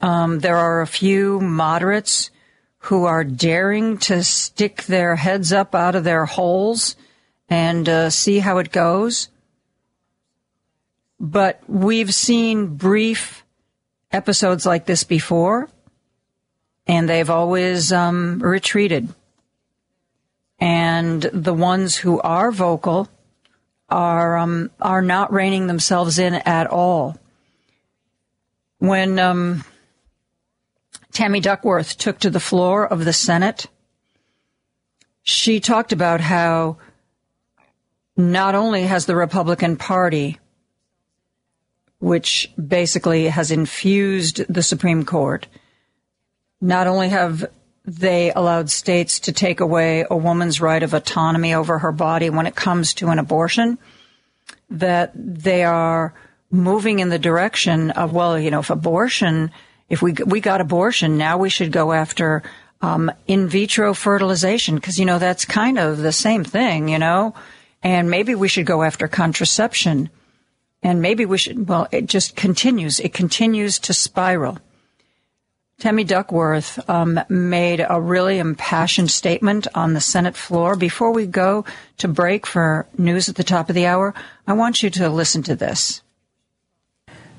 um, 0.07 0.39
there 0.39 0.57
are 0.57 0.83
a 0.83 0.87
few 0.87 1.41
moderates 1.41 2.31
who 2.79 3.07
are 3.07 3.25
daring 3.25 3.99
to 3.99 4.23
stick 4.23 4.85
their 4.85 5.17
heads 5.17 5.53
up 5.53 5.75
out 5.75 5.97
of 5.97 6.05
their 6.05 6.27
holes 6.27 6.95
and 7.49 7.89
uh, 7.89 8.09
see 8.09 8.39
how 8.39 8.59
it 8.59 8.71
goes. 8.71 9.31
But 11.19 11.61
we've 11.67 12.15
seen 12.15 12.77
brief 12.77 13.45
episodes 14.13 14.65
like 14.65 14.87
this 14.87 15.03
before, 15.03 15.69
and 16.87 17.09
they've 17.09 17.29
always 17.29 17.91
um, 17.91 18.39
retreated. 18.39 19.13
And 20.61 21.21
the 21.21 21.55
ones 21.55 21.97
who 21.97 22.21
are 22.21 22.53
vocal 22.53 23.09
are 23.89 24.39
um, 24.39 24.71
are 24.81 25.03
not 25.03 25.33
reining 25.33 25.67
themselves 25.67 26.21
in 26.21 26.35
at 26.35 26.69
all. 26.69 27.19
When 28.79 29.19
um, 29.19 29.65
Tammy 31.17 31.41
Duckworth 31.41 31.97
took 31.97 32.19
to 32.19 32.29
the 32.29 32.39
floor 32.39 32.87
of 32.87 33.07
the 33.07 33.13
Senate, 33.15 33.69
she 35.23 35.61
talked 35.61 35.95
about 35.95 36.21
how 36.21 36.77
not 38.19 38.55
only 38.55 38.83
has 38.83 39.07
the 39.07 39.17
Republican 39.17 39.79
Party, 39.79 40.39
which 42.01 42.53
basically 42.59 43.29
has 43.29 43.51
infused 43.51 44.45
the 44.47 44.63
Supreme 44.63 45.07
Court, 45.07 45.47
not 46.61 46.87
only 46.87 47.09
have 47.09 47.47
they 47.87 48.31
allowed 48.31 48.69
states 48.69 49.19
to 49.21 49.33
take 49.33 49.61
away 49.61 50.05
a 50.11 50.17
woman's 50.19 50.61
right 50.61 50.83
of 50.83 50.93
autonomy 50.93 51.55
over 51.55 51.79
her 51.79 51.93
body 51.93 52.29
when 52.29 52.47
it 52.47 52.55
comes 52.55 52.93
to 52.93 53.09
an 53.09 53.19
abortion, 53.19 53.79
that 54.69 55.13
they 55.15 55.65
are 55.65 56.13
moving 56.51 56.99
in 56.99 57.09
the 57.09 57.19
direction 57.19 57.91
of, 57.93 58.13
well, 58.13 58.39
you 58.39 58.51
know, 58.51 58.61
if 58.61 58.69
abortion, 58.69 59.51
if 59.89 60.03
we, 60.03 60.13
we 60.13 60.41
got 60.41 60.61
abortion, 60.61 61.17
now 61.17 61.39
we 61.39 61.51
should 61.51 61.73
go 61.73 61.93
after 61.93 62.43
um, 62.83 63.11
in 63.27 63.49
vitro 63.49 63.95
fertilization, 63.95 64.75
because, 64.75 64.99
you 64.99 65.07
know, 65.07 65.19
that's 65.19 65.45
kind 65.45 65.79
of 65.79 65.99
the 65.99 66.13
same 66.13 66.45
thing, 66.45 66.89
you 66.89 66.99
know? 66.99 67.35
And 67.83 68.11
maybe 68.11 68.35
we 68.35 68.49
should 68.49 68.67
go 68.67 68.83
after 68.83 69.09
contraception. 69.09 70.11
And 70.83 71.01
maybe 71.01 71.25
we 71.25 71.39
should, 71.39 71.69
well, 71.69 71.89
it 71.91 72.07
just 72.07 72.37
continues. 72.37 73.01
It 73.01 73.15
continues 73.15 73.79
to 73.81 73.95
spiral. 73.95 74.59
Tammy 75.79 76.05
Duckworth 76.05 76.89
um, 76.89 77.21
made 77.29 77.85
a 77.87 78.01
really 78.01 78.39
impassioned 78.39 79.11
statement 79.11 79.67
on 79.75 79.93
the 79.93 80.01
Senate 80.01 80.37
floor. 80.37 80.75
Before 80.75 81.13
we 81.13 81.27
go 81.27 81.65
to 81.99 82.09
break 82.09 82.47
for 82.47 82.87
news 82.97 83.29
at 83.29 83.37
the 83.37 83.45
top 83.45 83.69
of 83.69 83.75
the 83.75 83.87
hour, 83.87 84.15
I 84.47 84.55
want 84.55 84.83
you 84.83 84.91
to 84.91 85.11
listen 85.11 85.43
to 85.45 85.55
this. 85.55 86.03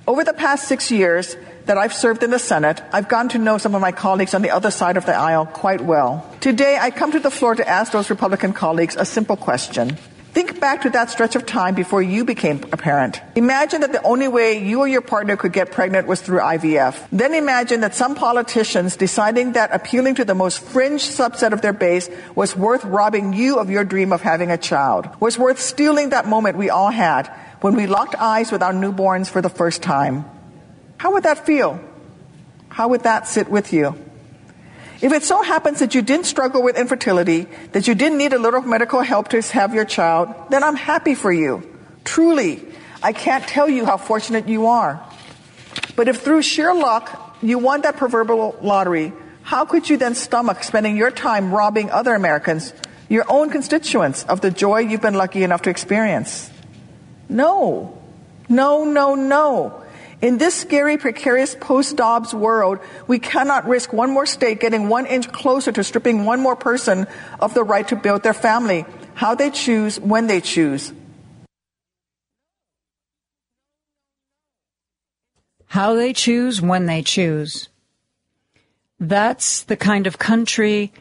Over 0.07 0.23
the 0.23 0.33
past 0.33 0.67
six 0.67 0.91
years 0.91 1.35
that 1.67 1.77
I've 1.77 1.93
served 1.93 2.23
in 2.23 2.31
the 2.31 2.39
Senate, 2.39 2.81
I've 2.91 3.07
gotten 3.07 3.29
to 3.29 3.37
know 3.37 3.57
some 3.57 3.75
of 3.75 3.81
my 3.81 3.91
colleagues 3.91 4.33
on 4.33 4.41
the 4.41 4.51
other 4.51 4.71
side 4.71 4.97
of 4.97 5.05
the 5.05 5.15
aisle 5.15 5.45
quite 5.45 5.81
well. 5.81 6.25
Today, 6.39 6.77
I 6.79 6.91
come 6.91 7.11
to 7.11 7.19
the 7.19 7.31
floor 7.31 7.55
to 7.55 7.67
ask 7.67 7.91
those 7.91 8.09
Republican 8.09 8.53
colleagues 8.53 8.95
a 8.95 9.05
simple 9.05 9.35
question. 9.35 9.97
Think 10.37 10.59
back 10.59 10.83
to 10.83 10.91
that 10.91 11.09
stretch 11.09 11.35
of 11.35 11.47
time 11.47 11.73
before 11.73 12.01
you 12.03 12.23
became 12.23 12.61
a 12.71 12.77
parent. 12.77 13.19
Imagine 13.35 13.81
that 13.81 13.91
the 13.91 14.03
only 14.03 14.27
way 14.27 14.63
you 14.63 14.81
or 14.81 14.87
your 14.87 15.01
partner 15.01 15.35
could 15.35 15.51
get 15.51 15.71
pregnant 15.71 16.05
was 16.05 16.21
through 16.21 16.41
IVF. 16.41 17.07
Then 17.11 17.33
imagine 17.33 17.81
that 17.81 17.95
some 17.95 18.13
politicians 18.13 18.95
deciding 18.95 19.53
that 19.53 19.73
appealing 19.73 20.13
to 20.15 20.25
the 20.25 20.35
most 20.35 20.59
fringe 20.59 21.01
subset 21.01 21.53
of 21.53 21.63
their 21.63 21.73
base 21.73 22.07
was 22.35 22.55
worth 22.55 22.85
robbing 22.85 23.33
you 23.33 23.57
of 23.57 23.71
your 23.71 23.83
dream 23.83 24.13
of 24.13 24.21
having 24.21 24.51
a 24.51 24.59
child, 24.59 25.09
was 25.19 25.39
worth 25.39 25.59
stealing 25.59 26.09
that 26.09 26.27
moment 26.27 26.55
we 26.55 26.69
all 26.69 26.91
had 26.91 27.25
when 27.61 27.75
we 27.75 27.87
locked 27.87 28.13
eyes 28.13 28.51
with 28.51 28.61
our 28.61 28.73
newborns 28.73 29.27
for 29.27 29.41
the 29.41 29.49
first 29.49 29.81
time. 29.81 30.23
How 30.97 31.13
would 31.13 31.23
that 31.23 31.45
feel? 31.45 31.79
How 32.69 32.89
would 32.89 33.03
that 33.03 33.27
sit 33.27 33.49
with 33.49 33.73
you? 33.73 33.95
If 34.99 35.13
it 35.13 35.23
so 35.23 35.43
happens 35.43 35.79
that 35.79 35.93
you 35.93 36.01
didn't 36.01 36.25
struggle 36.25 36.63
with 36.63 36.77
infertility, 36.77 37.47
that 37.71 37.87
you 37.87 37.93
didn't 37.93 38.17
need 38.17 38.33
a 38.33 38.39
little 38.39 38.61
medical 38.61 39.01
help 39.01 39.29
to 39.29 39.41
have 39.41 39.73
your 39.75 39.85
child, 39.85 40.33
then 40.49 40.63
I'm 40.63 40.75
happy 40.75 41.13
for 41.13 41.31
you. 41.31 41.61
Truly, 42.03 42.65
I 43.03 43.13
can't 43.13 43.47
tell 43.47 43.69
you 43.69 43.85
how 43.85 43.97
fortunate 43.97 44.47
you 44.47 44.67
are. 44.67 45.05
But 45.95 46.07
if 46.07 46.21
through 46.21 46.41
sheer 46.41 46.73
luck 46.73 47.35
you 47.41 47.59
won 47.59 47.81
that 47.81 47.97
proverbial 47.97 48.57
lottery, 48.61 49.13
how 49.43 49.65
could 49.65 49.87
you 49.87 49.97
then 49.97 50.15
stomach 50.15 50.63
spending 50.63 50.97
your 50.97 51.11
time 51.11 51.53
robbing 51.53 51.91
other 51.91 52.15
Americans, 52.15 52.73
your 53.07 53.25
own 53.29 53.49
constituents, 53.49 54.23
of 54.23 54.41
the 54.41 54.51
joy 54.51 54.79
you've 54.79 55.01
been 55.01 55.13
lucky 55.13 55.43
enough 55.43 55.61
to 55.63 55.69
experience? 55.69 56.49
No. 57.29 58.01
No, 58.49 58.83
no, 58.83 59.15
no. 59.15 59.83
In 60.19 60.39
this 60.39 60.55
scary, 60.55 60.97
precarious 60.97 61.53
post-Dobbs 61.53 62.33
world, 62.33 62.79
we 63.05 63.19
cannot 63.19 63.67
risk 63.67 63.93
one 63.93 64.11
more 64.11 64.25
state 64.25 64.59
getting 64.59 64.89
one 64.89 65.05
inch 65.05 65.31
closer 65.31 65.71
to 65.71 65.83
stripping 65.83 66.25
one 66.25 66.41
more 66.41 66.55
person 66.55 67.05
of 67.39 67.53
the 67.53 67.63
right 67.63 67.87
to 67.89 67.95
build 67.95 68.23
their 68.23 68.33
family, 68.33 68.85
how 69.13 69.35
they 69.35 69.51
choose, 69.51 69.99
when 69.99 70.25
they 70.25 70.41
choose. 70.41 70.91
How 75.67 75.93
they 75.93 76.13
choose, 76.13 76.61
when 76.61 76.87
they 76.87 77.03
choose. 77.03 77.69
That's 78.99 79.63
the 79.63 79.77
kind 79.77 80.07
of 80.07 80.17
country 80.17 80.93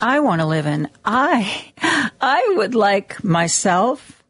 I 0.00 0.20
want 0.20 0.40
to 0.40 0.46
live 0.46 0.66
in. 0.66 0.88
I, 1.04 1.72
I 2.18 2.54
would 2.56 2.74
like 2.74 3.22
myself, 3.22 4.22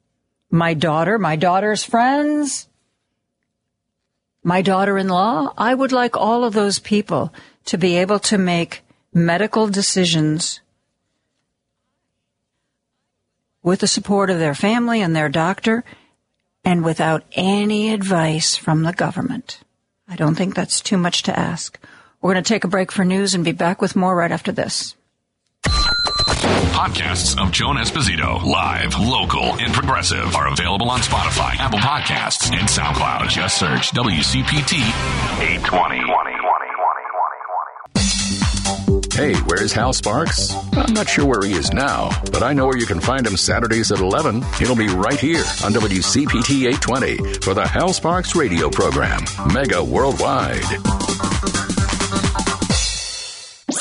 my 0.50 0.74
daughter, 0.74 1.18
my 1.18 1.36
daughter's 1.36 1.84
friends, 1.84 2.66
my 4.46 4.62
daughter 4.62 4.96
in 4.96 5.08
law, 5.08 5.52
I 5.58 5.74
would 5.74 5.90
like 5.90 6.16
all 6.16 6.44
of 6.44 6.54
those 6.54 6.78
people 6.78 7.34
to 7.64 7.76
be 7.76 7.96
able 7.96 8.20
to 8.20 8.38
make 8.38 8.84
medical 9.12 9.66
decisions 9.66 10.60
with 13.60 13.80
the 13.80 13.88
support 13.88 14.30
of 14.30 14.38
their 14.38 14.54
family 14.54 15.02
and 15.02 15.16
their 15.16 15.28
doctor 15.28 15.82
and 16.64 16.84
without 16.84 17.24
any 17.32 17.92
advice 17.92 18.54
from 18.54 18.84
the 18.84 18.92
government. 18.92 19.58
I 20.06 20.14
don't 20.14 20.36
think 20.36 20.54
that's 20.54 20.80
too 20.80 20.96
much 20.96 21.24
to 21.24 21.36
ask. 21.36 21.80
We're 22.20 22.34
going 22.34 22.44
to 22.44 22.48
take 22.48 22.62
a 22.62 22.68
break 22.68 22.92
for 22.92 23.04
news 23.04 23.34
and 23.34 23.44
be 23.44 23.50
back 23.50 23.82
with 23.82 23.96
more 23.96 24.14
right 24.14 24.30
after 24.30 24.52
this. 24.52 24.94
Podcasts 26.72 27.40
of 27.42 27.52
Joan 27.52 27.76
Esposito, 27.76 28.42
live, 28.42 28.98
local, 28.98 29.54
and 29.60 29.72
progressive, 29.72 30.34
are 30.34 30.52
available 30.52 30.88
on 30.90 31.00
Spotify, 31.00 31.56
Apple 31.58 31.78
Podcasts, 31.78 32.50
and 32.52 32.68
SoundCloud. 32.68 33.28
Just 33.28 33.58
search 33.58 33.90
WCPT 33.92 34.80
820. 35.42 36.16
Hey, 39.16 39.34
where's 39.46 39.72
Hal 39.72 39.94
Sparks? 39.94 40.54
I'm 40.74 40.92
not 40.92 41.08
sure 41.08 41.24
where 41.24 41.42
he 41.42 41.54
is 41.54 41.72
now, 41.72 42.10
but 42.32 42.42
I 42.42 42.52
know 42.52 42.66
where 42.66 42.76
you 42.76 42.84
can 42.84 43.00
find 43.00 43.26
him 43.26 43.34
Saturdays 43.36 43.90
at 43.90 44.00
11. 44.00 44.42
He'll 44.58 44.76
be 44.76 44.88
right 44.88 45.18
here 45.18 45.42
on 45.64 45.72
WCPT 45.72 46.66
820 46.66 47.16
for 47.40 47.54
the 47.54 47.66
Hal 47.66 47.94
Sparks 47.94 48.36
radio 48.36 48.68
program, 48.68 49.22
Mega 49.54 49.82
Worldwide. 49.82 51.65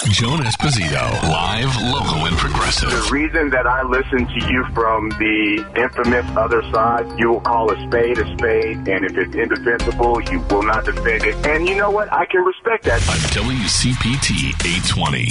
Joan 0.04 0.39
Esposito, 0.41 1.24
live, 1.24 1.74
local, 1.82 2.26
and 2.26 2.36
progressive. 2.38 2.89
The 2.89 3.10
reason 3.12 3.50
that 3.52 3.66
I 3.66 3.84
listen 3.84 4.28
to 4.28 4.52
you 4.52 4.66
from 4.74 5.10
the 5.12 5.66
infamous 5.76 6.26
other 6.36 6.62
side, 6.72 7.18
you 7.18 7.30
will 7.30 7.39
call 7.39 7.72
a 7.72 7.88
spade 7.88 8.18
a 8.18 8.38
spade, 8.38 8.88
and 8.89 9.06
if 9.06 9.18
it's 9.18 9.34
indefensible, 9.34 10.22
you 10.24 10.39
will 10.52 10.64
not 10.64 10.84
defend 10.86 11.24
it. 11.24 11.36
And 11.46 11.68
you 11.68 11.76
know 11.76 11.91
what? 11.91 12.12
I 12.12 12.26
can 12.26 12.41
respect 12.41 12.84
that. 12.86 13.02
On 13.10 13.16
WCPT 13.32 14.50
820. 14.66 15.28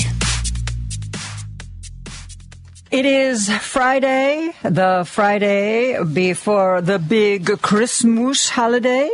It 2.91 3.07
is 3.07 3.51
Friday, 3.51 4.53
the 4.63 5.05
Friday 5.07 6.03
before 6.05 6.81
the 6.81 6.99
big 6.99 7.61
Christmas 7.61 8.49
holiday. 8.49 9.11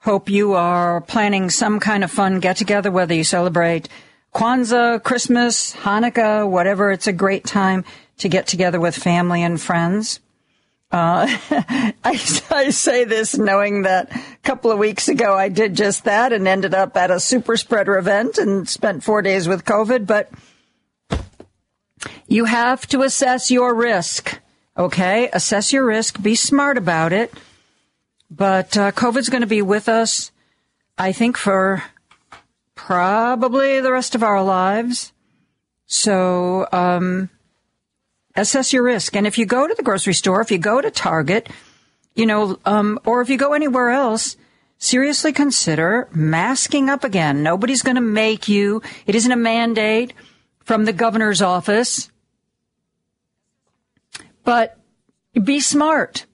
Hope 0.00 0.28
you 0.28 0.52
are 0.54 1.00
planning 1.00 1.48
some 1.48 1.80
kind 1.80 2.04
of 2.04 2.10
fun 2.10 2.40
get 2.40 2.56
together, 2.56 2.90
whether 2.90 3.14
you 3.14 3.24
celebrate 3.24 3.88
Kwanzaa, 4.34 5.02
Christmas, 5.02 5.74
Hanukkah, 5.74 6.48
whatever. 6.48 6.90
It's 6.90 7.06
a 7.06 7.12
great 7.12 7.44
time 7.44 7.84
to 8.18 8.28
get 8.28 8.46
together 8.46 8.80
with 8.80 8.96
family 8.96 9.42
and 9.42 9.60
friends. 9.60 10.20
Uh, 10.90 11.26
I, 11.50 11.94
I, 12.50 12.70
say 12.70 13.04
this 13.04 13.36
knowing 13.36 13.82
that 13.82 14.10
a 14.10 14.22
couple 14.42 14.70
of 14.70 14.78
weeks 14.78 15.08
ago 15.08 15.34
I 15.34 15.50
did 15.50 15.76
just 15.76 16.04
that 16.04 16.32
and 16.32 16.48
ended 16.48 16.72
up 16.72 16.96
at 16.96 17.10
a 17.10 17.20
super 17.20 17.58
spreader 17.58 17.98
event 17.98 18.38
and 18.38 18.66
spent 18.66 19.04
four 19.04 19.20
days 19.20 19.46
with 19.46 19.66
COVID, 19.66 20.06
but 20.06 20.30
you 22.26 22.46
have 22.46 22.86
to 22.88 23.02
assess 23.02 23.50
your 23.50 23.74
risk. 23.74 24.40
Okay. 24.78 25.28
Assess 25.32 25.72
your 25.72 25.84
risk. 25.84 26.22
Be 26.22 26.34
smart 26.34 26.78
about 26.78 27.12
it. 27.12 27.34
But 28.30 28.76
uh, 28.76 28.92
COVID's 28.92 29.28
going 29.28 29.40
to 29.40 29.46
be 29.46 29.62
with 29.62 29.88
us, 29.88 30.30
I 30.96 31.12
think, 31.12 31.36
for 31.36 31.82
probably 32.88 33.82
the 33.82 33.92
rest 33.92 34.14
of 34.14 34.22
our 34.22 34.42
lives. 34.42 35.12
So, 35.84 36.66
um, 36.72 37.28
assess 38.34 38.72
your 38.72 38.82
risk. 38.82 39.14
And 39.14 39.26
if 39.26 39.36
you 39.36 39.44
go 39.44 39.68
to 39.68 39.74
the 39.74 39.82
grocery 39.82 40.14
store, 40.14 40.40
if 40.40 40.50
you 40.50 40.56
go 40.56 40.80
to 40.80 40.90
Target, 40.90 41.50
you 42.14 42.24
know, 42.24 42.58
um, 42.64 42.98
or 43.04 43.20
if 43.20 43.28
you 43.28 43.36
go 43.36 43.52
anywhere 43.52 43.90
else, 43.90 44.38
seriously 44.78 45.34
consider 45.34 46.08
masking 46.12 46.88
up 46.88 47.04
again. 47.04 47.42
Nobody's 47.42 47.82
going 47.82 47.96
to 47.96 48.00
make 48.00 48.48
you. 48.48 48.80
It 49.04 49.14
isn't 49.14 49.32
a 49.32 49.36
mandate 49.36 50.14
from 50.64 50.86
the 50.86 50.94
governor's 50.94 51.42
office. 51.42 52.10
But 54.44 54.78
be 55.44 55.60
smart. 55.60 56.24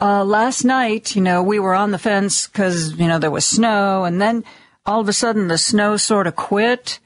Uh, 0.00 0.24
last 0.24 0.64
night, 0.64 1.14
you 1.14 1.20
know, 1.20 1.42
we 1.42 1.58
were 1.58 1.74
on 1.74 1.90
the 1.90 1.98
fence 1.98 2.46
because, 2.46 2.98
you 2.98 3.06
know, 3.06 3.18
there 3.18 3.30
was 3.30 3.44
snow 3.44 4.04
and 4.04 4.22
then 4.22 4.42
all 4.90 5.00
of 5.00 5.08
a 5.08 5.12
sudden 5.12 5.46
the 5.46 5.56
snow 5.56 5.96
sort 5.96 6.26
of 6.26 6.34
quit 6.34 6.98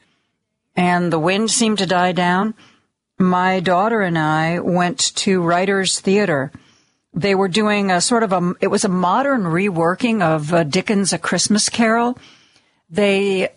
and 0.74 1.12
the 1.12 1.18
wind 1.18 1.51
seemed 1.51 1.76
to 1.76 1.87
die 1.87 2.12
down. 2.12 2.55
My 3.18 3.61
daughter 3.61 4.01
and 4.01 4.18
I 4.18 4.59
went 4.59 5.14
to 5.16 5.43
Writers 5.43 6.01
Theater. 6.01 6.51
They 7.12 7.35
were 7.35 7.47
doing 7.47 7.91
a 7.91 8.01
sort 8.01 8.22
of 8.22 8.32
a, 8.32 8.55
it 8.62 8.68
was 8.68 8.87
a 8.87 8.89
modern 8.89 9.43
reworking 9.43 10.22
of 10.22 10.55
uh, 10.55 10.64
Dickens' 10.64 11.12
A 11.12 11.18
Christmas 11.18 11.68
Carol. 11.68 12.18
They 12.89 13.51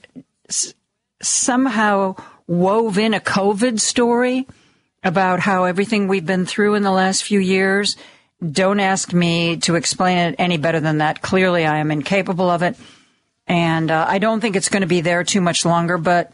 s- 0.50 0.74
somehow 1.22 2.18
wove 2.48 2.98
in 2.98 3.14
a 3.14 3.22
COVID 3.22 3.80
story 3.80 4.46
about 5.06 5.40
how 5.40 5.64
everything 5.64 6.10
we've 6.10 6.26
been 6.26 6.46
through 6.46 6.76
in 6.76 6.84
the 6.84 6.92
last 6.92 7.24
few 7.24 7.40
years. 7.40 7.96
Don't 8.46 8.82
ask 8.82 9.14
me 9.14 9.56
to 9.62 9.76
explain 9.76 10.18
it 10.18 10.36
any 10.38 10.58
better 10.58 10.82
than 10.82 10.98
that. 10.98 11.22
Clearly, 11.22 11.66
I 11.66 11.78
am 11.78 11.92
incapable 11.92 12.50
of 12.50 12.62
it. 12.62 12.76
And 13.48 13.90
uh, 13.90 14.06
I 14.08 14.20
don't 14.20 14.42
think 14.42 14.56
it's 14.56 14.70
going 14.70 14.82
to 14.82 14.88
be 14.88 15.02
there 15.02 15.24
too 15.24 15.42
much 15.42 15.66
longer, 15.66 15.98
but 15.98 16.34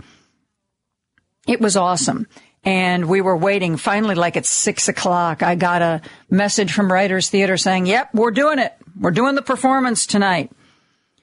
it 1.48 1.62
was 1.62 1.78
awesome. 1.78 2.28
And 2.64 3.08
we 3.08 3.22
were 3.22 3.38
waiting. 3.38 3.78
Finally, 3.78 4.16
like 4.16 4.38
at 4.38 4.46
six 4.46 4.88
o'clock, 4.88 5.44
I 5.44 5.56
got 5.56 5.82
a 5.82 6.02
message 6.30 6.74
from 6.74 6.92
Writers 6.92 7.30
Theater 7.30 7.58
saying, 7.58 7.86
yep, 7.86 8.10
we're 8.14 8.32
doing 8.32 8.58
it. 8.58 8.74
We're 9.00 9.12
doing 9.12 9.36
the 9.36 9.42
performance 9.42 10.08
tonight. 10.08 10.52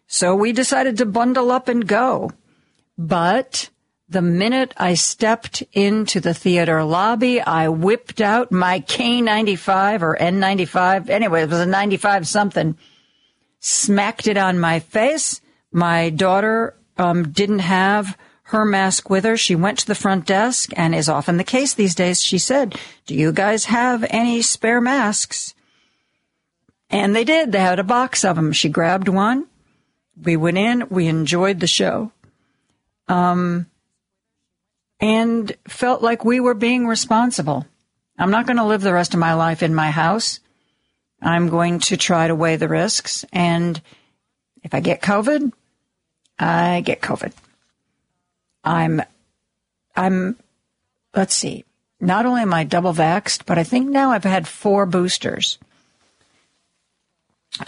So 0.06 0.34
we 0.34 0.52
decided 0.52 0.98
to 0.98 1.06
bundle 1.06 1.50
up 1.50 1.68
and 1.68 1.86
go. 1.86 2.32
But 2.98 3.70
the 4.08 4.20
minute 4.20 4.74
I 4.76 4.94
stepped 4.94 5.62
into 5.72 6.20
the 6.20 6.34
theater 6.34 6.82
lobby, 6.84 7.40
I 7.40 7.68
whipped 7.68 8.20
out 8.20 8.50
my 8.52 8.80
K95 8.80 10.02
or 10.02 10.16
N95. 10.16 11.08
Anyway, 11.08 11.42
it 11.42 11.48
was 11.48 11.60
a 11.60 11.66
95 11.66 12.26
something. 12.26 12.76
Smacked 13.60 14.26
it 14.26 14.36
on 14.36 14.58
my 14.58 14.80
face. 14.80 15.40
My 15.72 16.10
daughter 16.10 16.74
um, 16.96 17.30
didn't 17.30 17.60
have 17.60 18.16
her 18.44 18.64
mask 18.64 19.08
with 19.08 19.24
her. 19.24 19.36
She 19.36 19.54
went 19.54 19.78
to 19.78 19.86
the 19.86 19.94
front 19.94 20.26
desk, 20.26 20.70
and 20.76 20.94
is 20.94 21.08
often 21.08 21.36
the 21.36 21.44
case 21.44 21.74
these 21.74 21.94
days. 21.94 22.22
She 22.22 22.38
said, 22.38 22.78
"Do 23.06 23.14
you 23.14 23.32
guys 23.32 23.66
have 23.66 24.04
any 24.10 24.42
spare 24.42 24.80
masks?" 24.80 25.54
And 26.90 27.14
they 27.14 27.24
did. 27.24 27.52
They 27.52 27.60
had 27.60 27.78
a 27.78 27.84
box 27.84 28.24
of 28.24 28.36
them. 28.36 28.52
She 28.52 28.68
grabbed 28.68 29.08
one. 29.08 29.46
We 30.20 30.36
went 30.36 30.58
in. 30.58 30.88
We 30.90 31.06
enjoyed 31.06 31.60
the 31.60 31.68
show. 31.68 32.10
Um, 33.06 33.66
and 34.98 35.52
felt 35.68 36.02
like 36.02 36.24
we 36.24 36.40
were 36.40 36.54
being 36.54 36.86
responsible. 36.86 37.66
I'm 38.18 38.30
not 38.30 38.46
going 38.46 38.58
to 38.58 38.64
live 38.64 38.82
the 38.82 38.92
rest 38.92 39.14
of 39.14 39.20
my 39.20 39.34
life 39.34 39.62
in 39.62 39.74
my 39.74 39.90
house. 39.90 40.40
I'm 41.22 41.48
going 41.48 41.80
to 41.80 41.96
try 41.96 42.26
to 42.26 42.34
weigh 42.34 42.56
the 42.56 42.68
risks. 42.68 43.24
And 43.32 43.80
if 44.62 44.74
I 44.74 44.80
get 44.80 45.00
COVID, 45.00 45.52
I 46.40 46.80
get 46.80 47.00
COVID. 47.00 47.32
I'm, 48.64 49.02
I'm, 49.94 50.36
let's 51.14 51.34
see, 51.34 51.64
not 52.00 52.24
only 52.26 52.42
am 52.42 52.54
I 52.54 52.64
double 52.64 52.94
vaxxed, 52.94 53.44
but 53.44 53.58
I 53.58 53.64
think 53.64 53.90
now 53.90 54.10
I've 54.10 54.24
had 54.24 54.48
four 54.48 54.86
boosters. 54.86 55.58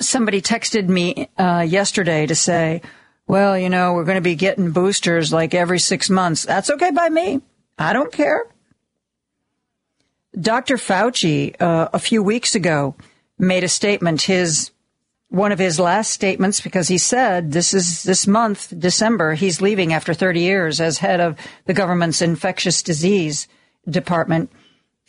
Somebody 0.01 0.41
texted 0.41 0.89
me 0.89 1.29
uh, 1.37 1.67
yesterday 1.69 2.27
to 2.27 2.35
say, 2.35 2.81
well, 3.27 3.59
you 3.59 3.69
know, 3.69 3.93
we're 3.93 4.05
going 4.05 4.17
to 4.17 4.23
be 4.23 4.35
getting 4.35 4.73
boosters 4.73 5.33
like 5.33 5.55
every 5.55 5.79
six 5.79 6.09
months. 6.09 6.45
That's 6.45 6.71
okay 6.71 6.91
by 6.91 7.09
me. 7.09 7.43
I 7.79 7.93
don't 7.93 8.13
care. 8.13 8.45
Dr. 10.39 10.77
Fauci, 10.77 11.55
uh, 11.61 11.89
a 11.93 11.99
few 11.99 12.23
weeks 12.23 12.55
ago, 12.55 12.95
made 13.39 13.65
a 13.65 13.69
statement, 13.69 14.23
his, 14.23 14.71
one 15.33 15.51
of 15.51 15.59
his 15.59 15.81
last 15.81 16.11
statements, 16.11 16.61
because 16.61 16.89
he 16.89 16.99
said 16.99 17.53
this 17.53 17.73
is 17.73 18.03
this 18.03 18.27
month, 18.27 18.73
December, 18.79 19.33
he's 19.33 19.63
leaving 19.63 19.95
after 19.95 20.13
30 20.13 20.41
years 20.41 20.79
as 20.79 20.99
head 20.99 21.21
of 21.21 21.39
the 21.65 21.73
government's 21.73 22.21
infectious 22.21 22.83
disease 22.83 23.49
department. 23.89 24.51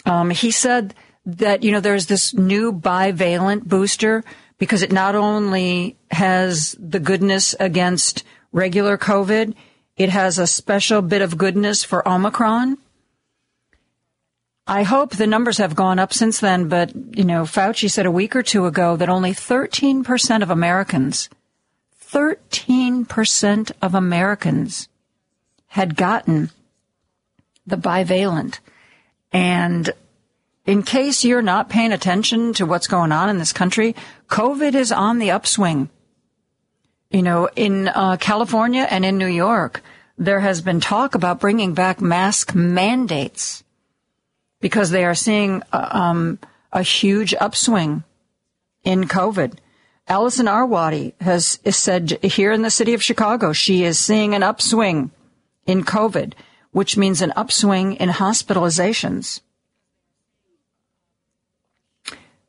Um, 0.06 0.30
he 0.30 0.50
said 0.50 0.96
that, 1.26 1.62
you 1.64 1.74
know, 1.74 1.82
there's 1.82 2.06
this 2.06 2.34
new 2.34 2.72
bivalent 2.72 3.66
booster 3.66 4.24
because 4.60 4.82
it 4.82 4.94
not 4.94 5.16
only 5.16 5.98
has 6.10 6.74
the 6.80 7.02
goodness 7.02 7.54
against 7.60 8.24
regular 8.54 8.98
COVID, 8.98 9.54
it 9.98 10.10
has 10.10 10.40
a 10.40 10.48
special 10.48 11.02
bit 11.02 11.22
of 11.22 11.38
goodness 11.38 11.84
for 11.84 12.08
Omicron. 12.08 12.78
I 14.66 14.84
hope 14.84 15.11
the 15.11 15.28
numbers 15.28 15.57
have 15.57 15.76
gone 15.76 15.99
up 15.99 16.14
since 16.14 16.39
then, 16.39 16.70
but, 16.70 16.93
you 17.18 17.26
know, 17.26 17.43
Fauci 17.43 17.91
said 17.91 18.05
a 18.05 18.11
week 18.11 18.34
or 18.34 18.43
two 18.43 18.66
ago 18.66 18.95
that 18.95 19.09
only 19.09 19.32
13% 19.32 20.41
of 20.41 20.49
Americans, 20.49 21.30
13% 22.09 23.72
of 23.82 23.93
Americans 23.93 24.88
had 25.68 25.97
gotten 25.97 26.49
the 27.68 27.76
bivalent. 27.76 28.59
And 29.34 29.89
in 30.66 30.84
case 30.84 31.26
you're 31.26 31.41
not 31.41 31.68
paying 31.68 31.91
attention 31.91 32.53
to 32.53 32.66
what's 32.66 32.88
going 32.88 33.11
on 33.11 33.30
in 33.30 33.39
this 33.39 33.51
country, 33.51 33.95
COVID 34.30 34.76
is 34.76 34.93
on 34.93 35.20
the 35.20 35.32
upswing. 35.32 35.89
You 37.11 37.22
know, 37.22 37.49
in 37.55 37.89
uh, 37.89 38.16
California 38.18 38.88
and 38.89 39.03
in 39.03 39.18
New 39.18 39.28
York, 39.28 39.84
there 40.18 40.39
has 40.39 40.61
been 40.61 40.80
talk 40.80 41.16
about 41.16 41.41
bringing 41.41 41.74
back 41.74 41.99
mask 41.99 42.55
mandates 42.55 43.64
because 44.64 44.91
they 44.91 45.03
are 45.03 45.14
seeing 45.14 45.61
uh, 45.74 45.89
um, 45.91 46.39
a 46.72 46.82
huge 46.82 47.36
upswing 47.36 48.01
in 48.86 49.03
COVID. 49.03 49.57
Allison 50.07 50.45
Arwady 50.45 51.11
has 51.20 51.59
said 51.70 52.11
here 52.24 52.53
in 52.53 52.61
the 52.61 52.72
city 52.72 52.93
of 52.93 53.03
Chicago, 53.03 53.51
she 53.51 53.84
is 53.84 53.99
seeing 53.99 54.34
an 54.34 54.41
upswing 54.41 55.11
in 55.66 55.84
COVID, 55.84 56.32
which 56.72 56.95
means 56.95 57.22
an 57.22 57.34
upswing 57.36 57.95
in 57.97 58.07
hospitalizations. 58.07 59.41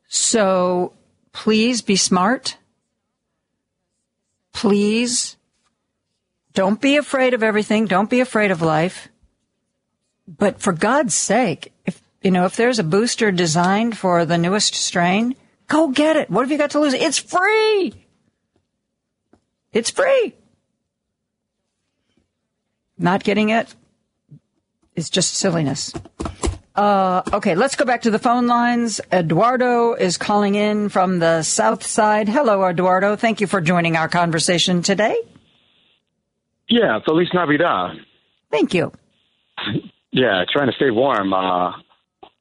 So 0.07 0.93
please 1.33 1.81
be 1.81 1.97
smart. 1.97 2.55
Please 4.53 5.35
don't 6.53 6.79
be 6.79 6.95
afraid 6.95 7.33
of 7.33 7.43
everything. 7.43 7.87
Don't 7.87 8.09
be 8.09 8.21
afraid 8.21 8.51
of 8.51 8.61
life. 8.61 9.09
But 10.25 10.61
for 10.61 10.71
God's 10.71 11.13
sake, 11.13 11.73
you 12.25 12.31
know, 12.31 12.45
if 12.45 12.55
there's 12.55 12.79
a 12.79 12.83
booster 12.83 13.31
designed 13.31 13.95
for 13.95 14.25
the 14.25 14.39
newest 14.39 14.73
strain, 14.73 15.35
go 15.67 15.89
get 15.89 16.15
it. 16.15 16.27
What 16.27 16.41
have 16.41 16.51
you 16.51 16.57
got 16.57 16.71
to 16.71 16.79
lose? 16.79 16.95
It's 16.95 17.19
free. 17.19 17.93
It's 19.71 19.91
free. 19.91 20.33
Not 22.97 23.23
getting 23.23 23.49
it 23.49 23.75
is 24.95 25.11
just 25.11 25.35
silliness. 25.35 25.93
Uh, 26.73 27.21
okay, 27.31 27.53
let's 27.53 27.75
go 27.75 27.85
back 27.85 28.01
to 28.01 28.09
the 28.09 28.17
phone 28.17 28.47
lines. 28.47 28.99
Eduardo 29.11 29.93
is 29.93 30.17
calling 30.17 30.55
in 30.55 30.89
from 30.89 31.19
the 31.19 31.43
south 31.43 31.85
side. 31.85 32.27
Hello, 32.27 32.67
Eduardo. 32.67 33.15
Thank 33.15 33.39
you 33.39 33.45
for 33.45 33.61
joining 33.61 33.97
our 33.97 34.09
conversation 34.09 34.81
today. 34.81 35.15
Yeah, 36.69 36.99
Feliz 37.05 37.27
Navidad. 37.35 37.97
Thank 38.49 38.73
you. 38.73 38.91
Yeah, 40.17 40.45
trying 40.49 40.67
to 40.67 40.73
stay 40.77 40.91
warm. 40.91 41.33
Uh, 41.33 41.73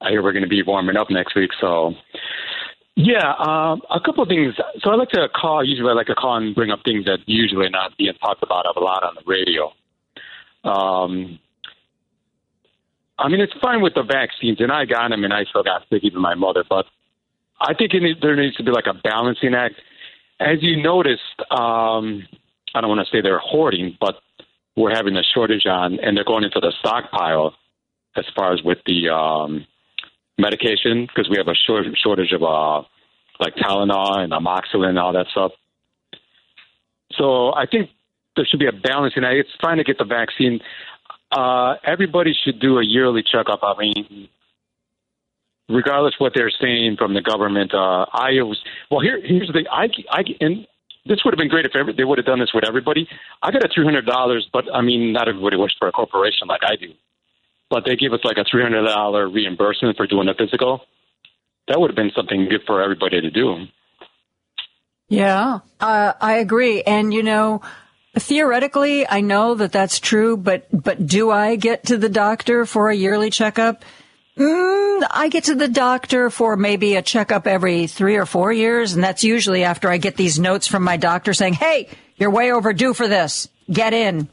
I 0.05 0.11
hear 0.11 0.22
we're 0.22 0.32
going 0.32 0.44
to 0.44 0.48
be 0.48 0.62
warming 0.62 0.96
up 0.96 1.11
next 1.11 1.34
week, 1.34 1.50
so 1.61 1.94
yeah, 2.96 3.32
um, 3.38 3.82
a 3.90 4.00
couple 4.05 4.22
of 4.22 4.28
things. 4.28 4.55
So 4.80 4.90
I 4.90 4.94
like 4.94 5.09
to 5.11 5.28
call. 5.34 5.64
Usually, 5.64 5.90
I 5.90 5.94
like 5.94 6.07
to 6.07 6.14
call 6.14 6.36
and 6.36 6.55
bring 6.55 6.70
up 6.70 6.80
things 6.84 7.07
that 7.07 7.18
usually 7.26 7.68
not 7.68 7.96
being 7.98 8.14
talked 8.20 8.42
about 8.42 8.66
a 8.76 8.80
lot 8.80 9.02
on 9.02 9.16
the 9.16 9.22
radio. 9.26 9.72
Um, 10.62 11.38
I 13.18 13.28
mean, 13.28 13.40
it's 13.40 13.52
fine 13.61 13.82
with 13.82 13.94
the 13.94 14.02
vaccines, 14.02 14.61
and 14.61 14.70
I 14.70 14.84
got 14.84 15.09
them, 15.09 15.24
and 15.24 15.32
I 15.32 15.44
still 15.44 15.64
got 15.64 15.82
sick, 15.90 16.05
even 16.05 16.20
my 16.20 16.34
mother. 16.34 16.64
But 16.68 16.86
I 17.61 17.74
think 17.74 17.94
it, 17.94 18.18
there 18.22 18.36
needs 18.36 18.57
to 18.57 18.62
be 18.62 18.70
like 18.70 18.86
a 18.86 18.94
balancing 18.94 19.55
act. 19.55 19.74
As 20.38 20.59
you 20.61 20.80
noticed, 20.80 21.20
um, 21.50 22.26
I 22.74 22.80
don't 22.80 22.90
want 22.90 23.07
to 23.07 23.11
say 23.11 23.22
they're 23.22 23.38
hoarding, 23.38 23.96
but 24.00 24.16
we're 24.76 24.94
having 24.94 25.16
a 25.16 25.22
shortage 25.34 25.66
on, 25.66 25.98
and 26.00 26.16
they're 26.16 26.24
going 26.24 26.44
into 26.44 26.61
the 26.61 26.72
stockpile 26.78 27.55
as 28.16 28.24
far 28.36 28.52
as 28.52 28.62
with 28.62 28.78
the 28.86 29.09
um, 29.09 29.66
medication 30.39 31.07
because 31.07 31.28
we 31.28 31.37
have 31.37 31.49
a 31.49 31.55
short, 31.55 31.87
shortage 32.03 32.32
of 32.32 32.43
uh, 32.43 32.82
like 33.41 33.55
Tylenol 33.57 34.18
and 34.18 34.32
amoxicillin 34.32 34.91
and 34.91 34.99
all 34.99 35.12
that 35.12 35.26
stuff. 35.30 35.53
So 37.12 37.55
I 37.55 37.66
think 37.66 37.91
there 38.37 38.45
should 38.45 38.61
be 38.61 38.66
a 38.66 38.72
balancing 38.72 39.24
act. 39.24 39.37
It's 39.37 39.51
fine 39.61 39.78
to 39.78 39.85
get 39.85 39.99
the 39.99 40.05
vaccine. 40.05 40.61
Uh, 41.30 41.76
everybody 41.85 42.35
should 42.45 42.61
do 42.61 42.78
a 42.78 42.85
yearly 42.85 43.22
checkup. 43.22 43.61
I 43.62 43.74
mean, 43.78 44.28
regardless 45.68 46.14
what 46.18 46.32
they're 46.35 46.51
saying 46.51 46.97
from 46.97 47.14
the 47.14 47.22
government. 47.22 47.74
Uh, 47.74 48.07
I 48.12 48.43
was 48.43 48.61
well. 48.91 49.01
Here, 49.01 49.20
here's 49.22 49.49
the 49.49 49.66
I, 49.70 49.89
I 50.11 50.22
in 50.41 50.66
this 51.07 51.20
would 51.24 51.35
have 51.35 51.39
been 51.39 51.49
great 51.49 51.66
if 51.66 51.76
every, 51.76 51.93
they 51.93 52.05
would 52.05 52.18
have 52.18 52.26
done 52.26 52.41
this 52.41 52.53
with 52.55 52.64
everybody. 52.66 53.09
I 53.43 53.51
got 53.51 53.64
a 53.64 53.68
three 53.72 53.85
hundred 53.85 54.07
dollars, 54.07 54.49
but 54.53 54.64
I 54.72 54.80
mean, 54.80 55.12
not 55.12 55.28
everybody 55.28 55.57
works 55.57 55.74
for 55.78 55.89
a 55.89 55.93
corporation 55.93 56.49
like 56.49 56.62
I 56.64 56.76
do. 56.76 56.93
But 57.74 57.84
they 57.84 57.96
gave 57.96 58.12
us 58.12 58.20
like 58.22 58.36
a 58.36 58.44
three 58.48 58.62
hundred 58.62 58.84
dollar 58.84 59.28
reimbursement 59.28 59.96
for 59.96 60.06
doing 60.06 60.28
a 60.28 60.34
physical. 60.34 60.82
That 61.66 61.80
would 61.80 61.90
have 61.90 61.96
been 61.96 62.12
something 62.14 62.48
good 62.48 62.60
for 62.68 62.80
everybody 62.80 63.20
to 63.20 63.32
do. 63.32 63.66
Yeah, 65.08 65.58
uh, 65.80 66.12
I 66.20 66.34
agree. 66.34 66.82
And 66.82 67.12
you 67.12 67.24
know, 67.24 67.62
theoretically, 68.16 69.08
I 69.08 69.22
know 69.22 69.56
that 69.56 69.72
that's 69.72 69.98
true, 69.98 70.36
but 70.36 70.68
but 70.70 71.04
do 71.04 71.32
I 71.32 71.56
get 71.56 71.86
to 71.86 71.96
the 71.96 72.08
doctor 72.08 72.64
for 72.64 72.90
a 72.90 72.94
yearly 72.94 73.30
checkup? 73.30 73.84
Mm, 74.38 75.02
I 75.10 75.28
get 75.28 75.44
to 75.44 75.56
the 75.56 75.66
doctor 75.66 76.30
for 76.30 76.56
maybe 76.56 76.94
a 76.94 77.02
checkup 77.02 77.48
every 77.48 77.88
three 77.88 78.14
or 78.14 78.24
four 78.24 78.52
years, 78.52 78.94
and 78.94 79.02
that's 79.02 79.24
usually 79.24 79.64
after 79.64 79.90
I 79.90 79.96
get 79.96 80.16
these 80.16 80.38
notes 80.38 80.68
from 80.68 80.84
my 80.84 80.96
doctor 80.96 81.34
saying, 81.34 81.54
"Hey, 81.54 81.88
you're 82.18 82.30
way 82.30 82.52
overdue 82.52 82.94
for 82.94 83.08
this. 83.08 83.48
Get 83.68 83.92
in." 83.92 84.28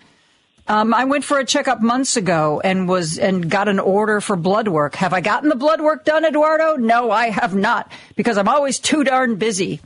Um, 0.71 0.93
I 0.93 1.03
went 1.03 1.25
for 1.25 1.37
a 1.37 1.43
checkup 1.43 1.81
months 1.81 2.15
ago 2.15 2.61
and 2.63 2.87
was 2.87 3.17
and 3.17 3.51
got 3.51 3.67
an 3.67 3.77
order 3.77 4.21
for 4.21 4.37
blood 4.37 4.69
work. 4.69 4.95
Have 4.95 5.11
I 5.11 5.19
gotten 5.19 5.49
the 5.49 5.57
blood 5.57 5.81
work 5.81 6.05
done, 6.05 6.23
Eduardo? 6.23 6.77
No, 6.77 7.11
I 7.11 7.29
have 7.29 7.53
not 7.53 7.91
because 8.15 8.37
I'm 8.37 8.47
always 8.47 8.79
too 8.79 9.03
darn 9.03 9.35
busy. 9.35 9.81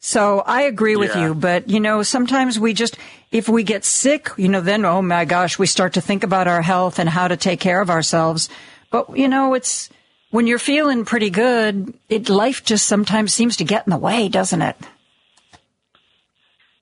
So 0.00 0.40
I 0.40 0.62
agree 0.62 0.96
with 0.96 1.14
yeah. 1.14 1.28
you, 1.28 1.34
but 1.34 1.68
you 1.68 1.78
know, 1.78 2.02
sometimes 2.02 2.58
we 2.58 2.74
just, 2.74 2.98
if 3.30 3.48
we 3.48 3.62
get 3.62 3.84
sick, 3.84 4.30
you 4.36 4.48
know, 4.48 4.60
then, 4.60 4.84
oh 4.84 5.02
my 5.02 5.24
gosh, 5.24 5.56
we 5.56 5.68
start 5.68 5.92
to 5.92 6.00
think 6.00 6.24
about 6.24 6.48
our 6.48 6.62
health 6.62 6.98
and 6.98 7.08
how 7.08 7.28
to 7.28 7.36
take 7.36 7.60
care 7.60 7.80
of 7.80 7.88
ourselves. 7.88 8.48
But, 8.90 9.16
you 9.16 9.28
know, 9.28 9.54
it's, 9.54 9.88
when 10.32 10.48
you're 10.48 10.58
feeling 10.58 11.04
pretty 11.04 11.30
good, 11.30 11.94
it, 12.08 12.28
life 12.28 12.64
just 12.64 12.88
sometimes 12.88 13.32
seems 13.32 13.58
to 13.58 13.64
get 13.64 13.86
in 13.86 13.92
the 13.92 13.96
way, 13.96 14.28
doesn't 14.28 14.62
it? 14.62 14.76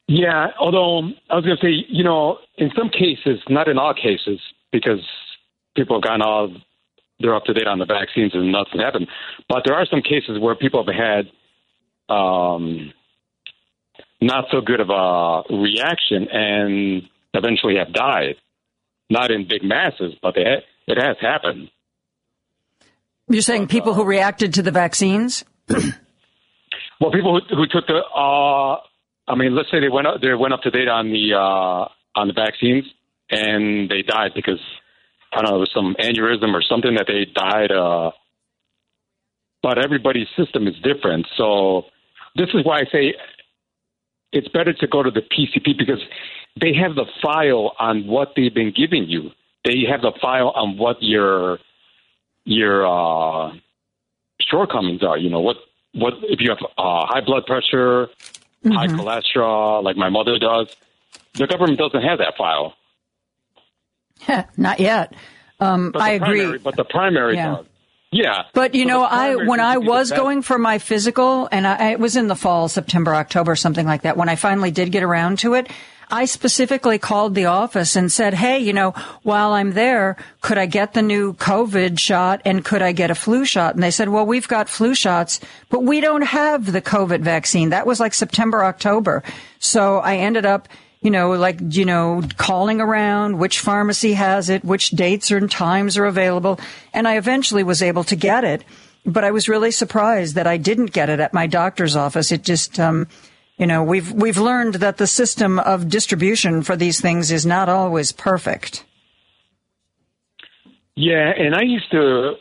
Yeah, 0.09 0.48
although 0.61 1.11
I 1.30 1.34
was 1.34 1.44
going 1.44 1.57
to 1.57 1.62
say, 1.62 1.84
you 1.88 2.04
know, 2.04 2.38
in 2.57 2.70
some 2.76 2.90
cases, 2.90 3.40
not 3.48 3.68
in 3.68 3.78
all 3.78 3.92
cases, 3.92 4.40
because 4.72 5.00
people 5.74 5.96
have 5.96 6.04
gotten 6.04 6.22
all, 6.22 6.54
they're 7.18 7.34
up 7.34 7.44
to 7.44 7.52
date 7.52 7.66
on 7.66 7.78
the 7.78 7.86
vaccines 7.86 8.32
and 8.34 8.52
nothing 8.52 8.80
happened. 8.80 9.09
But 9.48 9.62
there 9.64 9.74
are 9.74 9.86
some 9.86 10.02
cases 10.02 10.38
where 10.38 10.54
people 10.54 10.84
have 10.84 10.94
had, 10.94 12.14
um, 12.14 12.92
not 14.20 14.44
so 14.50 14.61
good 14.61 14.80
of 14.80 14.90
a 14.90 15.42
reaction 15.54 16.28
and 16.30 17.02
eventually 17.34 17.76
have 17.76 17.92
died. 17.92 18.36
Not 19.11 19.30
in 19.30 19.46
big 19.48 19.62
masses, 19.62 20.14
but 20.22 20.34
they, 20.34 20.62
it 20.86 20.98
has 20.98 21.16
happened. 21.20 21.70
You're 23.28 23.42
saying 23.42 23.68
people 23.68 23.94
who 23.94 24.04
reacted 24.04 24.54
to 24.54 24.62
the 24.62 24.70
vaccines? 24.70 25.44
well, 25.68 27.11
people 27.12 27.40
who, 27.40 27.57
who 27.57 27.66
took 27.66 27.86
the, 27.86 27.98
uh, 27.98 28.80
I 29.29 29.35
mean, 29.35 29.55
let's 29.55 29.70
say 29.70 29.81
they 29.81 29.89
went 29.89 30.07
up, 30.07 30.20
they 30.20 30.35
went 30.35 30.55
up 30.55 30.62
to 30.62 30.70
date 30.70 30.89
on 30.89 31.11
the 31.11 31.35
uh, 31.35 31.89
on 32.18 32.29
the 32.29 32.33
vaccines 32.33 32.85
and 33.31 33.91
they 33.91 34.03
died 34.03 34.33
because 34.35 34.61
I 35.33 35.43
don't 35.43 35.51
know, 35.51 35.57
it 35.57 35.61
was 35.61 35.70
some 35.74 35.97
aneurysm 35.99 36.55
or 36.55 36.62
something 36.62 36.95
that 36.95 37.07
they 37.09 37.24
died. 37.24 37.72
Uh, 37.72 38.12
but 39.62 39.83
everybody's 39.83 40.29
system 40.37 40.68
is 40.68 40.74
different, 40.83 41.27
so 41.37 41.87
this 42.37 42.49
is 42.55 42.64
why 42.64 42.79
I 42.79 42.85
say 42.93 43.14
it's 44.33 44.49
better 44.49 44.72
to 44.72 44.87
go 44.87 45.03
to 45.03 45.11
the 45.11 45.22
PCP 45.22 45.77
because 45.77 46.01
they 46.61 46.72
have 46.74 46.95
the 46.95 47.07
file 47.22 47.72
on 47.79 48.07
what 48.07 48.33
they've 48.37 48.55
been 48.55 48.72
giving 48.77 49.09
you. 49.09 49.31
They 49.64 49.85
have 49.91 50.03
the 50.03 50.12
file 50.20 50.53
on 50.55 50.79
what 50.79 50.99
your 51.01 51.59
your 52.45 52.87
uh, 52.87 53.53
shortcomings 54.41 55.03
are. 55.03 55.18
You 55.18 55.31
know 55.31 55.41
what 55.41 55.57
what 55.95 56.14
if 56.22 56.41
you 56.41 56.51
have 56.51 56.59
uh, 56.79 57.07
high 57.07 57.24
blood 57.24 57.47
pressure, 57.47 58.09
mm-hmm. 58.64 58.72
high 58.72 58.88
cholesterol, 58.88 59.82
like 59.82 59.96
my 59.96 60.09
mother 60.09 60.38
does. 60.38 60.74
The 61.34 61.46
government 61.46 61.78
doesn't 61.78 62.02
have 62.02 62.18
that 62.18 62.36
file. 62.36 62.74
Not 64.57 64.80
yet. 64.80 65.14
Um, 65.61 65.92
I 65.94 66.12
agree. 66.12 66.59
But 66.59 66.76
the 66.76 66.84
primary 66.84 67.36
yeah. 67.36 67.57
does. 67.57 67.66
Yeah. 68.12 68.42
But 68.54 68.74
you 68.74 68.86
know, 68.86 69.02
I 69.02 69.34
when 69.34 69.61
I 69.61 69.78
was 69.78 70.11
going 70.11 70.42
for 70.42 70.59
my 70.59 70.78
physical, 70.78 71.48
and 71.50 71.66
I, 71.66 71.92
it 71.92 72.00
was 72.00 72.16
in 72.16 72.28
the 72.28 72.36
fall, 72.36 72.68
September, 72.68 73.14
October, 73.14 73.57
something 73.57 73.86
like 73.86 74.02
that. 74.02 74.16
When 74.16 74.28
I 74.28 74.36
finally 74.36 74.70
did 74.70 74.92
get 74.92 75.02
around 75.02 75.40
to 75.40 75.54
it, 75.54 75.68
I 76.11 76.24
specifically 76.26 76.98
called 76.98 77.34
the 77.34 77.46
office 77.46 77.96
and 77.96 78.12
said, 78.12 78.34
"Hey, 78.34 78.59
you 78.59 78.72
know, 78.72 78.92
while 79.22 79.52
I'm 79.52 79.72
there, 79.72 80.16
could 80.40 80.59
I 80.59 80.66
get 80.66 80.94
the 80.94 81.02
new 81.02 81.34
COVID 81.34 81.98
shot 81.98 82.42
and 82.44 82.64
could 82.64 82.82
I 82.82 82.92
get 82.92 83.11
a 83.11 83.14
flu 83.14 83.44
shot?" 83.44 83.74
And 83.74 83.82
they 83.82 83.90
said, 83.90 84.09
"Well, 84.09 84.26
we've 84.26 84.48
got 84.48 84.68
flu 84.68 84.94
shots, 84.94 85.40
but 85.68 85.82
we 85.82 86.00
don't 86.00 86.22
have 86.22 86.70
the 86.70 86.82
COVID 86.82 87.20
vaccine." 87.20 87.70
That 87.70 87.86
was 87.86 87.98
like 87.98 88.14
September, 88.14 88.64
October. 88.64 89.22
So 89.59 89.98
I 89.98 90.16
ended 90.16 90.46
up 90.46 90.68
you 91.02 91.11
know, 91.11 91.32
like, 91.32 91.59
you 91.70 91.84
know, 91.84 92.22
calling 92.36 92.80
around, 92.80 93.38
which 93.38 93.61
pharmacy 93.61 94.14
has 94.14 94.50
it, 94.50 94.64
which 94.64 94.90
dates 94.90 95.30
and 95.30 95.48
times 95.48 95.96
are 95.96 96.07
available. 96.07 96.59
And 96.92 97.07
I 97.07 97.16
eventually 97.16 97.62
was 97.62 97.80
able 97.80 98.02
to 98.04 98.16
get 98.16 98.42
it. 98.42 98.64
But 99.04 99.22
I 99.22 99.30
was 99.30 99.48
really 99.48 99.70
surprised 99.70 100.34
that 100.34 100.48
I 100.48 100.57
didn't 100.57 100.86
get 100.86 101.09
it 101.09 101.20
at 101.20 101.32
my 101.32 101.46
doctor's 101.46 101.94
office. 101.94 102.32
It 102.32 102.42
just, 102.42 102.80
um, 102.80 103.07
you 103.57 103.66
know, 103.66 103.82
we've, 103.82 104.12
we've 104.12 104.36
learned 104.36 104.74
that 104.76 104.98
the 104.98 105.07
system 105.07 105.59
of 105.59 105.88
distribution 105.88 106.62
for 106.62 106.76
these 106.76 107.00
things 107.00 107.32
is 107.32 107.46
not 107.46 107.68
always 107.68 108.12
perfect. 108.12 108.84
Yeah. 110.94 111.32
And 111.36 111.54
I 111.54 111.62
used 111.62 111.90
to, 111.90 112.34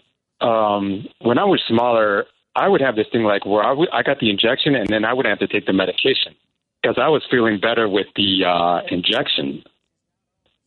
um, 0.46 1.08
when 1.22 1.38
I 1.38 1.46
was 1.46 1.62
smaller, 1.68 2.26
I 2.56 2.68
would 2.68 2.82
have 2.82 2.96
this 2.96 3.08
thing 3.12 3.24
like 3.24 3.46
where 3.46 3.64
I, 3.64 4.02
got 4.04 4.20
the 4.20 4.30
injection 4.30 4.76
and 4.76 4.88
then 4.88 5.04
I 5.04 5.14
would 5.14 5.26
have 5.26 5.40
to 5.40 5.48
take 5.48 5.66
the 5.66 5.74
medication 5.74 6.36
because 6.82 6.98
I 7.02 7.10
was 7.10 7.24
feeling 7.30 7.60
better 7.60 7.88
with 7.88 8.08
the 8.16 8.46
uh, 8.46 8.82
injection. 8.90 9.64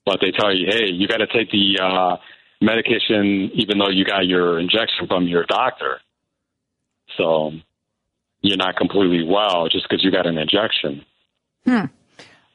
But 0.04 0.18
they 0.20 0.30
tell 0.30 0.54
you, 0.54 0.66
hey, 0.70 0.90
you 0.90 1.08
got 1.08 1.18
to 1.18 1.26
take 1.26 1.50
the 1.50 1.78
uh, 1.82 2.16
medication 2.60 3.50
even 3.54 3.78
though 3.78 3.90
you 3.90 4.04
got 4.04 4.26
your 4.26 4.58
injection 4.58 5.06
from 5.06 5.26
your 5.26 5.44
doctor. 5.44 6.00
So 7.16 7.52
you're 8.40 8.56
not 8.56 8.76
completely 8.76 9.24
well 9.24 9.68
just 9.68 9.88
because 9.88 10.04
you 10.04 10.10
got 10.10 10.26
an 10.26 10.38
injection. 10.38 11.04
Hmm. 11.64 11.84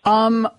Um, 0.03 0.49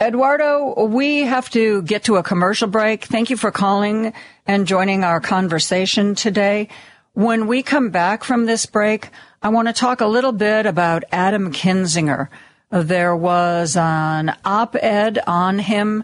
Eduardo, 0.00 0.86
we 0.86 1.20
have 1.20 1.48
to 1.50 1.82
get 1.82 2.04
to 2.04 2.16
a 2.16 2.22
commercial 2.22 2.68
break. 2.68 3.04
Thank 3.04 3.30
you 3.30 3.36
for 3.36 3.50
calling 3.50 4.12
and 4.46 4.66
joining 4.66 5.04
our 5.04 5.20
conversation 5.20 6.14
today. 6.14 6.68
When 7.12 7.46
we 7.46 7.62
come 7.62 7.90
back 7.90 8.24
from 8.24 8.46
this 8.46 8.66
break, 8.66 9.10
I 9.40 9.50
want 9.50 9.68
to 9.68 9.74
talk 9.74 10.00
a 10.00 10.06
little 10.06 10.32
bit 10.32 10.66
about 10.66 11.04
Adam 11.12 11.52
Kinzinger. 11.52 12.28
There 12.70 13.14
was 13.14 13.76
an 13.76 14.36
op-ed 14.44 15.20
on 15.26 15.60
him 15.60 16.02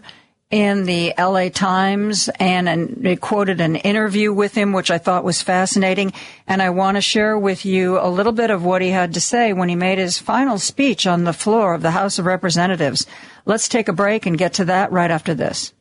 in 0.51 0.83
the 0.83 1.13
LA 1.17 1.49
Times 1.49 2.29
and 2.39 2.69
an, 2.69 3.01
it 3.05 3.21
quoted 3.21 3.61
an 3.61 3.77
interview 3.77 4.33
with 4.33 4.53
him, 4.53 4.73
which 4.73 4.91
I 4.91 4.97
thought 4.97 5.23
was 5.23 5.41
fascinating. 5.41 6.13
And 6.47 6.61
I 6.61 6.69
want 6.69 6.97
to 6.97 7.01
share 7.01 7.39
with 7.39 7.65
you 7.65 7.99
a 7.99 8.09
little 8.09 8.33
bit 8.33 8.51
of 8.51 8.63
what 8.63 8.81
he 8.81 8.89
had 8.89 9.13
to 9.13 9.21
say 9.21 9.53
when 9.53 9.69
he 9.69 9.75
made 9.75 9.97
his 9.97 10.19
final 10.19 10.57
speech 10.57 11.07
on 11.07 11.23
the 11.23 11.33
floor 11.33 11.73
of 11.73 11.81
the 11.81 11.91
House 11.91 12.19
of 12.19 12.25
Representatives. 12.25 13.07
Let's 13.45 13.69
take 13.69 13.87
a 13.87 13.93
break 13.93 14.25
and 14.25 14.37
get 14.37 14.53
to 14.55 14.65
that 14.65 14.91
right 14.91 15.09
after 15.09 15.33
this. 15.33 15.73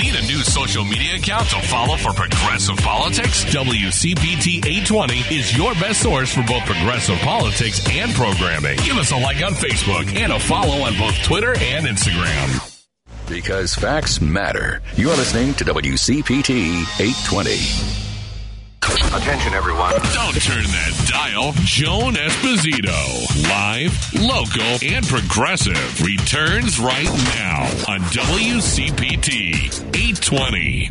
Need 0.00 0.16
a 0.16 0.22
new 0.22 0.42
social 0.42 0.84
media 0.84 1.16
account 1.16 1.48
to 1.50 1.60
follow 1.62 1.96
for 1.96 2.12
progressive 2.12 2.76
politics? 2.78 3.44
WCPT 3.44 4.66
820 4.66 5.18
is 5.34 5.56
your 5.56 5.72
best 5.74 6.02
source 6.02 6.34
for 6.34 6.42
both 6.42 6.64
progressive 6.66 7.18
politics 7.20 7.80
and 7.90 8.12
programming. 8.12 8.76
Give 8.78 8.96
us 8.96 9.12
a 9.12 9.16
like 9.16 9.42
on 9.42 9.52
Facebook 9.52 10.14
and 10.16 10.32
a 10.32 10.38
follow 10.38 10.82
on 10.82 10.98
both 10.98 11.14
Twitter 11.22 11.54
and 11.56 11.86
Instagram. 11.86 12.73
Because 13.28 13.74
facts 13.74 14.20
matter. 14.20 14.82
You 14.96 15.10
are 15.10 15.16
listening 15.16 15.54
to 15.54 15.64
WCPT 15.64 16.82
820. 17.00 18.04
Attention, 19.16 19.54
everyone. 19.54 19.92
Don't 19.92 20.34
turn 20.42 20.64
that 20.64 21.06
dial. 21.10 21.52
Joan 21.64 22.14
Esposito, 22.14 23.48
live, 23.48 23.96
local, 24.20 24.78
and 24.86 25.06
progressive, 25.06 26.02
returns 26.02 26.78
right 26.78 27.04
now 27.34 27.62
on 27.88 28.00
WCPT 28.00 29.54
820. 29.94 30.90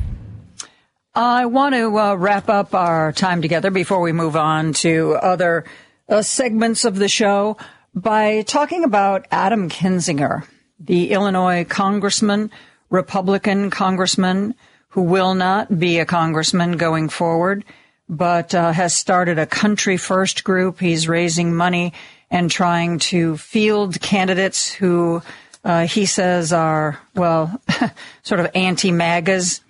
I 1.14 1.46
want 1.46 1.76
to 1.76 2.00
uh, 2.00 2.16
wrap 2.16 2.50
up 2.50 2.74
our 2.74 3.12
time 3.12 3.44
together 3.44 3.70
before 3.70 4.02
we 4.02 4.12
move 4.12 4.36
on 4.36 4.74
to 4.74 5.14
other 5.14 5.66
uh, 6.10 6.24
segments 6.24 6.86
of 6.86 6.96
the 6.96 7.08
show 7.08 7.58
by 7.94 8.42
talking 8.42 8.84
about 8.84 9.28
Adam 9.30 9.70
Kinzinger, 9.70 10.48
the 10.86 11.12
Illinois 11.12 11.64
congressman, 11.64 12.52
Republican 12.90 13.70
congressman 13.70 14.56
who 14.90 15.02
will 15.02 15.34
not 15.34 15.80
be 15.80 16.00
a 16.00 16.06
congressman 16.06 16.78
going 16.78 17.10
forward 17.10 17.64
but 18.10 18.54
uh, 18.54 18.72
has 18.72 18.94
started 18.94 19.40
a 19.40 19.46
country 19.46 19.98
first 19.98 20.44
group. 20.44 20.80
He's 20.80 21.08
raising 21.08 21.56
money 21.56 21.94
and 22.30 22.50
trying 22.50 23.00
to 23.00 23.38
field 23.38 24.00
candidates 24.02 24.72
who 24.72 25.22
uh, 25.64 25.88
he 25.88 26.06
says 26.06 26.52
are, 26.52 27.00
well, 27.16 27.62
sort 28.24 28.40
of 28.40 28.52
anti 28.54 28.92
MAGAs. 28.92 29.62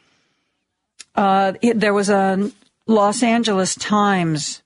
Uh, 1.15 1.53
there 1.61 1.93
was 1.93 2.09
a 2.09 2.51
Los 2.87 3.21
Angeles 3.21 3.75
Times 3.75 4.61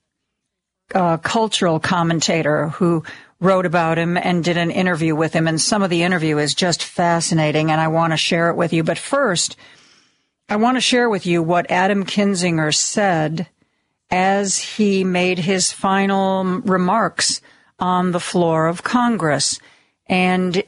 uh, 0.95 1.17
cultural 1.17 1.79
commentator 1.79 2.69
who 2.69 3.03
wrote 3.39 3.65
about 3.65 3.97
him 3.97 4.17
and 4.17 4.43
did 4.43 4.57
an 4.57 4.71
interview 4.71 5.15
with 5.15 5.33
him. 5.33 5.47
And 5.47 5.61
some 5.61 5.83
of 5.83 5.89
the 5.89 6.03
interview 6.03 6.37
is 6.37 6.55
just 6.55 6.83
fascinating, 6.83 7.71
and 7.71 7.79
I 7.79 7.87
want 7.87 8.13
to 8.13 8.17
share 8.17 8.49
it 8.49 8.55
with 8.55 8.73
you. 8.73 8.83
But 8.83 8.97
first, 8.97 9.55
I 10.49 10.55
want 10.55 10.77
to 10.77 10.81
share 10.81 11.09
with 11.09 11.25
you 11.25 11.43
what 11.43 11.69
Adam 11.69 12.05
Kinzinger 12.05 12.73
said 12.73 13.47
as 14.09 14.57
he 14.57 15.03
made 15.03 15.39
his 15.39 15.71
final 15.71 16.43
remarks 16.61 17.41
on 17.79 18.11
the 18.11 18.19
floor 18.19 18.67
of 18.67 18.83
Congress. 18.83 19.59
And 20.07 20.63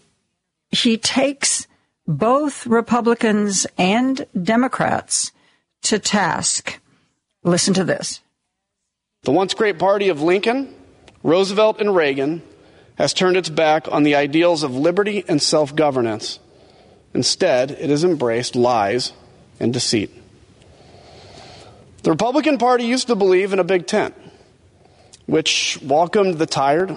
he 0.70 0.98
takes 0.98 1.66
both 2.06 2.68
Republicans 2.68 3.66
and 3.78 4.26
Democrats 4.42 5.32
to 5.84 5.98
task. 5.98 6.80
Listen 7.44 7.74
to 7.74 7.84
this. 7.84 8.20
The 9.24 9.32
once 9.32 9.54
great 9.54 9.80
party 9.80 10.10
of 10.10 10.22
Lincoln, 10.22 10.74
Roosevelt, 11.24 11.80
and 11.80 11.96
Reagan 11.96 12.42
has 13.00 13.14
turned 13.14 13.38
its 13.38 13.50
back 13.50 13.88
on 13.90 14.04
the 14.04 14.16
ideals 14.16 14.62
of 14.62 14.76
liberty 14.76 15.24
and 15.28 15.42
self 15.42 15.74
governance. 15.76 16.38
Instead, 17.14 17.72
it 17.72 17.90
has 17.90 18.04
embraced 18.04 18.56
lies 18.56 19.14
and 19.60 19.74
deceit. 19.74 20.12
The 22.04 22.12
Republican 22.12 22.58
Party 22.58 22.84
used 22.84 23.08
to 23.08 23.16
believe 23.16 23.54
in 23.54 23.60
a 23.60 23.64
big 23.64 23.88
tent, 23.88 24.14
which 25.26 25.80
welcomed 25.82 26.38
the 26.38 26.46
tired, 26.46 26.96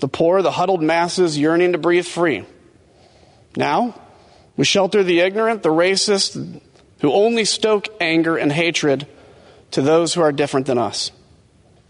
the 0.00 0.08
poor, 0.08 0.42
the 0.42 0.52
huddled 0.52 0.82
masses 0.82 1.38
yearning 1.38 1.72
to 1.72 1.78
breathe 1.78 2.06
free. 2.06 2.44
Now, 3.56 3.98
we 4.56 4.64
shelter 4.64 5.02
the 5.02 5.20
ignorant, 5.20 5.62
the 5.62 5.70
racist, 5.70 6.60
who 7.00 7.12
only 7.12 7.44
stoke 7.46 7.88
anger 8.00 8.36
and 8.36 8.52
hatred 8.52 9.06
to 9.72 9.82
those 9.82 10.14
who 10.14 10.20
are 10.20 10.32
different 10.32 10.66
than 10.66 10.78
us. 10.78 11.10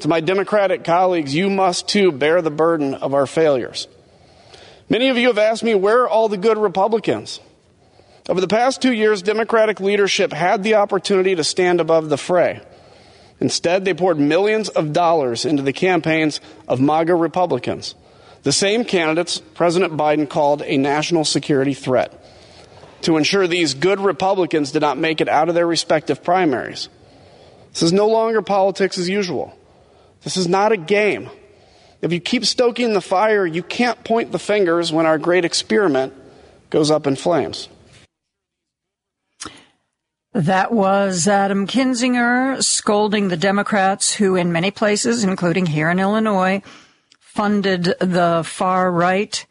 To 0.01 0.09
my 0.09 0.20
Democratic 0.20 0.84
colleagues, 0.84 1.34
you 1.34 1.49
must 1.49 1.88
too 1.88 2.12
bear 2.12 2.42
the 2.42 2.51
burden 2.51 2.94
of 2.94 3.14
our 3.14 3.26
failures. 3.26 3.88
Many 4.88 5.09
of 5.09 5.16
you 5.16 5.28
have 5.28 5.38
asked 5.38 5.64
me, 5.64 5.74
where 5.74 6.03
are 6.03 6.09
all 6.09 6.28
the 6.28 6.36
good 6.36 6.59
Republicans? 6.59 7.40
Over 8.28 8.40
the 8.40 8.49
past 8.49 8.82
two 8.82 8.92
years, 8.92 9.22
Democratic 9.22 9.80
leadership 9.80 10.32
had 10.32 10.62
the 10.62 10.74
opportunity 10.74 11.34
to 11.34 11.44
stand 11.44 11.80
above 11.80 12.09
the 12.09 12.18
fray. 12.18 12.61
Instead, 13.40 13.84
they 13.84 13.94
poured 13.94 14.18
millions 14.18 14.68
of 14.68 14.92
dollars 14.92 15.44
into 15.44 15.62
the 15.62 15.72
campaigns 15.72 16.40
of 16.68 16.80
MAGA 16.80 17.14
Republicans, 17.14 17.94
the 18.42 18.53
same 18.53 18.84
candidates 18.84 19.40
President 19.55 19.94
Biden 19.94 20.28
called 20.28 20.62
a 20.62 20.76
national 20.76 21.24
security 21.24 21.74
threat, 21.74 22.24
to 23.03 23.16
ensure 23.16 23.47
these 23.47 23.74
good 23.74 24.01
Republicans 24.01 24.72
did 24.72 24.82
not 24.82 24.99
make 24.99 25.20
it 25.20 25.28
out 25.28 25.49
of 25.49 25.55
their 25.55 25.66
respective 25.66 26.22
primaries. 26.22 26.88
This 27.72 27.82
is 27.82 27.92
no 27.92 28.09
longer 28.09 28.42
politics 28.42 28.99
as 28.99 29.09
usual. 29.09 29.57
This 30.27 30.37
is 30.37 30.49
not 30.49 30.72
a 30.72 30.77
game. 30.77 31.31
If 32.03 32.12
you 32.12 32.18
keep 32.18 32.45
stoking 32.45 32.95
the 32.95 33.01
fire, 33.01 33.47
you 33.47 33.62
can't 33.62 34.03
point 34.03 34.33
the 34.33 34.41
fingers 34.41 34.91
when 34.91 35.07
our 35.07 35.18
great 35.18 35.45
experiment 35.45 36.14
goes 36.68 36.91
up 36.91 37.07
in 37.07 37.14
flames. 37.14 37.68
That 40.33 40.72
was 40.72 41.29
Adam 41.29 41.68
Kinzinger 41.68 42.61
scolding 42.61 43.29
the 43.29 43.37
Democrats 43.37 44.14
who, 44.14 44.35
in 44.35 44.51
many 44.51 44.72
places, 44.72 45.22
including 45.22 45.66
here 45.66 45.91
in 45.91 46.01
Illinois, 46.01 46.61
funded 47.20 47.95
the 48.01 48.43
far 48.45 48.91
right 48.91 49.47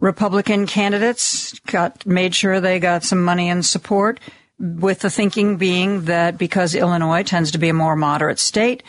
Republican 0.00 0.66
candidates, 0.66 1.58
got, 1.60 2.04
made 2.04 2.34
sure 2.34 2.60
they 2.60 2.78
got 2.78 3.04
some 3.04 3.24
money 3.24 3.48
and 3.48 3.64
support, 3.64 4.20
with 4.58 4.98
the 4.98 5.08
thinking 5.08 5.56
being 5.56 6.04
that 6.04 6.36
because 6.36 6.74
Illinois 6.74 7.22
tends 7.22 7.52
to 7.52 7.58
be 7.58 7.70
a 7.70 7.72
more 7.72 7.96
moderate 7.96 8.38
state, 8.38 8.82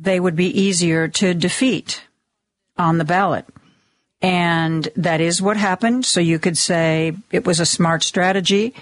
they 0.00 0.18
would 0.18 0.36
be 0.36 0.60
easier 0.60 1.08
to 1.08 1.34
defeat 1.34 2.02
on 2.76 2.98
the 2.98 3.04
ballot. 3.04 3.44
And 4.22 4.88
that 4.96 5.20
is 5.20 5.40
what 5.40 5.56
happened. 5.56 6.04
So 6.04 6.20
you 6.20 6.38
could 6.38 6.58
say 6.58 7.12
it 7.30 7.46
was 7.46 7.60
a 7.60 7.66
smart 7.66 8.02
strategy. 8.02 8.74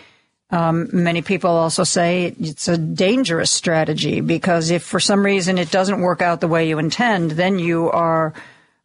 Um, 0.51 0.89
many 0.93 1.23
people 1.23 1.51
also 1.51 1.85
say 1.85 2.35
it's 2.41 2.69
a 2.69 2.79
dangerous 2.79 3.51
strategy 3.51 4.21
because 4.21 4.71
if 4.71 4.83
for 4.83 4.99
some 4.99 5.25
reason 5.25 5.59
it 5.59 5.71
doesn't 5.71 6.01
work 6.01 6.23
out 6.23 6.41
the 6.41 6.49
way 6.49 6.69
you 6.69 6.79
intend, 6.79 7.33
then 7.33 7.59
you 7.59 7.91
are 7.91 8.33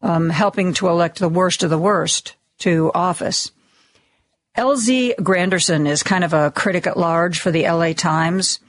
um, 0.01 0.29
helping 0.29 0.73
to 0.73 0.89
elect 0.89 1.19
the 1.19 1.29
worst 1.29 1.63
of 1.63 1.69
the 1.69 1.77
worst 1.77 2.35
to 2.59 2.91
office. 2.93 3.51
LZ 4.57 5.15
Granderson 5.15 5.87
is 5.87 6.03
kind 6.03 6.23
of 6.23 6.33
a 6.33 6.51
critic 6.51 6.85
at 6.85 6.97
large 6.97 7.39
for 7.39 7.49
the 7.49 7.63
LA 7.63 7.93
Times, 7.93 8.59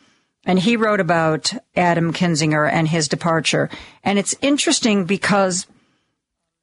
and 0.47 0.59
he 0.59 0.77
wrote 0.77 1.01
about 1.01 1.53
Adam 1.75 2.13
Kinzinger 2.13 2.71
and 2.71 2.87
his 2.87 3.09
departure. 3.09 3.71
And 4.03 4.19
it's 4.19 4.35
interesting 4.43 5.05
because 5.05 5.67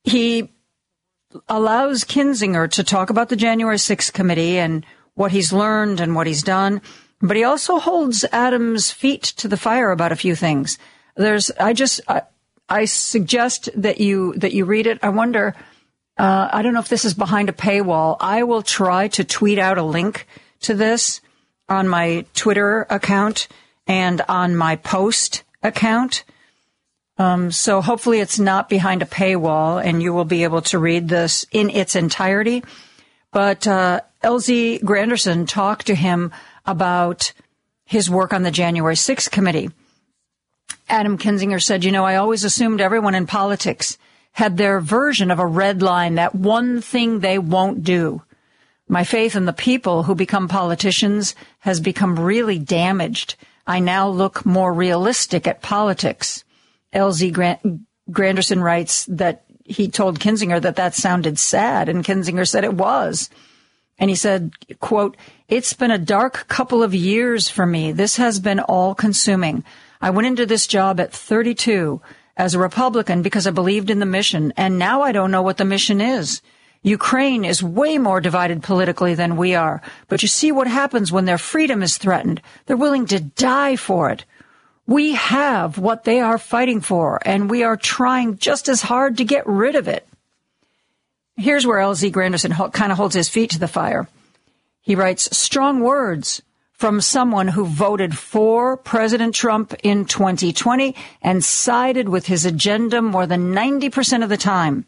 he 0.03 0.49
allows 1.47 2.03
Kinzinger 2.03 2.69
to 2.71 2.83
talk 2.83 3.09
about 3.09 3.29
the 3.29 3.35
January 3.35 3.77
6th 3.77 4.13
committee 4.13 4.57
and 4.57 4.85
what 5.15 5.31
he's 5.31 5.53
learned 5.53 5.99
and 5.99 6.15
what 6.15 6.27
he's 6.27 6.43
done. 6.43 6.81
But 7.21 7.37
he 7.37 7.43
also 7.43 7.79
holds 7.79 8.25
Adam's 8.31 8.91
feet 8.91 9.23
to 9.23 9.47
the 9.47 9.57
fire 9.57 9.91
about 9.91 10.11
a 10.11 10.15
few 10.15 10.35
things. 10.35 10.77
There's, 11.15 11.51
I 11.51 11.73
just, 11.73 12.01
I, 12.07 12.23
I 12.67 12.85
suggest 12.85 13.69
that 13.75 13.99
you, 13.99 14.33
that 14.37 14.53
you 14.53 14.65
read 14.65 14.87
it. 14.87 14.99
I 15.03 15.09
wonder, 15.09 15.55
uh, 16.17 16.49
I 16.51 16.61
don't 16.61 16.73
know 16.73 16.79
if 16.79 16.89
this 16.89 17.05
is 17.05 17.13
behind 17.13 17.49
a 17.49 17.53
paywall. 17.53 18.17
I 18.19 18.43
will 18.43 18.63
try 18.63 19.07
to 19.09 19.23
tweet 19.23 19.59
out 19.59 19.77
a 19.77 19.83
link 19.83 20.27
to 20.61 20.73
this 20.73 21.21
on 21.69 21.87
my 21.87 22.25
Twitter 22.33 22.85
account 22.89 23.47
and 23.91 24.21
on 24.29 24.55
my 24.55 24.77
post 24.77 25.43
account. 25.61 26.23
Um, 27.17 27.51
so 27.51 27.81
hopefully 27.81 28.21
it's 28.21 28.39
not 28.39 28.69
behind 28.69 29.01
a 29.01 29.05
paywall 29.05 29.83
and 29.83 30.01
you 30.01 30.13
will 30.13 30.23
be 30.23 30.45
able 30.45 30.61
to 30.63 30.79
read 30.79 31.09
this 31.09 31.45
in 31.51 31.69
its 31.69 31.97
entirety. 31.97 32.63
But 33.33 33.67
uh, 33.67 33.99
LZ 34.23 34.81
Granderson 34.83 35.45
talked 35.45 35.87
to 35.87 35.95
him 35.95 36.31
about 36.65 37.33
his 37.83 38.09
work 38.09 38.31
on 38.31 38.43
the 38.43 38.49
January 38.49 38.95
6th 38.95 39.29
committee. 39.29 39.71
Adam 40.87 41.17
Kinzinger 41.17 41.61
said, 41.61 41.83
You 41.83 41.91
know, 41.91 42.05
I 42.05 42.15
always 42.15 42.45
assumed 42.45 42.79
everyone 42.79 43.13
in 43.13 43.27
politics 43.27 43.97
had 44.31 44.55
their 44.55 44.79
version 44.79 45.31
of 45.31 45.39
a 45.39 45.45
red 45.45 45.81
line, 45.81 46.15
that 46.15 46.33
one 46.33 46.79
thing 46.79 47.19
they 47.19 47.37
won't 47.37 47.83
do. 47.83 48.21
My 48.87 49.03
faith 49.03 49.35
in 49.35 49.43
the 49.43 49.51
people 49.51 50.03
who 50.03 50.15
become 50.15 50.47
politicians 50.47 51.35
has 51.59 51.81
become 51.81 52.17
really 52.17 52.57
damaged. 52.57 53.35
I 53.65 53.79
now 53.79 54.09
look 54.09 54.45
more 54.45 54.73
realistic 54.73 55.47
at 55.47 55.61
politics. 55.61 56.43
LZ 56.93 57.81
Granderson 58.09 58.61
writes 58.61 59.05
that 59.05 59.43
he 59.63 59.87
told 59.87 60.19
Kinzinger 60.19 60.61
that 60.61 60.75
that 60.75 60.95
sounded 60.95 61.39
sad, 61.39 61.87
and 61.87 62.03
Kinzinger 62.03 62.47
said 62.47 62.63
it 62.63 62.73
was. 62.73 63.29
And 63.97 64.09
he 64.09 64.15
said, 64.15 64.51
quote, 64.79 65.15
it's 65.47 65.73
been 65.73 65.91
a 65.91 65.97
dark 65.97 66.47
couple 66.47 66.81
of 66.81 66.95
years 66.95 67.49
for 67.49 67.65
me. 67.65 67.91
This 67.91 68.17
has 68.17 68.39
been 68.39 68.59
all 68.59 68.95
consuming. 68.95 69.63
I 70.01 70.09
went 70.09 70.27
into 70.27 70.45
this 70.45 70.65
job 70.65 70.99
at 70.99 71.13
32 71.13 72.01
as 72.35 72.55
a 72.55 72.59
Republican 72.59 73.21
because 73.21 73.45
I 73.45 73.51
believed 73.51 73.89
in 73.91 73.99
the 73.99 74.05
mission, 74.05 74.53
and 74.57 74.79
now 74.79 75.03
I 75.03 75.11
don't 75.11 75.31
know 75.31 75.43
what 75.43 75.57
the 75.57 75.65
mission 75.65 76.01
is. 76.01 76.41
Ukraine 76.83 77.45
is 77.45 77.61
way 77.61 77.99
more 77.99 78.19
divided 78.19 78.63
politically 78.63 79.13
than 79.13 79.37
we 79.37 79.53
are, 79.53 79.81
but 80.07 80.23
you 80.23 80.27
see 80.27 80.51
what 80.51 80.67
happens 80.67 81.11
when 81.11 81.25
their 81.25 81.37
freedom 81.37 81.83
is 81.83 81.97
threatened. 81.97 82.41
They're 82.65 82.75
willing 82.75 83.05
to 83.07 83.19
die 83.19 83.75
for 83.75 84.09
it. 84.09 84.25
We 84.87 85.13
have 85.13 85.77
what 85.77 86.05
they 86.05 86.19
are 86.19 86.39
fighting 86.39 86.81
for, 86.81 87.21
and 87.23 87.49
we 87.49 87.63
are 87.63 87.77
trying 87.77 88.37
just 88.37 88.67
as 88.67 88.81
hard 88.81 89.17
to 89.17 89.23
get 89.23 89.45
rid 89.45 89.75
of 89.75 89.87
it. 89.87 90.07
Here's 91.37 91.67
where 91.67 91.79
LZ 91.79 92.11
Granderson 92.11 92.73
kind 92.73 92.91
of 92.91 92.97
holds 92.97 93.15
his 93.15 93.29
feet 93.29 93.51
to 93.51 93.59
the 93.59 93.67
fire. 93.67 94.07
He 94.81 94.95
writes 94.95 95.37
strong 95.37 95.81
words 95.81 96.41
from 96.73 96.99
someone 96.99 97.47
who 97.47 97.65
voted 97.65 98.17
for 98.17 98.75
President 98.75 99.35
Trump 99.35 99.75
in 99.83 100.05
2020 100.05 100.95
and 101.21 101.43
sided 101.43 102.09
with 102.09 102.25
his 102.25 102.43
agenda 102.43 103.03
more 103.03 103.27
than 103.27 103.53
90% 103.53 104.23
of 104.23 104.29
the 104.29 104.37
time. 104.37 104.87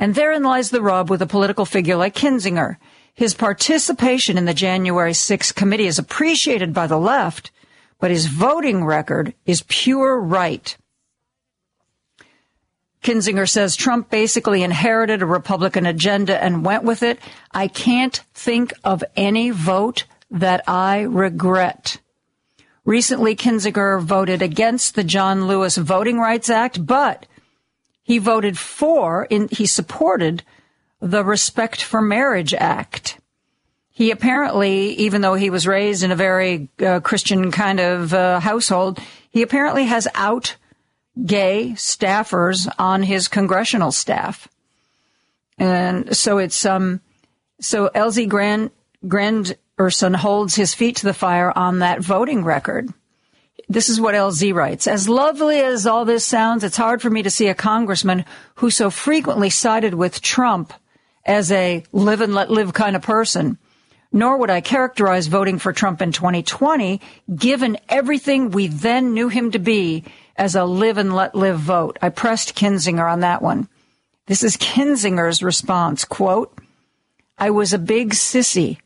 And 0.00 0.14
therein 0.14 0.42
lies 0.42 0.70
the 0.70 0.80
rub 0.80 1.10
with 1.10 1.20
a 1.20 1.26
political 1.26 1.66
figure 1.66 1.94
like 1.94 2.14
Kinzinger. 2.14 2.78
His 3.12 3.34
participation 3.34 4.38
in 4.38 4.46
the 4.46 4.54
January 4.54 5.12
6th 5.12 5.54
committee 5.54 5.86
is 5.86 5.98
appreciated 5.98 6.72
by 6.72 6.86
the 6.86 6.98
left, 6.98 7.50
but 7.98 8.10
his 8.10 8.24
voting 8.24 8.82
record 8.82 9.34
is 9.44 9.62
pure 9.68 10.18
right. 10.18 10.74
Kinzinger 13.02 13.46
says 13.46 13.76
Trump 13.76 14.08
basically 14.08 14.62
inherited 14.62 15.20
a 15.20 15.26
Republican 15.26 15.84
agenda 15.84 16.42
and 16.42 16.64
went 16.64 16.82
with 16.82 17.02
it. 17.02 17.18
I 17.52 17.68
can't 17.68 18.22
think 18.32 18.72
of 18.82 19.04
any 19.16 19.50
vote 19.50 20.04
that 20.30 20.62
I 20.66 21.00
regret. 21.00 22.00
Recently, 22.86 23.36
Kinzinger 23.36 24.00
voted 24.00 24.40
against 24.40 24.94
the 24.94 25.04
John 25.04 25.46
Lewis 25.46 25.76
Voting 25.76 26.18
Rights 26.18 26.48
Act, 26.48 26.86
but 26.86 27.26
he 28.02 28.18
voted 28.18 28.58
for, 28.58 29.24
in, 29.30 29.48
he 29.50 29.66
supported 29.66 30.42
the 31.00 31.24
Respect 31.24 31.82
for 31.82 32.00
Marriage 32.00 32.54
Act. 32.54 33.18
He 33.90 34.10
apparently, 34.10 34.94
even 34.94 35.20
though 35.20 35.34
he 35.34 35.50
was 35.50 35.66
raised 35.66 36.02
in 36.02 36.10
a 36.10 36.16
very 36.16 36.68
uh, 36.80 37.00
Christian 37.00 37.50
kind 37.50 37.80
of 37.80 38.14
uh, 38.14 38.40
household, 38.40 38.98
he 39.30 39.42
apparently 39.42 39.84
has 39.84 40.08
out 40.14 40.56
gay 41.24 41.72
staffers 41.76 42.68
on 42.78 43.02
his 43.02 43.28
congressional 43.28 43.92
staff. 43.92 44.48
And 45.58 46.16
so 46.16 46.38
it's, 46.38 46.64
um, 46.64 47.00
so 47.60 47.90
LZ 47.94 48.28
Grand, 48.28 48.70
Granderson 49.04 50.16
holds 50.16 50.54
his 50.54 50.74
feet 50.74 50.96
to 50.96 51.06
the 51.06 51.14
fire 51.14 51.52
on 51.56 51.80
that 51.80 52.00
voting 52.00 52.44
record. 52.44 52.92
This 53.70 53.88
is 53.88 54.00
what 54.00 54.16
LZ 54.16 54.52
writes. 54.52 54.88
As 54.88 55.08
lovely 55.08 55.60
as 55.60 55.86
all 55.86 56.04
this 56.04 56.24
sounds, 56.24 56.64
it's 56.64 56.76
hard 56.76 57.00
for 57.00 57.08
me 57.08 57.22
to 57.22 57.30
see 57.30 57.46
a 57.46 57.54
congressman 57.54 58.24
who 58.56 58.68
so 58.68 58.90
frequently 58.90 59.48
sided 59.48 59.94
with 59.94 60.20
Trump 60.20 60.72
as 61.24 61.52
a 61.52 61.84
live 61.92 62.20
and 62.20 62.34
let 62.34 62.50
live 62.50 62.72
kind 62.72 62.96
of 62.96 63.02
person. 63.02 63.58
Nor 64.10 64.38
would 64.38 64.50
I 64.50 64.60
characterize 64.60 65.28
voting 65.28 65.60
for 65.60 65.72
Trump 65.72 66.02
in 66.02 66.10
2020, 66.10 67.00
given 67.32 67.78
everything 67.88 68.50
we 68.50 68.66
then 68.66 69.14
knew 69.14 69.28
him 69.28 69.52
to 69.52 69.60
be, 69.60 70.02
as 70.34 70.56
a 70.56 70.64
live 70.64 70.98
and 70.98 71.14
let 71.14 71.36
live 71.36 71.60
vote. 71.60 71.96
I 72.02 72.08
pressed 72.08 72.56
Kinzinger 72.56 73.08
on 73.08 73.20
that 73.20 73.40
one. 73.40 73.68
This 74.26 74.42
is 74.42 74.56
Kinzinger's 74.56 75.44
response. 75.44 76.04
Quote, 76.04 76.58
I 77.38 77.50
was 77.50 77.72
a 77.72 77.78
big 77.78 78.14
sissy. 78.14 78.78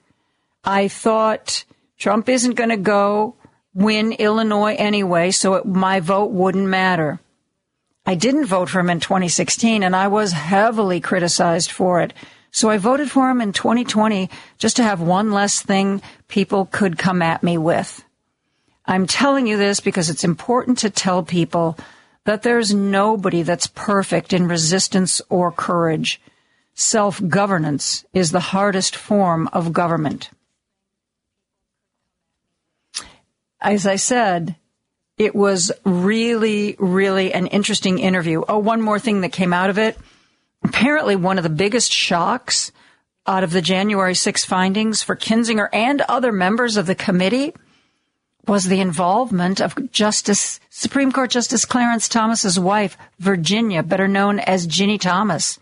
I 0.62 0.89
thought 0.89 1.64
Trump 1.97 2.28
isn't 2.28 2.55
going 2.55 2.68
to 2.68 2.76
go 2.76 3.37
win 3.75 4.12
Illinois 4.12 4.75
anyway, 4.75 5.31
so 5.31 5.55
it, 5.55 5.66
my 5.66 6.01
vote 6.01 6.31
wouldn't 6.31 6.68
matter. 6.68 7.20
I 8.07 8.14
didn't 8.14 8.47
vote 8.47 8.68
for 8.68 8.81
him 8.81 8.91
in 8.91 9.01
2016 9.01 9.83
and 9.83 9.97
I 9.97 10.09
was 10.09 10.33
heavily 10.33 11.01
criticized 11.01 11.70
for 11.70 12.01
it. 12.01 12.12
So 12.51 12.70
I 12.70 12.79
voted 12.79 13.11
for 13.11 13.29
him 13.31 13.41
in 13.41 13.53
2020 13.53 14.31
just 14.59 14.77
to 14.77 14.85
have 14.85 15.01
one 15.01 15.33
less 15.33 15.61
thing 15.61 16.03
people 16.29 16.66
could 16.66 16.99
come 16.99 17.20
at 17.20 17.43
me 17.43 17.59
with. 17.59 18.05
I'm 18.87 19.07
telling 19.07 19.47
you 19.47 19.57
this 19.57 19.81
because 19.81 20.11
it's 20.11 20.25
important 20.25 20.79
to 20.79 20.91
tell 20.91 21.22
people 21.22 21.77
that 22.25 22.43
there's 22.43 22.75
nobody 22.75 23.43
that's 23.43 23.66
perfect 23.66 24.33
in 24.33 24.47
resistance 24.47 25.20
or 25.29 25.51
courage. 25.51 26.20
Self 26.75 27.20
governance 27.27 28.05
is 28.12 28.31
the 28.31 28.41
hardest 28.41 28.95
form 28.95 29.49
of 29.53 29.72
government. 29.72 30.31
As 33.64 33.86
I 33.86 33.96
said, 33.96 34.56
it 35.16 35.34
was 35.34 35.72
really, 35.84 36.76
really 36.78 37.32
an 37.32 37.46
interesting 37.46 37.98
interview. 37.98 38.44
Oh, 38.46 38.58
one 38.58 38.82
more 38.82 38.98
thing 38.98 39.22
that 39.22 39.32
came 39.32 39.54
out 39.54 39.70
of 39.70 39.78
it. 39.78 39.98
Apparently, 40.62 41.16
one 41.16 41.38
of 41.38 41.44
the 41.44 41.50
biggest 41.50 41.90
shocks 41.90 42.72
out 43.26 43.42
of 43.42 43.52
the 43.52 43.62
January 43.62 44.14
6 44.14 44.44
findings 44.44 45.02
for 45.02 45.16
Kinzinger 45.16 45.70
and 45.72 46.02
other 46.02 46.30
members 46.30 46.76
of 46.76 46.84
the 46.84 46.94
committee 46.94 47.54
was 48.46 48.64
the 48.64 48.80
involvement 48.80 49.62
of 49.62 49.90
Justice 49.90 50.60
Supreme 50.68 51.10
Court 51.10 51.30
Justice 51.30 51.64
Clarence 51.64 52.06
Thomas's 52.06 52.60
wife, 52.60 52.98
Virginia, 53.18 53.82
better 53.82 54.06
known 54.06 54.40
as 54.40 54.66
Ginni 54.66 55.00
Thomas. 55.00 55.58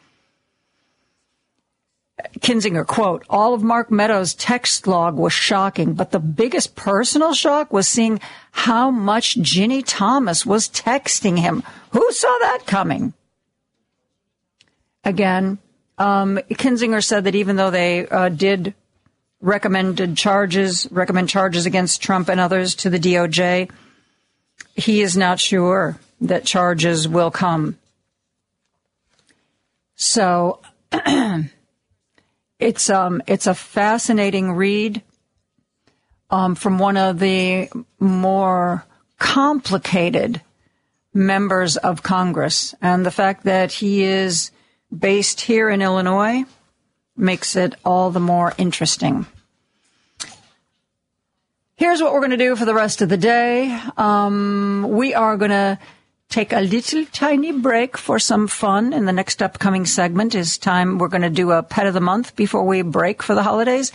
Kinzinger, 2.40 2.86
quote, 2.86 3.24
all 3.28 3.54
of 3.54 3.62
Mark 3.62 3.90
Meadows' 3.90 4.34
text 4.34 4.86
log 4.86 5.16
was 5.16 5.32
shocking, 5.32 5.94
but 5.94 6.10
the 6.10 6.18
biggest 6.18 6.74
personal 6.74 7.34
shock 7.34 7.72
was 7.72 7.88
seeing 7.88 8.20
how 8.50 8.90
much 8.90 9.36
Ginni 9.36 9.82
Thomas 9.86 10.44
was 10.44 10.68
texting 10.68 11.38
him. 11.38 11.62
Who 11.90 12.12
saw 12.12 12.36
that 12.42 12.66
coming? 12.66 13.12
Again, 15.04 15.58
um, 15.98 16.38
Kinzinger 16.50 17.04
said 17.04 17.24
that 17.24 17.34
even 17.34 17.56
though 17.56 17.70
they 17.70 18.06
uh, 18.08 18.28
did 18.28 18.74
recommended 19.42 20.16
charges, 20.16 20.88
recommend 20.90 21.28
charges 21.28 21.66
against 21.66 22.00
Trump 22.00 22.28
and 22.28 22.40
others 22.40 22.74
to 22.76 22.90
the 22.90 22.98
DOJ. 22.98 23.70
He 24.74 25.02
is 25.02 25.16
not 25.16 25.40
sure 25.40 25.98
that 26.20 26.44
charges 26.44 27.06
will 27.08 27.30
come. 27.30 27.76
So 29.96 30.60
it's 32.62 32.88
um 32.88 33.22
it's 33.26 33.46
a 33.46 33.54
fascinating 33.54 34.52
read 34.52 35.02
um, 36.30 36.54
from 36.54 36.78
one 36.78 36.96
of 36.96 37.18
the 37.18 37.68
more 38.00 38.86
complicated 39.18 40.40
members 41.12 41.76
of 41.76 42.02
Congress, 42.02 42.74
and 42.80 43.04
the 43.04 43.10
fact 43.10 43.44
that 43.44 43.70
he 43.72 44.02
is 44.02 44.50
based 44.96 45.42
here 45.42 45.68
in 45.68 45.82
Illinois 45.82 46.44
makes 47.16 47.54
it 47.56 47.74
all 47.84 48.10
the 48.10 48.20
more 48.20 48.54
interesting. 48.56 49.26
Here's 51.76 52.00
what 52.00 52.12
we're 52.12 52.20
going 52.20 52.30
to 52.30 52.36
do 52.36 52.56
for 52.56 52.64
the 52.64 52.74
rest 52.74 53.02
of 53.02 53.08
the 53.08 53.16
day. 53.16 53.78
Um, 53.96 54.86
we 54.88 55.14
are 55.14 55.36
going 55.36 55.50
to 55.50 55.78
take 56.32 56.52
a 56.52 56.60
little 56.60 57.04
tiny 57.12 57.52
break 57.52 57.98
for 57.98 58.18
some 58.18 58.48
fun. 58.48 58.94
In 58.94 59.04
the 59.04 59.12
next 59.12 59.42
upcoming 59.42 59.84
segment 59.84 60.34
is 60.34 60.56
time 60.56 60.98
we're 60.98 61.08
going 61.08 61.22
to 61.22 61.30
do 61.30 61.52
a 61.52 61.62
pet 61.62 61.86
of 61.86 61.92
the 61.92 62.00
month 62.00 62.34
before 62.34 62.64
we 62.64 62.80
break 62.80 63.22
for 63.22 63.34
the 63.34 63.42
holidays. 63.42 63.92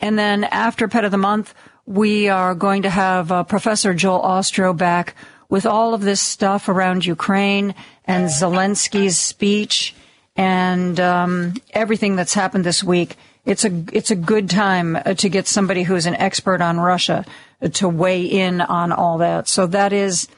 And 0.00 0.16
then 0.16 0.44
after 0.44 0.86
pet 0.86 1.04
of 1.04 1.10
the 1.10 1.18
month, 1.18 1.54
we 1.84 2.28
are 2.28 2.54
going 2.54 2.82
to 2.82 2.90
have 2.90 3.32
uh, 3.32 3.42
Professor 3.42 3.94
Joel 3.94 4.22
Ostrow 4.22 4.76
back 4.76 5.16
with 5.48 5.66
all 5.66 5.92
of 5.92 6.02
this 6.02 6.20
stuff 6.20 6.68
around 6.68 7.04
Ukraine 7.04 7.74
and 8.04 8.28
Zelensky's 8.28 9.18
speech 9.18 9.94
and 10.36 10.98
um, 11.00 11.54
everything 11.72 12.14
that's 12.14 12.32
happened 12.32 12.64
this 12.64 12.84
week. 12.84 13.16
It's 13.44 13.64
a 13.64 13.84
it's 13.92 14.12
a 14.12 14.16
good 14.16 14.48
time 14.48 14.94
uh, 14.94 15.14
to 15.14 15.28
get 15.28 15.48
somebody 15.48 15.82
who 15.82 15.96
is 15.96 16.06
an 16.06 16.14
expert 16.14 16.60
on 16.62 16.78
Russia 16.78 17.24
to 17.72 17.88
weigh 17.88 18.22
in 18.24 18.60
on 18.60 18.92
all 18.92 19.18
that. 19.18 19.48
So 19.48 19.66
that 19.66 19.92
is 19.92 20.28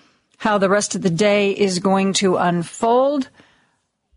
how 0.44 0.58
the 0.58 0.68
rest 0.68 0.94
of 0.94 1.00
the 1.00 1.08
day 1.08 1.52
is 1.52 1.78
going 1.78 2.12
to 2.12 2.36
unfold. 2.36 3.30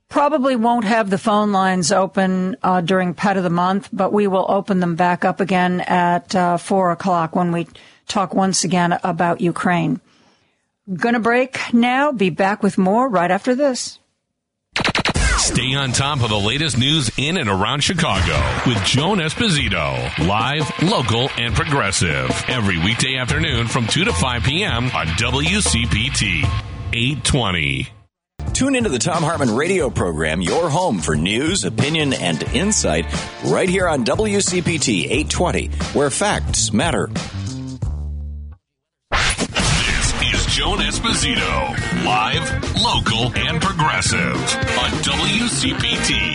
Probably 0.09 0.57
won't 0.57 0.84
have 0.84 1.09
the 1.09 1.17
phone 1.17 1.53
lines 1.53 1.89
open 1.93 2.57
uh, 2.61 2.82
during 2.82 3.13
Pet 3.13 3.38
of 3.38 3.43
the 3.43 3.49
Month, 3.49 3.88
but 3.93 4.11
we 4.11 4.28
will 4.28 4.45
open 4.49 4.82
them 4.82 4.97
back 4.97 5.23
up 5.23 5.39
again 5.39 5.80
at 5.80 6.36
uh, 6.36 6.57
four 6.57 6.91
o'clock 6.91 7.34
when 7.34 7.53
we 7.53 7.65
talk 8.09 8.34
once 8.34 8.65
again 8.65 8.99
about 9.05 9.39
Ukraine. 9.39 10.01
Gonna 10.93 11.21
break 11.21 11.73
now. 11.73 12.11
Be 12.11 12.30
back 12.30 12.61
with 12.61 12.78
more 12.78 13.07
right 13.07 13.32
after 13.32 13.55
this. 13.55 13.99
Stay 15.47 15.73
on 15.75 15.93
top 15.93 16.21
of 16.23 16.29
the 16.29 16.37
latest 16.37 16.77
news 16.77 17.09
in 17.17 17.37
and 17.37 17.49
around 17.49 17.81
Chicago 17.81 18.37
with 18.67 18.83
Joan 18.83 19.19
Esposito. 19.19 20.27
Live, 20.27 20.69
local, 20.83 21.29
and 21.37 21.55
progressive. 21.55 22.29
Every 22.49 22.77
weekday 22.77 23.15
afternoon 23.15 23.67
from 23.67 23.87
2 23.87 24.03
to 24.03 24.13
5 24.13 24.43
p.m. 24.43 24.87
on 24.87 25.07
WCPT 25.07 26.43
820. 26.91 27.87
Tune 28.51 28.75
into 28.75 28.89
the 28.89 28.99
Thom 28.99 29.23
Hartmann 29.23 29.55
radio 29.55 29.89
program, 29.89 30.41
your 30.41 30.69
home 30.69 30.99
for 30.99 31.15
news, 31.15 31.63
opinion, 31.63 32.11
and 32.11 32.43
insight, 32.53 33.05
right 33.45 33.69
here 33.69 33.87
on 33.87 34.03
WCPT 34.03 35.05
820, 35.05 35.67
where 35.93 36.09
facts 36.09 36.74
matter. 36.74 37.09
Joan 40.58 40.79
Esposito. 40.79 42.04
Live, 42.04 42.82
local, 42.82 43.32
and 43.38 43.62
progressive 43.62 44.17
on 44.17 44.89
WCPT 45.05 46.34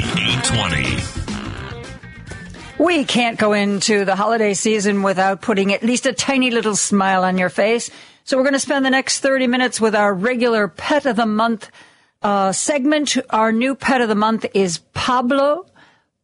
820. 2.78 2.85
We 2.85 3.03
can't 3.05 3.36
go 3.36 3.53
into 3.53 4.05
the 4.05 4.15
holiday 4.15 4.55
season 4.55 5.03
without 5.03 5.40
putting 5.43 5.73
at 5.73 5.82
least 5.82 6.07
a 6.07 6.12
tiny 6.12 6.53
little 6.53 6.77
smile 6.77 7.24
on 7.24 7.36
your 7.36 7.49
face. 7.49 7.90
So 8.23 8.36
we're 8.36 8.44
going 8.44 8.53
to 8.53 8.61
spend 8.61 8.86
the 8.86 8.90
next 8.90 9.19
30 9.19 9.49
minutes 9.49 9.81
with 9.81 9.97
our 9.97 10.15
regular 10.15 10.69
pet 10.69 11.05
of 11.05 11.16
the 11.16 11.27
month 11.27 11.69
uh, 12.23 12.53
segment. 12.53 13.16
Our 13.31 13.51
new 13.51 13.74
pet 13.74 14.03
of 14.03 14.09
the 14.09 14.15
month 14.15 14.47
is 14.55 14.78
Pablo. 14.94 15.66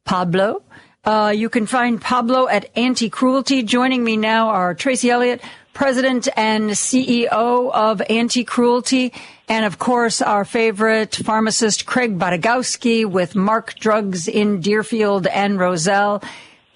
Pablo. 0.04 0.62
Uh, 1.04 1.32
you 1.34 1.48
can 1.48 1.66
find 1.66 2.00
Pablo 2.00 2.46
at 2.46 2.70
Anti 2.76 3.10
Cruelty. 3.10 3.64
Joining 3.64 4.04
me 4.04 4.16
now 4.16 4.50
are 4.50 4.72
Tracy 4.74 5.10
Elliott, 5.10 5.40
president 5.78 6.26
and 6.36 6.70
CEO 6.70 7.70
of 7.72 8.02
Anti 8.10 8.42
Cruelty, 8.42 9.12
and 9.48 9.64
of 9.64 9.78
course, 9.78 10.20
our 10.20 10.44
favorite 10.44 11.14
pharmacist, 11.14 11.86
Craig 11.86 12.18
Badagowski, 12.18 13.06
with 13.06 13.36
Mark 13.36 13.76
Drugs 13.76 14.26
in 14.26 14.60
Deerfield 14.60 15.28
and 15.28 15.56
Roselle. 15.56 16.20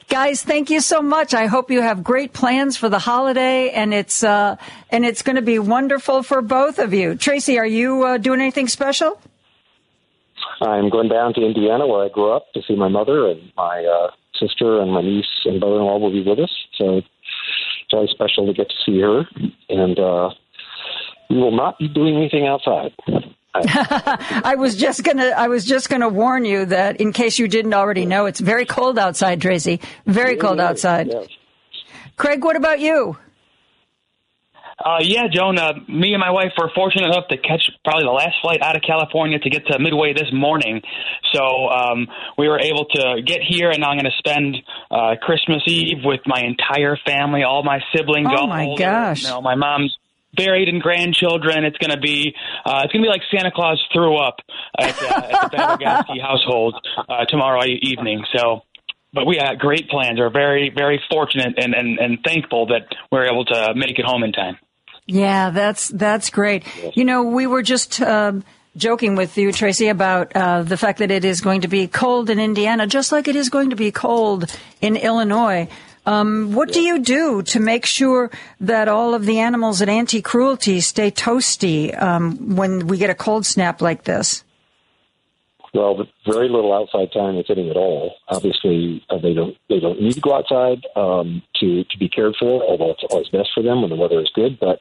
Guys, 0.08 0.44
thank 0.44 0.70
you 0.70 0.80
so 0.80 1.02
much. 1.02 1.34
I 1.34 1.46
hope 1.46 1.72
you 1.72 1.82
have 1.82 2.04
great 2.04 2.32
plans 2.32 2.76
for 2.76 2.88
the 2.88 3.00
holiday, 3.00 3.70
and 3.70 3.92
it's 3.92 4.22
uh, 4.22 4.54
and 4.88 5.04
it's 5.04 5.22
going 5.22 5.34
to 5.34 5.42
be 5.42 5.58
wonderful 5.58 6.22
for 6.22 6.40
both 6.40 6.78
of 6.78 6.94
you. 6.94 7.16
Tracy, 7.16 7.58
are 7.58 7.66
you 7.66 8.04
uh, 8.04 8.18
doing 8.18 8.40
anything 8.40 8.68
special? 8.68 9.20
I'm 10.60 10.90
going 10.90 11.08
down 11.08 11.34
to 11.34 11.40
Indiana, 11.44 11.88
where 11.88 12.04
I 12.04 12.08
grew 12.08 12.30
up, 12.30 12.52
to 12.54 12.62
see 12.68 12.76
my 12.76 12.88
mother 12.88 13.26
and 13.26 13.52
my 13.56 13.84
uh, 13.84 14.12
sister 14.38 14.80
and 14.80 14.92
my 14.92 15.02
niece 15.02 15.26
and 15.44 15.58
brother-in-law 15.58 15.98
will 15.98 16.12
be 16.12 16.22
with 16.22 16.38
us. 16.38 16.54
So 16.78 17.02
always 17.92 18.10
special 18.10 18.46
to 18.46 18.52
get 18.52 18.68
to 18.68 18.74
see 18.84 19.00
her, 19.00 19.24
and 19.68 19.98
uh, 19.98 20.30
we 21.30 21.36
will 21.36 21.56
not 21.56 21.78
be 21.78 21.88
doing 21.88 22.16
anything 22.16 22.46
outside. 22.46 22.92
I 23.54 24.54
was 24.56 24.76
just 24.76 25.04
gonna. 25.04 25.26
I 25.36 25.48
was 25.48 25.64
just 25.64 25.90
gonna 25.90 26.08
warn 26.08 26.44
you 26.44 26.64
that 26.66 27.00
in 27.00 27.12
case 27.12 27.38
you 27.38 27.48
didn't 27.48 27.74
already 27.74 28.06
know, 28.06 28.26
it's 28.26 28.40
very 28.40 28.64
cold 28.64 28.98
outside, 28.98 29.42
Tracy. 29.42 29.80
Very 30.06 30.36
cold 30.36 30.58
outside. 30.58 31.12
Craig, 32.16 32.42
what 32.42 32.56
about 32.56 32.80
you? 32.80 33.16
Uh, 34.84 34.98
yeah, 35.00 35.28
Joan. 35.30 35.58
Uh, 35.58 35.74
me 35.88 36.12
and 36.12 36.20
my 36.20 36.30
wife 36.30 36.52
were 36.58 36.70
fortunate 36.74 37.06
enough 37.06 37.28
to 37.28 37.36
catch 37.36 37.70
probably 37.84 38.04
the 38.04 38.10
last 38.10 38.34
flight 38.42 38.62
out 38.62 38.76
of 38.76 38.82
California 38.82 39.38
to 39.38 39.50
get 39.50 39.66
to 39.66 39.78
Midway 39.78 40.12
this 40.12 40.32
morning. 40.32 40.82
So 41.32 41.68
um, 41.68 42.08
we 42.36 42.48
were 42.48 42.58
able 42.58 42.86
to 42.86 43.22
get 43.24 43.40
here, 43.42 43.70
and 43.70 43.84
I'm 43.84 43.96
going 43.96 44.10
to 44.10 44.18
spend 44.18 44.56
uh, 44.90 45.14
Christmas 45.22 45.62
Eve 45.66 46.04
with 46.04 46.20
my 46.26 46.42
entire 46.42 46.96
family, 47.06 47.42
all 47.42 47.62
my 47.62 47.80
siblings. 47.94 48.28
Oh 48.30 48.42
all 48.42 48.46
my 48.46 48.64
older. 48.64 48.82
gosh. 48.82 49.22
You 49.22 49.28
know, 49.28 49.40
my 49.40 49.54
mom's 49.54 49.96
buried 50.34 50.68
and 50.68 50.82
grandchildren. 50.82 51.64
It's 51.64 51.78
going 51.78 51.92
to 51.92 52.00
be 52.00 52.34
uh, 52.64 52.82
it's 52.84 52.92
going 52.92 53.02
to 53.02 53.08
be 53.08 53.12
like 53.12 53.22
Santa 53.30 53.52
Claus 53.54 53.80
threw 53.92 54.16
up 54.16 54.40
at, 54.78 55.00
uh, 55.02 55.06
at 55.06 55.50
the 55.50 55.56
Badogowski 55.56 56.20
household 56.22 56.74
uh, 57.08 57.24
tomorrow 57.26 57.62
evening. 57.64 58.24
So. 58.34 58.62
But 59.14 59.26
we 59.26 59.36
had 59.36 59.58
great 59.58 59.90
plans. 59.90 60.18
We're 60.18 60.30
very, 60.30 60.72
very 60.74 60.98
fortunate 61.10 61.58
and, 61.58 61.74
and, 61.74 61.98
and 61.98 62.18
thankful 62.24 62.68
that 62.68 62.86
we're 63.10 63.26
able 63.26 63.44
to 63.44 63.74
make 63.76 63.98
it 63.98 64.06
home 64.06 64.22
in 64.22 64.32
time. 64.32 64.56
Yeah, 65.12 65.50
that's 65.50 65.88
that's 65.88 66.30
great. 66.30 66.64
You 66.96 67.04
know, 67.04 67.22
we 67.22 67.46
were 67.46 67.62
just 67.62 68.00
um 68.00 68.44
joking 68.76 69.14
with 69.14 69.36
you, 69.36 69.52
Tracy, 69.52 69.88
about 69.88 70.34
uh, 70.34 70.62
the 70.62 70.78
fact 70.78 71.00
that 71.00 71.10
it 71.10 71.26
is 71.26 71.42
going 71.42 71.60
to 71.60 71.68
be 71.68 71.86
cold 71.86 72.30
in 72.30 72.38
Indiana, 72.38 72.86
just 72.86 73.12
like 73.12 73.28
it 73.28 73.36
is 73.36 73.50
going 73.50 73.70
to 73.70 73.76
be 73.76 73.90
cold 73.90 74.46
in 74.80 74.96
Illinois. 74.96 75.68
Um, 76.06 76.54
what 76.54 76.72
do 76.72 76.80
you 76.80 76.98
do 76.98 77.42
to 77.42 77.60
make 77.60 77.84
sure 77.84 78.30
that 78.60 78.88
all 78.88 79.14
of 79.14 79.26
the 79.26 79.38
animals 79.38 79.82
at 79.82 79.90
Anti 79.90 80.22
Cruelty 80.22 80.80
stay 80.80 81.10
toasty 81.10 82.00
um, 82.02 82.56
when 82.56 82.86
we 82.86 82.96
get 82.96 83.10
a 83.10 83.14
cold 83.14 83.44
snap 83.44 83.82
like 83.82 84.04
this? 84.04 84.42
Well, 85.74 86.06
very 86.26 86.50
little 86.50 86.74
outside 86.74 87.12
time, 87.12 87.36
if 87.36 87.48
any 87.48 87.70
at 87.70 87.76
all. 87.76 88.16
Obviously, 88.28 89.02
uh, 89.08 89.16
they 89.18 89.32
don't 89.32 89.56
they 89.70 89.80
don't 89.80 90.00
need 90.02 90.12
to 90.12 90.20
go 90.20 90.34
outside 90.34 90.86
um, 90.96 91.42
to 91.60 91.84
to 91.84 91.98
be 91.98 92.10
cared 92.10 92.36
for. 92.38 92.62
Although 92.62 92.90
it's 92.90 93.04
always 93.08 93.28
best 93.28 93.50
for 93.54 93.62
them 93.62 93.80
when 93.80 93.88
the 93.88 93.96
weather 93.96 94.20
is 94.20 94.30
good. 94.34 94.60
But 94.60 94.80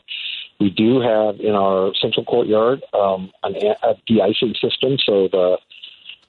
we 0.60 0.70
do 0.70 1.00
have 1.00 1.40
in 1.40 1.56
our 1.56 1.94
central 1.96 2.26
courtyard 2.26 2.84
um, 2.94 3.32
an, 3.44 3.56
a 3.84 3.96
de-icing 4.06 4.54
system, 4.62 4.98
so 5.06 5.30
the 5.32 5.58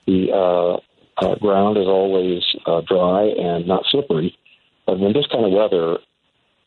the 0.06 0.32
uh, 0.32 1.24
uh, 1.24 1.34
ground 1.36 1.76
is 1.76 1.86
always 1.86 2.42
uh, 2.64 2.82
dry 2.82 3.24
and 3.36 3.66
not 3.66 3.84
slippery. 3.90 4.36
But 4.86 4.98
in 4.98 5.12
this 5.12 5.26
kind 5.26 5.44
of 5.44 5.52
weather, 5.52 5.98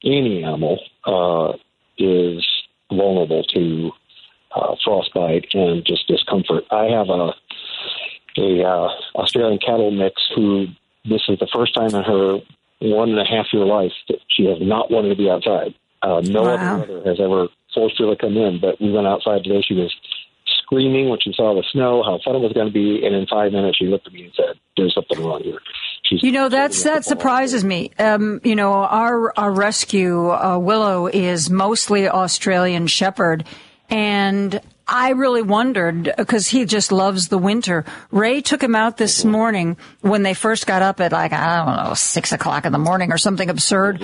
any 0.03 0.43
animal 0.43 0.79
uh, 1.05 1.53
is 1.97 2.45
vulnerable 2.89 3.43
to 3.43 3.91
uh, 4.53 4.75
frostbite 4.83 5.47
and 5.53 5.85
just 5.85 6.07
discomfort. 6.07 6.63
I 6.71 6.85
have 6.85 7.09
a 7.09 7.33
a 8.37 8.63
uh, 8.63 8.89
Australian 9.15 9.59
cattle 9.59 9.91
mix 9.91 10.21
who 10.35 10.67
this 11.05 11.21
is 11.29 11.39
the 11.39 11.47
first 11.53 11.73
time 11.75 11.93
in 11.95 12.03
her 12.03 12.39
one 12.81 13.09
and 13.09 13.19
a 13.19 13.25
half 13.25 13.47
year 13.53 13.65
life 13.65 13.93
that 14.09 14.17
she 14.27 14.45
has 14.45 14.57
not 14.59 14.91
wanted 14.91 15.09
to 15.09 15.15
be 15.15 15.29
outside. 15.29 15.73
Uh, 16.01 16.21
no 16.23 16.43
Wow. 16.43 16.53
other 16.53 16.79
weather 16.79 17.09
has 17.09 17.19
ever 17.19 17.47
forced 17.73 17.97
her 17.99 18.09
to 18.09 18.15
come 18.15 18.37
in, 18.37 18.59
but 18.59 18.79
we 18.81 18.91
went 18.91 19.07
outside 19.07 19.43
today. 19.43 19.61
She 19.61 19.73
was 19.73 19.93
screaming 20.63 21.09
when 21.09 21.19
she 21.21 21.33
saw 21.33 21.55
the 21.55 21.63
snow, 21.71 22.03
how 22.03 22.19
fun 22.23 22.35
it 22.35 22.39
was 22.39 22.53
going 22.53 22.67
to 22.67 22.73
be, 22.73 23.05
and 23.05 23.15
in 23.15 23.25
five 23.27 23.51
minutes 23.51 23.77
she 23.77 23.85
looked 23.85 24.07
at 24.07 24.13
me 24.13 24.25
and 24.25 24.33
said, 24.35 24.55
"There's 24.77 24.93
something 24.93 25.23
wrong 25.23 25.41
here." 25.43 25.59
She's 26.03 26.21
You 26.21 26.31
know, 26.31 26.49
that's 26.49 26.83
that 26.83 27.05
surprises 27.05 27.63
me. 27.63 27.91
Um, 27.97 28.41
you 28.43 28.55
know, 28.55 28.73
our 28.73 29.33
our 29.37 29.51
rescue 29.51 30.29
uh, 30.31 30.57
Willow 30.59 31.07
is 31.07 31.49
mostly 31.49 32.07
Australian 32.07 32.87
Shepherd, 32.87 33.45
and 33.89 34.59
I 34.87 35.11
really 35.11 35.41
wondered 35.41 36.13
because 36.17 36.47
he 36.47 36.65
just 36.65 36.91
loves 36.91 37.27
the 37.27 37.37
winter. 37.37 37.85
Ray 38.11 38.41
took 38.41 38.61
him 38.61 38.75
out 38.75 38.97
this 38.97 39.25
morning 39.25 39.77
when 40.01 40.23
they 40.23 40.33
first 40.33 40.67
got 40.67 40.81
up 40.81 41.01
at 41.01 41.11
like 41.11 41.33
I 41.33 41.65
don't 41.65 41.87
know 41.87 41.93
six 41.95 42.31
o'clock 42.31 42.65
in 42.65 42.71
the 42.71 42.77
morning 42.77 43.11
or 43.11 43.17
something 43.17 43.49
absurd. 43.49 44.03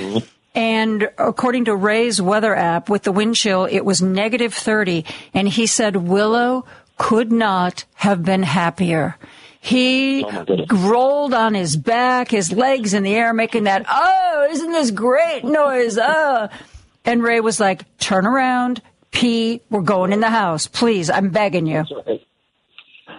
And 0.53 1.09
according 1.17 1.65
to 1.65 1.75
Ray's 1.75 2.21
weather 2.21 2.53
app, 2.55 2.89
with 2.89 3.03
the 3.03 3.11
wind 3.11 3.35
chill, 3.35 3.65
it 3.65 3.81
was 3.81 4.01
negative 4.01 4.53
30. 4.53 5.05
And 5.33 5.47
he 5.47 5.65
said 5.65 5.95
Willow 5.95 6.65
could 6.97 7.31
not 7.31 7.85
have 7.95 8.23
been 8.23 8.43
happier. 8.43 9.17
He 9.61 10.25
oh, 10.25 10.45
rolled 10.71 11.33
on 11.33 11.53
his 11.53 11.77
back, 11.77 12.31
his 12.31 12.51
legs 12.51 12.93
in 12.93 13.03
the 13.03 13.13
air, 13.13 13.33
making 13.33 13.65
that, 13.65 13.85
oh, 13.87 14.47
isn't 14.49 14.71
this 14.71 14.91
great 14.91 15.43
noise? 15.43 15.97
Oh. 16.01 16.49
And 17.05 17.23
Ray 17.23 17.39
was 17.39 17.59
like, 17.59 17.85
turn 17.97 18.25
around, 18.25 18.81
pee, 19.11 19.61
we're 19.69 19.81
going 19.81 20.11
in 20.13 20.19
the 20.19 20.29
house. 20.29 20.67
Please, 20.67 21.09
I'm 21.09 21.29
begging 21.29 21.67
you. 21.67 21.85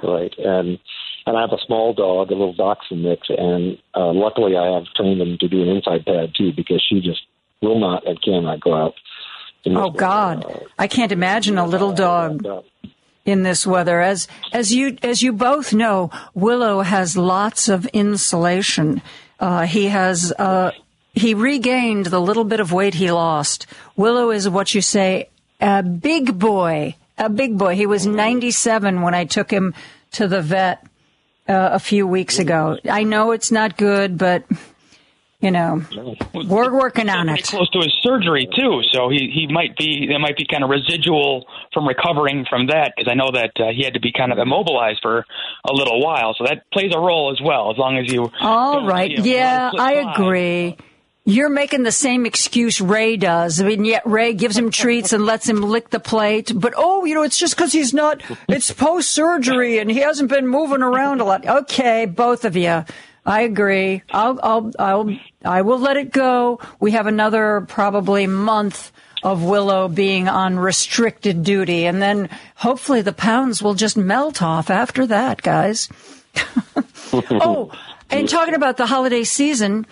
right? 0.03 0.35
And 0.39 0.79
and 1.25 1.37
I 1.37 1.41
have 1.43 1.53
a 1.53 1.65
small 1.67 1.95
dog, 1.95 2.31
a 2.31 2.35
little 2.35 2.55
dachshund 2.55 3.03
mix, 3.05 3.29
and 3.29 3.79
uh, 3.95 4.13
luckily 4.13 4.57
I 4.57 4.75
have 4.75 4.85
trained 4.97 5.21
him 5.21 5.39
to 5.39 5.49
do 5.49 5.63
an 5.63 5.69
inside 5.69 6.05
pad 6.05 6.33
too 6.37 6.53
because 6.55 6.85
she 6.89 7.01
just 7.01 7.21
will 7.61 7.79
not 7.79 8.07
and 8.07 8.21
cannot 8.23 8.61
go 8.61 8.75
out. 8.75 8.95
Oh 9.67 9.91
God, 9.91 10.67
I 10.79 10.89
can't 10.89 11.13
imagine 11.13 11.57
a 11.59 11.67
little 11.67 11.93
dog 11.93 12.45
in 13.25 13.45
this 13.45 13.65
weather. 13.65 14.01
As 14.01 14.27
as 14.53 14.75
you 14.75 14.99
as 15.03 15.23
you 15.23 15.33
both 15.33 15.73
know, 15.73 16.11
Willow 16.35 16.81
has 16.81 17.17
lots 17.17 17.69
of 17.69 17.87
insulation. 17.87 19.01
Uh, 19.39 19.67
he 19.67 19.87
has 19.87 20.33
uh, 20.39 20.73
he 21.13 21.35
regained 21.35 22.07
the 22.07 22.21
little 22.21 22.45
bit 22.45 22.59
of 22.59 22.73
weight 22.73 22.95
he 22.95 23.13
lost. 23.13 23.67
Willow 23.97 24.31
is 24.31 24.49
what 24.49 24.75
you 24.75 24.81
say 24.81 25.29
a 25.63 25.83
big 25.83 26.39
boy, 26.39 26.97
a 27.17 27.31
big 27.31 27.57
boy. 27.57 27.75
He 27.75 27.87
was 27.87 28.07
97 28.07 29.01
when 29.01 29.15
I 29.15 29.25
took 29.25 29.51
him 29.51 29.75
to 30.13 30.29
the 30.29 30.43
vet 30.43 30.85
uh, 31.49 31.71
a 31.73 31.79
few 31.79 32.07
weeks 32.07 32.39
ago. 32.39 32.79
I 32.91 33.05
know 33.05 33.31
it's 33.31 33.51
not 33.51 33.77
good, 33.77 34.19
but 34.19 34.45
you 35.41 35.51
know, 35.51 35.83
we're 36.33 36.73
working 36.73 37.09
on 37.09 37.29
it. 37.29 37.45
close 37.45 37.69
to 37.71 37.81
his 37.81 37.93
surgery 38.03 38.49
too, 38.57 38.81
so 38.93 39.09
he 39.09 39.29
he 39.35 39.53
might 39.53 39.77
be 39.77 40.07
there 40.07 40.21
might 40.21 40.37
be 40.37 40.47
kind 40.47 40.63
of 40.63 40.71
residual 40.71 41.47
from 41.73 41.87
recovering 41.87 42.47
from 42.49 42.69
that 42.69 42.93
because 42.97 43.11
I 43.11 43.15
know 43.15 43.33
that 43.33 43.51
uh, 43.59 43.73
he 43.75 43.83
had 43.85 43.95
to 43.95 44.01
be 44.01 44.13
kind 44.13 44.31
of 44.33 44.39
immobilized 44.39 45.01
for 45.03 45.25
a 45.69 45.73
little 45.73 46.01
while, 46.01 46.35
so 46.39 46.45
that 46.45 46.71
plays 46.73 46.93
a 46.95 46.99
role 46.99 47.33
as 47.33 47.41
well. 47.45 47.73
As 47.73 47.77
long 47.77 47.99
as 47.99 48.13
you 48.13 48.31
All 48.41 48.87
right. 48.87 49.11
Yeah, 49.19 49.73
I 49.77 49.95
by. 50.77 50.77
You're 51.25 51.51
making 51.51 51.85
the 51.85 51.93
same 51.93 52.27
excuse 52.27 52.81
Ray 52.81 53.17
does. 53.17 53.61
I 53.61 53.65
mean, 53.65 53.85
yet 53.85 54.03
Ray 54.05 54.35
gives 54.35 54.59
him 54.59 54.71
treats 54.71 55.13
and 55.13 55.25
lets 55.25 55.49
him 55.49 55.63
lick 55.63 55.91
the 55.91 56.01
plate. 56.01 56.53
But 56.55 56.75
oh, 56.77 57.05
you 57.05 57.15
know, 57.15 57.23
it's 57.23 57.39
just 57.39 57.55
because 57.55 57.73
he's 57.73 57.95
not. 57.95 58.23
It's 58.49 58.73
post 58.73 59.13
surgery 59.13 59.79
and 59.79 59.89
he 59.89 60.01
hasn't 60.01 60.31
been 60.31 60.49
moving 60.49 60.83
around 60.83 61.21
a 61.21 61.25
lot. 61.25 61.47
Okay, 61.47 62.07
both 62.07 62.45
of 62.45 62.57
you. 62.57 62.85
I 63.25 63.43
agree. 63.43 64.03
I'll, 64.11 64.41
I'll, 64.43 64.73
I'll, 64.81 65.17
I 65.45 65.63
will 65.63 65.79
let 65.79 65.97
it 65.97 66.13
go. 66.13 66.59
We 66.81 66.91
have 66.93 67.07
another 67.07 67.65
probably 67.69 68.27
month 68.27 68.91
of 69.23 69.45
Willow 69.45 69.87
being 69.87 70.29
on 70.29 70.59
restricted 70.59 71.45
duty, 71.45 71.87
and 71.87 72.03
then 72.03 72.29
hopefully 72.57 73.03
the 73.03 73.13
pounds 73.13 73.63
will 73.63 73.75
just 73.75 73.97
melt 73.97 74.43
off 74.43 74.71
after 74.71 75.07
that, 75.07 75.41
guys. 75.43 75.89
oh, 77.13 77.71
and 78.11 78.29
talking 78.29 78.55
about 78.55 78.77
the 78.77 78.87
holiday 78.87 79.23
season, 79.23 79.87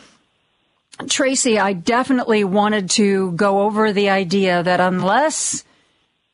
Tracy, 1.08 1.58
I 1.58 1.72
definitely 1.72 2.44
wanted 2.44 2.90
to 2.90 3.32
go 3.32 3.62
over 3.62 3.92
the 3.92 4.10
idea 4.10 4.62
that 4.62 4.80
unless 4.80 5.64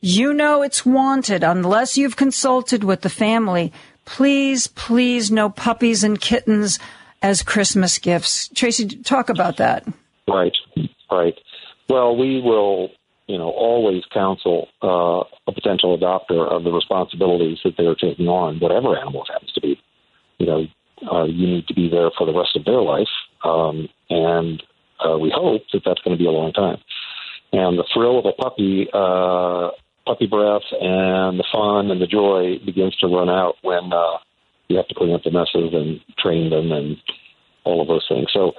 you 0.01 0.33
know 0.33 0.63
it's 0.63 0.85
wanted, 0.85 1.43
unless 1.45 1.97
you've 1.97 2.17
consulted 2.17 2.85
with 2.85 3.03
the 3.03 3.09
family, 3.09 3.73
please, 4.05 4.67
please, 4.67 5.31
no 5.31 5.51
puppies 5.51 6.05
and 6.05 6.21
kittens 6.21 6.79
as 7.23 7.43
Christmas 7.43 7.99
gifts. 7.99 8.49
Tracy, 8.55 8.87
talk 8.87 9.29
about 9.29 9.57
that. 9.57 9.87
Right, 10.29 10.53
right. 11.11 11.35
Well, 11.89 12.17
we 12.17 12.41
will, 12.41 12.91
you 13.27 13.39
know, 13.39 13.51
always 13.51 14.03
counsel 14.13 14.69
uh, 14.83 15.25
a 15.47 15.53
potential 15.53 15.97
adopter 15.97 16.51
of 16.51 16.65
the 16.65 16.71
responsibilities 16.71 17.59
that 17.65 17.75
they're 17.77 17.95
taking 17.95 18.29
on, 18.29 18.59
whatever 18.59 18.97
animal 18.97 19.23
it 19.23 19.33
happens 19.33 19.53
to 19.53 19.61
be. 19.61 19.81
You 20.39 20.47
know, 20.47 20.67
uh, 21.11 21.25
you 21.25 21.47
need 21.47 21.67
to 21.69 21.75
be 21.75 21.89
there 21.89 22.11
for 22.17 22.27
the 22.27 22.37
rest 22.37 22.57
of 22.57 22.65
their 22.65 22.81
life, 22.81 23.09
um, 23.45 23.89
and 24.11 24.63
uh, 25.05 25.19
we 25.19 25.33
hope 25.35 25.63
that 25.73 25.83
that's 25.85 26.01
going 26.03 26.17
to 26.17 26.23
be 26.23 26.29
a 26.29 26.33
long 26.33 26.53
time. 26.53 26.79
And 27.53 27.79
the 27.79 27.85
thrill 27.93 28.19
of 28.19 28.27
a 28.27 28.33
puppy, 28.33 28.89
uh, 28.93 29.71
puppy 30.07 30.27
breath, 30.27 30.63
and 30.73 31.39
the 31.39 31.45
fun 31.53 31.91
and 31.91 32.01
the 32.01 32.07
joy 32.07 32.59
begins 32.65 32.97
to 32.97 33.07
run 33.07 33.29
out 33.29 33.55
when 33.63 33.93
uh, 33.93 34.19
you 34.69 34.77
have 34.77 34.89
to 34.89 34.95
clean 34.95 35.15
up 35.15 35.23
the 35.23 35.31
messes 35.31 35.73
and 35.73 36.01
train 36.19 36.51
them 36.51 36.73
and 36.73 36.97
all 37.65 37.81
of 37.81 37.89
those 37.89 38.07
things. 38.09 38.29
So 38.33 38.53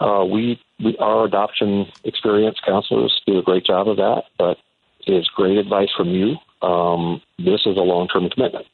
uh, 0.00 0.24
we, 0.24 0.60
we 0.82 0.96
our 0.98 1.24
adoption 1.24 1.86
experience 2.04 2.58
counselors 2.66 3.20
do 3.26 3.38
a 3.38 3.42
great 3.42 3.64
job 3.64 3.88
of 3.88 3.96
that, 3.98 4.22
but 4.38 4.58
it 5.06 5.12
is 5.12 5.28
great 5.34 5.58
advice 5.58 5.90
from 5.96 6.08
you. 6.08 6.36
Um, 6.66 7.20
this 7.38 7.60
is 7.66 7.76
a 7.76 7.80
long 7.80 8.08
term 8.08 8.28
commitment. 8.30 8.66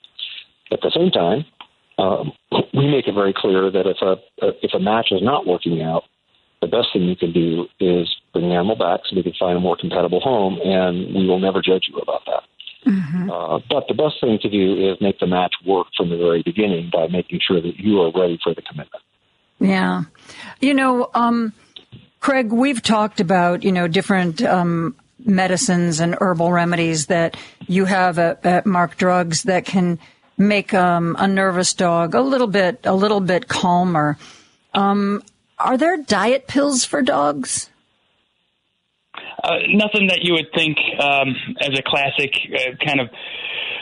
At 0.73 0.81
the 0.81 0.91
same 0.95 1.11
time, 1.11 1.45
um, 1.99 2.33
we 2.75 2.87
make 2.89 3.07
it 3.07 3.15
very 3.15 3.35
clear 3.37 3.71
that 3.71 3.87
if 3.87 3.97
a 4.03 4.17
if 4.63 4.75
a 4.75 4.79
match 4.79 5.09
is 5.11 5.23
not 5.23 5.47
working 5.47 5.83
out, 5.83 6.05
the 6.61 6.67
best 6.67 6.89
thing 6.93 7.03
you 7.03 7.17
can 7.17 7.33
do 7.33 7.67
is 7.81 8.09
bring 8.33 8.49
the 8.49 8.55
animal 8.55 8.77
back 8.77 9.01
so 9.09 9.17
we 9.17 9.23
can 9.23 9.35
find 9.39 9.57
a 9.57 9.61
more 9.61 9.77
compatible 9.77 10.21
home, 10.21 10.59
and 10.63 11.15
we 11.15 11.27
will 11.27 11.41
never 11.41 11.63
judge 11.63 11.85
you 11.89 11.99
about 11.99 12.23
that. 12.27 12.43
Uh, 12.87 13.59
but 13.69 13.89
the 13.89 13.95
best 13.95 14.15
thing 14.21 14.39
to 14.41 14.49
do 14.49 14.91
is 14.91 14.97
make 15.01 15.19
the 15.19 15.27
match 15.27 15.53
work 15.67 15.89
from 15.97 16.09
the 16.09 16.17
very 16.17 16.43
beginning 16.45 16.89
by 16.93 17.09
making 17.09 17.41
sure 17.47 17.61
that 17.61 17.77
you 17.77 18.01
are 18.01 18.13
ready 18.13 18.39
for 18.43 18.55
the 18.55 18.63
commitment. 18.63 19.03
Yeah. 19.59 20.05
You 20.61 20.75
know, 20.75 21.11
um, 21.13 21.53
Craig, 22.21 22.53
we've 22.53 22.81
talked 22.81 23.19
about, 23.19 23.65
you 23.65 23.73
know, 23.73 23.89
different, 23.89 24.41
um, 24.43 24.95
medicines 25.19 25.99
and 25.99 26.17
herbal 26.21 26.53
remedies 26.53 27.07
that 27.07 27.37
you 27.67 27.87
have 27.87 28.19
at, 28.19 28.47
at 28.47 28.67
Mark 28.67 28.97
Drugs 28.97 29.45
that 29.45 29.65
can 29.65 29.99
make 30.39 30.75
um, 30.75 31.17
a 31.19 31.27
nervous 31.27 31.75
dog 31.75 32.15
a 32.15 32.21
little 32.21 32.47
bit 32.47 32.81
a 32.85 32.95
little 32.95 33.21
bit 33.21 33.49
calmer. 33.49 34.19
Um, 34.75 35.23
are 35.59 35.79
there 35.79 35.97
diet 35.97 36.47
pills 36.47 36.85
for 36.85 37.03
dogs? 37.03 37.71
Uh, 39.43 39.59
nothing 39.69 40.09
that 40.09 40.21
you 40.23 40.35
would 40.35 40.49
think 40.55 40.77
um, 41.01 41.37
as 41.61 41.79
a 41.79 41.83
classic 41.83 42.33
uh, 42.53 42.85
kind 42.85 43.01
of 43.01 43.09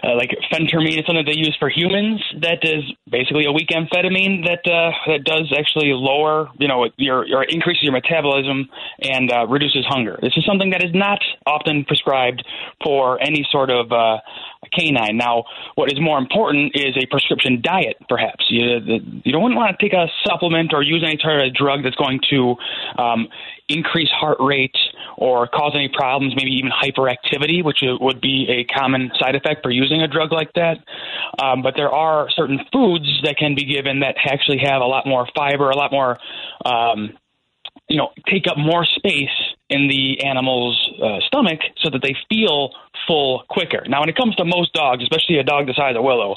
uh, 0.05 0.15
like 0.17 0.31
phentermine 0.53 0.99
is 0.99 1.07
something 1.07 1.25
they 1.25 1.37
use 1.37 1.57
for 1.59 1.71
humans. 1.71 2.21
That 2.41 2.59
is 2.63 2.85
basically 3.11 3.47
a 3.47 3.53
weak 3.53 3.69
amphetamine 3.69 4.45
that 4.45 4.61
uh, 4.71 4.91
that 5.07 5.25
does 5.25 5.53
actually 5.57 5.93
lower, 5.95 6.51
you 6.59 6.69
know, 6.69 6.89
your, 6.97 7.27
your 7.27 7.43
increases 7.45 7.83
your 7.83 7.93
metabolism 7.93 8.69
and 9.01 9.33
uh, 9.33 9.47
reduces 9.47 9.85
hunger. 9.89 10.19
This 10.21 10.37
is 10.37 10.45
something 10.45 10.71
that 10.71 10.83
is 10.85 10.91
not 10.93 11.21
often 11.47 11.85
prescribed 11.85 12.45
for 12.85 13.21
any 13.23 13.47
sort 13.51 13.71
of 13.71 13.93
uh, 13.93 14.19
canine. 14.77 15.17
Now, 15.17 15.45
what 15.75 15.93
is 15.93 16.01
more 16.01 16.19
important 16.19 16.73
is 16.75 16.97
a 16.97 17.07
prescription 17.07 17.61
diet. 17.63 17.97
Perhaps 18.09 18.47
you 18.49 18.81
you 19.25 19.33
don't 19.33 19.43
want 19.55 19.79
to 19.79 19.85
take 19.85 19.93
a 19.93 20.07
supplement 20.27 20.73
or 20.73 20.83
use 20.83 21.03
any 21.07 21.19
sort 21.23 21.41
of 21.41 21.55
drug 21.55 21.83
that's 21.83 21.97
going 21.97 22.21
to 22.31 22.57
um, 22.99 23.29
increase 23.69 24.11
heart 24.11 24.39
rate 24.41 24.77
or 25.17 25.47
cause 25.47 25.73
any 25.75 25.89
problems, 25.89 26.35
maybe 26.37 26.51
even 26.51 26.71
hyperactivity, 26.71 27.65
which 27.65 27.79
would 27.83 28.21
be 28.21 28.47
a 28.49 28.65
common 28.73 29.11
side 29.19 29.35
effect 29.35 29.63
for 29.63 29.71
using 29.71 30.03
a 30.03 30.09
drug 30.09 30.33
like 30.33 30.53
that. 30.55 30.79
Um, 31.43 31.63
but 31.63 31.75
there 31.77 31.91
are 31.91 32.29
certain 32.31 32.61
foods 32.73 33.07
that 33.25 33.37
can 33.39 33.55
be 33.55 33.65
given 33.65 34.01
that 34.01 34.17
actually 34.25 34.59
have 34.59 34.83
a 34.83 34.87
lot 34.87 35.07
more 35.07 35.27
fiber, 35.35 35.71
a 35.71 35.77
lot 35.77 35.93
more, 35.93 36.19
um, 36.65 37.17
you 37.89 37.97
know, 37.97 38.11
take 38.29 38.47
up 38.49 38.57
more 38.57 38.85
space 38.85 39.29
in 39.69 39.89
the 39.89 40.25
animal's 40.25 40.79
uh, 41.03 41.19
stomach 41.27 41.61
so 41.83 41.91
that 41.91 42.03
they 42.03 42.15
feel 42.29 42.71
full 43.07 43.45
quicker. 43.49 43.85
Now, 43.89 44.01
when 44.01 44.09
it 44.09 44.17
comes 44.17 44.35
to 44.37 44.45
most 44.45 44.73
dogs, 44.73 45.03
especially 45.03 45.39
a 45.39 45.43
dog 45.43 45.67
the 45.67 45.75
size 45.75 45.97
of 45.97 46.03
Willow, 46.03 46.37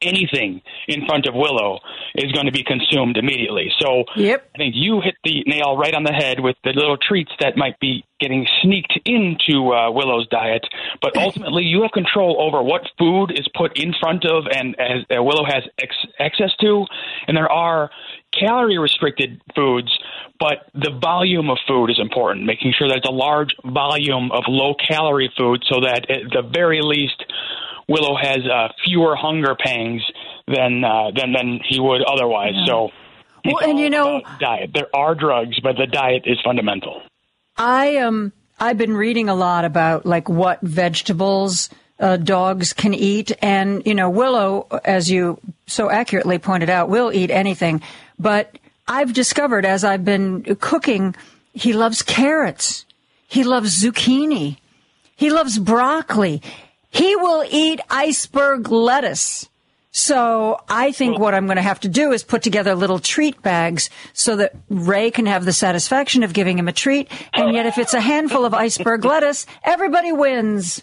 anything 0.00 0.62
in 0.86 1.06
front 1.06 1.26
of 1.26 1.34
Willow 1.34 1.80
is 2.14 2.32
going 2.32 2.46
to 2.46 2.52
be 2.52 2.62
consumed 2.62 3.16
immediately. 3.16 3.70
So 3.78 4.04
yep. 4.16 4.48
I 4.54 4.58
think 4.58 4.74
you 4.76 5.00
hit 5.00 5.16
the 5.24 5.44
nail 5.46 5.76
right 5.76 5.94
on 5.94 6.04
the 6.04 6.12
head 6.12 6.40
with 6.40 6.56
the 6.64 6.72
little 6.72 6.96
treats 6.96 7.32
that 7.40 7.56
might 7.56 7.78
be 7.80 8.04
getting 8.20 8.46
sneaked 8.62 8.98
into 9.04 9.72
uh, 9.72 9.90
Willow's 9.90 10.28
diet. 10.28 10.66
But 11.00 11.16
ultimately, 11.18 11.64
you 11.64 11.82
have 11.82 11.92
control 11.92 12.36
over 12.40 12.62
what 12.62 12.82
food 12.98 13.32
is 13.32 13.48
put 13.56 13.78
in 13.78 13.94
front 14.00 14.24
of 14.24 14.44
and 14.50 14.78
as 14.78 15.04
uh, 15.10 15.22
Willow 15.22 15.44
has 15.44 15.64
ex- 15.80 16.12
access 16.18 16.50
to. 16.60 16.84
And 17.26 17.36
there 17.36 17.50
are 17.50 17.90
calorie 18.38 18.78
restricted 18.78 19.40
foods, 19.54 19.96
but 20.38 20.70
the 20.74 20.90
volume 21.00 21.50
of 21.50 21.58
food 21.66 21.90
is 21.90 21.98
important, 21.98 22.46
making 22.46 22.72
sure 22.76 22.88
that 22.88 22.98
it's 22.98 23.08
a 23.08 23.12
large 23.12 23.54
volume 23.64 24.30
of 24.32 24.44
low 24.48 24.74
calorie 24.88 25.32
food 25.36 25.64
so 25.68 25.80
that 25.80 26.10
at 26.10 26.30
the 26.30 26.42
very 26.42 26.80
least 26.82 27.24
Willow 27.88 28.16
has 28.20 28.38
uh, 28.46 28.68
fewer 28.84 29.16
hunger 29.16 29.56
pangs 29.58 30.02
than, 30.46 30.84
uh, 30.84 31.10
than, 31.16 31.32
than 31.32 31.60
he 31.68 31.80
would 31.80 32.02
otherwise. 32.02 32.52
Yeah. 32.54 32.66
So, 32.66 32.90
well, 33.44 33.70
and 33.70 33.78
you 33.78 33.88
know, 33.88 34.20
diet. 34.40 34.70
There 34.74 34.94
are 34.94 35.14
drugs, 35.14 35.58
but 35.60 35.76
the 35.76 35.86
diet 35.86 36.24
is 36.26 36.38
fundamental. 36.44 37.02
I 37.56 37.96
um 37.96 38.32
I've 38.60 38.78
been 38.78 38.96
reading 38.96 39.28
a 39.28 39.34
lot 39.34 39.64
about 39.64 40.04
like 40.06 40.28
what 40.28 40.60
vegetables 40.60 41.70
uh, 42.00 42.16
dogs 42.16 42.72
can 42.72 42.94
eat, 42.94 43.32
and 43.42 43.84
you 43.86 43.94
know 43.94 44.10
Willow, 44.10 44.66
as 44.84 45.10
you 45.10 45.40
so 45.66 45.90
accurately 45.90 46.38
pointed 46.38 46.70
out, 46.70 46.88
will 46.88 47.12
eat 47.12 47.30
anything. 47.30 47.82
But 48.18 48.58
I've 48.86 49.12
discovered 49.12 49.64
as 49.64 49.84
I've 49.84 50.04
been 50.04 50.42
cooking, 50.56 51.14
he 51.52 51.72
loves 51.72 52.02
carrots. 52.02 52.84
He 53.26 53.44
loves 53.44 53.82
zucchini. 53.82 54.56
He 55.16 55.30
loves 55.30 55.58
broccoli. 55.58 56.42
He 56.90 57.16
will 57.16 57.44
eat 57.50 57.80
iceberg 57.90 58.70
lettuce. 58.70 59.48
So 59.90 60.60
I 60.68 60.92
think 60.92 61.18
what 61.18 61.34
I'm 61.34 61.46
going 61.46 61.56
to 61.56 61.62
have 61.62 61.80
to 61.80 61.88
do 61.88 62.12
is 62.12 62.22
put 62.22 62.42
together 62.42 62.74
little 62.74 62.98
treat 62.98 63.42
bags 63.42 63.90
so 64.12 64.36
that 64.36 64.54
Ray 64.68 65.10
can 65.10 65.26
have 65.26 65.44
the 65.44 65.52
satisfaction 65.52 66.22
of 66.22 66.32
giving 66.32 66.58
him 66.58 66.68
a 66.68 66.72
treat. 66.72 67.10
And 67.32 67.54
yet 67.54 67.66
if 67.66 67.78
it's 67.78 67.94
a 67.94 68.00
handful 68.00 68.44
of 68.44 68.54
iceberg 68.54 69.04
lettuce, 69.04 69.46
everybody 69.64 70.12
wins. 70.12 70.82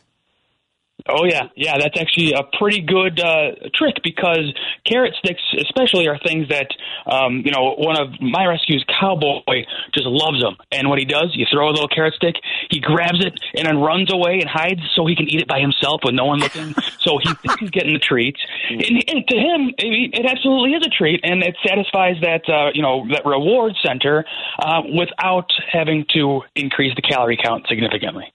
Oh 1.08 1.24
yeah, 1.24 1.50
yeah, 1.56 1.78
that's 1.78 2.02
actually 2.02 2.34
a 2.34 2.42
pretty 2.58 2.82
good 2.82 3.20
uh, 3.20 3.70
trick 3.76 3.98
because 4.04 4.52
carrot 4.88 5.14
sticks, 5.20 5.42
especially, 5.62 6.08
are 6.08 6.18
things 6.18 6.50
that 6.50 6.66
um, 7.06 7.44
you 7.46 7.52
know. 7.52 7.76
One 7.78 7.96
of 7.96 8.20
my 8.20 8.48
rescues, 8.48 8.84
Cowboy, 9.00 9.66
just 9.94 10.08
loves 10.08 10.42
them, 10.42 10.58
and 10.72 10.90
what 10.90 10.98
he 10.98 11.06
does, 11.06 11.30
you 11.36 11.46
throw 11.52 11.70
a 11.70 11.70
little 11.70 11.88
carrot 11.88 12.16
stick, 12.16 12.34
he 12.72 12.80
grabs 12.80 13.24
it 13.24 13.40
and 13.54 13.68
then 13.68 13.78
runs 13.78 14.12
away 14.12 14.40
and 14.42 14.50
hides 14.50 14.82
so 14.96 15.06
he 15.06 15.16
can 15.16 15.28
eat 15.28 15.42
it 15.42 15.48
by 15.48 15.60
himself 15.60 16.02
with 16.04 16.16
no 16.16 16.26
one 16.26 16.40
looking. 16.40 16.74
so 17.00 17.20
he 17.22 17.32
thinks 17.36 17.60
he's 17.60 17.70
getting 17.70 17.94
the 17.94 18.00
treats, 18.00 18.40
and, 18.70 18.82
and 18.82 19.28
to 19.28 19.38
him, 19.38 19.70
it, 19.78 20.10
it, 20.12 20.26
absolutely 20.26 20.72
is 20.72 20.88
a 20.88 20.90
treat, 20.90 21.20
and 21.24 21.44
it 21.44 21.56
satisfies 21.68 22.16
that 22.22 22.50
uh, 22.50 22.72
you 22.74 22.82
know 22.82 23.06
that 23.12 23.28
reward 23.28 23.74
center 23.86 24.26
uh, 24.58 24.82
without 24.92 25.52
having 25.72 26.04
to 26.16 26.42
increase 26.56 26.96
the 26.96 27.04
calorie 27.04 27.38
count 27.38 27.68
significantly. 27.70 28.34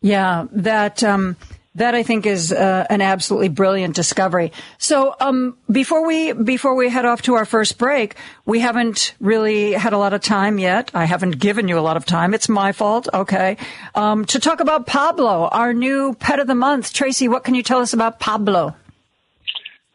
Yeah, 0.00 0.46
that. 0.50 1.04
Um 1.04 1.36
that 1.78 1.94
I 1.94 2.02
think 2.02 2.26
is 2.26 2.52
uh, 2.52 2.86
an 2.90 3.00
absolutely 3.00 3.48
brilliant 3.48 3.96
discovery. 3.96 4.52
So, 4.78 5.14
um, 5.20 5.56
before 5.70 6.06
we 6.06 6.32
before 6.32 6.74
we 6.74 6.88
head 6.88 7.04
off 7.04 7.22
to 7.22 7.34
our 7.34 7.44
first 7.44 7.78
break, 7.78 8.16
we 8.44 8.60
haven't 8.60 9.14
really 9.20 9.72
had 9.72 9.92
a 9.92 9.98
lot 9.98 10.12
of 10.12 10.20
time 10.20 10.58
yet. 10.58 10.90
I 10.94 11.04
haven't 11.04 11.38
given 11.38 11.68
you 11.68 11.78
a 11.78 11.80
lot 11.80 11.96
of 11.96 12.04
time. 12.04 12.34
It's 12.34 12.48
my 12.48 12.72
fault. 12.72 13.08
Okay, 13.12 13.56
um, 13.94 14.24
to 14.26 14.38
talk 14.38 14.60
about 14.60 14.86
Pablo, 14.86 15.48
our 15.48 15.72
new 15.72 16.14
pet 16.14 16.38
of 16.38 16.46
the 16.46 16.54
month. 16.54 16.92
Tracy, 16.92 17.28
what 17.28 17.44
can 17.44 17.54
you 17.54 17.62
tell 17.62 17.80
us 17.80 17.92
about 17.92 18.20
Pablo? 18.20 18.74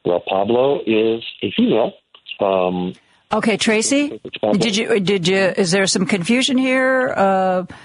Well, 0.05 0.23
Pablo 0.27 0.79
is 0.85 1.23
a 1.41 1.51
female. 1.55 1.93
Um, 2.39 2.93
Okay, 3.33 3.57
Tracy, 3.57 4.21
did 4.53 4.77
you 4.77 4.99
did 4.99 5.27
you? 5.27 5.37
Is 5.37 5.71
there 5.71 5.87
some 5.87 6.05
confusion 6.05 6.55
here? 6.55 7.07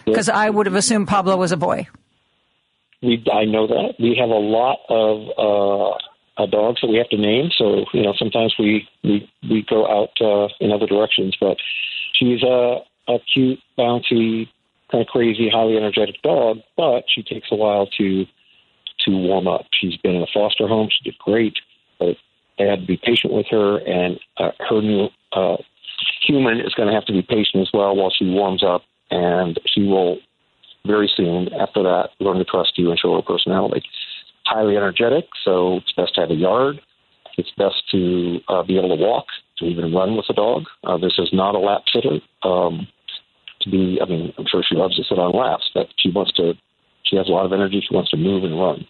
Because 0.05 0.29
uh, 0.29 0.35
I 0.35 0.51
would 0.51 0.67
have 0.67 0.75
assumed 0.75 1.09
Pablo 1.09 1.39
was 1.39 1.53
a 1.53 1.57
boy. 1.57 1.89
We 3.03 3.25
I 3.33 3.45
know 3.45 3.67
that 3.67 3.95
we 3.99 4.17
have 4.19 4.31
a 4.31 4.35
lot 4.35 4.79
of 4.89 5.29
uh, 5.39 6.43
uh, 6.43 6.47
dogs 6.47 6.81
that 6.81 6.89
we 6.89 6.97
have 6.97 7.09
to 7.11 7.17
name. 7.17 7.51
So 7.57 7.85
you 7.93 8.03
know 8.03 8.15
sometimes 8.19 8.55
we 8.59 8.89
we 9.05 9.31
we 9.49 9.63
go 9.69 9.87
out 9.87 10.11
uh, 10.21 10.49
in 10.61 10.73
other 10.73 10.87
directions. 10.87 11.37
But 11.41 11.59
she's 12.15 12.43
a 12.43 12.79
a 13.09 13.19
cute, 13.33 13.61
bouncy, 13.79 14.49
kind 14.91 15.03
of 15.03 15.07
crazy, 15.07 15.49
highly 15.49 15.77
energetic 15.77 16.21
dog. 16.23 16.59
But 16.77 17.05
she 17.09 17.23
takes 17.23 17.49
a 17.51 17.57
while 17.57 17.87
to 17.99 18.27
to 19.05 19.11
warm 19.11 19.47
up. 19.47 19.67
She's 19.73 19.97
been 19.99 20.17
in 20.17 20.23
a 20.23 20.27
foster 20.33 20.67
home. 20.67 20.89
She 20.91 21.11
did 21.11 21.19
great, 21.19 21.55
but 21.99 22.17
they 22.59 22.67
had 22.67 22.81
to 22.81 22.87
be 22.87 22.97
patient 22.97 23.33
with 23.33 23.47
her, 23.51 23.79
and 23.79 24.19
uh, 24.37 24.51
her 24.69 24.83
new 24.83 25.09
uh, 25.33 25.57
human 26.27 26.61
is 26.61 26.75
going 26.75 26.89
to 26.89 26.95
have 26.95 27.07
to 27.07 27.13
be 27.13 27.23
patient 27.23 27.63
as 27.63 27.71
well 27.73 27.95
while 27.95 28.11
she 28.11 28.25
warms 28.25 28.65
up, 28.65 28.83
and 29.11 29.59
she 29.67 29.83
will 29.83 30.19
very 30.87 31.11
soon 31.15 31.53
after 31.55 31.83
that 31.83 32.11
learn 32.21 32.39
to 32.39 32.45
trust 32.45 32.73
you 32.77 32.91
and 32.91 32.99
show 32.99 33.15
her 33.17 33.23
personality. 33.23 33.83
Highly 34.45 34.77
energetic, 34.77 35.27
so 35.45 35.77
it's 35.77 35.93
best 35.93 36.15
to 36.15 36.23
have 36.23 36.31
a 36.31 36.35
yard. 36.35 36.81
It's 37.37 37.51
best 37.57 37.83
to 37.93 38.41
uh, 38.49 38.63
be 38.63 38.79
able 38.79 38.97
to 38.97 39.03
walk, 39.03 39.27
to 39.59 39.67
even 39.67 39.93
run 39.93 40.17
with 40.17 40.27
a 40.29 40.33
dog. 40.33 40.65
Uh, 40.85 40.97
this 40.97 41.15
is 41.19 41.29
not 41.33 41.55
a 41.55 41.59
lap 41.59 41.83
sitter. 41.93 42.19
Um, 42.43 42.89
to 43.61 43.71
be, 43.71 43.99
I 44.03 44.07
mean, 44.07 44.33
I'm 44.39 44.47
sure 44.47 44.63
she 44.67 44.75
loves 44.75 44.97
to 44.97 45.05
sit 45.05 45.19
on 45.19 45.33
laps, 45.33 45.71
but 45.75 45.87
she 45.99 46.11
wants 46.11 46.33
to. 46.35 46.55
She 47.05 47.17
has 47.17 47.29
a 47.29 47.33
lot 47.33 47.47
of 47.47 47.53
energy. 47.53 47.83
She 47.87 47.95
wants 47.95 48.11
to 48.11 48.17
move 48.17 48.45
and 48.45 48.59
run. 48.59 48.87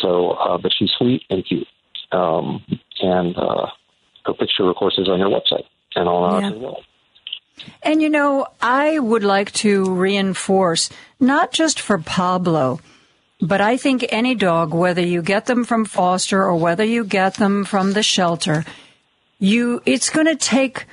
So, 0.00 0.30
uh, 0.30 0.58
but 0.58 0.72
she's 0.76 0.90
sweet 0.96 1.22
and 1.30 1.44
cute. 1.44 1.66
Um, 2.12 2.64
and 3.02 3.36
uh, 3.36 3.66
her 4.26 4.34
picture, 4.34 4.68
of 4.68 4.76
course, 4.76 4.98
is 4.98 5.08
on 5.08 5.18
your 5.18 5.28
website 5.28 5.64
and 5.94 6.08
on 6.08 6.34
our 6.34 6.40
yeah. 6.40 6.72
And 7.82 8.02
you 8.02 8.10
know, 8.10 8.46
I 8.60 8.98
would 8.98 9.24
like 9.24 9.52
to 9.52 9.92
reinforce 9.94 10.90
not 11.18 11.52
just 11.52 11.80
for 11.80 11.98
Pablo, 11.98 12.80
but 13.40 13.60
I 13.60 13.76
think 13.76 14.04
any 14.08 14.34
dog, 14.34 14.74
whether 14.74 15.02
you 15.02 15.22
get 15.22 15.46
them 15.46 15.64
from 15.64 15.84
foster 15.84 16.42
or 16.42 16.56
whether 16.56 16.84
you 16.84 17.04
get 17.04 17.34
them 17.34 17.64
from 17.64 17.92
the 17.92 18.02
shelter, 18.02 18.64
you, 19.38 19.82
it's 19.84 20.10
going 20.10 20.26
to 20.26 20.36
take, 20.36 20.86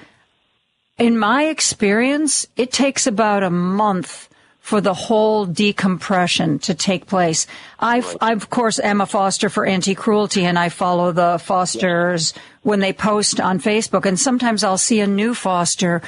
in 0.98 1.18
my 1.18 1.46
experience, 1.46 2.48
it 2.58 2.72
takes 2.72 3.08
about 3.08 3.44
a 3.44 3.50
month 3.50 4.30
for 4.60 4.80
the 4.80 4.94
whole 4.94 5.46
decompression 5.46 6.58
to 6.58 6.74
take 6.74 7.06
place. 7.06 7.48
I. 7.80 8.02
I 8.22 8.32
of 8.32 8.50
course, 8.50 8.80
am 8.80 9.02
a 9.02 9.06
foster 9.06 9.50
for 9.50 9.66
anti-cruelty 9.66 10.46
and 10.46 10.58
I 10.58 10.70
follow 10.70 11.12
the 11.12 11.38
fosters 11.38 12.34
when 12.62 12.80
they 12.80 12.94
post 12.94 13.42
on 13.42 13.60
Facebook. 13.60 14.06
And 14.06 14.18
sometimes 14.18 14.64
I'll 14.64 14.78
see 14.78 15.02
a 15.02 15.08
new 15.08 15.34
foster 15.34 16.02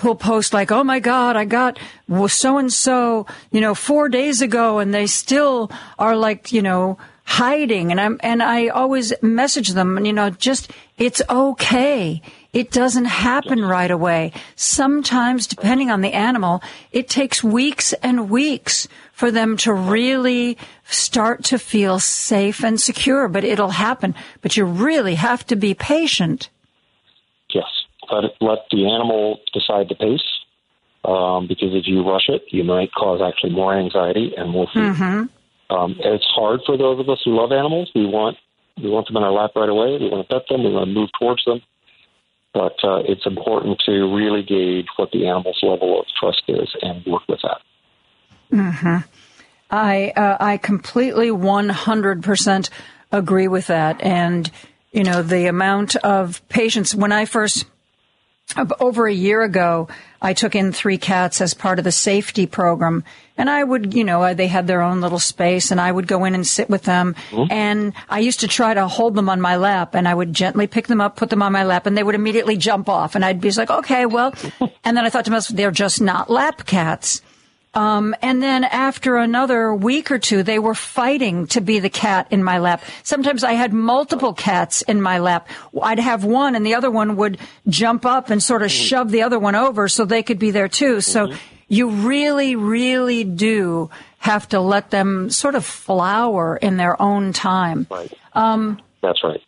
who'll 0.00 0.14
post 0.14 0.52
like, 0.52 0.72
"Oh 0.72 0.84
my 0.84 1.00
God, 1.00 1.36
I 1.36 1.44
got 1.44 1.78
so 2.28 2.58
and 2.58 2.72
so, 2.72 3.26
you 3.50 3.60
know, 3.60 3.74
four 3.74 4.08
days 4.08 4.42
ago," 4.42 4.78
and 4.78 4.92
they 4.92 5.06
still 5.06 5.70
are 5.98 6.16
like, 6.16 6.52
you 6.52 6.62
know, 6.62 6.98
hiding 7.24 7.90
and 7.90 8.00
I'm 8.00 8.20
and 8.22 8.42
I 8.42 8.68
always 8.68 9.12
message 9.22 9.70
them, 9.70 9.96
and 9.96 10.06
you 10.06 10.12
know, 10.12 10.30
just 10.30 10.70
it's 10.98 11.22
okay. 11.28 12.22
It 12.52 12.70
doesn't 12.70 13.06
happen 13.06 13.64
right 13.64 13.90
away. 13.90 14.32
Sometimes 14.54 15.48
depending 15.48 15.90
on 15.90 16.02
the 16.02 16.12
animal, 16.12 16.62
it 16.92 17.08
takes 17.08 17.42
weeks 17.42 17.92
and 17.94 18.30
weeks 18.30 18.86
for 19.12 19.32
them 19.32 19.56
to 19.58 19.72
really 19.72 20.56
start 20.84 21.42
to 21.44 21.58
feel 21.58 21.98
safe 21.98 22.62
and 22.64 22.80
secure, 22.80 23.26
but 23.28 23.42
it'll 23.42 23.70
happen. 23.70 24.14
But 24.40 24.56
you 24.56 24.64
really 24.64 25.16
have 25.16 25.44
to 25.46 25.56
be 25.56 25.74
patient. 25.74 26.48
Let, 28.10 28.24
it, 28.24 28.32
let 28.40 28.58
the 28.70 28.88
animal 28.88 29.40
decide 29.52 29.88
the 29.88 29.94
pace. 29.94 30.24
Um, 31.04 31.46
because 31.46 31.74
if 31.74 31.86
you 31.86 32.02
rush 32.08 32.28
it, 32.28 32.42
you 32.48 32.64
might 32.64 32.90
cause 32.92 33.20
actually 33.20 33.52
more 33.52 33.76
anxiety 33.76 34.32
and 34.36 34.50
more 34.50 34.66
fear. 34.72 34.94
Mm-hmm. 34.94 35.74
Um, 35.74 35.92
and 36.02 36.14
it's 36.14 36.26
hard 36.34 36.60
for 36.64 36.78
those 36.78 36.98
of 37.00 37.08
us 37.08 37.20
who 37.24 37.36
love 37.36 37.52
animals. 37.52 37.90
We 37.94 38.06
want 38.06 38.38
we 38.76 38.90
want 38.90 39.06
them 39.06 39.16
in 39.16 39.22
our 39.22 39.32
lap 39.32 39.52
right 39.54 39.68
away. 39.68 39.98
We 39.98 40.08
want 40.08 40.28
to 40.28 40.34
pet 40.34 40.48
them. 40.48 40.64
We 40.64 40.72
want 40.72 40.88
to 40.88 40.92
move 40.92 41.10
towards 41.18 41.44
them. 41.44 41.60
But 42.52 42.76
uh, 42.82 43.02
it's 43.06 43.26
important 43.26 43.82
to 43.86 43.92
really 44.14 44.42
gauge 44.42 44.86
what 44.96 45.10
the 45.12 45.26
animal's 45.26 45.58
level 45.62 46.00
of 46.00 46.06
trust 46.18 46.42
is 46.48 46.74
and 46.82 47.04
work 47.04 47.22
with 47.28 47.40
that. 47.42 47.60
hmm 48.50 48.96
I 49.70 50.12
uh, 50.16 50.36
I 50.38 50.58
completely 50.58 51.30
100% 51.30 52.70
agree 53.10 53.48
with 53.48 53.66
that. 53.68 54.00
And, 54.02 54.50
you 54.92 55.02
know, 55.02 55.22
the 55.22 55.46
amount 55.46 55.96
of 55.96 56.46
patience, 56.48 56.94
when 56.94 57.12
I 57.12 57.24
first, 57.24 57.66
over 58.78 59.06
a 59.06 59.12
year 59.12 59.42
ago, 59.42 59.88
I 60.22 60.32
took 60.32 60.54
in 60.54 60.72
three 60.72 60.98
cats 60.98 61.40
as 61.40 61.54
part 61.54 61.78
of 61.78 61.84
the 61.84 61.92
safety 61.92 62.46
program. 62.46 63.04
And 63.36 63.50
I 63.50 63.64
would, 63.64 63.94
you 63.94 64.04
know, 64.04 64.32
they 64.32 64.46
had 64.46 64.66
their 64.66 64.80
own 64.80 65.00
little 65.00 65.18
space 65.18 65.72
and 65.72 65.80
I 65.80 65.90
would 65.90 66.06
go 66.06 66.24
in 66.24 66.34
and 66.34 66.46
sit 66.46 66.70
with 66.70 66.84
them. 66.84 67.16
Mm-hmm. 67.30 67.52
And 67.52 67.92
I 68.08 68.20
used 68.20 68.40
to 68.40 68.48
try 68.48 68.72
to 68.74 68.86
hold 68.86 69.16
them 69.16 69.28
on 69.28 69.40
my 69.40 69.56
lap 69.56 69.94
and 69.94 70.06
I 70.06 70.14
would 70.14 70.32
gently 70.32 70.66
pick 70.68 70.86
them 70.86 71.00
up, 71.00 71.16
put 71.16 71.30
them 71.30 71.42
on 71.42 71.52
my 71.52 71.64
lap 71.64 71.86
and 71.86 71.96
they 71.96 72.02
would 72.02 72.14
immediately 72.14 72.56
jump 72.56 72.88
off. 72.88 73.16
And 73.16 73.24
I'd 73.24 73.40
be 73.40 73.50
like, 73.50 73.70
okay, 73.70 74.06
well, 74.06 74.32
and 74.84 74.96
then 74.96 75.04
I 75.04 75.10
thought 75.10 75.24
to 75.24 75.32
myself, 75.32 75.56
they're 75.56 75.72
just 75.72 76.00
not 76.00 76.30
lap 76.30 76.64
cats. 76.64 77.22
Um, 77.74 78.14
and 78.22 78.42
then 78.42 78.62
after 78.64 79.16
another 79.16 79.74
week 79.74 80.10
or 80.10 80.18
two, 80.18 80.42
they 80.42 80.58
were 80.58 80.74
fighting 80.74 81.48
to 81.48 81.60
be 81.60 81.80
the 81.80 81.90
cat 81.90 82.28
in 82.30 82.44
my 82.44 82.58
lap. 82.58 82.84
Sometimes 83.02 83.42
I 83.42 83.52
had 83.52 83.72
multiple 83.72 84.32
cats 84.32 84.82
in 84.82 85.02
my 85.02 85.18
lap. 85.18 85.48
I'd 85.82 85.98
have 85.98 86.24
one 86.24 86.54
and 86.54 86.64
the 86.64 86.74
other 86.74 86.90
one 86.90 87.16
would 87.16 87.38
jump 87.68 88.06
up 88.06 88.30
and 88.30 88.42
sort 88.42 88.62
of 88.62 88.70
shove 88.70 89.10
the 89.10 89.22
other 89.22 89.38
one 89.38 89.56
over 89.56 89.88
so 89.88 90.04
they 90.04 90.22
could 90.22 90.38
be 90.38 90.52
there 90.52 90.68
too. 90.68 91.00
So 91.00 91.34
you 91.66 91.90
really, 91.90 92.54
really 92.56 93.24
do 93.24 93.90
have 94.18 94.48
to 94.50 94.60
let 94.60 94.90
them 94.90 95.30
sort 95.30 95.54
of 95.54 95.64
flower 95.64 96.56
in 96.56 96.76
their 96.76 97.00
own 97.00 97.32
time. 97.32 97.86
Right. 97.90 98.12
Um, 98.32 98.80
That's 99.02 99.22
right. 99.24 99.40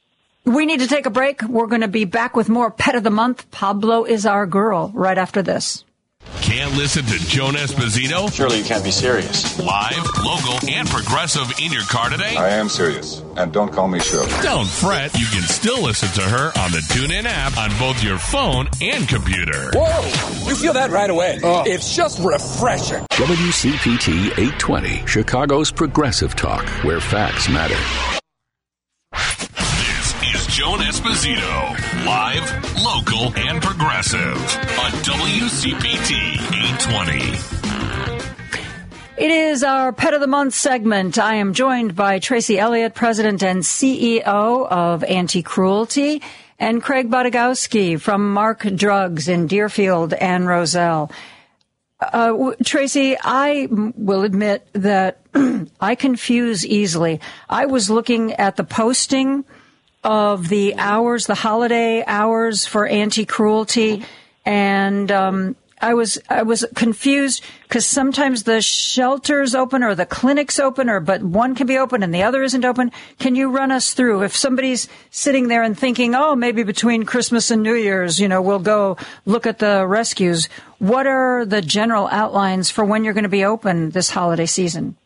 we 0.45 0.67
need 0.67 0.81
to 0.81 0.89
take 0.89 1.07
a 1.07 1.11
break. 1.11 1.43
We're 1.43 1.67
going 1.67 1.81
to 1.83 1.89
be 1.89 2.05
back 2.05 2.37
with 2.37 2.49
more 2.49 2.71
Pet 2.71 2.95
of 2.95 3.03
the 3.05 3.11
Month. 3.11 3.51
Pablo 3.51 4.05
is 4.05 4.27
our 4.27 4.47
girl 4.47 4.91
right 4.95 5.17
after 5.17 5.43
this. 5.43 5.85
Can't 6.43 6.75
listen 6.77 7.05
to 7.07 7.19
Joan 7.27 7.55
Esposito? 7.55 8.33
Surely 8.33 8.59
you 8.59 8.65
can't 8.65 8.85
be 8.85 8.91
serious. 8.91 9.59
Live, 9.59 10.05
local, 10.25 10.59
and 10.69 10.89
progressive 10.89 11.51
in 11.61 11.73
your 11.73 11.83
car 11.83 12.09
today? 12.11 12.37
I 12.37 12.51
am 12.51 12.69
serious. 12.69 13.23
And 13.37 13.53
don't 13.53 13.73
call 13.73 13.89
me 13.89 13.99
Shirley. 14.01 14.31
Don't 14.43 14.69
fret. 14.69 15.13
You 15.19 15.27
can 15.27 15.43
still 15.43 15.83
listen 15.83 16.09
to 16.11 16.23
her 16.23 16.53
on 16.59 16.71
the 16.71 16.79
TuneIn 16.91 17.25
app 17.25 17.57
on 17.59 17.77
both 17.79 18.03
your 18.03 18.19
phone 18.19 18.69
and 18.81 19.09
computer. 19.09 19.71
Whoa! 19.75 20.49
You 20.49 20.55
feel 20.55 20.73
that 20.75 20.91
right 20.91 21.11
away. 21.11 21.41
Oh. 21.43 21.65
It's 21.67 21.97
just 21.97 22.19
refreshing. 22.21 23.05
WCPT 23.13 24.27
820, 24.39 25.07
Chicago's 25.07 25.73
progressive 25.73 26.37
talk, 26.37 26.67
where 26.85 27.01
facts 27.01 27.49
matter. 27.49 27.77
Is 30.35 30.45
Joan 30.49 30.81
Esposito. 30.81 32.05
Live, 32.05 32.75
local, 32.83 33.33
and 33.37 33.63
progressive 33.63 34.37
on 34.77 34.91
WCPT 35.05 36.43
820. 36.43 39.23
It 39.25 39.31
is 39.31 39.63
our 39.63 39.93
Pet 39.93 40.15
of 40.15 40.21
the 40.21 40.27
Month 40.27 40.55
segment. 40.55 41.17
I 41.17 41.37
am 41.37 41.53
joined 41.53 41.95
by 41.95 42.19
Tracy 42.19 42.59
Elliott, 42.59 42.95
President 42.95 43.45
and 43.45 43.63
CEO 43.63 44.27
of 44.27 45.05
Anti 45.05 45.43
Cruelty, 45.43 46.23
and 46.59 46.83
Craig 46.83 47.09
Bodagowski 47.09 48.01
from 48.01 48.33
Mark 48.33 48.67
Drugs 48.75 49.29
in 49.29 49.47
Deerfield 49.47 50.13
and 50.13 50.49
Roselle. 50.49 51.09
Uh, 52.01 52.51
Tracy, 52.65 53.17
I 53.23 53.69
will 53.71 54.25
admit 54.25 54.67
that 54.73 55.21
I 55.81 55.95
confuse 55.95 56.67
easily. 56.67 57.21
I 57.49 57.67
was 57.67 57.91
looking 57.91 58.33
at 58.33 58.57
the 58.57 58.65
posting 58.65 59.45
of 60.07 60.49
the 60.49 60.77
hours, 60.77 61.27
the 61.27 61.35
holiday 61.35 62.05
hours 62.07 62.65
for 62.65 62.87
anti-cruelty, 62.87 64.05
and 64.45 65.11
um, 65.11 65.57
I 65.81 65.95
was 65.95 66.17
I 66.31 66.45
was 66.45 66.65
confused 66.77 67.43
because 67.65 67.85
sometimes 67.85 68.45
the 68.45 68.63
shelter's 68.63 69.57
open 69.57 69.83
or 69.83 69.97
the 69.97 70.07
clinic's 70.07 70.61
open, 70.61 70.89
or 70.89 71.01
but 71.01 71.25
one 71.25 71.57
can 71.57 71.67
be 71.67 71.77
open 71.77 72.05
and 72.05 72.15
the 72.15 72.23
other 72.23 72.45
isn't 72.45 72.65
open. 72.65 72.93
Can 73.19 73.35
you 73.35 73.51
run 73.51 73.73
us 73.73 73.95
through 73.95 74.23
if 74.23 74.35
somebody's 74.35 74.89
sitting 75.11 75.49
there 75.49 75.65
and 75.65 75.77
thinking, 75.77 76.15
oh, 76.15 76.37
maybe 76.37 76.63
between 76.63 77.03
Christmas 77.03 77.51
and 77.51 77.65
New 77.65 77.75
Year's, 77.75 78.21
you 78.21 78.29
know, 78.29 78.41
we'll 78.41 78.61
go 78.61 78.97
look 79.25 79.45
at 79.45 79.59
the 79.59 79.85
rescues. 79.89 80.49
What 80.79 81.09
are 81.09 81.45
the 81.45 81.63
general 81.63 82.07
outlines 82.13 82.71
for 82.71 82.85
when 82.85 83.03
you're 83.03 83.13
going 83.13 83.25
to 83.25 83.29
be 83.29 83.45
open 83.45 83.91
this 83.91 84.11
holiday 84.11 84.47
season? 84.47 84.97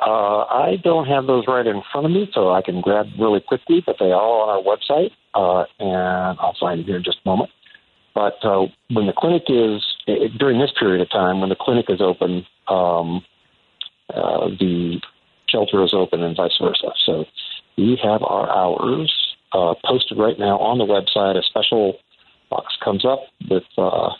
Uh, 0.00 0.44
I 0.44 0.76
don't 0.82 1.06
have 1.06 1.26
those 1.26 1.44
right 1.48 1.66
in 1.66 1.82
front 1.90 2.06
of 2.06 2.12
me, 2.12 2.30
so 2.32 2.52
I 2.52 2.62
can 2.62 2.80
grab 2.80 3.06
really 3.18 3.40
quickly, 3.40 3.82
but 3.84 3.96
they 3.98 4.12
are 4.12 4.14
on 4.14 4.48
our 4.48 4.62
website, 4.62 5.10
uh, 5.34 5.64
and 5.80 6.38
I'll 6.38 6.56
find 6.60 6.80
it 6.80 6.86
here 6.86 6.96
in 6.96 7.04
just 7.04 7.18
a 7.24 7.28
moment. 7.28 7.50
But 8.14 8.44
uh, 8.44 8.66
when 8.90 9.06
the 9.06 9.12
clinic 9.12 9.44
is, 9.48 9.84
eh, 10.06 10.28
during 10.38 10.60
this 10.60 10.70
period 10.78 11.02
of 11.02 11.10
time, 11.10 11.40
when 11.40 11.48
the 11.48 11.56
clinic 11.56 11.86
is 11.88 12.00
open, 12.00 12.46
um, 12.68 13.24
uh, 14.14 14.48
the 14.58 15.00
shelter 15.48 15.82
is 15.82 15.92
open 15.92 16.22
and 16.22 16.36
vice 16.36 16.56
versa. 16.60 16.92
So 17.04 17.24
we 17.76 17.98
have 18.02 18.22
our 18.22 18.48
hours 18.48 19.12
uh, 19.52 19.74
posted 19.84 20.18
right 20.18 20.38
now 20.38 20.58
on 20.58 20.78
the 20.78 20.84
website. 20.84 21.36
A 21.36 21.42
special 21.42 21.94
box 22.50 22.74
comes 22.84 23.04
up 23.04 23.20
with 23.50 23.64
uh, 23.76 24.10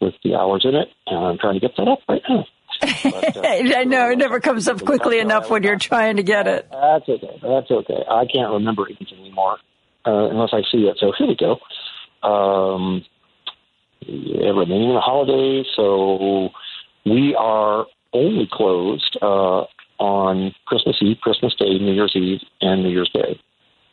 with 0.00 0.14
the 0.22 0.34
hours 0.34 0.64
in 0.64 0.74
it, 0.74 0.88
and 1.06 1.24
I'm 1.24 1.38
trying 1.38 1.54
to 1.54 1.60
get 1.60 1.76
that 1.76 1.88
up 1.88 2.00
right 2.08 2.22
now. 2.28 2.46
I 3.76 3.84
know 3.84 4.10
it 4.10 4.18
never 4.18 4.40
comes 4.40 4.68
up 4.68 4.84
quickly 4.84 5.18
enough 5.18 5.50
when 5.50 5.62
you're 5.62 5.78
trying 5.78 6.16
to 6.16 6.22
get 6.22 6.46
it. 6.46 6.68
That's 6.70 7.08
okay. 7.08 7.38
That's 7.42 7.70
okay. 7.70 8.04
I 8.08 8.26
can't 8.26 8.52
remember 8.52 8.86
anything 8.86 9.18
anymore 9.18 9.58
uh, 10.06 10.28
unless 10.30 10.50
I 10.52 10.62
see 10.70 10.86
it. 10.86 10.96
So 10.98 11.12
here 11.16 11.26
we 11.26 11.36
go. 11.36 11.58
Um, 12.26 13.04
yeah, 14.00 14.50
remaining 14.50 14.94
the 14.94 15.00
holidays. 15.00 15.66
So 15.74 16.50
we 17.04 17.34
are 17.34 17.86
only 18.12 18.48
closed 18.50 19.18
uh, 19.20 19.64
on 19.98 20.54
Christmas 20.66 20.96
Eve, 21.00 21.16
Christmas 21.20 21.54
Day, 21.54 21.78
New 21.78 21.92
Year's 21.92 22.14
Eve, 22.14 22.40
and 22.60 22.82
New 22.82 22.90
Year's 22.90 23.10
Day. 23.12 23.40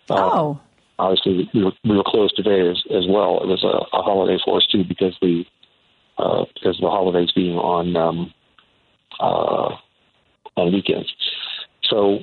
Uh, 0.09 0.15
oh. 0.15 0.59
Obviously, 0.99 1.49
we 1.53 1.63
were, 1.63 1.71
we 1.83 1.97
were 1.97 2.03
closed 2.05 2.35
today 2.35 2.69
as, 2.69 2.81
as 2.95 3.05
well. 3.09 3.41
It 3.41 3.47
was 3.47 3.63
a, 3.63 3.97
a 3.97 4.01
holiday 4.03 4.37
for 4.45 4.57
us 4.57 4.67
too 4.71 4.83
because 4.83 5.17
the 5.21 5.43
uh, 6.17 6.45
because 6.53 6.77
of 6.77 6.81
the 6.81 6.89
holidays 6.89 7.31
being 7.33 7.57
on 7.57 7.95
um, 7.95 8.33
uh, 9.19 9.76
on 10.56 10.73
weekends. 10.73 11.11
So 11.84 12.19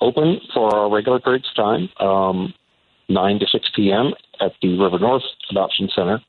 open 0.00 0.40
for 0.52 0.74
our 0.74 0.90
regular 0.90 1.18
of 1.18 1.42
time, 1.56 1.88
um, 2.00 2.54
9 3.08 3.38
to 3.40 3.46
6 3.46 3.70
p.m. 3.74 4.12
at 4.40 4.52
the 4.62 4.78
River 4.78 4.98
North 4.98 5.22
Adoption 5.50 5.88
Center. 5.94 6.20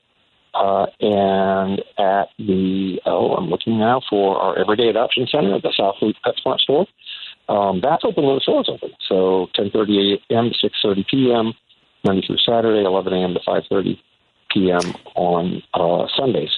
Uh, 0.54 0.86
and 1.00 1.80
at 1.98 2.28
the, 2.38 2.98
oh, 3.04 3.34
I'm 3.34 3.50
looking 3.50 3.78
now 3.78 4.00
for 4.08 4.38
our 4.38 4.58
Everyday 4.58 4.88
Adoption 4.88 5.26
Center 5.30 5.54
at 5.54 5.62
the 5.62 5.72
South 5.76 5.96
Loop 6.00 6.16
Pet 6.24 6.34
PetSmart 6.36 6.60
store. 6.60 6.86
Um, 7.48 7.80
that's 7.82 8.04
open 8.04 8.24
when 8.24 8.36
the 8.36 8.40
store 8.40 8.62
is 8.62 8.68
open. 8.68 8.90
So 9.06 9.48
10.30 9.54 10.18
a.m. 10.30 10.50
to 10.50 10.86
6.30 10.86 11.06
p.m., 11.08 11.52
Monday 12.04 12.26
through 12.26 12.38
Saturday, 12.38 12.84
11 12.86 13.12
a.m. 13.12 13.34
to 13.34 13.40
5.30 13.40 13.98
p.m. 14.52 14.94
on 15.14 15.62
uh, 15.74 16.06
Sundays. 16.16 16.50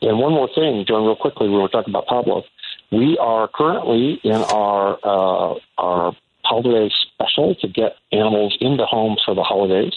And 0.00 0.18
one 0.18 0.32
more 0.32 0.48
thing, 0.54 0.84
John, 0.86 1.04
real 1.04 1.16
quickly, 1.16 1.48
we 1.48 1.56
were 1.56 1.68
talking 1.68 1.92
about 1.92 2.06
Pablo, 2.06 2.42
we 2.92 3.18
are 3.18 3.48
currently 3.48 4.20
in 4.24 4.36
our 4.36 4.98
uh, 5.02 5.54
our 5.78 6.12
holiday 6.44 6.88
special 7.14 7.54
to 7.56 7.68
get 7.68 7.96
animals 8.12 8.56
into 8.60 8.84
homes 8.86 9.20
for 9.24 9.34
the 9.34 9.42
holidays, 9.42 9.92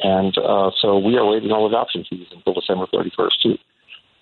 and 0.00 0.36
uh, 0.38 0.70
so 0.80 0.98
we 0.98 1.16
are 1.16 1.26
waiving 1.26 1.50
all 1.50 1.66
adoption 1.66 2.04
fees 2.08 2.26
until 2.32 2.54
December 2.54 2.86
thirty 2.92 3.10
first 3.16 3.42
too. 3.42 3.56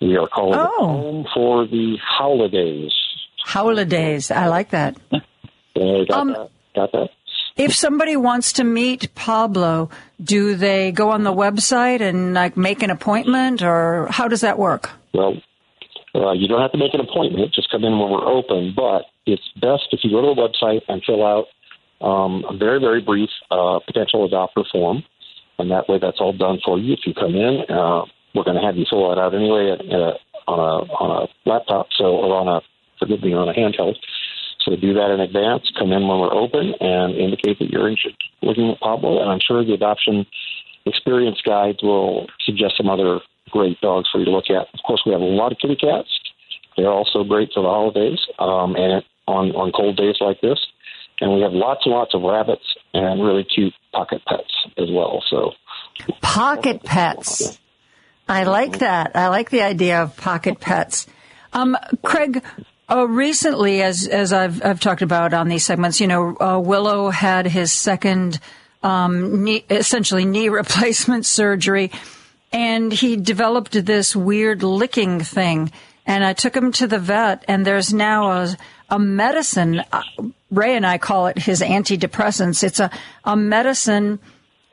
We 0.01 0.15
are 0.17 0.27
calling 0.27 0.59
it 0.59 0.69
Oh. 0.79 0.87
home 0.87 1.27
for 1.33 1.65
the 1.67 1.97
holidays. 2.03 2.91
Holidays. 3.43 4.31
I 4.31 4.47
like 4.47 4.69
that. 4.71 4.95
Uh, 5.11 5.19
got 6.07 6.11
Um, 6.11 6.27
that? 6.33 6.49
Got 6.75 6.91
that? 6.93 7.09
If 7.57 7.75
somebody 7.75 8.15
wants 8.15 8.53
to 8.53 8.63
meet 8.63 9.13
Pablo, 9.15 9.89
do 10.23 10.55
they 10.55 10.91
go 10.93 11.09
on 11.09 11.23
the 11.23 11.33
website 11.33 11.99
and 11.99 12.33
like 12.33 12.55
make 12.55 12.81
an 12.83 12.89
appointment 12.89 13.61
or 13.61 14.07
how 14.09 14.27
does 14.29 14.41
that 14.41 14.57
work? 14.57 14.89
Well, 15.13 15.35
uh, 16.15 16.31
you 16.31 16.47
don't 16.47 16.61
have 16.61 16.71
to 16.71 16.77
make 16.77 16.93
an 16.93 17.01
appointment. 17.01 17.53
Just 17.53 17.69
come 17.69 17.83
in 17.83 17.99
when 17.99 18.09
we're 18.09 18.25
open. 18.25 18.73
But 18.75 19.05
it's 19.25 19.43
best 19.61 19.87
if 19.91 20.01
you 20.03 20.11
go 20.11 20.21
to 20.21 20.33
the 20.33 20.41
website 20.41 20.81
and 20.87 21.03
fill 21.05 21.25
out 21.25 21.45
um, 22.01 22.45
a 22.49 22.55
very, 22.55 22.79
very 22.79 23.01
brief 23.01 23.29
uh, 23.51 23.79
potential 23.85 24.27
adopter 24.27 24.65
form. 24.71 25.03
And 25.59 25.69
that 25.71 25.89
way, 25.89 25.99
that's 25.99 26.19
all 26.19 26.33
done 26.33 26.59
for 26.63 26.79
you. 26.79 26.93
If 26.93 27.01
you 27.05 27.13
come 27.13 27.35
in, 27.35 27.65
uh, 27.69 28.05
we're 28.33 28.43
going 28.43 28.55
to 28.55 28.65
have 28.65 28.77
you 28.77 28.85
fill 28.89 29.09
that 29.09 29.19
out 29.19 29.35
anyway 29.35 29.71
at, 29.71 29.81
at 29.81 29.99
a, 29.99 30.13
on 30.47 30.59
a 30.59 30.93
on 30.93 31.27
a 31.27 31.49
laptop, 31.49 31.87
so 31.97 32.05
or 32.05 32.39
on 32.39 32.47
a 32.47 32.61
forgive 32.97 33.21
me 33.21 33.33
on 33.33 33.49
a 33.49 33.53
handheld. 33.53 33.95
So 34.65 34.75
do 34.75 34.93
that 34.93 35.11
in 35.11 35.19
advance. 35.19 35.71
Come 35.77 35.91
in 35.91 36.07
when 36.07 36.19
we're 36.19 36.33
open 36.33 36.73
and 36.79 37.15
indicate 37.15 37.59
that 37.59 37.69
you're 37.69 37.89
interested 37.89 38.15
in 38.41 38.47
looking 38.47 38.71
at 38.71 38.79
Pablo. 38.79 39.21
And 39.21 39.31
I'm 39.31 39.39
sure 39.45 39.63
the 39.63 39.73
adoption 39.73 40.25
experience 40.85 41.39
guides 41.45 41.81
will 41.81 42.27
suggest 42.45 42.75
some 42.77 42.89
other 42.89 43.19
great 43.49 43.79
dogs 43.81 44.09
for 44.11 44.19
you 44.19 44.25
to 44.25 44.31
look 44.31 44.49
at. 44.49 44.67
Of 44.73 44.79
course, 44.85 45.01
we 45.05 45.11
have 45.11 45.21
a 45.21 45.25
lot 45.25 45.51
of 45.51 45.57
kitty 45.59 45.75
cats. 45.75 46.09
They're 46.77 46.91
also 46.91 47.23
great 47.23 47.49
for 47.53 47.63
the 47.63 47.69
holidays 47.69 48.19
um, 48.39 48.75
and 48.75 49.03
on 49.27 49.51
on 49.51 49.71
cold 49.71 49.97
days 49.97 50.15
like 50.21 50.39
this. 50.41 50.59
And 51.21 51.33
we 51.33 51.41
have 51.41 51.51
lots 51.51 51.81
and 51.85 51.93
lots 51.93 52.13
of 52.13 52.21
rabbits 52.21 52.63
and 52.93 53.21
really 53.21 53.43
cute 53.43 53.73
pocket 53.93 54.21
pets 54.25 54.53
as 54.77 54.89
well. 54.89 55.21
So 55.29 55.51
pocket 56.21 56.83
pets. 56.83 57.59
I 58.27 58.43
like 58.43 58.79
that. 58.79 59.15
I 59.15 59.27
like 59.27 59.49
the 59.49 59.63
idea 59.63 60.01
of 60.03 60.15
pocket 60.15 60.59
pets. 60.59 61.07
Um, 61.51 61.75
Craig, 62.03 62.43
uh, 62.89 63.07
recently, 63.07 63.81
as 63.81 64.07
as 64.07 64.31
I've 64.31 64.63
I've 64.63 64.79
talked 64.79 65.01
about 65.01 65.33
on 65.33 65.47
these 65.47 65.65
segments, 65.65 65.99
you 65.99 66.07
know, 66.07 66.37
uh, 66.39 66.59
Willow 66.59 67.09
had 67.09 67.47
his 67.47 67.73
second 67.73 68.39
um, 68.83 69.43
knee, 69.43 69.65
essentially 69.69 70.25
knee 70.25 70.49
replacement 70.61 71.25
surgery, 71.25 71.91
and 72.51 72.91
he 72.91 73.15
developed 73.15 73.85
this 73.85 74.15
weird 74.15 74.63
licking 74.63 75.19
thing. 75.19 75.71
And 76.05 76.23
I 76.23 76.33
took 76.33 76.55
him 76.55 76.71
to 76.73 76.87
the 76.87 76.99
vet, 76.99 77.45
and 77.47 77.65
there's 77.65 77.93
now 77.93 78.31
a 78.31 78.57
a 78.89 78.97
medicine. 78.97 79.83
Uh, 79.91 80.01
Ray 80.49 80.75
and 80.75 80.85
I 80.85 80.97
call 80.97 81.27
it 81.27 81.37
his 81.37 81.61
antidepressants. 81.61 82.63
It's 82.63 82.79
a 82.79 82.89
a 83.23 83.35
medicine 83.35 84.19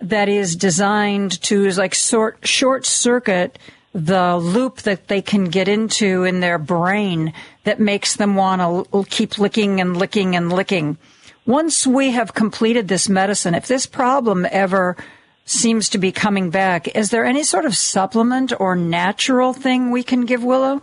that 0.01 0.29
is 0.29 0.57
designed 0.57 1.41
to 1.43 1.67
is 1.67 1.79
like 1.79 1.95
sort 1.95 2.39
short 2.47 2.87
circuit 2.87 3.59
the 3.97 4.37
loop 4.37 4.83
that 4.83 5.09
they 5.09 5.23
can 5.23 5.45
get 5.45 5.69
into 5.69 6.25
in 6.25 6.41
their 6.41 6.59
brain 6.59 7.33
that 7.65 7.81
makes 7.81 8.17
them 8.17 8.35
want 8.35 8.61
to 8.61 9.05
keep 9.09 9.39
licking 9.39 9.81
and 9.81 9.97
licking 9.97 10.37
and 10.37 10.53
licking. 10.53 10.99
Once 11.47 11.87
we 11.87 12.11
have 12.11 12.35
completed 12.35 12.89
this 12.89 13.09
medicine, 13.09 13.55
if 13.55 13.67
this 13.67 13.87
problem 13.87 14.47
ever 14.51 14.97
seems 15.47 15.89
to 15.91 15.99
be 15.99 16.13
coming 16.13 16.51
back, 16.51 16.89
is 16.89 17.11
there 17.11 17.25
any 17.25 17.43
sort 17.43 17.65
of 17.65 17.75
supplement 17.77 18.53
or 18.61 18.77
natural 18.77 19.55
thing 19.55 19.91
we 19.91 20.03
can 20.03 20.27
give 20.27 20.45
Willow? 20.45 20.83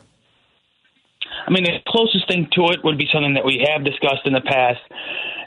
I 1.46 1.52
mean, 1.52 1.66
the 1.66 1.80
closest 1.88 2.28
thing 2.28 2.48
to 2.54 2.72
it 2.72 2.80
would 2.84 2.98
be 2.98 3.08
something 3.12 3.34
that 3.34 3.46
we 3.46 3.66
have 3.70 3.84
discussed 3.84 4.26
in 4.26 4.34
the 4.34 4.42
past 4.42 4.80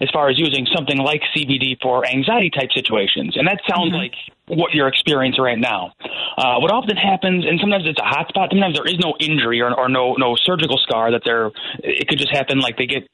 as 0.00 0.10
far 0.12 0.28
as 0.28 0.38
using 0.38 0.66
something 0.74 0.98
like 0.98 1.22
CBD 1.34 1.80
for 1.80 2.04
anxiety 2.06 2.50
type 2.50 2.68
situations. 2.74 3.36
And 3.36 3.48
that 3.48 3.60
sounds 3.66 3.92
mm-hmm. 3.92 4.12
like 4.12 4.14
what 4.46 4.74
you're 4.74 4.88
experiencing 4.88 5.42
right 5.42 5.58
now. 5.58 5.92
Uh, 6.36 6.60
what 6.60 6.70
often 6.70 6.96
happens, 6.96 7.46
and 7.46 7.58
sometimes 7.58 7.84
it's 7.86 7.98
a 7.98 8.04
hot 8.04 8.28
spot, 8.28 8.50
sometimes 8.50 8.76
there 8.76 8.86
is 8.86 8.98
no 9.02 9.14
injury 9.18 9.62
or, 9.62 9.72
or 9.72 9.88
no, 9.88 10.14
no 10.18 10.36
surgical 10.36 10.76
scar 10.76 11.12
that 11.12 11.22
they're, 11.24 11.50
it 11.82 12.06
could 12.08 12.18
just 12.18 12.30
happen 12.30 12.60
like 12.60 12.76
they 12.76 12.86
get 12.86 13.08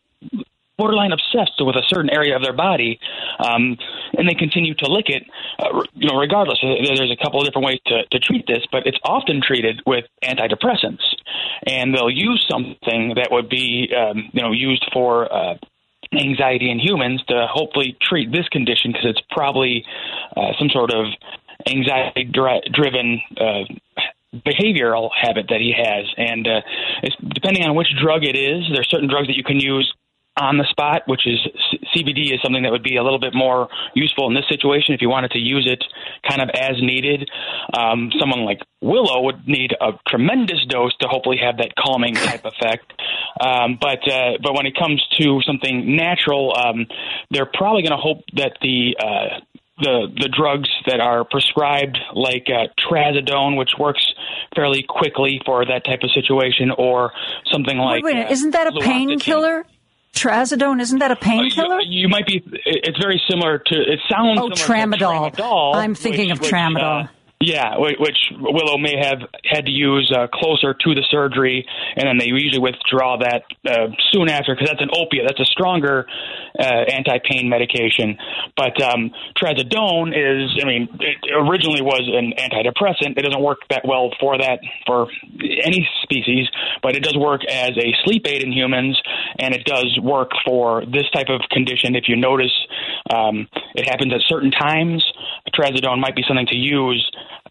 borderline 0.83 1.13
obsessed 1.13 1.61
with 1.61 1.77
a 1.77 1.83
certain 1.87 2.11
area 2.11 2.35
of 2.35 2.43
their 2.43 2.53
body, 2.53 2.99
um, 3.39 3.79
and 4.19 4.29
they 4.29 4.35
continue 4.35 4.75
to 4.75 4.91
lick 4.91 5.07
it. 5.09 5.23
Uh, 5.61 5.81
you 5.95 6.09
know, 6.09 6.19
regardless, 6.19 6.59
there's 6.61 7.13
a 7.13 7.23
couple 7.23 7.39
of 7.39 7.47
different 7.47 7.67
ways 7.67 7.79
to, 7.87 8.03
to 8.11 8.19
treat 8.19 8.45
this, 8.49 8.67
but 8.73 8.85
it's 8.85 8.99
often 9.05 9.41
treated 9.41 9.81
with 9.87 10.05
antidepressants, 10.25 11.05
and 11.69 11.95
they'll 11.95 12.11
use 12.11 12.45
something 12.51 13.15
that 13.15 13.29
would 13.31 13.49
be, 13.49 13.95
um, 13.97 14.29
you 14.33 14.43
know, 14.43 14.53
used 14.53 14.85
for. 14.93 15.33
Uh, 15.33 15.55
anxiety 16.15 16.71
in 16.71 16.79
humans 16.79 17.23
to 17.27 17.47
hopefully 17.51 17.97
treat 18.03 18.31
this 18.31 18.47
condition 18.49 18.93
because 18.93 19.07
it's 19.17 19.23
probably 19.31 19.83
uh, 20.37 20.53
some 20.59 20.69
sort 20.69 20.93
of 20.93 21.07
anxiety 21.67 22.25
driven 22.25 23.19
uh, 23.41 23.65
behavioral 24.45 25.09
habit 25.19 25.47
that 25.49 25.61
he 25.61 25.73
has 25.73 26.05
and 26.19 26.47
uh, 26.47 26.61
depending 27.33 27.65
on 27.65 27.75
which 27.75 27.89
drug 27.99 28.25
it 28.25 28.37
is 28.37 28.63
there's 28.75 28.91
certain 28.91 29.09
drugs 29.09 29.27
that 29.27 29.37
you 29.37 29.45
can 29.45 29.59
use 29.59 29.91
on 30.37 30.57
the 30.57 30.65
spot, 30.71 31.03
which 31.07 31.27
is 31.27 31.39
CBD 31.95 32.33
is 32.33 32.41
something 32.43 32.63
that 32.63 32.73
would 32.73 32.83
be 32.83 32.97
a 32.97 33.03
little 33.03 33.19
bit 33.19 33.35
more 33.35 33.69
useful 33.95 34.29
in 34.29 34.35
this 34.35 34.49
situation 34.49 34.95
if 34.95 35.03
you 35.03 35.11
wanted 35.11 35.31
to 35.33 35.39
use 35.39 35.69
it 35.71 35.85
kind 36.29 36.41
of 36.41 36.49
as 36.55 36.81
needed. 36.81 37.29
Um, 37.77 38.11
someone 38.19 38.45
like 38.45 38.61
Willow 38.81 39.23
would 39.25 39.47
need 39.47 39.73
a 39.79 39.93
tremendous 40.09 40.65
dose 40.69 40.97
to 41.01 41.09
hopefully 41.09 41.39
have 41.43 41.59
that 41.59 41.73
calming 41.79 42.15
type 42.15 42.45
effect. 42.45 42.93
Um, 43.41 43.79
but 43.81 44.01
uh, 44.11 44.39
but 44.43 44.55
when 44.55 44.67
it 44.67 44.77
comes 44.77 45.05
to 45.21 45.41
something 45.47 45.97
natural, 45.97 46.55
um, 46.57 46.87
they're 47.31 47.51
probably 47.53 47.83
going 47.83 47.93
to 47.93 48.03
hope 48.03 48.25
that 48.37 48.57
the 48.63 48.97
uh, 48.99 49.41
the 49.83 50.07
the 50.17 50.29
drugs 50.29 50.69
that 50.87 51.01
are 51.01 51.25
prescribed, 51.25 51.99
like 52.15 52.47
uh, 52.49 52.69
trazodone, 52.79 53.57
which 53.59 53.73
works 53.79 54.05
fairly 54.55 54.85
quickly 54.89 55.41
for 55.45 55.65
that 55.65 55.85
type 55.85 56.01
of 56.03 56.11
situation, 56.13 56.71
or 56.77 57.13
something 57.51 57.77
like 57.79 58.03
wait, 58.03 58.15
wait, 58.15 58.27
uh, 58.27 58.31
isn't 58.31 58.51
that 58.53 58.67
a 58.67 58.81
painkiller? 58.81 59.65
Trazodone, 60.15 60.81
isn't 60.81 60.99
that 60.99 61.11
a 61.11 61.17
painkiller? 61.17 61.77
Uh, 61.77 61.81
you, 61.81 62.03
you, 62.03 62.09
might 62.09 62.27
be. 62.27 62.45
It's 62.67 62.99
very 62.99 63.21
similar 63.29 63.59
to. 63.59 63.75
It 63.75 63.99
sounds. 64.11 64.39
Oh, 64.41 64.51
tramadol. 64.51 65.35
tramadol. 65.35 65.75
I'm 65.75 65.95
thinking 65.95 66.31
which, 66.31 66.41
of 66.41 66.47
tramadol. 66.47 67.03
Which, 67.03 67.11
uh, 67.11 67.13
yeah, 67.43 67.75
which 67.77 68.19
Willow 68.39 68.79
may 68.79 68.95
have 69.03 69.19
had 69.43 69.67
to 69.67 69.71
use 69.71 70.13
uh, 70.15 70.29
closer 70.33 70.75
to 70.75 70.95
the 70.95 71.03
surgery, 71.11 71.67
and 71.97 72.07
then 72.07 72.17
they 72.17 72.27
usually 72.27 72.61
withdraw 72.61 73.19
that 73.19 73.43
uh, 73.67 73.91
soon 74.13 74.29
after 74.29 74.55
because 74.55 74.69
that's 74.71 74.81
an 74.81 74.95
opiate. 74.95 75.27
That's 75.27 75.41
a 75.41 75.51
stronger 75.51 76.07
uh, 76.59 76.63
anti-pain 76.63 77.49
medication. 77.49 78.17
But 78.57 78.81
um, 78.81 79.11
trazodone 79.35 80.15
is, 80.15 80.55
I 80.63 80.67
mean, 80.67 80.89
it 81.01 81.19
originally 81.35 81.83
was 81.83 82.07
an 82.07 82.33
antidepressant. 82.39 83.19
It 83.19 83.23
doesn't 83.23 83.43
work 83.43 83.59
that 83.71 83.83
well 83.85 84.11
for 84.21 84.39
that 84.39 84.61
for 84.87 85.09
any 85.65 85.89
species, 86.03 86.47
but 86.81 86.95
it 86.95 87.03
does 87.03 87.17
work 87.17 87.41
as 87.51 87.71
a 87.77 87.91
sleep 88.05 88.23
aid 88.27 88.45
in 88.45 88.53
humans, 88.53 89.01
and 89.39 89.53
it 89.53 89.65
does 89.65 89.99
work 90.01 90.31
for 90.47 90.85
this 90.87 91.11
type 91.13 91.29
of 91.29 91.41
condition. 91.51 91.97
If 91.97 92.05
you 92.07 92.15
notice, 92.15 92.55
um, 93.11 93.49
it 93.75 93.89
happens 93.89 94.13
at 94.15 94.21
certain 94.29 94.53
times. 94.53 95.05
Trazodone 95.53 96.01
might 96.01 96.15
be 96.15 96.23
something 96.27 96.47
to 96.47 96.57
use 96.57 97.03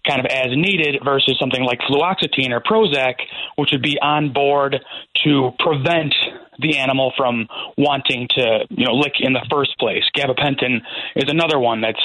kind 0.08 0.20
of 0.20 0.26
as 0.26 0.48
needed 0.52 1.02
versus 1.04 1.38
something 1.40 1.64
like 1.64 1.80
fluoxetine 1.80 2.52
or 2.52 2.62
Prozac, 2.62 3.16
which 3.56 3.70
would 3.72 3.82
be 3.82 3.98
on 4.02 4.34
board 4.34 4.78
to 5.24 5.52
prevent 5.60 6.14
the 6.60 6.78
animal 6.78 7.14
from 7.18 7.48
wanting 7.78 8.28
to, 8.32 8.66
you 8.70 8.86
know, 8.86 8.94
lick 8.94 9.14
in 9.20 9.34
the 9.34 9.46
first 9.50 9.78
place. 9.80 10.04
Gabapentin 10.16 10.82
is 11.16 11.26
another 11.28 11.60
one 11.60 11.82
that's 11.82 12.02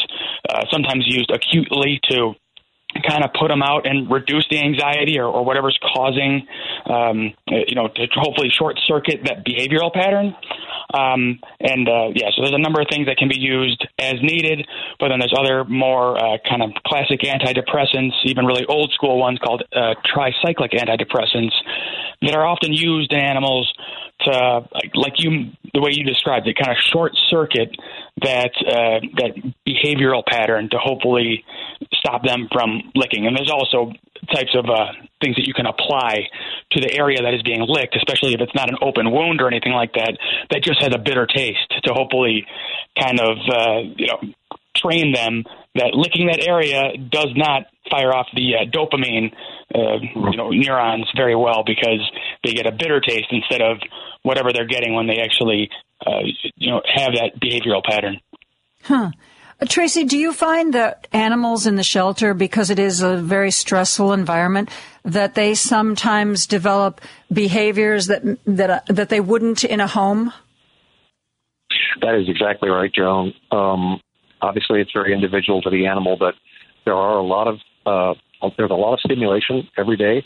uh, 0.48 0.64
sometimes 0.70 1.04
used 1.06 1.30
acutely 1.30 2.00
to 2.10 2.34
kind 3.02 3.24
of 3.24 3.32
put 3.38 3.48
them 3.48 3.62
out 3.62 3.86
and 3.86 4.10
reduce 4.10 4.46
the 4.50 4.58
anxiety 4.58 5.18
or, 5.18 5.26
or 5.26 5.44
whatever's 5.44 5.78
causing, 5.94 6.46
um, 6.86 7.34
you 7.46 7.74
know, 7.74 7.88
to 7.88 8.06
hopefully 8.14 8.48
short 8.50 8.78
circuit 8.86 9.20
that 9.24 9.44
behavioral 9.44 9.92
pattern. 9.92 10.34
Um, 10.94 11.40
and 11.60 11.88
uh, 11.88 12.08
yeah, 12.14 12.30
so 12.34 12.42
there's 12.42 12.54
a 12.54 12.62
number 12.62 12.80
of 12.80 12.86
things 12.90 13.06
that 13.06 13.16
can 13.16 13.28
be 13.28 13.38
used 13.38 13.86
as 13.98 14.14
needed, 14.22 14.66
but 15.00 15.08
then 15.08 15.18
there's 15.18 15.34
other 15.36 15.64
more 15.64 16.16
uh, 16.16 16.38
kind 16.48 16.62
of 16.62 16.70
classic 16.86 17.20
antidepressants, 17.20 18.14
even 18.24 18.46
really 18.46 18.64
old 18.66 18.92
school 18.92 19.18
ones 19.18 19.38
called 19.42 19.62
uh, 19.74 19.94
tricyclic 20.14 20.72
antidepressants 20.72 21.52
that 22.22 22.34
are 22.34 22.46
often 22.46 22.72
used 22.72 23.12
in 23.12 23.18
animals 23.18 23.72
to, 24.20 24.60
like 24.94 25.14
you, 25.18 25.50
the 25.74 25.80
way 25.80 25.90
you 25.92 26.04
described 26.04 26.46
it, 26.46 26.56
kind 26.56 26.70
of 26.70 26.78
short 26.92 27.12
circuit 27.28 27.76
that 28.22 28.52
uh, 28.66 29.00
that 29.18 29.34
behavioral 29.66 30.24
pattern 30.24 30.68
to 30.70 30.78
hopefully 30.78 31.44
stop 31.92 32.24
them 32.24 32.48
from 32.50 32.90
licking. 32.94 33.26
And 33.26 33.36
there's 33.36 33.50
also 33.50 33.92
types 34.32 34.54
of 34.54 34.64
uh, 34.66 34.92
things 35.22 35.36
that 35.36 35.46
you 35.46 35.54
can 35.54 35.66
apply 35.66 36.28
to 36.72 36.80
the 36.80 36.92
area 36.92 37.20
that 37.22 37.34
is 37.34 37.42
being 37.42 37.64
licked, 37.66 37.94
especially 37.96 38.34
if 38.34 38.40
it's 38.40 38.54
not 38.54 38.70
an 38.70 38.78
open 38.80 39.10
wound 39.10 39.40
or 39.40 39.48
anything 39.48 39.72
like 39.72 39.92
that, 39.94 40.16
that 40.50 40.62
just 40.62 40.80
has 40.80 40.94
a 40.94 40.98
bitter 40.98 41.26
taste 41.26 41.74
to 41.84 41.92
hopefully 41.92 42.46
kind 42.98 43.20
of, 43.20 43.36
uh, 43.48 43.80
you 43.96 44.06
know, 44.06 44.20
train 44.82 45.12
them 45.12 45.44
that 45.74 45.90
licking 45.94 46.26
that 46.28 46.46
area 46.46 46.92
does 47.10 47.30
not 47.36 47.66
fire 47.90 48.12
off 48.12 48.26
the 48.34 48.54
uh, 48.54 48.70
dopamine, 48.70 49.32
uh, 49.74 49.98
you 50.30 50.36
know, 50.36 50.50
neurons 50.50 51.06
very 51.16 51.36
well 51.36 51.62
because 51.64 52.00
they 52.44 52.52
get 52.52 52.66
a 52.66 52.72
bitter 52.72 53.00
taste 53.00 53.26
instead 53.30 53.62
of 53.62 53.78
whatever 54.22 54.52
they're 54.52 54.66
getting 54.66 54.94
when 54.94 55.06
they 55.06 55.18
actually, 55.18 55.70
uh, 56.06 56.20
you 56.56 56.70
know, 56.70 56.82
have 56.92 57.12
that 57.14 57.38
behavioral 57.40 57.82
pattern. 57.84 58.20
Huh. 58.82 59.10
Uh, 59.60 59.66
Tracy, 59.66 60.04
do 60.04 60.18
you 60.18 60.32
find 60.32 60.74
that 60.74 61.08
animals 61.12 61.66
in 61.66 61.76
the 61.76 61.82
shelter, 61.82 62.34
because 62.34 62.70
it 62.70 62.78
is 62.78 63.02
a 63.02 63.16
very 63.16 63.50
stressful 63.50 64.12
environment, 64.12 64.68
that 65.04 65.34
they 65.34 65.54
sometimes 65.54 66.46
develop 66.46 67.00
behaviors 67.32 68.08
that 68.08 68.22
that 68.46 68.70
uh, 68.70 68.80
that 68.88 69.08
they 69.08 69.20
wouldn't 69.20 69.64
in 69.64 69.80
a 69.80 69.86
home? 69.86 70.32
That 72.02 72.14
is 72.16 72.28
exactly 72.28 72.68
right, 72.68 72.92
Joan. 72.92 73.32
Um, 73.50 74.00
obviously, 74.42 74.80
it's 74.80 74.92
very 74.92 75.12
individual 75.12 75.62
to 75.62 75.70
the 75.70 75.86
animal, 75.86 76.16
but 76.18 76.34
there 76.84 76.94
are 76.94 77.18
a 77.18 77.22
lot 77.22 77.48
of 77.48 77.58
uh, 77.86 78.14
there's 78.56 78.70
a 78.70 78.74
lot 78.74 78.94
of 78.94 79.00
stimulation 79.00 79.68
every 79.76 79.96
day 79.96 80.24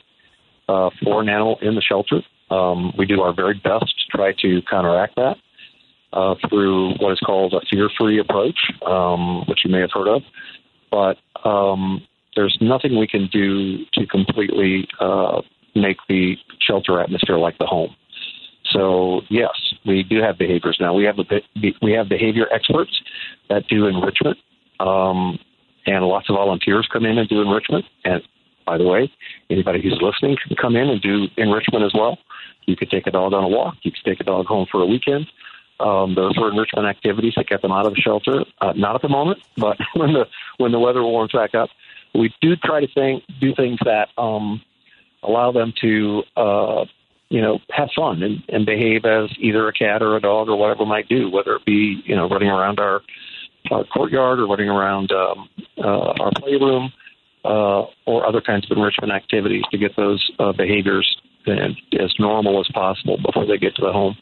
uh, 0.70 0.90
for 1.02 1.20
an 1.20 1.28
animal 1.28 1.58
in 1.62 1.74
the 1.74 1.82
shelter, 1.82 2.20
Um, 2.50 2.92
we 2.96 3.06
do 3.06 3.20
our 3.22 3.32
very 3.32 3.54
best 3.54 3.86
to 4.00 4.16
try 4.16 4.32
to 4.40 4.62
counteract 4.70 5.16
that 5.16 5.36
uh, 6.12 6.34
through 6.48 6.94
what 6.98 7.12
is 7.12 7.20
called 7.20 7.54
a 7.54 7.60
fear-free 7.70 8.18
approach, 8.18 8.58
um, 8.86 9.44
which 9.46 9.60
you 9.64 9.70
may 9.70 9.80
have 9.80 9.90
heard 9.92 10.08
of. 10.08 10.22
But 10.90 11.18
um, 11.48 12.06
there's 12.36 12.56
nothing 12.60 12.98
we 12.98 13.06
can 13.06 13.28
do 13.32 13.84
to 13.94 14.06
completely 14.06 14.88
uh, 15.00 15.42
make 15.74 15.98
the 16.08 16.36
shelter 16.60 17.00
atmosphere 17.00 17.38
like 17.38 17.58
the 17.58 17.66
home. 17.66 17.94
So 18.70 19.22
yes, 19.28 19.50
we 19.86 20.02
do 20.02 20.20
have 20.22 20.38
behaviors 20.38 20.78
now. 20.80 20.94
We 20.94 21.04
have 21.04 21.18
a, 21.18 21.24
we 21.82 21.92
have 21.92 22.08
behavior 22.08 22.46
experts 22.52 23.00
that 23.48 23.66
do 23.68 23.86
enrichment, 23.86 24.38
um, 24.78 25.38
and 25.86 26.04
lots 26.04 26.28
of 26.28 26.36
volunteers 26.36 26.88
come 26.92 27.06
in 27.06 27.18
and 27.18 27.28
do 27.28 27.40
enrichment. 27.40 27.84
And 28.04 28.22
by 28.66 28.78
the 28.78 28.84
way, 28.84 29.10
anybody 29.48 29.82
who's 29.82 30.00
listening 30.00 30.36
can 30.46 30.56
come 30.56 30.76
in 30.76 30.88
and 30.88 31.00
do 31.00 31.26
enrichment 31.36 31.84
as 31.84 31.92
well. 31.94 32.18
You 32.66 32.76
could 32.76 32.90
take 32.90 33.06
a 33.06 33.10
dog 33.10 33.32
on 33.32 33.44
a 33.44 33.48
walk. 33.48 33.76
You 33.82 33.90
could 33.90 34.04
take 34.04 34.20
a 34.20 34.24
dog 34.24 34.46
home 34.46 34.66
for 34.70 34.80
a 34.82 34.86
weekend. 34.86 35.26
Um, 35.80 36.14
those 36.14 36.36
were 36.36 36.50
enrichment 36.50 36.86
activities 36.86 37.32
that 37.36 37.48
get 37.48 37.62
them 37.62 37.72
out 37.72 37.86
of 37.86 37.94
the 37.94 38.00
shelter. 38.00 38.44
Uh, 38.60 38.74
not 38.76 38.94
at 38.94 39.02
the 39.02 39.08
moment, 39.08 39.38
but 39.56 39.78
when 39.94 40.12
the 40.12 40.26
when 40.58 40.72
the 40.72 40.78
weather 40.78 41.02
warms 41.02 41.32
back 41.32 41.54
up, 41.54 41.70
we 42.14 42.32
do 42.40 42.54
try 42.56 42.80
to 42.80 42.88
think, 42.92 43.24
do 43.40 43.54
things 43.54 43.78
that 43.84 44.08
um, 44.18 44.60
allow 45.22 45.52
them 45.52 45.72
to 45.80 46.22
uh, 46.36 46.84
you 47.30 47.40
know 47.40 47.58
have 47.70 47.88
fun 47.96 48.22
and, 48.22 48.42
and 48.48 48.66
behave 48.66 49.04
as 49.04 49.30
either 49.38 49.66
a 49.68 49.72
cat 49.72 50.02
or 50.02 50.16
a 50.16 50.20
dog 50.20 50.48
or 50.48 50.56
whatever 50.56 50.84
might 50.84 51.08
do, 51.08 51.30
whether 51.30 51.56
it 51.56 51.64
be 51.64 52.02
you 52.04 52.14
know 52.14 52.28
running 52.28 52.50
around 52.50 52.78
our, 52.78 53.00
our 53.70 53.84
courtyard 53.84 54.38
or 54.38 54.46
running 54.46 54.68
around 54.68 55.10
um, 55.12 55.48
uh, 55.78 56.22
our 56.22 56.32
playroom. 56.36 56.92
Uh, 57.42 57.86
or 58.04 58.26
other 58.28 58.42
kinds 58.42 58.70
of 58.70 58.76
enrichment 58.76 59.10
activities 59.10 59.62
to 59.70 59.78
get 59.78 59.96
those 59.96 60.30
uh, 60.38 60.52
behaviors 60.52 61.16
as 61.46 62.14
normal 62.18 62.60
as 62.60 62.68
possible 62.74 63.16
before 63.24 63.46
they 63.46 63.56
get 63.56 63.74
to 63.74 63.80
the 63.80 63.90
home. 63.90 64.14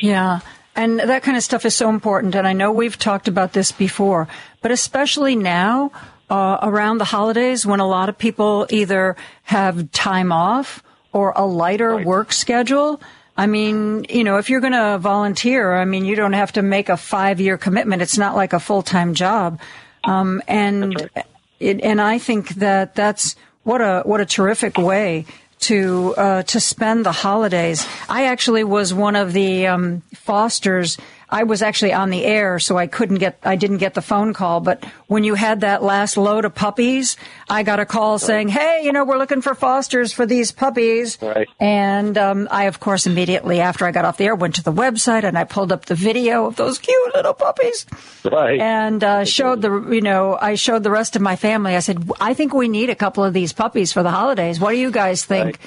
Yeah. 0.00 0.40
And 0.76 0.98
that 0.98 1.22
kind 1.22 1.36
of 1.36 1.42
stuff 1.42 1.64
is 1.64 1.74
so 1.74 1.88
important. 1.88 2.34
And 2.34 2.46
I 2.46 2.52
know 2.52 2.72
we've 2.72 2.98
talked 2.98 3.28
about 3.28 3.52
this 3.52 3.70
before, 3.70 4.28
but 4.60 4.70
especially 4.70 5.36
now, 5.36 5.92
uh, 6.30 6.58
around 6.62 6.98
the 6.98 7.04
holidays 7.04 7.66
when 7.66 7.80
a 7.80 7.86
lot 7.86 8.08
of 8.08 8.16
people 8.16 8.66
either 8.70 9.14
have 9.42 9.92
time 9.92 10.32
off 10.32 10.82
or 11.14 11.32
a 11.34 11.46
lighter 11.46 11.96
right. 11.96 12.04
work 12.04 12.32
schedule. 12.32 13.00
I 13.36 13.46
mean, 13.46 14.04
you 14.10 14.24
know, 14.24 14.36
if 14.36 14.50
you're 14.50 14.60
going 14.60 14.74
to 14.74 14.98
volunteer, 14.98 15.74
I 15.74 15.86
mean, 15.86 16.04
you 16.04 16.16
don't 16.16 16.34
have 16.34 16.52
to 16.52 16.62
make 16.62 16.90
a 16.90 16.96
five 16.96 17.40
year 17.40 17.56
commitment. 17.56 18.02
It's 18.02 18.18
not 18.18 18.36
like 18.36 18.52
a 18.52 18.60
full 18.60 18.82
time 18.82 19.14
job. 19.14 19.60
Um, 20.04 20.42
and, 20.46 20.94
right. 21.00 21.26
it, 21.58 21.80
and 21.80 22.00
I 22.00 22.18
think 22.18 22.50
that 22.56 22.94
that's 22.94 23.36
what 23.62 23.80
a, 23.80 24.02
what 24.04 24.20
a 24.20 24.26
terrific 24.26 24.76
way 24.76 25.24
to 25.60 26.14
uh, 26.16 26.42
to 26.42 26.60
spend 26.60 27.06
the 27.06 27.12
holidays. 27.12 27.86
I 28.08 28.26
actually 28.26 28.64
was 28.64 28.92
one 28.92 29.16
of 29.16 29.32
the 29.32 29.66
um, 29.68 30.02
fosters 30.14 30.98
I 31.28 31.44
was 31.44 31.62
actually 31.62 31.92
on 31.92 32.10
the 32.10 32.24
air, 32.24 32.58
so 32.58 32.76
I 32.76 32.86
couldn't 32.86 33.18
get, 33.18 33.38
I 33.42 33.56
didn't 33.56 33.78
get 33.78 33.94
the 33.94 34.02
phone 34.02 34.34
call. 34.34 34.60
But 34.60 34.84
when 35.06 35.24
you 35.24 35.34
had 35.34 35.60
that 35.62 35.82
last 35.82 36.16
load 36.16 36.44
of 36.44 36.54
puppies, 36.54 37.16
I 37.48 37.62
got 37.62 37.80
a 37.80 37.86
call 37.86 38.12
right. 38.12 38.20
saying, 38.20 38.48
"Hey, 38.48 38.82
you 38.84 38.92
know, 38.92 39.04
we're 39.04 39.18
looking 39.18 39.42
for 39.42 39.54
fosters 39.54 40.12
for 40.12 40.26
these 40.26 40.52
puppies." 40.52 41.18
Right. 41.20 41.48
And 41.58 42.16
um, 42.18 42.48
I, 42.50 42.64
of 42.64 42.80
course, 42.80 43.06
immediately 43.06 43.60
after 43.60 43.86
I 43.86 43.92
got 43.92 44.04
off 44.04 44.16
the 44.16 44.24
air, 44.24 44.34
went 44.34 44.56
to 44.56 44.62
the 44.62 44.72
website 44.72 45.24
and 45.24 45.36
I 45.36 45.44
pulled 45.44 45.72
up 45.72 45.86
the 45.86 45.94
video 45.94 46.46
of 46.46 46.56
those 46.56 46.78
cute 46.78 47.14
little 47.14 47.34
puppies. 47.34 47.86
Right. 48.24 48.60
And 48.60 49.02
uh, 49.02 49.24
showed 49.24 49.62
the, 49.62 49.88
you 49.90 50.00
know, 50.00 50.38
I 50.40 50.54
showed 50.54 50.82
the 50.82 50.90
rest 50.90 51.16
of 51.16 51.22
my 51.22 51.36
family. 51.36 51.76
I 51.76 51.80
said, 51.80 52.08
"I 52.20 52.34
think 52.34 52.54
we 52.54 52.68
need 52.68 52.90
a 52.90 52.94
couple 52.94 53.24
of 53.24 53.32
these 53.32 53.52
puppies 53.52 53.92
for 53.92 54.02
the 54.02 54.10
holidays. 54.10 54.60
What 54.60 54.70
do 54.70 54.78
you 54.78 54.90
guys 54.90 55.24
think?" 55.24 55.46
Right. 55.46 55.58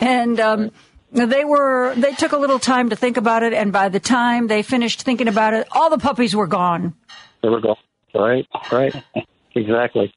And 0.00 0.40
um, 0.40 0.70
they 1.12 1.44
were, 1.44 1.94
they 1.96 2.12
took 2.12 2.32
a 2.32 2.36
little 2.36 2.58
time 2.58 2.90
to 2.90 2.96
think 2.96 3.16
about 3.16 3.42
it, 3.42 3.52
and 3.52 3.72
by 3.72 3.88
the 3.88 4.00
time 4.00 4.46
they 4.46 4.62
finished 4.62 5.02
thinking 5.02 5.28
about 5.28 5.54
it, 5.54 5.66
all 5.72 5.90
the 5.90 5.98
puppies 5.98 6.34
were 6.34 6.46
gone. 6.46 6.94
They 7.42 7.48
were 7.48 7.60
gone. 7.60 7.76
Right, 8.14 8.46
right. 8.70 8.94
exactly. 9.54 10.12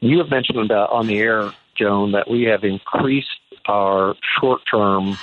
You 0.00 0.18
have 0.18 0.30
mentioned 0.30 0.58
about 0.58 0.90
on 0.90 1.06
the 1.06 1.18
air, 1.18 1.52
Joan, 1.76 2.12
that 2.12 2.30
we 2.30 2.44
have 2.44 2.64
increased 2.64 3.28
our 3.66 4.14
short 4.40 4.62
term 4.70 5.18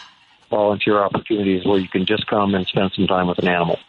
volunteer 0.50 1.02
opportunities 1.02 1.66
where 1.66 1.80
you 1.80 1.88
can 1.88 2.06
just 2.06 2.28
come 2.28 2.54
and 2.54 2.66
spend 2.68 2.92
some 2.96 3.08
time 3.08 3.28
with 3.28 3.40
an 3.40 3.48
animal. 3.48 3.80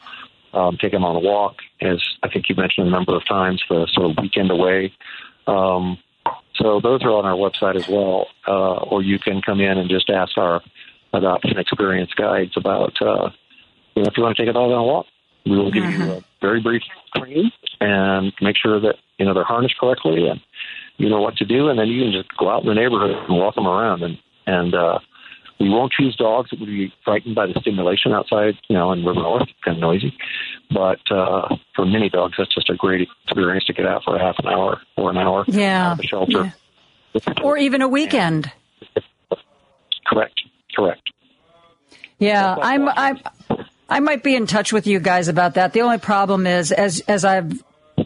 Um, 0.55 0.79
take 0.81 0.93
them 0.93 1.05
on 1.05 1.17
a 1.17 1.21
walk, 1.21 1.57
as 1.83 2.03
I 2.23 2.29
think 2.29 2.49
you 2.49 2.55
mentioned 2.55 2.87
a 2.87 2.91
number 2.91 3.15
of 3.15 3.27
times, 3.27 3.63
the 3.69 3.87
sort 3.93 4.11
of 4.11 4.17
weekend 4.17 4.51
away. 4.51 4.95
Um, 5.47 5.99
so 6.55 6.81
those 6.81 7.03
are 7.03 7.11
on 7.11 7.27
our 7.27 7.37
website 7.37 7.77
as 7.77 7.87
well. 7.89 8.29
Uh, 8.49 8.77
or 8.77 9.03
you 9.03 9.19
can 9.19 9.43
come 9.43 9.61
in 9.61 9.77
and 9.77 9.91
just 9.91 10.09
ask 10.09 10.39
our 10.39 10.63
adoption 11.13 11.59
experience 11.59 12.13
guides 12.15 12.53
about, 12.57 13.01
uh, 13.01 13.31
you 13.95 14.03
know, 14.03 14.09
if 14.09 14.17
you 14.17 14.23
want 14.23 14.37
to 14.37 14.43
take 14.43 14.51
a 14.51 14.53
dog 14.53 14.71
on 14.71 14.79
a 14.79 14.83
walk, 14.83 15.07
we 15.45 15.57
will 15.57 15.71
give 15.71 15.85
mm-hmm. 15.85 16.03
you 16.03 16.13
a 16.13 16.25
very 16.41 16.61
brief 16.61 16.83
training 17.15 17.51
and 17.81 18.33
make 18.41 18.57
sure 18.57 18.81
that, 18.81 18.97
you 19.19 19.25
know, 19.25 19.35
they're 19.35 19.45
harnessed 19.45 19.79
correctly 19.79 20.29
and 20.29 20.41
you 20.99 21.09
know 21.09 21.21
what 21.21 21.37
to 21.37 21.45
do. 21.45 21.69
And 21.69 21.79
then 21.79 21.89
you 21.89 22.05
can 22.05 22.13
just 22.13 22.37
go 22.37 22.51
out 22.51 22.63
in 22.63 22.69
the 22.69 22.75
neighborhood 22.75 23.17
and 23.29 23.39
walk 23.39 23.55
them 23.55 23.67
around. 23.67 24.03
And, 24.03 24.19
and, 24.47 24.75
uh, 24.75 24.99
we 25.59 25.71
won't 25.71 25.93
choose 25.93 26.15
dogs 26.17 26.51
that 26.51 26.61
would 26.61 26.67
be 26.67 26.93
frightened 27.05 27.35
by 27.35 27.47
the 27.47 27.59
stimulation 27.61 28.13
outside, 28.13 28.55
you 28.69 28.77
know, 28.77 28.93
in 28.93 29.05
River 29.05 29.21
North, 29.21 29.49
kind 29.65 29.77
of 29.77 29.81
noisy. 29.81 30.17
But 30.71 31.01
uh, 31.11 31.57
for 31.75 31.87
many 31.87 32.11
dogs, 32.11 32.35
that's 32.37 32.55
just 32.55 32.69
a 32.69 32.75
great 32.75 33.09
experience 33.25 33.65
to 33.65 33.73
get 33.73 33.87
out 33.87 34.05
for 34.05 34.17
a 34.17 34.19
half 34.19 34.37
an 34.39 34.49
hour 34.49 34.83
or 34.97 35.11
an 35.11 35.17
hour 35.17 35.45
yeah. 35.49 35.87
out 35.87 35.93
of 35.93 35.99
the 35.99 36.07
shelter. 36.07 36.53
Yeah. 37.15 37.33
Or 37.43 37.57
even 37.57 37.81
a 37.81 37.89
weekend. 37.89 38.53
Correct. 40.07 40.43
Correct. 40.77 41.11
Yeah, 42.19 42.55
I'm. 42.61 42.89
I 42.89 43.21
I 43.89 44.01
might 44.01 44.23
be 44.23 44.37
in 44.37 44.47
touch 44.47 44.73
with 44.73 44.87
you 44.87 45.01
guys 45.01 45.29
about 45.29 45.55
that. 45.55 45.73
The 45.73 45.81
only 45.81 45.99
problem 45.99 46.47
is, 46.47 46.71
as 46.71 47.01
as 47.09 47.25
I've 47.25 47.63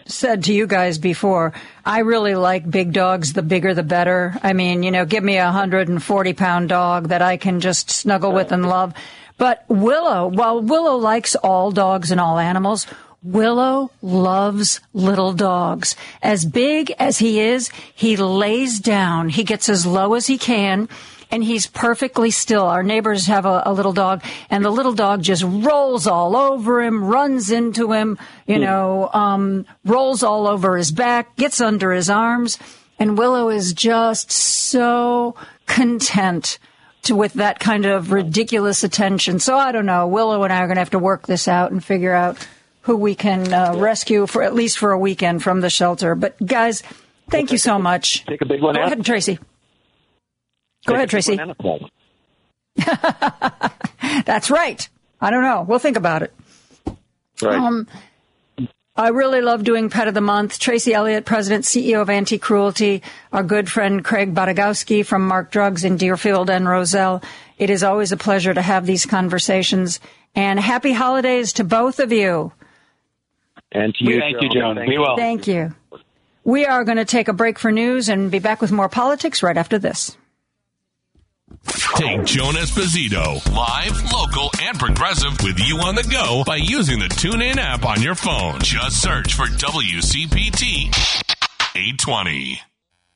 said 0.07 0.45
to 0.45 0.53
you 0.53 0.69
guys 0.69 0.99
before, 0.99 1.53
I 1.85 2.01
really 2.01 2.37
like 2.37 2.71
big 2.71 2.93
dogs. 2.93 3.33
The 3.33 3.43
bigger, 3.43 3.75
the 3.75 3.83
better. 3.83 4.37
I 4.43 4.53
mean, 4.53 4.85
you 4.85 4.93
know, 4.93 5.05
give 5.05 5.25
me 5.25 5.37
a 5.39 5.51
hundred 5.51 5.89
and 5.89 6.03
forty 6.03 6.33
pound 6.33 6.69
dog 6.69 7.09
that 7.09 7.23
I 7.23 7.37
can 7.37 7.61
just 7.61 7.91
snuggle 7.91 8.33
with 8.33 8.53
and 8.53 8.69
love. 8.69 8.95
But 9.37 9.65
Willow, 9.69 10.29
while 10.29 10.61
Willow 10.61 10.97
likes 10.97 11.35
all 11.35 11.73
dogs 11.73 12.13
and 12.13 12.21
all 12.21 12.39
animals, 12.39 12.87
Willow 13.23 13.91
loves 14.03 14.81
little 14.93 15.33
dogs. 15.33 15.97
As 16.23 16.45
big 16.45 16.93
as 16.99 17.19
he 17.19 17.41
is, 17.41 17.71
he 17.95 18.17
lays 18.17 18.79
down. 18.81 19.29
He 19.29 19.45
gets 19.45 19.69
as 19.69 19.87
low 19.87 20.15
as 20.15 20.27
he 20.27 20.39
can 20.39 20.89
and 21.31 21.45
he's 21.45 21.67
perfectly 21.67 22.31
still. 22.31 22.65
Our 22.65 22.83
neighbors 22.83 23.27
have 23.27 23.47
a, 23.47 23.63
a, 23.67 23.73
little 23.73 23.93
dog, 23.93 24.23
and 24.49 24.65
the 24.65 24.71
little 24.71 24.93
dog 24.93 25.23
just 25.23 25.45
rolls 25.47 26.07
all 26.07 26.37
over 26.37 26.83
him, 26.83 27.05
runs 27.05 27.51
into 27.51 27.93
him, 27.93 28.19
you 28.47 28.57
hmm. 28.57 28.63
know, 28.63 29.11
um, 29.13 29.67
rolls 29.85 30.23
all 30.23 30.47
over 30.47 30.77
his 30.77 30.91
back, 30.91 31.37
gets 31.37 31.61
under 31.61 31.93
his 31.93 32.11
arms, 32.11 32.59
and 32.99 33.17
Willow 33.17 33.49
is 33.49 33.73
just 33.73 34.31
so 34.31 35.35
content. 35.67 36.59
To, 37.05 37.17
with 37.17 37.33
that 37.33 37.61
kind 37.61 37.87
of 37.87 38.13
ridiculous 38.13 38.85
attention. 38.85 39.39
So 39.39 39.57
I 39.57 39.73
don't 39.73 39.87
know. 39.87 40.07
Willow 40.07 40.43
and 40.43 40.53
I 40.53 40.59
are 40.59 40.67
going 40.67 40.75
to 40.75 40.83
have 40.83 40.91
to 40.91 40.99
work 40.99 41.27
this 41.27 41.49
out 41.49 41.73
and 41.73 41.83
figure 41.83 42.13
out 42.13 42.47
who 42.83 42.97
we 42.97 43.15
can 43.15 43.53
uh, 43.53 43.75
rescue 43.75 44.27
for 44.27 44.43
at 44.43 44.55
least 44.55 44.77
for 44.77 44.93
a 44.93 44.99
weekend 44.99 45.43
from 45.43 45.63
the 45.63 45.71
shelter. 45.71 46.15
But 46.15 46.37
guys, 46.45 46.83
thank 47.31 47.53
you 47.53 47.59
so 47.59 47.79
much. 47.79 48.27
Take 48.27 48.43
a 48.43 48.47
big 48.47 48.61
one. 48.61 48.75
Go 48.75 48.83
out. 48.83 48.89
ahead, 48.89 49.05
Tracy. 49.05 49.39
Go 50.91 50.97
ahead, 50.97 51.11
Tracy. 51.11 51.39
That's 54.25 54.51
right. 54.51 54.89
I 55.21 55.31
don't 55.31 55.43
know. 55.43 55.65
We'll 55.67 55.79
think 55.79 55.97
about 55.97 56.23
it. 56.23 56.35
Right. 57.43 57.57
Um, 57.57 57.87
I 58.97 59.09
really 59.09 59.41
love 59.41 59.65
doing 59.65 59.89
Pet 59.89 60.09
of 60.09 60.15
the 60.15 60.21
Month. 60.21 60.59
Tracy 60.59 60.93
Elliott, 60.93 61.25
President, 61.25 61.65
CEO 61.65 62.03
of 62.03 62.11
Anti 62.11 62.39
Cruelty, 62.39 63.03
our 63.33 63.43
good 63.43 63.71
friend 63.71 64.05
Craig 64.05 64.35
Badagowski 64.35 65.07
from 65.07 65.27
Mark 65.27 65.51
Drugs 65.51 65.85
in 65.85 65.97
Deerfield 65.97 66.51
and 66.51 66.69
Roselle. 66.69 67.23
It 67.57 67.71
is 67.71 67.83
always 67.83 68.13
a 68.13 68.17
pleasure 68.17 68.53
to 68.53 68.63
have 68.63 68.85
these 68.85 69.07
conversations. 69.07 70.01
And 70.35 70.59
happy 70.61 70.93
holidays 70.93 71.55
to 71.55 71.65
both 71.65 71.99
of 71.99 72.13
you. 72.13 72.53
And 73.73 73.95
to 73.95 74.05
you, 74.05 74.21
thank 74.21 74.43
you, 74.43 74.49
Joan. 74.51 74.77
Be 74.87 74.99
well. 74.99 75.17
Thank 75.17 75.47
you. 75.47 75.75
We 76.45 76.67
are 76.67 76.85
going 76.85 76.99
to 76.99 77.05
take 77.05 77.29
a 77.29 77.33
break 77.33 77.59
for 77.59 77.71
news 77.71 78.09
and 78.09 78.31
be 78.31 78.39
back 78.39 78.61
with 78.61 78.73
more 78.73 78.89
politics 78.89 79.43
right 79.43 79.57
after 79.57 79.79
this. 79.79 80.17
Take 81.67 82.25
Joan 82.25 82.55
Esposito, 82.55 83.45
live, 83.55 84.13
local, 84.13 84.51
and 84.63 84.79
progressive 84.79 85.43
with 85.43 85.59
you 85.59 85.77
on 85.79 85.95
the 85.95 86.05
go 86.05 86.43
by 86.47 86.57
using 86.57 86.99
the 86.99 87.09
TuneIn 87.09 87.59
app 87.59 87.85
on 87.85 88.01
your 88.01 88.15
phone. 88.15 88.61
Just 88.61 89.03
search 89.03 89.35
for 89.35 89.45
WCPT 89.45 90.87
820. 91.77 92.63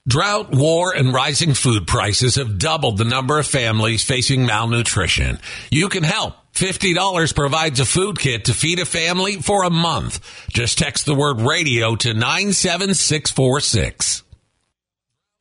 Drought, 0.06 0.52
war, 0.52 0.94
and 0.94 1.14
rising 1.14 1.54
food 1.54 1.86
prices 1.86 2.34
have 2.34 2.58
doubled 2.58 2.98
the 2.98 3.04
number 3.04 3.38
of 3.38 3.46
families 3.46 4.04
facing 4.04 4.44
malnutrition. 4.44 5.38
You 5.70 5.88
can 5.88 6.02
help. 6.02 6.34
$50 6.52 7.34
provides 7.34 7.80
a 7.80 7.86
food 7.86 8.18
kit 8.18 8.44
to 8.44 8.52
feed 8.52 8.80
a 8.80 8.84
family 8.84 9.36
for 9.36 9.64
a 9.64 9.70
month. 9.70 10.20
Just 10.50 10.78
text 10.78 11.06
the 11.06 11.14
word 11.14 11.40
radio 11.40 11.96
to 11.96 12.12
97646. 12.12 14.23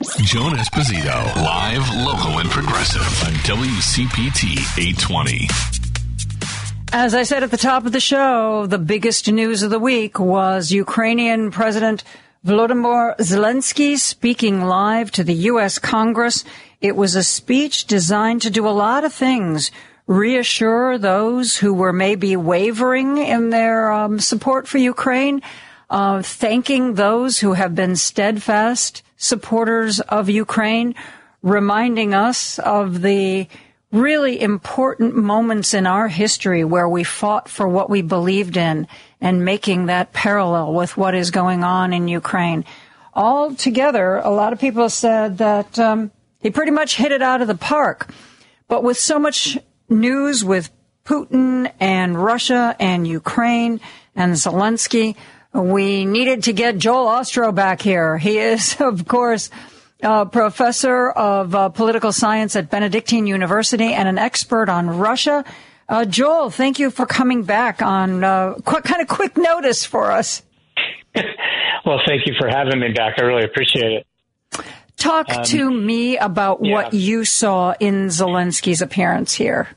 Joan 0.03 0.57
Esposito, 0.57 1.33
live, 1.37 1.95
local, 1.95 2.39
and 2.39 2.49
progressive 2.49 3.01
on 3.23 3.31
WCPT 3.43 4.57
820. 4.77 5.47
As 6.91 7.15
I 7.15 7.23
said 7.23 7.41
at 7.41 7.51
the 7.51 7.57
top 7.57 7.85
of 7.85 7.93
the 7.93 8.01
show, 8.01 8.65
the 8.65 8.77
biggest 8.77 9.31
news 9.31 9.63
of 9.63 9.71
the 9.71 9.79
week 9.79 10.19
was 10.19 10.73
Ukrainian 10.73 11.51
President 11.51 12.03
Volodymyr 12.45 13.15
Zelensky 13.19 13.97
speaking 13.97 14.65
live 14.65 15.09
to 15.11 15.23
the 15.23 15.35
U.S. 15.51 15.79
Congress. 15.79 16.43
It 16.81 16.97
was 16.97 17.15
a 17.15 17.23
speech 17.23 17.85
designed 17.85 18.41
to 18.41 18.49
do 18.49 18.67
a 18.67 18.75
lot 18.75 19.05
of 19.05 19.13
things. 19.13 19.71
Reassure 20.05 20.97
those 20.97 21.55
who 21.55 21.73
were 21.73 21.93
maybe 21.93 22.35
wavering 22.35 23.19
in 23.19 23.51
their 23.51 23.89
um, 23.89 24.19
support 24.19 24.67
for 24.67 24.79
Ukraine, 24.79 25.41
uh, 25.89 26.21
thanking 26.21 26.95
those 26.95 27.39
who 27.39 27.53
have 27.53 27.73
been 27.73 27.95
steadfast 27.95 29.01
supporters 29.23 29.99
of 30.01 30.29
Ukraine, 30.29 30.95
reminding 31.41 32.13
us 32.13 32.59
of 32.59 33.01
the 33.01 33.47
really 33.91 34.41
important 34.41 35.15
moments 35.15 35.73
in 35.73 35.85
our 35.85 36.07
history 36.07 36.63
where 36.63 36.89
we 36.89 37.03
fought 37.03 37.47
for 37.47 37.67
what 37.67 37.89
we 37.89 38.01
believed 38.01 38.57
in 38.57 38.87
and 39.21 39.45
making 39.45 39.85
that 39.85 40.11
parallel 40.11 40.73
with 40.73 40.97
what 40.97 41.15
is 41.15 41.31
going 41.31 41.63
on 41.63 41.93
in 41.93 42.07
Ukraine. 42.07 42.65
All 43.13 43.53
together, 43.55 44.17
a 44.17 44.31
lot 44.31 44.51
of 44.51 44.59
people 44.59 44.89
said 44.89 45.37
that 45.37 45.77
um, 45.77 46.11
he 46.39 46.49
pretty 46.49 46.71
much 46.71 46.97
hit 46.97 47.11
it 47.11 47.21
out 47.21 47.41
of 47.41 47.47
the 47.47 47.55
park. 47.55 48.11
But 48.67 48.83
with 48.83 48.97
so 48.97 49.19
much 49.19 49.57
news 49.87 50.43
with 50.43 50.71
Putin 51.05 51.71
and 51.79 52.21
Russia 52.21 52.75
and 52.79 53.07
Ukraine 53.07 53.79
and 54.15 54.33
Zelensky, 54.33 55.15
we 55.53 56.05
needed 56.05 56.43
to 56.43 56.53
get 56.53 56.77
Joel 56.77 57.05
Ostrow 57.05 57.53
back 57.53 57.81
here. 57.81 58.17
He 58.17 58.37
is, 58.37 58.77
of 58.79 59.07
course, 59.07 59.49
uh, 60.01 60.25
professor 60.25 61.09
of 61.09 61.55
uh, 61.55 61.69
political 61.69 62.11
science 62.11 62.55
at 62.55 62.69
Benedictine 62.69 63.27
University 63.27 63.93
and 63.93 64.07
an 64.07 64.17
expert 64.17 64.69
on 64.69 64.89
Russia. 64.89 65.45
Uh, 65.87 66.05
Joel, 66.05 66.49
thank 66.49 66.79
you 66.79 66.89
for 66.89 67.05
coming 67.05 67.43
back 67.43 67.81
on 67.81 68.23
uh, 68.23 68.55
kind 68.65 69.01
of 69.01 69.07
quick 69.07 69.37
notice 69.37 69.85
for 69.85 70.11
us. 70.11 70.41
well, 71.85 71.99
thank 72.07 72.25
you 72.25 72.33
for 72.39 72.47
having 72.47 72.79
me 72.79 72.91
back. 72.93 73.15
I 73.17 73.23
really 73.23 73.43
appreciate 73.43 73.91
it. 73.91 74.07
Talk 74.97 75.29
um, 75.33 75.43
to 75.45 75.69
me 75.69 76.17
about 76.17 76.59
yeah. 76.63 76.73
what 76.73 76.93
you 76.93 77.25
saw 77.25 77.73
in 77.79 78.07
Zelensky's 78.07 78.81
appearance 78.81 79.33
here. 79.33 79.67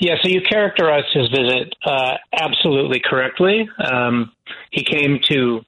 Yeah, 0.00 0.14
so 0.22 0.28
you 0.28 0.40
characterized 0.42 1.06
his 1.12 1.28
visit 1.28 1.74
uh, 1.84 2.14
absolutely 2.32 3.00
correctly. 3.00 3.68
Um, 3.78 4.32
he 4.70 4.84
came 4.84 5.18
to 5.30 5.64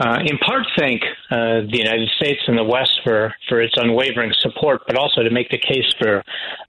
uh, 0.00 0.18
in 0.24 0.38
part 0.38 0.64
thank 0.76 1.02
uh, 1.32 1.66
the 1.68 1.78
United 1.78 2.08
States 2.20 2.40
and 2.46 2.56
the 2.56 2.62
West 2.62 3.00
for, 3.02 3.34
for 3.48 3.60
its 3.60 3.74
unwavering 3.76 4.32
support, 4.38 4.82
but 4.86 4.96
also 4.96 5.24
to 5.24 5.30
make 5.30 5.50
the 5.50 5.58
case 5.58 5.92
for 6.00 6.22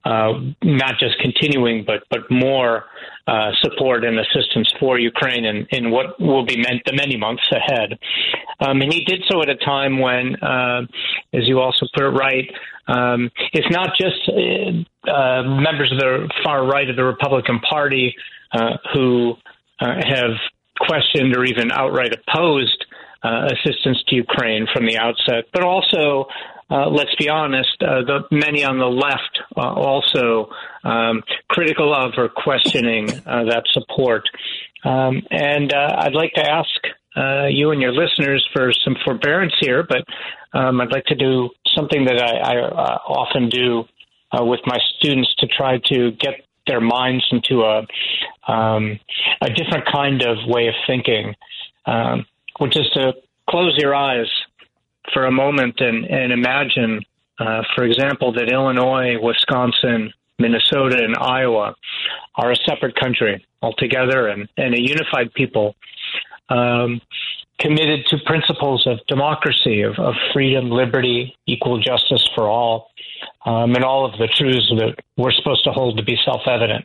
uh, 0.04 0.32
not 0.64 0.94
just 0.98 1.16
continuing, 1.20 1.84
but 1.84 2.02
but 2.10 2.28
more 2.28 2.86
uh, 3.28 3.50
support 3.62 4.04
and 4.04 4.18
assistance 4.18 4.72
for 4.80 4.98
Ukraine 4.98 5.44
in, 5.44 5.64
in 5.70 5.92
what 5.92 6.20
will 6.20 6.44
be 6.44 6.56
meant 6.56 6.82
the 6.86 6.92
many 6.92 7.16
months 7.16 7.44
ahead. 7.52 7.96
Um, 8.58 8.80
and 8.80 8.92
he 8.92 9.04
did 9.04 9.22
so 9.30 9.40
at 9.42 9.48
a 9.48 9.56
time 9.56 10.00
when, 10.00 10.34
uh, 10.42 10.82
as 11.32 11.46
you 11.46 11.60
also 11.60 11.86
put 11.94 12.02
it 12.02 12.08
right, 12.08 12.50
um, 12.88 13.30
it's 13.52 13.70
not 13.70 13.90
just 13.96 14.28
uh, 14.28 15.42
members 15.44 15.92
of 15.92 15.98
the 16.00 16.28
far 16.42 16.66
right 16.66 16.90
of 16.90 16.96
the 16.96 17.04
Republican 17.04 17.60
Party 17.60 18.16
who 18.92 19.34
have 19.78 20.32
questioned 20.80 21.36
or 21.36 21.44
even 21.44 21.70
outright 21.70 22.12
opposed 22.12 22.86
uh, 23.22 23.48
assistance 23.52 24.02
to 24.08 24.16
Ukraine 24.16 24.66
from 24.72 24.86
the 24.86 24.96
outset, 24.96 25.44
but 25.52 25.62
also, 25.62 26.26
uh, 26.70 26.88
let's 26.88 27.14
be 27.16 27.28
honest, 27.28 27.76
uh, 27.82 28.02
the 28.02 28.20
many 28.30 28.64
on 28.64 28.78
the 28.78 28.86
left 28.86 29.40
uh, 29.56 29.60
also 29.60 30.50
um, 30.84 31.22
critical 31.48 31.94
of 31.94 32.12
or 32.16 32.28
questioning 32.28 33.10
uh, 33.26 33.44
that 33.44 33.64
support. 33.72 34.22
Um, 34.84 35.22
and 35.30 35.72
uh, 35.72 35.96
I'd 35.98 36.14
like 36.14 36.32
to 36.34 36.48
ask 36.48 36.70
you 37.52 37.72
and 37.72 37.82
your 37.82 37.92
listeners 37.92 38.46
for 38.54 38.72
some 38.84 38.96
forbearance 39.04 39.52
here, 39.60 39.84
but 39.86 40.02
um, 40.58 40.80
I'd 40.80 40.92
like 40.92 41.04
to 41.06 41.14
do 41.14 41.50
something 41.76 42.06
that 42.06 42.22
I, 42.22 42.54
I 42.54 42.96
often 43.06 43.50
do 43.50 43.84
with 44.32 44.60
my 44.64 44.78
students 44.96 45.34
to 45.40 45.46
try 45.46 45.78
to 45.92 46.12
get 46.12 46.46
their 46.70 46.80
minds 46.80 47.26
into 47.32 47.62
a 47.62 47.86
um, 48.50 48.98
a 49.40 49.50
different 49.50 49.86
kind 49.92 50.22
of 50.22 50.38
way 50.46 50.68
of 50.68 50.74
thinking. 50.86 51.34
Um, 51.86 52.26
which 52.60 52.76
is 52.76 52.88
to 52.92 53.14
close 53.48 53.74
your 53.78 53.94
eyes 53.94 54.28
for 55.12 55.24
a 55.24 55.30
moment 55.30 55.80
and, 55.80 56.04
and 56.04 56.30
imagine, 56.30 57.00
uh, 57.38 57.62
for 57.74 57.84
example, 57.84 58.32
that 58.34 58.52
Illinois, 58.52 59.16
Wisconsin, 59.20 60.12
Minnesota, 60.38 61.02
and 61.02 61.16
Iowa 61.18 61.74
are 62.36 62.52
a 62.52 62.56
separate 62.68 62.96
country 62.96 63.44
altogether 63.62 64.28
and, 64.28 64.48
and 64.56 64.74
a 64.74 64.80
unified 64.80 65.32
people 65.32 65.74
um, 66.50 67.00
committed 67.58 68.06
to 68.06 68.18
principles 68.26 68.86
of 68.86 68.98
democracy, 69.06 69.82
of, 69.82 69.98
of, 69.98 70.14
freedom, 70.32 70.70
liberty, 70.70 71.36
equal 71.46 71.80
justice 71.80 72.28
for 72.34 72.46
all, 72.46 72.89
um, 73.44 73.74
and 73.74 73.84
all 73.84 74.04
of 74.04 74.12
the 74.18 74.26
truths 74.26 74.70
that 74.76 74.96
we're 75.16 75.32
supposed 75.32 75.64
to 75.64 75.72
hold 75.72 75.96
to 75.96 76.04
be 76.04 76.16
self 76.24 76.42
evident. 76.46 76.84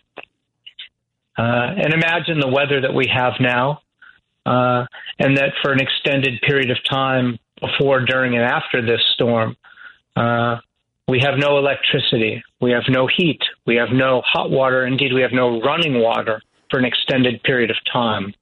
Uh, 1.37 1.75
and 1.77 1.93
imagine 1.93 2.39
the 2.39 2.47
weather 2.47 2.81
that 2.81 2.93
we 2.93 3.07
have 3.13 3.33
now 3.39 3.81
uh, 4.45 4.85
and 5.19 5.37
that 5.37 5.51
for 5.61 5.71
an 5.71 5.79
extended 5.81 6.39
period 6.41 6.71
of 6.71 6.77
time 6.89 7.37
before, 7.59 8.05
during, 8.05 8.35
and 8.35 8.43
after 8.43 8.81
this 8.81 9.01
storm, 9.13 9.55
uh, 10.15 10.57
we 11.07 11.19
have 11.19 11.37
no 11.37 11.57
electricity, 11.57 12.43
we 12.61 12.71
have 12.71 12.83
no 12.89 13.07
heat, 13.07 13.41
we 13.65 13.75
have 13.75 13.89
no 13.91 14.21
hot 14.25 14.49
water, 14.49 14.85
indeed, 14.85 15.13
we 15.13 15.21
have 15.21 15.33
no 15.33 15.61
running 15.61 16.01
water 16.01 16.41
for 16.69 16.79
an 16.79 16.85
extended 16.85 17.41
period 17.43 17.69
of 17.69 17.77
time. 17.91 18.33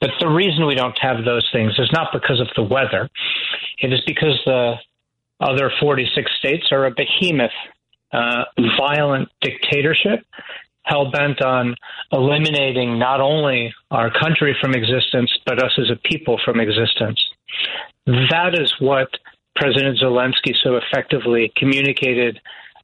But 0.00 0.10
the 0.20 0.28
reason 0.28 0.66
we 0.66 0.74
don't 0.74 0.98
have 1.00 1.24
those 1.24 1.48
things 1.52 1.72
is 1.78 1.90
not 1.92 2.12
because 2.12 2.40
of 2.40 2.48
the 2.56 2.62
weather. 2.62 3.08
It 3.80 3.92
is 3.92 4.00
because 4.06 4.38
the 4.44 4.74
other 5.40 5.70
46 5.80 6.30
states 6.38 6.66
are 6.70 6.86
a 6.86 6.90
behemoth, 6.90 7.50
uh, 8.12 8.44
violent 8.78 9.28
dictatorship 9.40 10.20
hell 10.84 11.10
bent 11.10 11.42
on 11.42 11.74
eliminating 12.12 12.98
not 12.98 13.20
only 13.20 13.74
our 13.90 14.10
country 14.10 14.56
from 14.60 14.74
existence, 14.74 15.30
but 15.46 15.62
us 15.62 15.72
as 15.78 15.90
a 15.90 15.96
people 16.08 16.38
from 16.44 16.60
existence. 16.60 17.22
That 18.06 18.54
is 18.54 18.72
what 18.78 19.08
President 19.56 19.98
Zelensky 19.98 20.54
so 20.62 20.76
effectively 20.76 21.52
communicated 21.56 22.40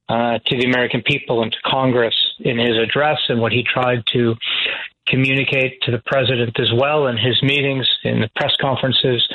uh, 0.08 0.38
to 0.46 0.56
the 0.56 0.66
American 0.66 1.02
people 1.02 1.42
and 1.42 1.52
to 1.52 1.58
Congress 1.64 2.14
in 2.40 2.58
his 2.58 2.76
address, 2.76 3.18
and 3.28 3.40
what 3.40 3.52
he 3.52 3.62
tried 3.62 4.02
to 4.12 4.34
communicate 5.06 5.80
to 5.82 5.90
the 5.90 6.02
president 6.06 6.58
as 6.58 6.70
well 6.74 7.06
in 7.06 7.16
his 7.16 7.40
meetings, 7.42 7.88
in 8.04 8.20
the 8.20 8.30
press 8.34 8.52
conferences. 8.60 9.26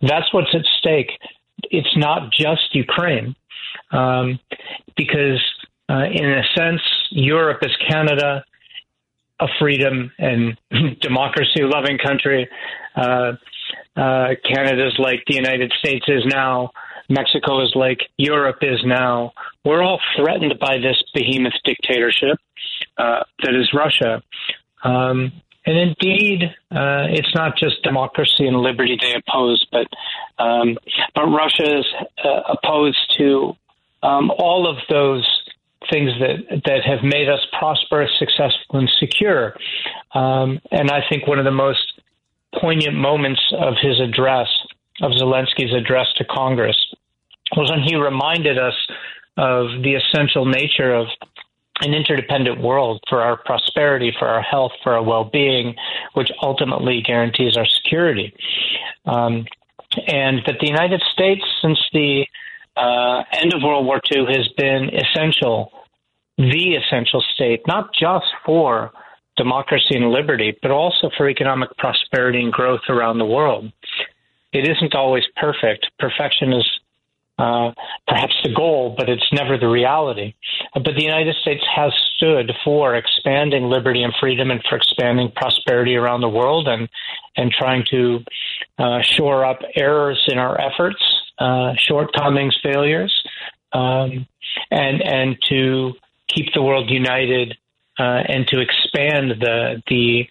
That's 0.00 0.32
what's 0.32 0.54
at 0.54 0.64
stake. 0.78 1.10
It's 1.64 1.96
not 1.96 2.32
just 2.32 2.74
Ukraine, 2.74 3.34
um, 3.90 4.38
because 4.96 5.42
uh, 5.88 6.04
in 6.04 6.30
a 6.30 6.42
sense, 6.56 6.80
Europe 7.10 7.58
is 7.62 7.72
Canada, 7.88 8.44
a 9.40 9.46
freedom 9.58 10.12
and 10.18 10.56
democracy 11.00 11.62
loving 11.62 11.98
country. 11.98 12.48
Uh, 12.96 13.32
uh, 13.96 14.28
like 14.98 15.22
the 15.26 15.34
United 15.34 15.72
States 15.78 16.04
is 16.08 16.24
now. 16.26 16.70
Mexico 17.08 17.62
is 17.62 17.72
like 17.74 18.00
Europe 18.16 18.58
is 18.62 18.80
now. 18.84 19.32
We're 19.64 19.82
all 19.82 20.00
threatened 20.16 20.54
by 20.60 20.78
this 20.78 21.02
behemoth 21.14 21.52
dictatorship 21.64 22.38
uh, 22.96 23.24
that 23.42 23.54
is 23.54 23.70
Russia. 23.74 24.22
Um, 24.84 25.32
and 25.64 25.76
indeed, 25.76 26.42
uh, 26.70 27.06
it's 27.10 27.34
not 27.34 27.56
just 27.56 27.82
democracy 27.82 28.46
and 28.46 28.56
liberty 28.56 28.98
they 29.00 29.14
oppose, 29.14 29.64
but 29.70 29.86
um, 30.42 30.76
but 31.14 31.26
Russia 31.26 31.78
is 31.78 31.86
uh, 32.24 32.54
opposed 32.54 33.14
to 33.18 33.56
um, 34.02 34.30
all 34.38 34.68
of 34.68 34.76
those 34.90 35.26
things 35.90 36.10
that 36.18 36.62
that 36.64 36.82
have 36.84 37.04
made 37.04 37.28
us 37.28 37.40
prosperous, 37.58 38.10
successful, 38.18 38.80
and 38.80 38.90
secure. 38.98 39.54
Um, 40.14 40.60
and 40.70 40.90
I 40.90 41.00
think 41.08 41.26
one 41.26 41.38
of 41.38 41.44
the 41.44 41.52
most 41.52 42.00
poignant 42.60 42.96
moments 42.96 43.40
of 43.52 43.74
his 43.80 44.00
address, 44.00 44.48
of 45.00 45.12
Zelensky's 45.12 45.72
address 45.74 46.08
to 46.16 46.24
Congress, 46.24 46.76
was 47.56 47.70
when 47.70 47.82
he 47.82 47.94
reminded 47.94 48.58
us 48.58 48.74
of 49.36 49.82
the 49.82 49.94
essential 49.94 50.44
nature 50.44 50.92
of 50.94 51.06
an 51.82 51.94
interdependent 51.94 52.60
world 52.60 53.02
for 53.08 53.20
our 53.20 53.36
prosperity, 53.36 54.12
for 54.18 54.28
our 54.28 54.42
health, 54.42 54.72
for 54.82 54.94
our 54.94 55.02
well-being, 55.02 55.74
which 56.14 56.30
ultimately 56.40 57.02
guarantees 57.02 57.56
our 57.56 57.66
security. 57.66 58.32
Um, 59.04 59.46
and 60.06 60.40
that 60.46 60.56
the 60.60 60.68
United 60.68 61.02
States, 61.12 61.42
since 61.60 61.78
the 61.92 62.24
uh, 62.76 63.22
end 63.32 63.52
of 63.52 63.62
World 63.62 63.84
War 63.84 64.00
II 64.14 64.26
has 64.26 64.48
been 64.56 64.90
essential, 64.94 65.72
the 66.38 66.76
essential 66.76 67.22
state, 67.34 67.60
not 67.66 67.90
just 67.92 68.26
for 68.46 68.92
democracy 69.36 69.96
and 69.96 70.10
liberty, 70.10 70.56
but 70.62 70.70
also 70.70 71.10
for 71.16 71.28
economic 71.28 71.76
prosperity 71.78 72.40
and 72.40 72.52
growth 72.52 72.82
around 72.88 73.18
the 73.18 73.26
world. 73.26 73.70
It 74.52 74.68
isn't 74.68 74.94
always 74.94 75.24
perfect. 75.36 75.86
Perfection 75.98 76.52
is 76.52 76.66
uh, 77.38 77.72
perhaps 78.06 78.34
the 78.44 78.52
goal, 78.54 78.94
but 78.96 79.08
it's 79.08 79.26
never 79.32 79.58
the 79.58 79.68
reality. 79.68 80.34
But 80.74 80.94
the 80.96 81.02
United 81.02 81.34
States 81.36 81.64
has 81.74 81.92
stood 82.16 82.52
for 82.64 82.94
expanding 82.94 83.64
liberty 83.64 84.02
and 84.02 84.12
freedom 84.20 84.50
and 84.50 84.62
for 84.68 84.76
expanding 84.76 85.32
prosperity 85.34 85.96
around 85.96 86.20
the 86.20 86.28
world 86.28 86.68
and, 86.68 86.88
and 87.36 87.50
trying 87.50 87.84
to 87.90 88.20
uh, 88.78 89.00
shore 89.02 89.44
up 89.44 89.60
errors 89.74 90.22
in 90.28 90.38
our 90.38 90.60
efforts, 90.60 91.02
uh, 91.38 91.72
shortcomings, 91.76 92.56
failures, 92.62 93.12
um, 93.72 94.26
and, 94.70 95.02
and 95.02 95.36
to 95.48 95.92
keep 96.28 96.52
the 96.54 96.62
world 96.62 96.90
united 96.90 97.56
uh, 98.02 98.22
and 98.26 98.46
to 98.48 98.58
expand 98.58 99.30
the 99.40 99.80
the 99.86 100.24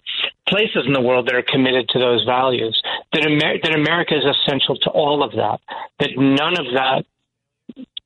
places 0.46 0.84
in 0.86 0.92
the 0.92 1.00
world 1.00 1.26
that 1.26 1.34
are 1.34 1.46
committed 1.54 1.88
to 1.88 1.98
those 1.98 2.22
values. 2.24 2.80
That, 3.12 3.24
Amer- 3.24 3.60
that 3.62 3.74
America 3.74 4.14
is 4.14 4.24
essential 4.24 4.76
to 4.76 4.90
all 4.90 5.22
of 5.22 5.32
that. 5.32 5.60
That 6.00 6.10
none 6.16 6.60
of 6.60 6.66
that, 6.74 7.04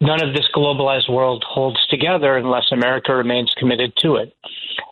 none 0.01 0.23
of 0.23 0.35
this 0.35 0.47
globalized 0.55 1.11
world 1.11 1.45
holds 1.49 1.85
together 1.89 2.37
unless 2.37 2.67
America 2.71 3.13
remains 3.15 3.53
committed 3.59 3.93
to 4.03 4.17
it. 4.17 4.33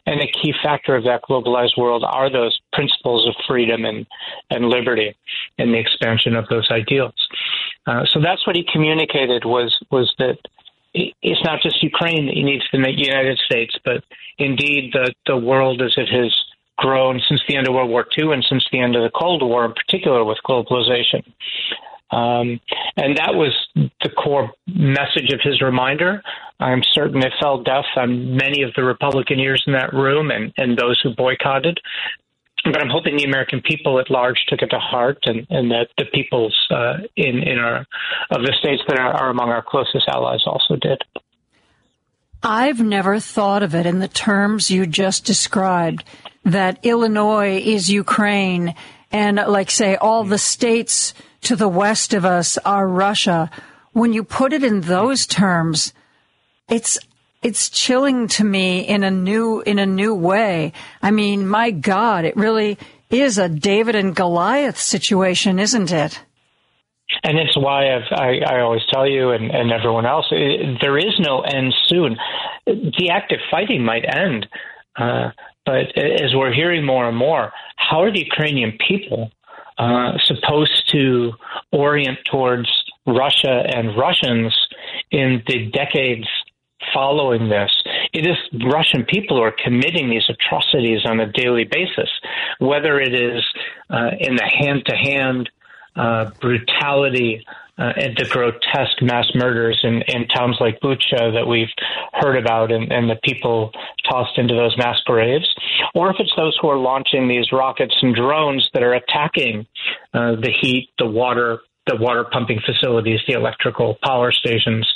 And 0.07 0.21
a 0.21 0.27
key 0.27 0.53
factor 0.63 0.97
of 0.97 1.05
that 1.05 1.23
globalized 1.29 1.79
world 1.79 2.03
are 2.05 2.31
those 2.31 2.59
principles 2.73 3.29
of 3.29 3.35
freedom 3.47 3.85
and, 3.85 4.07
and 4.51 4.69
liberty 4.69 5.15
and 5.59 5.73
the 5.73 5.79
expansion 5.79 6.35
of 6.35 6.49
those 6.49 6.69
ideals. 6.73 7.15
Uh, 7.87 8.05
so 8.13 8.21
that's 8.21 8.45
what 8.47 8.57
he 8.57 8.67
communicated 8.73 9.45
was 9.45 9.79
was 9.91 10.13
that 10.19 10.39
it's 10.95 11.45
not 11.45 11.61
just 11.63 11.83
Ukraine 11.83 12.27
that 12.27 12.35
he 12.35 12.43
needs 12.43 12.65
the 12.73 12.79
United 12.79 13.39
States, 13.39 13.77
but 13.85 14.05
indeed 14.39 14.93
the, 14.93 15.13
the 15.27 15.37
world 15.37 15.83
as 15.83 15.93
it 15.97 16.09
has 16.09 16.35
grown 16.77 17.21
since 17.29 17.41
the 17.49 17.57
end 17.57 17.69
of 17.69 17.75
World 17.75 17.91
War 17.91 18.07
II 18.17 18.33
and 18.33 18.45
since 18.49 18.65
the 18.73 18.81
end 18.81 18.97
of 18.97 19.03
the 19.03 19.11
Cold 19.11 19.43
War, 19.43 19.65
in 19.65 19.73
particular 19.73 20.25
with 20.25 20.39
globalization. 20.47 21.25
Um, 22.11 22.61
and 22.97 23.17
that 23.17 23.35
was 23.35 23.53
the 23.75 24.11
core 24.11 24.53
message 24.69 25.33
of 25.33 25.41
his 25.43 25.61
reminder. 25.61 26.23
I'm 26.61 26.83
certain 26.93 27.23
it 27.23 27.33
fell 27.41 27.63
deaf 27.63 27.85
on 27.97 28.37
many 28.37 28.63
of 28.63 28.73
the 28.77 28.85
Republican 28.85 29.41
ears 29.41 29.65
in 29.67 29.73
that 29.73 29.93
room 29.93 30.31
and, 30.31 30.53
and 30.57 30.79
those 30.79 31.01
who 31.03 31.15
boycotted. 31.15 31.81
But 32.65 32.81
I'm 32.81 32.89
hoping 32.89 33.17
the 33.17 33.25
American 33.25 33.61
people 33.61 34.01
at 34.01 34.11
large 34.11 34.39
took 34.49 34.63
it 34.63 34.69
to 34.69 34.79
heart, 34.79 35.19
and, 35.25 35.47
and 35.51 35.71
that 35.71 35.89
the 35.99 36.07
peoples 36.13 36.57
uh, 36.71 36.99
in 37.17 37.43
in 37.43 37.59
our 37.59 37.87
of 38.31 38.43
the 38.43 38.55
states 38.59 38.83
that 38.89 38.99
are, 38.99 39.13
are 39.13 39.31
among 39.31 39.51
our 39.51 39.63
closest 39.63 40.09
allies 40.09 40.43
also 40.47 40.77
did. 40.77 41.03
I've 42.43 42.81
never 42.81 43.21
thought 43.21 43.63
of 43.63 43.75
it 43.75 43.87
in 43.87 44.01
the 44.01 44.09
terms 44.09 44.71
you 44.71 44.87
just 44.87 45.25
described 45.25 46.05
that 46.45 46.79
Illinois 46.85 47.59
is 47.59 47.91
Ukraine 47.91 48.75
and 49.11 49.37
like 49.37 49.71
say 49.71 49.97
all 49.97 50.25
the 50.25 50.39
states 50.39 51.15
to 51.43 51.57
the 51.57 51.69
west 51.69 52.13
of 52.13 52.25
us 52.25 52.59
are 52.59 52.89
Russia. 52.89 53.51
When 53.93 54.13
you 54.13 54.25
put 54.25 54.53
it 54.53 54.65
in 54.65 54.83
those 54.83 55.27
terms, 55.27 55.95
it's 56.69 56.99
it's 57.45 57.69
chilling 57.69 58.27
to 58.27 58.43
me 58.43 58.81
in 58.81 59.05
a 59.05 59.11
new 59.11 59.61
in 59.61 59.79
a 59.79 59.87
new 59.87 60.15
way. 60.15 60.73
I 61.03 61.11
mean, 61.11 61.47
my 61.47 61.71
God, 61.71 62.25
it 62.25 62.37
really 62.37 62.79
is 63.11 63.37
a 63.39 63.51
David 63.51 63.95
and 63.95 64.17
Goliath 64.17 64.79
situation, 64.81 65.59
isn't 65.59 65.93
it? 65.93 66.21
And 67.23 67.39
it's 67.39 67.57
why 67.57 67.95
I've, 67.95 68.11
i 68.11 68.41
I, 68.45 68.61
always 68.61 68.81
tell 68.91 69.09
you 69.09 69.31
and, 69.31 69.51
and 69.51 69.71
everyone 69.71 70.07
else 70.07 70.27
it, 70.31 70.79
there 70.81 70.99
is 70.99 71.15
no 71.21 71.43
end 71.43 71.73
soon. 71.87 72.17
The 72.67 73.11
active 73.13 73.39
fighting 73.51 73.85
might 73.85 74.05
end, 74.09 74.47
uh, 74.97 75.31
but 75.67 75.97
as 75.97 76.35
we're 76.35 76.53
hearing 76.53 76.85
more 76.85 77.07
and 77.07 77.17
more, 77.17 77.53
how 77.77 78.03
are 78.03 78.11
the 78.11 78.21
Ukrainian 78.21 78.79
people 78.89 79.31
uh, 79.79 80.13
supposed 80.25 80.91
to 80.93 81.33
orient 81.73 82.19
towards 82.31 82.69
Russia 83.07 83.63
and 83.67 83.97
Russians 83.97 84.57
in 85.11 85.43
the 85.47 85.71
decades 85.71 86.27
following 86.93 87.49
this? 87.49 87.71
It 88.13 88.27
is 88.27 88.37
Russian 88.65 89.05
people 89.05 89.37
who 89.37 89.43
are 89.43 89.55
committing 89.65 90.11
these 90.11 90.29
atrocities 90.29 91.01
on 91.05 91.21
a 91.21 91.31
daily 91.31 91.65
basis, 91.65 92.11
whether 92.59 93.01
it 93.01 93.15
is 93.15 93.43
uh, 93.91 94.11
in 94.19 94.37
the 94.37 94.45
hand 94.45 94.85
to 94.87 94.97
hand 94.97 95.51
brutality 96.41 97.45
uh, 97.77 97.93
and 97.97 98.17
the 98.17 98.25
grotesque 98.31 99.03
mass 99.03 99.27
murders 99.35 99.81
in, 99.83 100.03
in 100.03 100.29
towns 100.29 100.57
like 100.61 100.81
Bucha 100.81 101.33
that 101.33 101.47
we've 101.49 101.69
heard 102.13 102.37
about 102.37 102.71
and, 102.71 102.93
and 102.93 103.11
the 103.11 103.19
people 103.25 103.73
tossed 104.09 104.39
into 104.39 104.55
those 104.55 104.77
mass 104.79 105.01
graves, 105.05 105.53
or 105.95 106.11
if 106.11 106.17
it's 106.21 106.33
those 106.37 106.57
who 106.61 106.69
are 106.69 106.79
launching 106.79 107.27
these 107.27 107.51
rockets 107.53 107.95
and 108.01 108.15
drones 108.15 108.69
that 108.75 108.83
are 108.83 108.95
attacking 108.95 109.67
uh, 110.13 110.37
the 110.37 110.53
heat, 110.61 110.91
the 110.99 111.07
water, 111.07 111.61
the 111.87 111.97
water 111.97 112.25
pumping 112.25 112.61
facilities, 112.65 113.21
the 113.27 113.35
electrical 113.35 113.99
power 114.03 114.33
stations. 114.33 114.89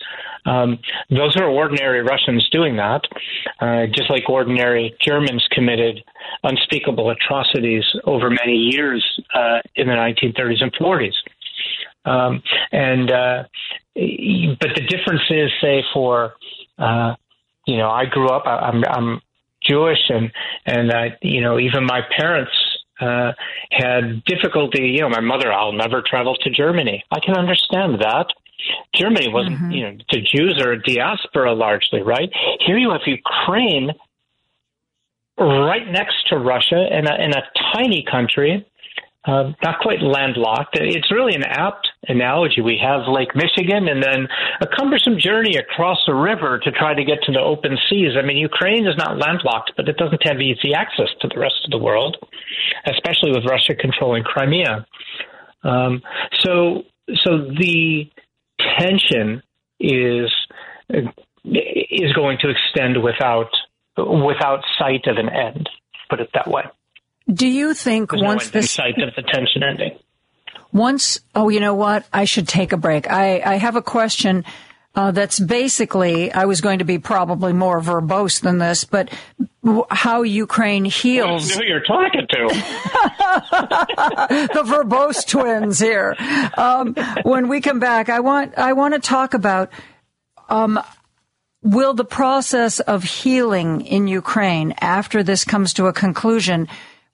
Um, 0.47 0.78
those 1.10 1.36
are 1.36 1.47
ordinary 1.47 2.02
Russians 2.02 2.48
doing 2.51 2.77
that, 2.77 3.02
uh, 3.60 3.86
just 3.86 4.10
like 4.10 4.28
ordinary 4.28 4.97
Germans 5.06 5.47
committed 5.52 6.02
unspeakable 6.43 7.10
atrocities 7.10 7.85
over 8.05 8.31
many 8.31 8.55
years 8.55 9.05
uh, 9.35 9.59
in 9.74 9.89
the 9.89 9.94
1930s 9.94 10.62
and 10.62 10.73
40s. 10.74 11.12
Um, 12.05 12.43
and 12.73 13.10
uh, 13.10 13.44
but 13.94 14.70
the 14.74 14.86
difference 14.89 15.23
is, 15.28 15.51
say, 15.60 15.85
for 15.93 16.35
uh, 16.78 17.15
you 17.66 17.77
know, 17.77 17.90
I 17.90 18.06
grew 18.06 18.28
up. 18.28 18.47
I, 18.47 18.56
I'm, 18.56 18.82
I'm 18.89 19.20
Jewish, 19.62 19.98
and 20.09 20.32
and 20.65 20.90
uh, 20.90 21.05
you 21.20 21.43
know, 21.43 21.59
even 21.59 21.85
my 21.85 22.01
parents 22.16 22.52
uh, 23.01 23.33
had 23.70 24.25
difficulty. 24.25 24.89
You 24.89 25.03
know, 25.03 25.09
my 25.09 25.20
mother, 25.20 25.53
I'll 25.53 25.73
never 25.73 26.03
travel 26.03 26.35
to 26.37 26.51
Germany. 26.51 27.05
I 27.11 27.20
can 27.20 27.37
understand 27.37 28.01
that. 28.01 28.27
Germany 28.95 29.29
wasn't, 29.29 29.57
mm-hmm. 29.57 29.70
you 29.70 29.83
know, 29.85 29.97
the 30.11 30.20
Jews 30.20 30.61
are 30.62 30.73
a 30.73 30.83
diaspora 30.83 31.55
largely, 31.55 32.03
right? 32.03 32.29
Here 32.66 32.77
you 32.77 32.91
have 32.91 33.03
Ukraine 33.07 33.93
right 35.39 35.87
next 35.89 36.29
to 36.29 36.37
Russia 36.37 36.87
in 36.91 37.07
a, 37.07 37.15
in 37.15 37.33
a 37.33 37.43
tiny 37.73 38.05
country, 38.11 38.66
uh, 39.29 39.53
not 39.63 39.79
quite 39.81 40.01
landlocked. 40.01 40.79
It's 40.81 41.13
really 41.13 41.35
an 41.35 41.45
apt 41.45 41.87
analogy. 42.09 42.63
We 42.63 42.81
have 42.83 43.03
Lake 43.07 43.37
Michigan 43.37 43.87
and 43.87 44.03
then 44.03 44.27
a 44.63 44.67
cumbersome 44.67 45.19
journey 45.19 45.57
across 45.57 45.99
a 46.09 46.15
river 46.15 46.59
to 46.65 46.71
try 46.73 46.95
to 46.95 47.05
get 47.05 47.19
to 47.25 47.33
the 47.33 47.41
open 47.41 47.77
seas. 47.91 48.13
I 48.17 48.25
mean, 48.25 48.39
Ukraine 48.39 48.87
is 48.87 48.97
not 48.97 49.19
landlocked, 49.19 49.73
but 49.77 49.87
it 49.87 49.99
doesn't 49.99 50.27
have 50.27 50.41
easy 50.41 50.73
access 50.75 51.09
to 51.21 51.29
the 51.29 51.39
rest 51.39 51.57
of 51.67 51.71
the 51.71 51.79
world, 51.79 52.17
especially 52.87 53.33
with 53.33 53.45
Russia 53.45 53.75
controlling 53.75 54.25
Crimea. 54.25 54.87
Um, 55.63 56.01
so, 56.39 56.85
so 57.23 57.39
the 57.59 58.11
tension 58.79 59.43
is 59.79 60.31
is 61.45 62.13
going 62.15 62.39
to 62.41 62.49
extend 62.49 63.03
without 63.03 63.51
without 63.99 64.61
sight 64.79 65.07
of 65.07 65.19
an 65.19 65.29
end. 65.29 65.69
Put 66.09 66.21
it 66.21 66.31
that 66.33 66.49
way. 66.49 66.63
Do 67.33 67.47
you 67.47 67.75
think 67.75 68.11
There's 68.11 68.23
once 68.23 68.55
no 68.55 68.61
this 68.61 68.71
sight 68.71 68.99
of 68.99 69.15
the 69.15 69.23
tension 69.23 69.63
ending? 69.63 69.99
Once, 70.73 71.21
oh, 71.35 71.49
you 71.49 71.61
know 71.61 71.75
what? 71.75 72.07
I 72.13 72.25
should 72.25 72.49
take 72.49 72.73
a 72.73 72.77
break. 72.77 73.11
I, 73.11 73.43
I 73.45 73.55
have 73.57 73.77
a 73.77 73.83
question 73.83 74.45
uh, 74.95 75.13
that's 75.13 75.39
basically, 75.39 76.33
I 76.33 76.47
was 76.47 76.61
going 76.61 76.81
to 76.81 76.85
be 76.85 76.99
probably 76.99 77.53
more 77.53 77.81
verbose 77.81 78.41
than 78.41 78.59
this, 78.59 78.85
but 78.85 79.11
how 79.91 80.23
Ukraine 80.23 80.85
heals. 80.85 81.55
Who 81.55 81.65
you're 81.65 81.85
talking 81.85 82.27
to? 82.29 82.49
the 84.55 84.63
verbose 84.65 85.27
twins 85.27 85.79
here. 85.79 86.17
Um, 86.57 86.95
when 87.23 87.49
we 87.49 87.61
come 87.61 87.79
back, 87.79 88.09
I 88.09 88.21
want 88.21 88.57
I 88.57 88.73
want 88.73 88.95
to 88.95 89.01
talk 89.01 89.35
about. 89.35 89.71
Um, 90.49 90.81
will 91.63 91.95
the 91.95 92.05
process 92.05 92.81
of 92.81 93.05
healing 93.05 93.83
in 93.83 94.09
Ukraine 94.09 94.75
after 94.81 95.23
this 95.23 95.45
comes 95.45 95.75
to 95.75 95.87
a 95.87 95.93
conclusion 95.93 96.69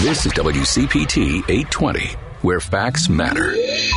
This 0.00 0.24
is 0.24 0.32
WCPT 0.32 1.40
820, 1.50 2.06
where 2.40 2.60
facts 2.60 3.10
matter. 3.10 3.50
This 3.50 3.92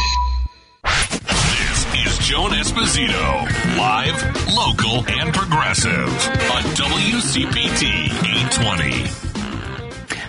is 1.95 2.17
Joan 2.27 2.51
Esposito, 2.51 3.47
live, 3.77 4.21
local, 4.53 5.05
and 5.17 5.33
progressive 5.33 6.09
on 6.51 6.61
WCPT 6.75 8.09
820. 8.11 9.34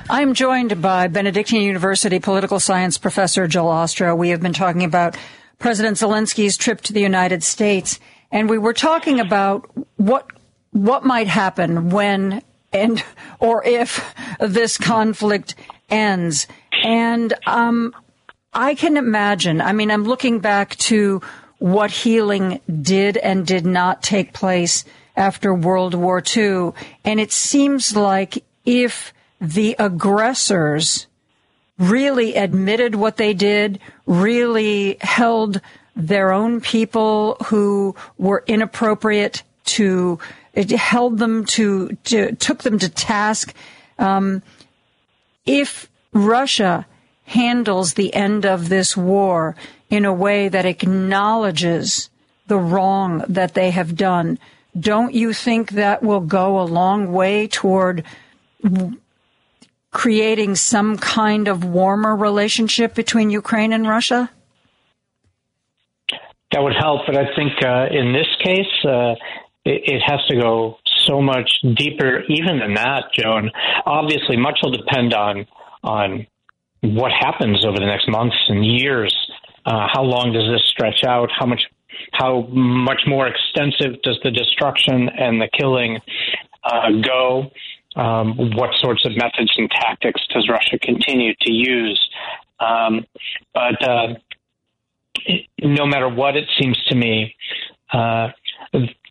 I'm 0.09 0.35
joined 0.35 0.81
by 0.81 1.09
Benedictine 1.09 1.63
University 1.63 2.21
political 2.21 2.61
science 2.61 2.97
professor 2.97 3.49
Joel 3.49 3.73
Ostrow. 3.73 4.17
We 4.17 4.29
have 4.29 4.41
been 4.41 4.53
talking 4.53 4.85
about 4.85 5.17
President 5.59 5.97
Zelensky's 5.97 6.57
trip 6.57 6.81
to 6.83 6.93
the 6.93 7.01
United 7.01 7.43
States, 7.43 7.99
and 8.31 8.49
we 8.49 8.57
were 8.57 8.73
talking 8.73 9.19
about 9.19 9.69
what 9.97 10.31
what 10.71 11.05
might 11.05 11.27
happen 11.27 11.91
when 11.91 12.41
and 12.73 13.03
or 13.41 13.65
if 13.65 14.15
this 14.39 14.79
conflict 14.79 15.57
ends. 15.91 16.47
And 16.85 17.35
um, 17.45 17.93
I 18.53 18.77
can 18.77 18.97
imagine. 18.97 19.61
I 19.61 19.73
mean, 19.73 19.91
I'm 19.91 20.05
looking 20.05 20.39
back 20.39 20.77
to 20.77 21.21
what 21.59 21.91
healing 21.91 22.61
did 22.81 23.17
and 23.17 23.45
did 23.45 23.67
not 23.67 24.05
take 24.05 24.33
place 24.33 24.85
after 25.17 25.53
World 25.53 25.95
War 25.95 26.23
II, 26.25 26.75
and 27.05 27.19
it 27.19 27.33
seems 27.33 27.97
like 27.97 28.45
if 28.65 29.13
the 29.41 29.77
aggressors 29.79 31.07
really 31.79 32.35
admitted 32.35 32.95
what 32.95 33.17
they 33.17 33.35
did, 33.35 33.79
really 34.07 34.97
held 35.01 35.61
their 35.95 36.33
own 36.33 36.61
people 36.61 37.37
who 37.47 37.95
were 38.19 38.45
inappropriate 38.47 39.43
to, 39.65 40.19
it 40.55 40.71
held 40.71 41.19
them 41.19 41.45
to, 41.45 41.97
to 42.05 42.35
took 42.37 42.63
them 42.63 42.79
to 42.79 42.89
task. 42.89 43.55
Um, 43.99 44.43
if 45.45 45.89
Russia 46.13 46.87
handles 47.25 47.95
the 47.95 48.15
end 48.15 48.47
of 48.47 48.69
this 48.69 48.97
war 48.97 49.57
in 49.91 50.05
a 50.05 50.13
way 50.13 50.49
that 50.49 50.67
acknowledges 50.67 52.09
the 52.47 52.59
wrong 52.59 53.25
that 53.29 53.55
they 53.55 53.71
have 53.71 53.97
done, 53.97 54.39
don't 54.79 55.15
you 55.15 55.33
think 55.33 55.73
that 55.73 56.03
will 56.03 56.21
go 56.21 56.61
a 56.61 56.65
long 56.65 57.13
way 57.13 57.49
toward 57.49 58.05
creating 59.97 60.55
some 60.55 60.99
kind 60.99 61.49
of 61.49 61.65
warmer 61.65 62.15
relationship 62.15 62.95
between 62.95 63.31
Ukraine 63.31 63.73
and 63.73 63.89
Russia? 63.89 64.31
That 66.53 66.63
would 66.63 66.75
help, 66.79 67.07
but 67.07 67.17
I 67.17 67.35
think 67.35 67.53
uh, 67.65 67.87
in 67.91 68.13
this 68.13 68.27
case, 68.45 68.75
uh, 68.85 69.13
it, 69.65 69.95
it, 69.95 70.03
has 70.05 70.21
to 70.29 70.37
go 70.37 70.77
so 71.07 71.23
much 71.23 71.51
deeper, 71.75 72.23
even 72.29 72.59
than 72.59 72.75
that, 72.75 73.05
Joan. 73.15 73.51
Obviously, 73.87 74.37
much 74.37 74.59
will 74.63 74.71
depend 74.71 75.15
on 75.15 75.47
on 75.83 76.27
what 76.83 77.11
happens 77.19 77.65
over 77.65 77.79
the 77.79 77.87
next 77.87 78.07
months 78.07 78.37
and 78.49 78.67
years. 78.67 79.15
Uh, 79.65 79.89
how 79.91 80.03
long 80.03 80.31
does 80.31 80.45
this 80.53 80.63
stretch 80.69 81.05
out? 81.09 81.31
How 81.35 81.47
much 81.47 81.63
how 82.13 82.43
much 82.51 83.01
more 83.07 83.27
extensive 83.27 84.03
does 84.03 84.19
the 84.23 84.31
destruction 84.31 85.09
and 85.09 85.41
the 85.41 85.49
killing 85.59 86.01
uh, 86.63 86.91
go? 87.03 87.51
Um, 87.97 88.37
what 88.55 88.71
sorts 88.81 89.07
of 89.07 89.13
methods 89.17 89.53
and 89.57 89.71
tactics 89.71 90.21
does 90.33 90.49
Russia 90.49 90.79
continue 90.79 91.33
to 91.41 91.53
use? 91.53 91.99
Um, 92.61 93.07
but 93.55 93.83
uh, 93.83 94.15
no 95.63 95.87
matter 95.87 96.09
what, 96.09 96.37
it 96.37 96.49
seems 96.61 96.77
to 96.89 96.95
me, 96.95 97.35
uh, 97.93 98.29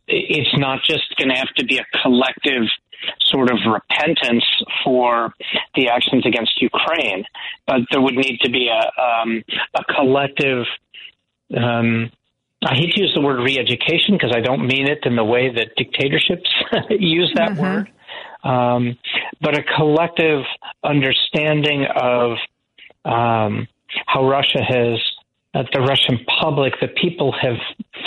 it's 0.07 0.57
not 0.57 0.83
just 0.83 1.15
going 1.17 1.29
to 1.29 1.35
have 1.35 1.53
to 1.57 1.65
be 1.65 1.77
a 1.77 1.85
collective 2.03 2.63
sort 3.21 3.51
of 3.51 3.57
repentance 3.65 4.45
for 4.83 5.33
the 5.75 5.89
actions 5.89 6.25
against 6.25 6.61
Ukraine, 6.61 7.25
but 7.67 7.81
there 7.91 8.01
would 8.01 8.15
need 8.15 8.39
to 8.41 8.51
be 8.51 8.69
a, 8.69 9.01
um, 9.01 9.43
a 9.73 9.83
collective. 9.93 10.65
Um, 11.55 12.11
I 12.63 12.75
hate 12.75 12.93
to 12.93 13.01
use 13.01 13.13
the 13.13 13.21
word 13.21 13.43
re-education 13.43 14.15
because 14.15 14.33
I 14.35 14.41
don't 14.41 14.65
mean 14.65 14.87
it 14.87 14.99
in 15.03 15.15
the 15.15 15.23
way 15.23 15.53
that 15.53 15.75
dictatorships 15.75 16.49
use 16.89 17.31
that 17.35 17.51
mm-hmm. 17.51 17.61
word 17.61 17.91
um, 18.45 18.97
but 19.41 19.57
a 19.57 19.63
collective 19.75 20.43
understanding 20.83 21.85
of 21.95 22.37
um, 23.03 23.67
how 24.05 24.27
Russia 24.27 24.61
has, 24.61 24.99
uh, 25.53 25.63
the 25.73 25.81
Russian 25.81 26.23
public, 26.39 26.73
the 26.79 26.87
people 26.87 27.33
have 27.41 27.57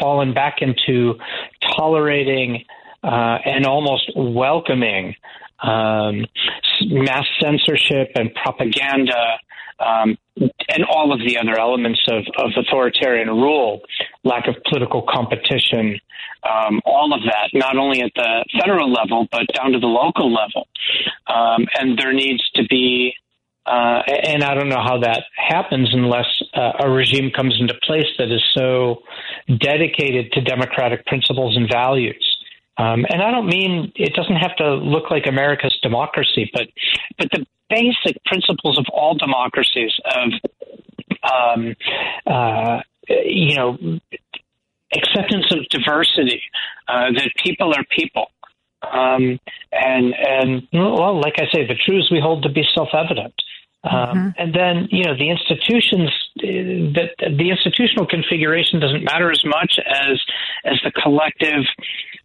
fallen 0.00 0.32
back 0.32 0.58
into 0.60 1.14
tolerating 1.76 2.64
uh, 3.02 3.38
and 3.44 3.66
almost 3.66 4.10
welcoming 4.16 5.14
um, 5.62 6.24
mass 6.82 7.26
censorship 7.40 8.12
and 8.14 8.32
propaganda 8.34 9.38
um, 9.80 10.16
and 10.36 10.84
all 10.88 11.12
of 11.12 11.20
the 11.20 11.38
other 11.38 11.58
elements 11.58 12.00
of, 12.08 12.24
of 12.36 12.50
authoritarian 12.56 13.28
rule, 13.28 13.80
lack 14.24 14.46
of 14.48 14.56
political 14.64 15.02
competition, 15.02 16.00
um, 16.42 16.80
all 16.84 17.12
of 17.12 17.20
that, 17.24 17.50
not 17.52 17.76
only 17.76 18.00
at 18.02 18.12
the 18.14 18.44
federal 18.60 18.92
level, 18.92 19.26
but 19.30 19.42
down 19.54 19.72
to 19.72 19.78
the 19.78 19.86
local 19.86 20.32
level. 20.32 20.68
Um, 21.26 21.66
and 21.78 21.98
there 21.98 22.12
needs 22.12 22.48
to 22.54 22.64
be, 22.68 23.14
uh, 23.66 24.02
and 24.06 24.42
I 24.42 24.54
don't 24.54 24.68
know 24.68 24.82
how 24.82 24.98
that 25.00 25.24
happens 25.36 25.90
unless 25.92 26.42
uh, 26.54 26.72
a 26.80 26.90
regime 26.90 27.30
comes 27.34 27.56
into 27.60 27.74
place 27.82 28.06
that 28.18 28.30
is 28.30 28.42
so 28.54 29.02
dedicated 29.58 30.32
to 30.32 30.40
democratic 30.40 31.06
principles 31.06 31.56
and 31.56 31.68
values. 31.70 32.37
Um, 32.78 33.04
and 33.10 33.20
I 33.22 33.30
don't 33.32 33.46
mean 33.46 33.92
it 33.96 34.14
doesn't 34.14 34.36
have 34.36 34.54
to 34.56 34.74
look 34.74 35.10
like 35.10 35.26
America's 35.26 35.76
democracy, 35.82 36.48
but 36.52 36.68
but 37.18 37.28
the 37.32 37.44
basic 37.68 38.22
principles 38.24 38.78
of 38.78 38.86
all 38.92 39.16
democracies 39.16 39.92
of 40.04 40.32
um, 41.30 41.74
uh, 42.26 42.80
you 43.08 43.56
know 43.56 43.78
acceptance 44.94 45.46
of 45.50 45.68
diversity, 45.68 46.42
uh, 46.86 47.10
that 47.12 47.30
people 47.44 47.74
are 47.74 47.84
people. 47.90 48.26
Um, 48.82 49.40
and 49.72 50.14
and 50.14 50.68
well, 50.72 51.20
like 51.20 51.34
I 51.38 51.46
say, 51.52 51.66
the 51.66 51.74
truths 51.74 52.10
we 52.10 52.20
hold 52.20 52.44
to 52.44 52.48
be 52.48 52.64
self-evident. 52.74 53.34
Um, 53.84 53.92
mm-hmm. 53.92 54.28
And 54.38 54.54
then 54.54 54.88
you 54.90 55.04
know 55.04 55.16
the 55.16 55.30
institutions 55.30 56.10
that 56.36 57.10
the 57.18 57.50
institutional 57.50 58.06
configuration 58.06 58.80
doesn't 58.80 59.04
matter 59.04 59.30
as 59.30 59.44
much 59.44 59.78
as 59.84 60.20
as 60.64 60.80
the 60.84 60.92
collective 60.92 61.64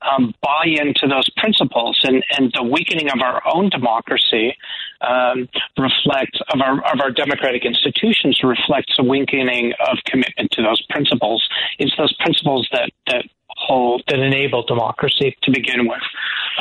um, 0.03 0.33
buy 0.41 0.65
into 0.65 1.07
those 1.07 1.29
principles. 1.37 1.99
And 2.03 2.23
and 2.37 2.51
the 2.53 2.63
weakening 2.63 3.09
of 3.09 3.21
our 3.21 3.41
own 3.53 3.69
democracy 3.69 4.55
um, 5.01 5.49
reflects 5.77 6.39
of 6.53 6.61
our 6.61 6.77
of 6.91 6.99
our 7.01 7.11
democratic 7.11 7.65
institutions 7.65 8.39
reflects 8.43 8.93
a 8.99 9.03
weakening 9.03 9.73
of 9.89 9.97
commitment 10.05 10.51
to 10.51 10.61
those 10.61 10.81
principles. 10.89 11.47
It's 11.79 11.95
those 11.97 12.13
principles 12.19 12.67
that 12.71 12.91
that 13.07 13.25
hold 13.49 14.03
that 14.07 14.19
enable 14.19 14.63
democracy 14.63 15.35
to 15.43 15.51
begin 15.51 15.87
with, 15.87 16.01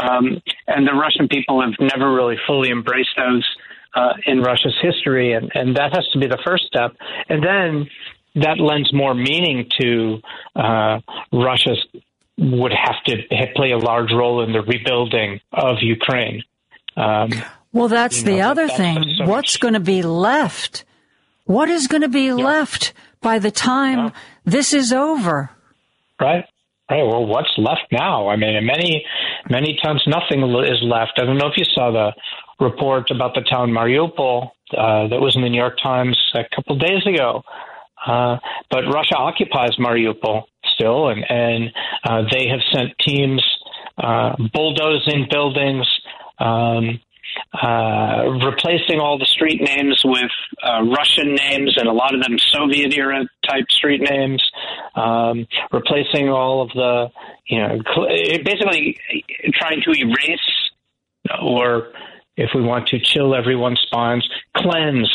um, 0.02 0.42
and 0.66 0.86
the 0.86 0.94
Russian 0.94 1.28
people 1.28 1.60
have 1.60 1.74
never 1.80 2.12
really 2.12 2.36
fully 2.46 2.70
embraced 2.70 3.16
those 3.16 3.48
uh, 3.94 4.12
in 4.26 4.40
Russia's 4.40 4.76
history, 4.82 5.32
and 5.32 5.50
and 5.54 5.76
that 5.76 5.94
has 5.94 6.06
to 6.12 6.18
be 6.18 6.26
the 6.26 6.38
first 6.44 6.64
step, 6.64 6.96
and 7.28 7.42
then 7.42 7.88
that 8.34 8.58
lends 8.58 8.92
more 8.92 9.14
meaning 9.14 9.68
to 9.78 10.20
uh, 10.56 11.00
Russia's 11.32 11.84
would 12.42 12.72
have 12.72 13.02
to 13.06 13.16
play 13.54 13.70
a 13.70 13.78
large 13.78 14.12
role 14.12 14.42
in 14.42 14.52
the 14.52 14.62
rebuilding 14.62 15.40
of 15.52 15.76
Ukraine. 15.80 16.42
Um, 16.96 17.30
well, 17.72 17.88
that's 17.88 18.18
you 18.18 18.24
know, 18.24 18.32
the 18.32 18.40
other 18.42 18.66
that's 18.66 18.76
thing. 18.76 19.14
So 19.16 19.26
What's 19.26 19.56
going 19.56 19.74
to 19.74 19.80
be 19.80 20.02
left? 20.02 20.84
What 21.44 21.68
is 21.68 21.86
going 21.86 22.02
to 22.02 22.08
be 22.08 22.26
yeah. 22.26 22.34
left 22.34 22.92
by 23.20 23.38
the 23.38 23.50
time 23.50 23.98
yeah. 23.98 24.10
this 24.44 24.72
is 24.72 24.92
over? 24.92 25.50
Right. 26.20 26.44
Right. 26.90 27.04
Well, 27.04 27.24
what's 27.24 27.52
left 27.56 27.86
now? 27.90 28.28
I 28.28 28.36
mean, 28.36 28.66
many, 28.66 29.04
many 29.48 29.78
times 29.82 30.02
nothing 30.06 30.42
is 30.42 30.82
left. 30.82 31.12
I 31.16 31.24
don't 31.24 31.38
know 31.38 31.46
if 31.46 31.56
you 31.56 31.64
saw 31.64 31.90
the 31.90 32.12
report 32.62 33.10
about 33.10 33.34
the 33.34 33.40
town 33.42 33.70
Mariupol 33.70 34.50
uh, 34.76 35.08
that 35.08 35.20
was 35.20 35.34
in 35.36 35.42
the 35.42 35.48
New 35.48 35.58
York 35.58 35.78
Times 35.82 36.18
a 36.34 36.44
couple 36.54 36.76
of 36.76 36.82
days 36.82 37.06
ago. 37.06 37.42
Uh, 38.06 38.36
but 38.70 38.84
Russia 38.92 39.16
occupies 39.16 39.76
Mariupol 39.78 40.44
still, 40.74 41.08
and, 41.08 41.24
and 41.28 41.70
uh, 42.04 42.22
they 42.30 42.48
have 42.48 42.60
sent 42.72 42.96
teams 42.98 43.42
uh, 43.98 44.34
bulldozing 44.52 45.26
buildings, 45.30 45.86
um, 46.38 47.00
uh, 47.62 48.24
replacing 48.44 49.00
all 49.00 49.18
the 49.18 49.26
street 49.26 49.60
names 49.60 50.02
with 50.04 50.30
uh, 50.62 50.82
Russian 50.82 51.34
names 51.34 51.74
and 51.76 51.88
a 51.88 51.92
lot 51.92 52.14
of 52.14 52.22
them 52.22 52.38
Soviet 52.38 52.92
era 52.94 53.24
type 53.46 53.64
street 53.70 54.00
names, 54.00 54.42
um, 54.96 55.46
replacing 55.72 56.28
all 56.28 56.62
of 56.62 56.68
the, 56.70 57.08
you 57.46 57.58
know, 57.58 57.78
basically 58.44 58.98
trying 59.54 59.80
to 59.82 59.92
erase 59.92 60.70
or, 61.42 61.92
if 62.36 62.50
we 62.54 62.62
want 62.62 62.88
to 62.88 62.98
chill 62.98 63.34
everyone's 63.34 63.80
spines, 63.80 64.26
cleanse 64.56 65.10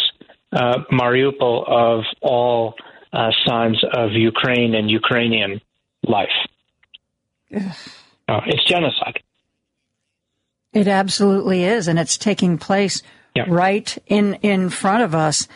uh, 0.51 0.79
Mariupol 0.91 1.67
of 1.67 2.03
all 2.21 2.75
uh, 3.13 3.31
signs 3.45 3.83
of 3.93 4.11
Ukraine 4.13 4.75
and 4.75 4.89
Ukrainian 4.89 5.61
life. 6.03 6.29
Uh, 7.53 8.41
it's 8.45 8.63
genocide. 8.65 9.21
It 10.73 10.87
absolutely 10.87 11.63
is, 11.63 11.87
and 11.87 11.97
it's 11.97 12.17
taking 12.17 12.57
place 12.57 13.01
right 13.47 13.97
in 14.07 14.35
in 14.35 14.69
front 14.69 15.03
of 15.03 15.15
us. 15.15 15.47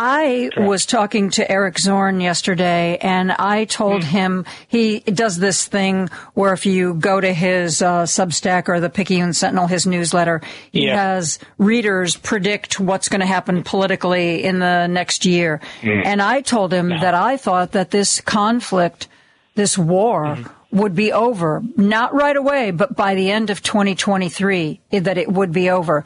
I 0.00 0.50
was 0.56 0.86
talking 0.86 1.30
to 1.30 1.50
Eric 1.50 1.76
Zorn 1.76 2.20
yesterday, 2.20 2.98
and 3.00 3.32
I 3.32 3.64
told 3.64 4.04
Hmm. 4.04 4.10
him 4.10 4.44
he 4.68 5.00
does 5.00 5.38
this 5.38 5.66
thing 5.66 6.08
where 6.34 6.52
if 6.52 6.66
you 6.66 6.94
go 6.94 7.20
to 7.20 7.32
his 7.34 7.82
uh, 7.82 8.04
Substack 8.04 8.68
or 8.68 8.78
the 8.78 8.90
Picayune 8.90 9.32
Sentinel, 9.32 9.66
his 9.66 9.86
newsletter, 9.88 10.40
he 10.70 10.86
Yeah. 10.86 10.94
has 10.94 11.40
readers 11.58 12.14
predict 12.14 12.78
what's 12.78 13.08
going 13.08 13.22
to 13.22 13.26
happen 13.26 13.64
politically 13.64 14.44
in 14.44 14.60
the 14.60 14.86
next 14.86 15.26
year. 15.26 15.60
Mm. 15.82 16.06
And 16.06 16.22
I 16.22 16.42
told 16.42 16.72
him 16.72 16.90
that 16.90 17.14
I 17.14 17.36
thought 17.36 17.72
that 17.72 17.90
this 17.90 18.20
conflict, 18.20 19.08
this 19.56 19.76
war, 19.76 20.26
Mm-hmm. 20.26 20.52
would 20.70 20.94
be 20.94 21.10
over, 21.12 21.62
not 21.76 22.14
right 22.14 22.36
away, 22.36 22.70
but 22.70 22.94
by 22.94 23.14
the 23.14 23.30
end 23.32 23.48
of 23.50 23.62
2023, 23.62 24.80
that 24.92 25.16
it 25.18 25.26
would 25.32 25.50
be 25.50 25.70
over. 25.70 26.04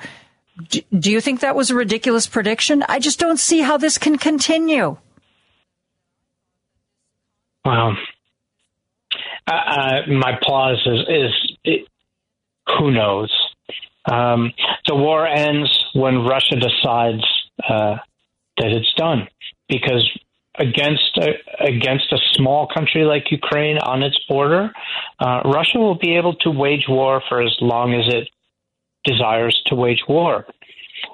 Do 0.71 1.11
you 1.11 1.21
think 1.21 1.41
that 1.41 1.57
was 1.57 1.71
a 1.71 1.75
ridiculous 1.75 2.27
prediction? 2.27 2.85
I 2.89 2.99
just 2.99 3.19
don't 3.19 3.39
see 3.39 3.61
how 3.61 3.79
this 3.79 3.99
can 3.99 4.19
continue. 4.19 4.99
Wow. 7.65 7.95
Uh, 9.47 9.53
uh, 9.55 9.93
my 10.09 10.39
pause 10.43 10.81
is, 10.87 11.01
is 11.09 11.57
it, 11.65 11.89
who 12.79 12.91
knows? 12.91 13.33
Um, 14.11 14.53
the 14.87 14.95
war 14.97 15.27
ends 15.27 15.85
when 15.95 16.25
Russia 16.27 16.57
decides 16.57 17.25
uh, 17.69 17.97
that 18.59 18.73
it's 18.73 18.93
done, 18.97 19.29
because 19.69 20.09
against 20.59 21.17
a, 21.17 21.31
against 21.61 22.13
a 22.13 22.19
small 22.35 22.69
country 22.73 23.05
like 23.05 23.31
Ukraine 23.31 23.79
on 23.79 24.03
its 24.03 24.19
border, 24.29 24.71
uh, 25.19 25.43
Russia 25.45 25.79
will 25.79 25.95
be 25.95 26.17
able 26.17 26.35
to 26.37 26.51
wage 26.51 26.85
war 26.89 27.23
for 27.29 27.41
as 27.43 27.57
long 27.61 27.95
as 27.95 28.13
it 28.13 28.29
desires 29.05 29.61
to 29.67 29.75
wage 29.75 30.03
war. 30.09 30.47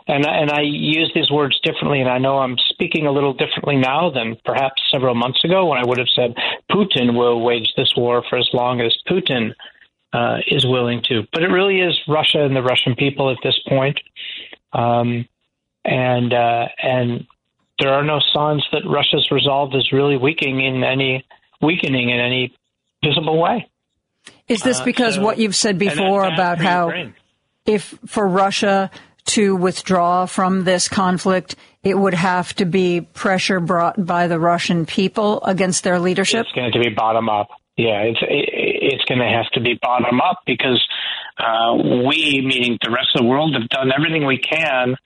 And, 0.06 0.26
I- 0.26 0.36
and 0.38 0.50
I 0.50 0.60
use 0.62 1.10
these 1.14 1.30
words 1.30 1.58
differently, 1.60 2.00
and 2.00 2.08
I 2.10 2.18
know 2.18 2.38
I'm 2.38 2.56
speaking 2.58 3.06
a 3.06 3.12
little 3.12 3.32
differently 3.32 3.76
now 3.76 4.10
than 4.10 4.36
perhaps 4.44 4.82
several 4.90 5.14
months 5.14 5.42
ago 5.44 5.66
when 5.66 5.78
I 5.78 5.84
would 5.86 5.98
have 5.98 6.08
said 6.14 6.34
Putin 6.70 7.14
will 7.16 7.40
wage 7.40 7.72
this 7.76 7.92
war 7.96 8.22
for 8.28 8.38
as 8.38 8.48
long 8.52 8.80
as 8.80 8.94
Putin 9.08 9.54
uh, 10.12 10.38
is 10.46 10.64
willing 10.66 11.02
to. 11.08 11.26
But 11.32 11.42
it 11.42 11.48
really 11.48 11.80
is 11.80 11.98
Russia 12.08 12.42
and 12.44 12.54
the 12.56 12.62
Russian 12.62 12.94
people 12.96 13.30
at 13.30 13.36
this 13.42 13.58
point. 13.68 13.98
Um, 14.72 15.26
and 15.84 16.32
uh, 16.34 16.68
and 16.82 17.26
there 17.78 17.92
are 17.94 18.04
no 18.04 18.18
signs 18.34 18.66
that 18.72 18.82
Russia's 18.86 19.30
resolve 19.30 19.74
is 19.74 19.90
really 19.92 20.16
weakening 20.16 20.60
in 20.64 20.82
any 20.84 21.24
weakening 21.62 22.10
in 22.10 22.20
any 22.20 22.52
visible 23.02 23.38
way. 23.40 23.68
Is 24.48 24.62
this 24.62 24.80
Uh, 24.80 24.84
because 24.84 25.14
so- 25.14 25.22
what 25.22 25.38
you've 25.38 25.56
said 25.56 25.78
before 25.78 26.22
bad 26.22 26.34
about 26.34 26.58
how 26.58 26.86
Ukraine. 26.88 27.14
If 27.68 27.98
for 28.06 28.26
Russia 28.26 28.90
to 29.26 29.54
withdraw 29.54 30.24
from 30.26 30.64
this 30.64 30.88
conflict, 30.88 31.54
it 31.82 31.96
would 31.96 32.14
have 32.14 32.54
to 32.54 32.64
be 32.64 33.02
pressure 33.02 33.60
brought 33.60 34.04
by 34.04 34.26
the 34.26 34.40
Russian 34.40 34.86
people 34.86 35.42
against 35.44 35.84
their 35.84 36.00
leadership? 36.00 36.46
It's 36.46 36.52
going 36.52 36.72
to 36.72 36.80
be 36.80 36.88
bottom 36.88 37.28
up. 37.28 37.48
Yeah, 37.76 38.02
it's 38.02 38.18
it's 38.22 39.04
going 39.04 39.20
to 39.20 39.28
have 39.28 39.48
to 39.52 39.60
be 39.60 39.78
bottom 39.80 40.20
up 40.20 40.40
because 40.46 40.82
uh, 41.38 41.74
we, 41.76 42.42
meaning 42.44 42.78
the 42.82 42.90
rest 42.90 43.10
of 43.14 43.22
the 43.22 43.28
world, 43.28 43.54
have 43.54 43.68
done 43.68 43.92
everything 43.96 44.26
we 44.26 44.38
can 44.38 44.96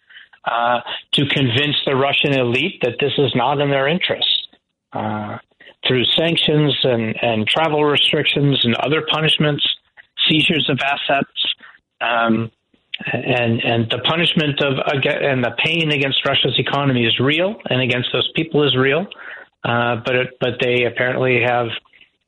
uh, 0.44 0.80
to 1.12 1.26
convince 1.26 1.76
the 1.84 1.94
Russian 1.94 2.38
elite 2.38 2.80
that 2.82 2.96
this 2.98 3.12
is 3.18 3.32
not 3.34 3.60
in 3.60 3.70
their 3.70 3.88
interest. 3.88 4.48
Uh, 4.92 5.38
through 5.86 6.04
sanctions 6.04 6.78
and, 6.84 7.16
and 7.20 7.46
travel 7.46 7.84
restrictions 7.84 8.60
and 8.64 8.74
other 8.76 9.02
punishments, 9.10 9.66
seizures 10.28 10.68
of 10.70 10.78
assets, 10.80 11.51
um, 12.02 12.50
and 13.12 13.60
and 13.62 13.90
the 13.90 13.98
punishment 13.98 14.60
of 14.62 14.74
and 15.04 15.42
the 15.42 15.52
pain 15.64 15.90
against 15.90 16.24
Russia's 16.26 16.58
economy 16.58 17.04
is 17.04 17.18
real, 17.18 17.56
and 17.70 17.80
against 17.80 18.10
those 18.12 18.30
people 18.34 18.66
is 18.66 18.76
real. 18.76 19.06
Uh, 19.64 19.96
but 20.04 20.14
it, 20.16 20.36
but 20.40 20.54
they 20.60 20.84
apparently 20.84 21.40
have 21.42 21.68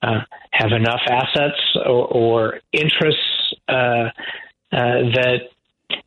uh, 0.03 0.21
have 0.53 0.73
enough 0.73 1.01
assets 1.09 1.61
or, 1.85 2.07
or 2.07 2.61
interests 2.73 3.55
uh, 3.69 3.73
uh, 3.73 4.11
that 4.71 5.41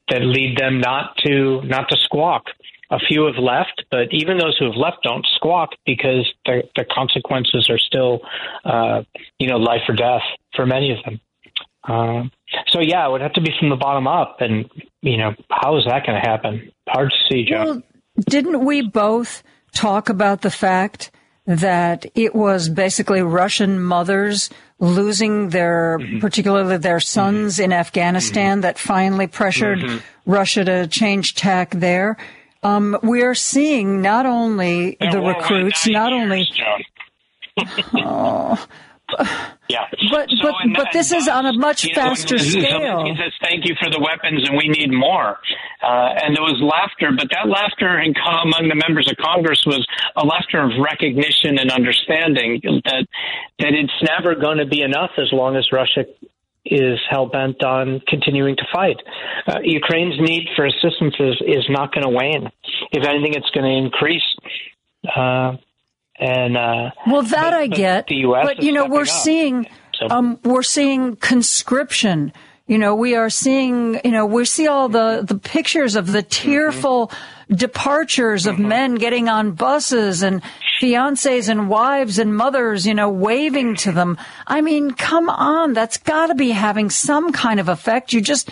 that 0.09 0.21
lead 0.21 0.57
them 0.57 0.79
not 0.79 1.15
to 1.25 1.61
not 1.63 1.89
to 1.89 1.97
squawk. 2.03 2.43
A 2.89 2.99
few 2.99 3.25
have 3.25 3.35
left, 3.35 3.83
but 3.91 4.07
even 4.11 4.37
those 4.37 4.57
who 4.57 4.65
have 4.65 4.75
left 4.75 5.03
don't 5.03 5.25
squawk 5.35 5.71
because 5.85 6.25
the, 6.45 6.63
the 6.77 6.85
consequences 6.85 7.69
are 7.69 7.77
still, 7.77 8.21
uh, 8.63 9.03
you 9.39 9.47
know, 9.49 9.57
life 9.57 9.81
or 9.89 9.95
death 9.95 10.21
for 10.55 10.65
many 10.65 10.91
of 10.91 10.99
them. 11.03 12.31
So 12.67 12.79
yeah, 12.79 13.07
it 13.07 13.11
would 13.11 13.21
have 13.21 13.33
to 13.33 13.41
be 13.41 13.51
from 13.59 13.69
the 13.69 13.75
bottom 13.75 14.07
up, 14.07 14.37
and 14.39 14.69
you 15.01 15.17
know, 15.17 15.33
how 15.49 15.77
is 15.77 15.85
that 15.85 16.05
going 16.05 16.21
to 16.21 16.27
happen? 16.27 16.71
Hard 16.87 17.11
to 17.11 17.17
see, 17.33 17.43
Joe. 17.45 17.63
Well, 17.65 17.83
didn't 18.29 18.63
we 18.65 18.81
both 18.81 19.43
talk 19.73 20.09
about 20.09 20.41
the 20.41 20.49
fact 20.49 21.11
that 21.45 22.05
it 22.15 22.33
was 22.35 22.67
basically 22.69 23.21
Russian 23.21 23.81
mothers 23.81 24.49
losing 24.79 25.49
their, 25.49 25.97
Mm-hmm. 25.99 26.19
particularly 26.19 26.77
their 26.77 26.99
sons 26.99 27.59
in 27.59 27.71
Afghanistan, 27.73 28.61
that 28.61 28.77
finally 28.77 29.27
pressured 29.27 29.79
Mhm. 29.79 30.01
Russia 30.25 30.63
to 30.65 30.87
change 30.87 31.35
tack 31.35 31.71
there? 31.71 32.17
Um, 32.63 32.97
we 33.01 33.21
are 33.23 33.35
seeing 33.35 34.01
not 34.01 34.25
only 34.25 34.97
the 34.99 35.21
recruits, 35.21 35.87
not 35.87 36.11
only. 36.13 36.47
oh, 37.95 38.65
Yeah, 39.69 39.83
but 40.11 40.29
So, 40.29 40.37
but 40.41 40.55
but 40.75 40.87
this 40.93 41.11
is 41.11 41.27
on 41.27 41.45
a 41.45 41.53
much 41.53 41.83
you 41.83 41.93
know, 41.93 42.01
faster 42.01 42.39
scale. 42.39 43.03
Zelensky 43.03 43.17
says, 43.17 43.33
"Thank 43.41 43.67
you 43.67 43.75
for 43.81 43.89
the 43.89 43.99
weapons, 43.99 44.47
and 44.47 44.57
we 44.57 44.67
need 44.69 44.91
more." 44.93 45.39
Uh, 45.83 46.23
and 46.23 46.35
there 46.35 46.43
was 46.43 46.59
laughter, 46.61 47.11
but 47.15 47.27
that 47.31 47.47
laughter 47.47 47.99
in, 47.99 48.13
among 48.15 48.69
the 48.69 48.75
members 48.75 49.09
of 49.09 49.17
Congress 49.17 49.63
was 49.65 49.85
a 50.15 50.25
laughter 50.25 50.63
of 50.63 50.71
recognition 50.79 51.59
and 51.59 51.71
understanding 51.71 52.61
that 52.63 53.07
that 53.59 53.73
it's 53.73 53.99
never 54.03 54.35
going 54.35 54.57
to 54.57 54.65
be 54.65 54.81
enough 54.81 55.11
as 55.17 55.31
long 55.31 55.55
as 55.55 55.67
Russia 55.71 56.05
is 56.69 56.99
hell 57.09 57.27
bent 57.27 57.63
on 57.63 58.01
continuing 58.07 58.55
to 58.55 58.63
fight. 58.73 58.97
Uh, 59.47 59.59
Ukraine's 59.63 60.19
need 60.19 60.47
for 60.55 60.65
assistance 60.65 61.15
is, 61.19 61.35
is 61.45 61.65
not 61.69 61.93
going 61.93 62.03
to 62.03 62.09
wane. 62.09 62.49
If 62.91 63.05
anything, 63.05 63.33
it's 63.33 63.49
going 63.51 63.65
to 63.65 63.85
increase. 63.85 64.35
Uh, 65.07 65.57
and 66.19 66.57
uh, 66.57 66.91
Well, 67.05 67.23
that 67.23 67.53
I 67.53 67.67
get, 67.67 68.07
but 68.07 68.63
you 68.63 68.71
know 68.71 68.85
we're 68.87 69.01
up. 69.01 69.07
seeing 69.07 69.67
So- 69.99 70.07
um, 70.09 70.39
we're 70.43 70.63
seeing 70.63 71.15
conscription. 71.15 72.31
You 72.67 72.77
know, 72.77 72.95
we 72.95 73.15
are 73.15 73.29
seeing. 73.29 73.99
You 74.03 74.11
know, 74.11 74.25
we 74.25 74.43
see 74.43 74.67
all 74.67 74.89
the 74.89 75.23
the 75.25 75.37
pictures 75.37 75.95
of 75.95 76.11
the 76.11 76.21
tearful 76.21 77.11
departures 77.49 78.45
of 78.45 78.59
men 78.59 78.95
getting 78.95 79.29
on 79.29 79.53
buses 79.53 80.21
and 80.21 80.41
fiancés 80.81 81.47
and 81.47 81.69
wives 81.69 82.19
and 82.19 82.35
mothers. 82.35 82.85
You 82.85 82.93
know, 82.93 83.09
waving 83.09 83.75
to 83.77 83.93
them. 83.93 84.17
I 84.45 84.59
mean, 84.59 84.91
come 84.91 85.29
on, 85.29 85.71
that's 85.73 85.97
got 85.97 86.27
to 86.27 86.35
be 86.35 86.49
having 86.51 86.89
some 86.89 87.31
kind 87.31 87.61
of 87.61 87.69
effect. 87.69 88.11
You 88.11 88.19
just 88.19 88.49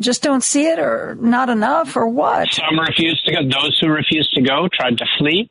just 0.00 0.22
don't 0.22 0.42
see 0.42 0.66
it, 0.66 0.78
or 0.78 1.14
not 1.20 1.48
enough, 1.50 1.94
or 1.96 2.08
what? 2.08 2.52
Some 2.54 2.78
refused 2.80 3.24
to 3.26 3.32
go. 3.32 3.42
Those 3.42 3.78
who 3.80 3.88
refused 3.88 4.32
to 4.34 4.40
go 4.40 4.68
tried 4.72 4.96
to 4.98 5.04
flee 5.18 5.50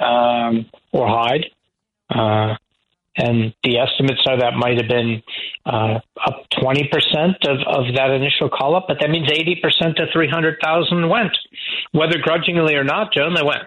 um, 0.00 0.66
or 0.92 1.06
hide. 1.08 1.46
Uh, 2.10 2.56
and 3.16 3.54
the 3.62 3.78
estimates 3.78 4.22
are 4.28 4.38
that 4.38 4.54
might 4.54 4.76
have 4.76 4.88
been 4.88 5.22
uh, 5.66 6.00
up 6.26 6.46
20% 6.58 6.90
of, 7.48 7.58
of 7.66 7.94
that 7.94 8.10
initial 8.10 8.48
call 8.48 8.74
up, 8.74 8.86
but 8.88 8.98
that 9.00 9.08
means 9.08 9.28
80% 9.28 10.02
of 10.02 10.08
300,000 10.12 11.08
went. 11.08 11.36
Whether 11.92 12.18
grudgingly 12.18 12.74
or 12.74 12.82
not, 12.82 13.12
Joan, 13.12 13.34
they 13.34 13.42
went. 13.42 13.62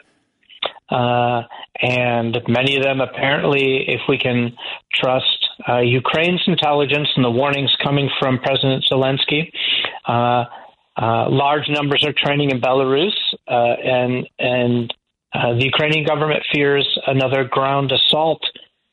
Uh, 0.89 1.43
and 1.81 2.37
many 2.47 2.77
of 2.77 2.83
them 2.83 3.01
apparently, 3.01 3.85
if 3.87 4.01
we 4.07 4.17
can 4.17 4.53
trust 4.93 5.47
uh, 5.67 5.79
Ukraine's 5.79 6.41
intelligence 6.47 7.07
and 7.15 7.23
the 7.23 7.31
warnings 7.31 7.75
coming 7.83 8.09
from 8.19 8.39
President 8.39 8.85
Zelensky, 8.89 9.51
uh, 10.07 10.45
uh, 10.99 11.29
large 11.29 11.69
numbers 11.69 12.03
are 12.05 12.13
training 12.13 12.49
in 12.51 12.59
Belarus, 12.59 13.13
uh, 13.47 13.53
and 13.53 14.27
and 14.39 14.93
uh, 15.33 15.53
the 15.53 15.65
Ukrainian 15.65 16.05
government 16.05 16.43
fears 16.53 16.87
another 17.05 17.43
ground 17.43 17.91
assault 17.91 18.41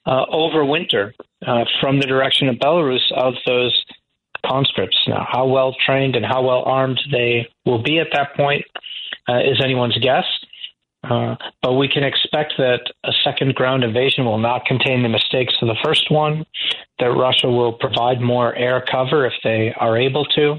uh, 0.06 0.24
over 0.28 0.64
winter 0.64 1.14
uh, 1.46 1.64
from 1.80 2.00
the 2.00 2.06
direction 2.06 2.48
of 2.48 2.56
Belarus 2.56 3.10
of 3.12 3.34
those 3.46 3.84
conscripts. 4.44 4.96
Now, 5.06 5.26
how 5.30 5.46
well 5.46 5.74
trained 5.86 6.16
and 6.16 6.24
how 6.24 6.42
well 6.42 6.62
armed 6.64 7.00
they 7.10 7.48
will 7.64 7.82
be 7.82 7.98
at 7.98 8.08
that 8.12 8.34
point 8.36 8.64
uh, 9.28 9.38
is 9.38 9.60
anyone's 9.62 9.96
guess. 9.98 10.24
Uh, 11.02 11.36
but 11.62 11.74
we 11.74 11.86
can 11.86 12.02
expect 12.02 12.54
that 12.56 12.80
a 13.04 13.12
second 13.24 13.54
ground 13.54 13.84
invasion 13.84 14.24
will 14.24 14.38
not 14.38 14.64
contain 14.64 15.02
the 15.02 15.08
mistakes 15.08 15.54
of 15.60 15.68
the 15.68 15.76
first 15.84 16.10
one, 16.10 16.46
that 16.98 17.10
Russia 17.10 17.46
will 17.48 17.74
provide 17.74 18.22
more 18.22 18.54
air 18.54 18.82
cover 18.90 19.26
if 19.26 19.34
they 19.44 19.74
are 19.78 19.98
able 19.98 20.24
to, 20.24 20.54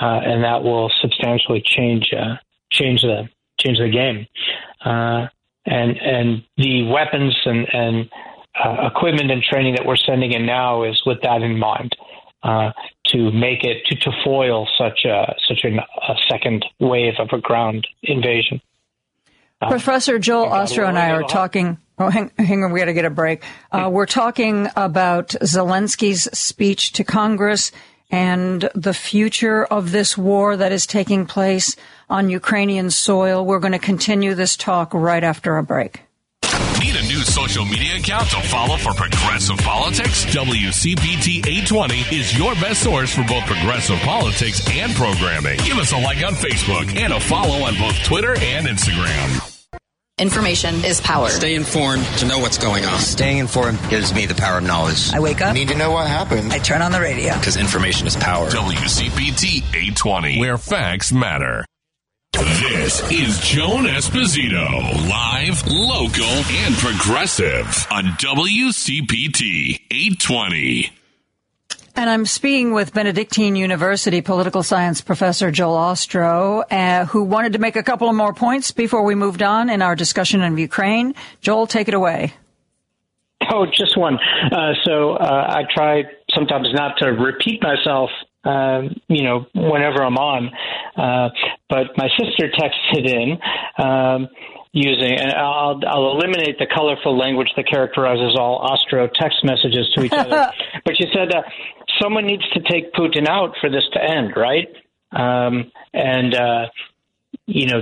and 0.00 0.42
that 0.42 0.62
will 0.62 0.90
substantially 1.02 1.62
change 1.64 2.10
change 2.72 3.02
the 3.02 3.28
change 3.58 3.78
the 3.78 3.88
game. 3.88 4.26
Uh, 4.84 5.28
and 5.66 5.96
and 5.96 6.44
the 6.56 6.82
weapons 6.82 7.34
and 7.44 7.66
and 7.72 8.10
uh, 8.62 8.86
equipment 8.86 9.30
and 9.30 9.42
training 9.42 9.74
that 9.74 9.86
we're 9.86 9.96
sending 9.96 10.32
in 10.32 10.46
now 10.46 10.84
is 10.84 11.00
with 11.06 11.20
that 11.22 11.42
in 11.42 11.58
mind. 11.58 11.94
Uh, 12.42 12.72
to 13.06 13.32
make 13.32 13.64
it 13.64 13.86
to, 13.86 13.96
to 13.96 14.10
foil 14.22 14.68
such 14.76 15.06
a 15.06 15.34
such 15.48 15.60
an, 15.64 15.78
a 15.78 16.14
second 16.28 16.62
wave 16.78 17.14
of 17.18 17.28
a 17.32 17.40
ground 17.40 17.86
invasion. 18.02 18.60
Uh, 19.62 19.70
Professor 19.70 20.18
Joel 20.18 20.50
Ostrow 20.50 20.86
and 20.86 20.98
I 20.98 21.12
are 21.12 21.22
talking. 21.22 21.78
Oh, 21.96 22.10
hang, 22.10 22.32
hang 22.36 22.64
on, 22.64 22.72
we 22.72 22.80
got 22.80 22.86
to 22.86 22.92
get 22.92 23.04
a 23.04 23.10
break. 23.10 23.44
Uh, 23.70 23.88
we're 23.90 24.04
talking 24.04 24.68
about 24.76 25.28
Zelensky's 25.28 26.24
speech 26.36 26.92
to 26.94 27.04
Congress 27.04 27.70
and 28.14 28.70
the 28.76 28.94
future 28.94 29.64
of 29.64 29.90
this 29.90 30.16
war 30.16 30.56
that 30.56 30.70
is 30.70 30.86
taking 30.86 31.26
place 31.26 31.74
on 32.08 32.30
Ukrainian 32.30 32.92
soil. 32.92 33.44
We're 33.44 33.58
going 33.58 33.72
to 33.72 33.80
continue 33.80 34.36
this 34.36 34.56
talk 34.56 34.94
right 34.94 35.24
after 35.24 35.56
a 35.56 35.64
break. 35.64 36.02
Need 36.78 36.94
a 36.94 37.02
new 37.02 37.22
social 37.22 37.64
media 37.64 37.96
account 37.96 38.30
to 38.30 38.40
follow 38.42 38.76
for 38.76 38.92
progressive 38.92 39.58
politics? 39.58 40.26
WCPT 40.26 41.44
820 41.44 42.16
is 42.16 42.38
your 42.38 42.54
best 42.54 42.84
source 42.84 43.12
for 43.12 43.24
both 43.24 43.44
progressive 43.46 43.98
politics 44.00 44.62
and 44.70 44.94
programming. 44.94 45.58
Give 45.58 45.78
us 45.78 45.90
a 45.90 45.98
like 45.98 46.24
on 46.24 46.34
Facebook 46.34 46.94
and 46.96 47.12
a 47.12 47.18
follow 47.18 47.64
on 47.64 47.74
both 47.76 47.96
Twitter 48.04 48.38
and 48.38 48.68
Instagram. 48.68 49.53
Information 50.16 50.84
is 50.84 51.00
power. 51.00 51.28
Stay 51.28 51.56
informed 51.56 52.04
to 52.18 52.26
know 52.26 52.38
what's 52.38 52.56
going 52.56 52.84
on. 52.84 53.00
Staying 53.00 53.38
informed 53.38 53.80
gives 53.90 54.14
me 54.14 54.26
the 54.26 54.34
power 54.36 54.58
of 54.58 54.64
knowledge. 54.64 55.12
I 55.12 55.18
wake 55.18 55.40
up. 55.40 55.54
Need 55.54 55.68
to 55.68 55.74
know 55.74 55.90
what 55.90 56.06
happened. 56.06 56.52
I 56.52 56.58
turn 56.58 56.82
on 56.82 56.92
the 56.92 57.00
radio. 57.00 57.34
Because 57.34 57.56
information 57.56 58.06
is 58.06 58.14
power. 58.14 58.48
WCPT 58.48 59.64
820, 59.74 60.38
where 60.38 60.56
facts 60.56 61.10
matter. 61.10 61.64
This 62.32 63.10
is 63.10 63.40
Joan 63.40 63.86
Esposito, 63.86 65.08
live, 65.08 65.66
local, 65.66 66.24
and 66.24 66.76
progressive 66.76 67.84
on 67.90 68.04
WCPT 68.04 69.80
820. 69.90 70.92
And 71.96 72.10
I'm 72.10 72.26
speaking 72.26 72.72
with 72.72 72.92
Benedictine 72.92 73.54
University 73.54 74.20
political 74.20 74.64
science 74.64 75.00
professor 75.00 75.52
Joel 75.52 75.76
Ostrow, 75.76 76.64
uh, 76.68 77.04
who 77.06 77.22
wanted 77.22 77.52
to 77.52 77.60
make 77.60 77.76
a 77.76 77.84
couple 77.84 78.08
of 78.08 78.16
more 78.16 78.34
points 78.34 78.72
before 78.72 79.04
we 79.04 79.14
moved 79.14 79.42
on 79.42 79.70
in 79.70 79.80
our 79.80 79.94
discussion 79.94 80.42
of 80.42 80.58
Ukraine. 80.58 81.14
Joel, 81.40 81.68
take 81.68 81.86
it 81.86 81.94
away. 81.94 82.32
Oh, 83.48 83.66
just 83.66 83.96
one. 83.96 84.18
Uh, 84.50 84.72
so 84.84 85.12
uh, 85.12 85.46
I 85.48 85.62
try 85.72 86.02
sometimes 86.34 86.68
not 86.72 86.96
to 86.98 87.08
repeat 87.10 87.62
myself 87.62 88.10
um, 88.44 89.00
you 89.08 89.22
know, 89.24 89.46
whenever 89.54 90.02
I'm 90.02 90.18
on. 90.18 90.50
Uh, 90.96 91.30
but 91.68 91.96
my 91.96 92.08
sister 92.18 92.50
texted 92.50 93.08
in 93.08 93.38
um, 93.82 94.28
using, 94.72 95.18
and 95.18 95.32
I'll, 95.32 95.80
I'll 95.86 96.10
eliminate 96.12 96.58
the 96.58 96.66
colorful 96.66 97.16
language 97.16 97.48
that 97.56 97.66
characterizes 97.68 98.36
all 98.38 98.60
Ostrow 98.60 99.10
text 99.12 99.44
messages 99.44 99.90
to 99.94 100.04
each 100.04 100.12
other. 100.12 100.50
but 100.84 100.96
she 100.96 101.06
said, 101.12 101.32
uh, 101.32 101.42
someone 102.04 102.26
needs 102.26 102.46
to 102.50 102.60
take 102.60 102.92
Putin 102.92 103.26
out 103.28 103.54
for 103.60 103.70
this 103.70 103.84
to 103.94 104.02
end, 104.02 104.32
right? 104.36 104.68
Um, 105.12 105.72
and, 105.92 106.34
uh, 106.34 106.66
you 107.46 107.66
know, 107.66 107.80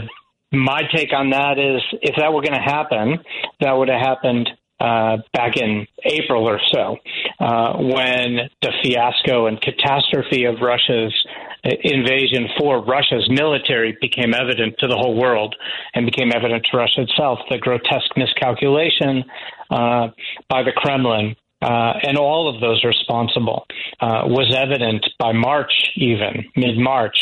my 0.52 0.82
take 0.94 1.12
on 1.12 1.30
that 1.30 1.58
is 1.58 1.82
if 2.02 2.14
that 2.16 2.32
were 2.32 2.42
going 2.42 2.54
to 2.54 2.60
happen, 2.60 3.18
that 3.60 3.72
would 3.72 3.88
have 3.88 4.00
happened 4.00 4.50
uh, 4.78 5.18
back 5.32 5.56
in 5.56 5.86
April 6.04 6.48
or 6.48 6.60
so, 6.72 6.96
uh, 7.40 7.76
when 7.78 8.50
the 8.62 8.72
fiasco 8.82 9.46
and 9.46 9.60
catastrophe 9.60 10.44
of 10.44 10.56
Russia's 10.60 11.14
invasion 11.64 12.48
for 12.58 12.84
Russia's 12.84 13.28
military 13.30 13.96
became 14.00 14.34
evident 14.34 14.74
to 14.80 14.88
the 14.88 14.96
whole 14.96 15.16
world 15.16 15.54
and 15.94 16.04
became 16.04 16.32
evident 16.34 16.66
to 16.70 16.76
Russia 16.76 17.02
itself. 17.02 17.38
The 17.48 17.58
grotesque 17.58 18.16
miscalculation 18.16 19.24
uh, 19.70 20.08
by 20.48 20.64
the 20.64 20.72
Kremlin 20.74 21.36
uh, 21.62 21.92
and 22.02 22.18
all 22.18 22.52
of 22.52 22.60
those 22.60 22.82
responsible 22.84 23.66
uh, 24.00 24.22
was 24.26 24.52
evident 24.56 25.06
by 25.18 25.32
March, 25.32 25.72
even 25.96 26.44
mid 26.56 26.76
March, 26.76 27.16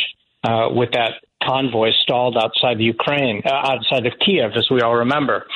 uh, 0.45 0.69
with 0.71 0.91
that 0.93 1.15
convoy 1.43 1.91
stalled 2.01 2.37
outside 2.39 2.79
the 2.79 2.85
Ukraine, 2.85 3.43
uh, 3.45 3.51
outside 3.51 4.07
of 4.07 4.15
Kiev, 4.25 4.53
as 4.57 4.69
we 4.71 4.81
all 4.81 4.97
remember. 4.97 5.47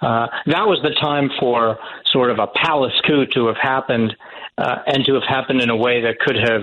Uh, 0.00 0.26
that 0.46 0.66
was 0.66 0.80
the 0.82 0.94
time 1.00 1.30
for 1.38 1.78
sort 2.12 2.30
of 2.30 2.38
a 2.40 2.48
palace 2.48 2.92
coup 3.06 3.26
to 3.34 3.46
have 3.46 3.56
happened, 3.56 4.14
uh, 4.58 4.76
and 4.86 5.04
to 5.04 5.14
have 5.14 5.24
happened 5.28 5.60
in 5.60 5.70
a 5.70 5.76
way 5.76 6.02
that 6.02 6.18
could 6.18 6.36
have 6.36 6.62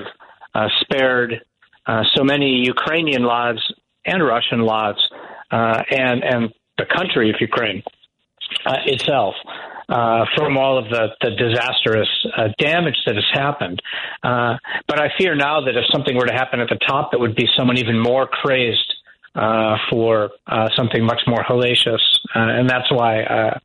spared 0.81 1.41
so 2.15 2.23
many 2.23 2.65
Ukrainian 2.65 3.23
lives 3.23 3.61
and 4.06 4.26
Russian 4.26 4.61
lives, 4.61 5.02
and 5.52 6.23
and 6.23 6.53
the 6.77 6.85
country 6.85 7.30
of 7.30 7.35
Ukraine 7.39 7.84
itself 8.85 9.35
uh, 9.91 10.26
from 10.38 10.57
all 10.57 10.77
of 10.77 10.85
the, 10.89 11.09
the 11.19 11.31
disastrous 11.31 12.07
uh, 12.38 12.47
damage 12.57 12.95
that 13.05 13.15
has 13.15 13.26
happened. 13.34 13.81
Uh, 14.23 14.55
but 14.88 14.99
I 14.99 15.09
fear 15.18 15.35
now 15.35 15.59
that 15.65 15.76
if 15.76 15.84
something 15.91 16.15
were 16.15 16.27
to 16.27 16.34
happen 16.34 16.61
at 16.61 16.69
the 16.69 16.80
top, 16.88 17.13
it 17.13 17.19
would 17.19 17.35
be 17.35 17.47
someone 17.57 17.77
even 17.77 17.99
more 17.99 18.26
crazed 18.26 18.95
uh, 19.35 19.76
for 19.89 20.31
uh, 20.47 20.69
something 20.76 21.03
much 21.03 21.22
more 21.27 21.43
hellacious. 21.43 21.99
Uh, 22.34 22.39
and 22.39 22.69
that's 22.69 22.89
why, 22.91 23.23
uh, 23.23 23.59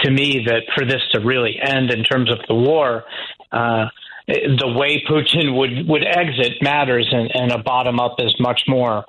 to 0.00 0.10
me, 0.10 0.44
that 0.46 0.62
for 0.76 0.84
this 0.86 1.02
to 1.12 1.20
really 1.20 1.58
end 1.60 1.90
in 1.90 2.04
terms 2.04 2.30
of 2.30 2.38
the 2.46 2.54
war, 2.54 3.04
uh, 3.50 3.86
the 4.28 4.74
way 4.76 5.02
Putin 5.08 5.56
would, 5.56 5.88
would 5.88 6.04
exit 6.06 6.62
matters, 6.62 7.08
and, 7.10 7.30
and 7.34 7.50
a 7.50 7.58
bottom 7.58 7.98
up 7.98 8.16
is 8.18 8.34
much 8.38 8.62
more 8.68 9.04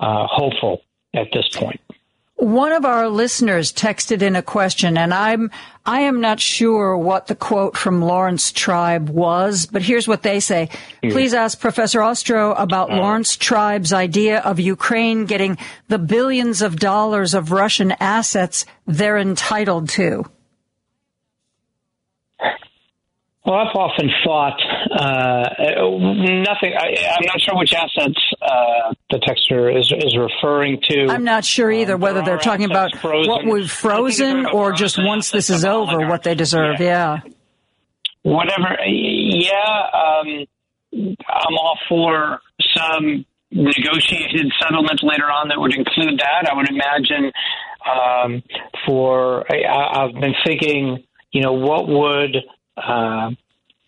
uh, 0.00 0.26
hopeful 0.28 0.82
at 1.14 1.28
this 1.32 1.48
point. 1.54 1.80
One 2.36 2.72
of 2.72 2.84
our 2.84 3.08
listeners 3.08 3.72
texted 3.72 4.20
in 4.20 4.34
a 4.34 4.42
question, 4.42 4.98
and 4.98 5.14
I'm 5.14 5.52
I 5.86 6.00
am 6.00 6.20
not 6.20 6.40
sure 6.40 6.96
what 6.96 7.28
the 7.28 7.36
quote 7.36 7.76
from 7.76 8.02
Laurence 8.02 8.50
Tribe 8.50 9.08
was, 9.08 9.66
but 9.66 9.82
here's 9.82 10.08
what 10.08 10.22
they 10.22 10.40
say. 10.40 10.68
Please 11.00 11.32
ask 11.32 11.60
Professor 11.60 12.00
Ostrow 12.00 12.58
about 12.58 12.90
uh, 12.90 12.96
Laurence 12.96 13.36
Tribe's 13.36 13.92
idea 13.92 14.40
of 14.40 14.58
Ukraine 14.58 15.26
getting 15.26 15.58
the 15.88 15.98
billions 15.98 16.60
of 16.60 16.76
dollars 16.76 17.34
of 17.34 17.52
Russian 17.52 17.92
assets 18.00 18.66
they're 18.86 19.18
entitled 19.18 19.88
to. 19.90 20.24
Well, 23.44 23.56
I've 23.56 23.76
often 23.76 24.10
thought 24.24 24.58
uh, 24.90 25.48
nothing. 25.60 26.72
I, 26.78 27.18
am 27.18 27.26
not 27.26 27.40
sure 27.40 27.54
which 27.58 27.74
assets 27.74 28.18
uh, 28.40 28.94
the 29.10 29.18
texter 29.18 29.78
is 29.78 29.92
is 29.94 30.16
referring 30.16 30.80
to. 30.88 31.08
I'm 31.10 31.24
not 31.24 31.44
sure 31.44 31.70
either 31.70 31.96
um, 31.96 32.00
whether 32.00 32.22
they're 32.22 32.38
talking 32.38 32.64
about 32.64 32.96
frozen. 32.96 33.30
what 33.30 33.44
we've 33.44 33.70
frozen 33.70 34.46
or 34.46 34.72
just 34.72 34.98
once 34.98 35.30
this 35.30 35.50
is 35.50 35.66
over, 35.66 36.08
what 36.08 36.22
they 36.22 36.34
deserve. 36.34 36.76
Yeah. 36.80 37.20
yeah. 37.22 37.32
Whatever. 38.22 38.78
Yeah, 38.86 39.90
um, 39.92 40.46
I'm 40.94 41.58
all 41.58 41.78
for 41.86 42.40
some 42.74 43.26
negotiated 43.50 44.50
settlement 44.58 45.00
later 45.02 45.26
on 45.26 45.48
that 45.48 45.60
would 45.60 45.74
include 45.74 46.18
that. 46.18 46.50
I 46.50 46.56
would 46.56 46.70
imagine 46.70 47.30
um, 47.84 48.42
for 48.86 49.44
I, 49.52 50.04
I've 50.04 50.14
been 50.14 50.34
thinking, 50.46 51.04
you 51.30 51.42
know, 51.42 51.52
what 51.52 51.86
would 51.86 52.36
uh, 52.76 53.30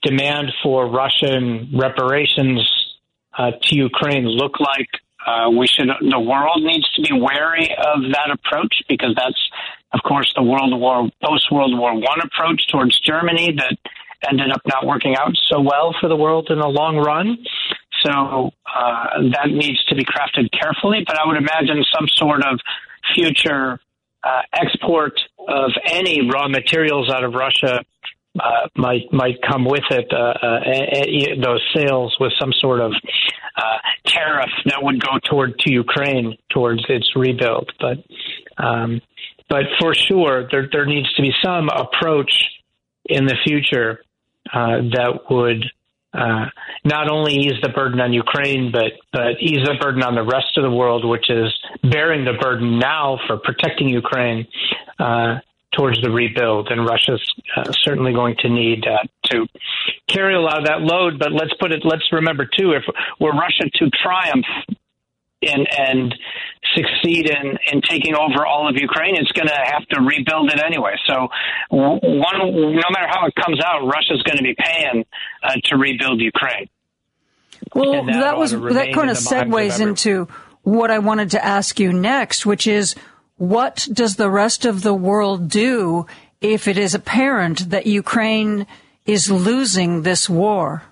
demand 0.02 0.52
for 0.62 0.88
Russian 0.88 1.70
reparations 1.74 2.60
uh, 3.36 3.52
to 3.62 3.76
Ukraine 3.76 4.24
look 4.24 4.60
like? 4.60 4.88
Uh, 5.26 5.50
we 5.50 5.66
should. 5.66 5.88
The 5.88 6.20
world 6.20 6.62
needs 6.62 6.88
to 6.92 7.02
be 7.02 7.10
wary 7.12 7.68
of 7.76 8.02
that 8.12 8.30
approach 8.32 8.82
because 8.88 9.14
that's, 9.16 9.50
of 9.92 10.00
course, 10.04 10.32
the 10.36 10.42
World 10.42 10.78
War 10.78 11.08
post 11.24 11.50
World 11.50 11.76
War 11.76 11.94
One 11.94 12.20
approach 12.22 12.62
towards 12.70 12.98
Germany 13.00 13.56
that 13.56 13.76
ended 14.28 14.52
up 14.52 14.62
not 14.66 14.86
working 14.86 15.16
out 15.16 15.32
so 15.50 15.60
well 15.60 15.94
for 16.00 16.08
the 16.08 16.16
world 16.16 16.48
in 16.50 16.60
the 16.60 16.68
long 16.68 16.96
run. 16.96 17.38
So 18.04 18.50
uh, 18.72 19.04
that 19.32 19.48
needs 19.48 19.82
to 19.86 19.96
be 19.96 20.04
crafted 20.04 20.48
carefully. 20.52 21.02
But 21.04 21.18
I 21.18 21.26
would 21.26 21.36
imagine 21.36 21.84
some 21.92 22.06
sort 22.14 22.44
of 22.44 22.60
future 23.14 23.80
uh, 24.22 24.42
export 24.52 25.20
of 25.48 25.70
any 25.86 26.28
raw 26.32 26.48
materials 26.48 27.10
out 27.10 27.24
of 27.24 27.34
Russia 27.34 27.84
uh, 28.38 28.68
might 28.76 29.12
might 29.12 29.36
come 29.42 29.64
with 29.64 29.84
it 29.90 30.12
uh, 30.12 30.16
uh, 30.16 31.42
those 31.42 31.62
sales 31.74 32.16
with 32.20 32.32
some 32.38 32.52
sort 32.60 32.80
of 32.80 32.92
uh, 33.56 33.78
tariff 34.04 34.50
that 34.66 34.82
would 34.82 35.00
go 35.00 35.18
toward 35.28 35.58
to 35.60 35.72
Ukraine 35.72 36.36
towards 36.50 36.84
its 36.88 37.10
rebuild. 37.16 37.70
But 37.80 37.98
um, 38.62 39.00
but 39.48 39.64
for 39.80 39.94
sure, 39.94 40.48
there 40.50 40.68
there 40.70 40.86
needs 40.86 41.12
to 41.14 41.22
be 41.22 41.32
some 41.44 41.68
approach 41.68 42.32
in 43.04 43.26
the 43.26 43.36
future 43.44 44.02
uh, 44.52 44.82
that 44.92 45.20
would 45.30 45.64
uh, 46.12 46.46
not 46.84 47.10
only 47.10 47.34
ease 47.34 47.60
the 47.62 47.68
burden 47.68 48.00
on 48.00 48.12
Ukraine, 48.12 48.72
but 48.72 48.92
but 49.12 49.40
ease 49.40 49.64
the 49.64 49.74
burden 49.80 50.02
on 50.02 50.14
the 50.14 50.22
rest 50.22 50.56
of 50.56 50.62
the 50.62 50.70
world, 50.70 51.04
which 51.04 51.30
is 51.30 51.52
bearing 51.82 52.24
the 52.24 52.32
burden 52.40 52.78
now 52.78 53.18
for 53.26 53.36
protecting 53.36 53.88
Ukraine. 53.88 54.46
Towards 55.76 56.00
the 56.00 56.10
rebuild, 56.10 56.68
and 56.68 56.86
Russia's 56.86 57.22
uh, 57.54 57.70
certainly 57.82 58.14
going 58.14 58.36
to 58.38 58.48
need 58.48 58.86
uh, 58.86 59.06
to 59.24 59.46
carry 60.08 60.34
a 60.34 60.40
lot 60.40 60.58
of 60.58 60.64
that 60.64 60.80
load. 60.80 61.18
But 61.18 61.32
let's 61.32 61.52
put 61.60 61.70
it. 61.70 61.82
Let's 61.84 62.10
remember 62.12 62.46
too, 62.46 62.72
if 62.72 62.82
were 63.20 63.32
Russia 63.32 63.68
to 63.74 63.90
triumph 64.02 64.46
and 65.42 65.68
and 65.78 66.14
succeed 66.74 67.28
in 67.28 67.58
in 67.70 67.82
taking 67.82 68.14
over 68.14 68.46
all 68.46 68.68
of 68.68 68.76
Ukraine, 68.76 69.16
it's 69.16 69.32
going 69.32 69.48
to 69.48 69.54
have 69.54 69.86
to 69.88 70.00
rebuild 70.00 70.50
it 70.50 70.62
anyway. 70.64 70.94
So 71.06 71.28
one, 71.70 72.38
no 72.38 72.88
matter 72.90 73.08
how 73.08 73.26
it 73.26 73.34
comes 73.34 73.60
out, 73.62 73.86
Russia's 73.86 74.22
going 74.22 74.38
to 74.38 74.44
be 74.44 74.54
paying 74.58 75.04
uh, 75.42 75.52
to 75.64 75.76
rebuild 75.76 76.20
Ukraine. 76.20 76.68
Well, 77.74 78.04
that, 78.04 78.12
that 78.12 78.38
was 78.38 78.52
that 78.52 78.92
kind 78.94 79.10
of 79.10 79.16
segues 79.16 79.80
into 79.80 80.28
what 80.62 80.90
I 80.90 80.98
wanted 80.98 81.32
to 81.32 81.44
ask 81.44 81.78
you 81.78 81.92
next, 81.92 82.46
which 82.46 82.66
is 82.66 82.94
what 83.36 83.86
does 83.92 84.16
the 84.16 84.30
rest 84.30 84.64
of 84.64 84.82
the 84.82 84.94
world 84.94 85.48
do 85.48 86.06
if 86.40 86.68
it 86.68 86.78
is 86.78 86.94
apparent 86.94 87.70
that 87.70 87.86
Ukraine 87.86 88.66
is 89.04 89.30
losing 89.30 90.02
this 90.02 90.28
war? 90.28 90.82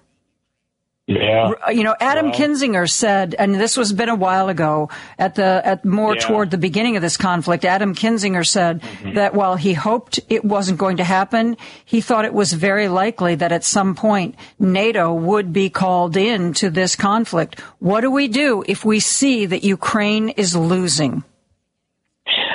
Yeah. 1.06 1.52
You 1.70 1.84
know, 1.84 1.94
Adam 2.00 2.30
Well. 2.30 2.34
Kinzinger 2.34 2.90
said, 2.90 3.34
and 3.38 3.54
this 3.54 3.76
was 3.76 3.92
been 3.92 4.08
a 4.08 4.14
while 4.14 4.48
ago, 4.48 4.88
at 5.18 5.34
the 5.34 5.60
at 5.62 5.84
more 5.84 6.14
Yeah. 6.14 6.22
toward 6.22 6.50
the 6.50 6.56
beginning 6.56 6.96
of 6.96 7.02
this 7.02 7.18
conflict. 7.18 7.66
Adam 7.66 7.94
Kinzinger 7.94 8.46
said 8.46 8.80
mm-hmm. 8.80 9.14
that 9.14 9.34
while 9.34 9.56
he 9.56 9.74
hoped 9.74 10.18
it 10.30 10.46
wasn't 10.46 10.78
going 10.78 10.96
to 10.96 11.04
happen, 11.04 11.58
he 11.84 12.00
thought 12.00 12.24
it 12.24 12.32
was 12.32 12.54
very 12.54 12.88
likely 12.88 13.34
that 13.34 13.52
at 13.52 13.64
some 13.64 13.94
point 13.94 14.34
NATO 14.58 15.12
would 15.12 15.52
be 15.52 15.68
called 15.68 16.16
in 16.16 16.54
to 16.54 16.70
this 16.70 16.96
conflict. 16.96 17.60
What 17.80 18.00
do 18.00 18.10
we 18.10 18.26
do 18.26 18.64
if 18.66 18.82
we 18.82 18.98
see 18.98 19.44
that 19.44 19.62
Ukraine 19.62 20.30
is 20.30 20.56
losing? 20.56 21.22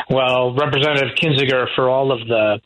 Well, 0.09 0.55
Representative 0.55 1.15
Kinzinger, 1.15 1.67
for 1.75 1.89
all 1.89 2.11
of 2.11 2.27
the 2.27 2.59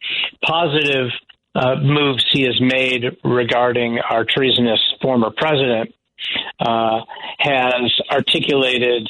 positive 0.45 1.09
uh, 1.55 1.75
moves 1.81 2.25
he 2.31 2.43
has 2.43 2.59
made 2.61 3.03
regarding 3.23 3.99
our 3.99 4.23
treasonous 4.23 4.79
former 5.01 5.29
president, 5.35 5.93
uh, 6.59 7.01
has 7.39 7.91
articulated 8.09 9.09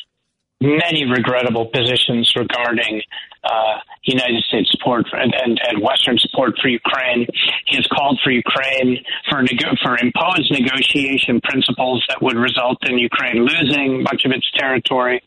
many 0.64 1.04
regrettable 1.06 1.66
positions 1.66 2.32
regarding 2.36 3.02
uh, 3.44 3.76
United 4.04 4.42
States 4.46 4.72
support 4.72 5.06
for, 5.10 5.18
and, 5.18 5.34
and, 5.44 5.60
Western 5.82 6.18
support 6.18 6.54
for 6.62 6.70
Ukraine. 6.70 7.28
He 7.68 7.76
has 7.76 7.86
called 7.88 8.20
for 8.24 8.32
Ukraine 8.32 9.04
for 9.30 9.42
nego- 9.42 9.76
for 9.84 9.98
imposed 10.00 10.50
negotiation 10.50 11.42
principles 11.42 12.04
that 12.08 12.22
would 12.22 12.38
result 12.38 12.78
in 12.88 12.98
Ukraine 12.98 13.46
losing 13.46 14.04
much 14.04 14.24
of 14.24 14.32
its 14.32 14.50
territory, 14.56 15.22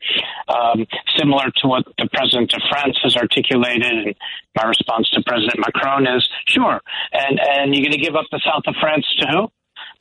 um, 0.48 0.86
similar 1.16 1.52
to 1.58 1.68
what 1.68 1.84
the 1.98 2.08
president 2.12 2.54
of 2.54 2.62
France 2.70 2.96
has 3.02 3.16
articulated. 3.16 3.92
And 3.92 4.14
my 4.56 4.64
response 4.64 5.10
to 5.10 5.22
President 5.26 5.58
Macron 5.58 6.06
is, 6.06 6.26
sure, 6.46 6.80
and 7.12 7.38
and 7.38 7.74
you're 7.74 7.84
going 7.84 7.92
to 7.92 8.04
give 8.04 8.16
up 8.16 8.26
the 8.32 8.40
south 8.44 8.64
of 8.66 8.74
France 8.80 9.06
to 9.20 9.26
who? 9.28 9.50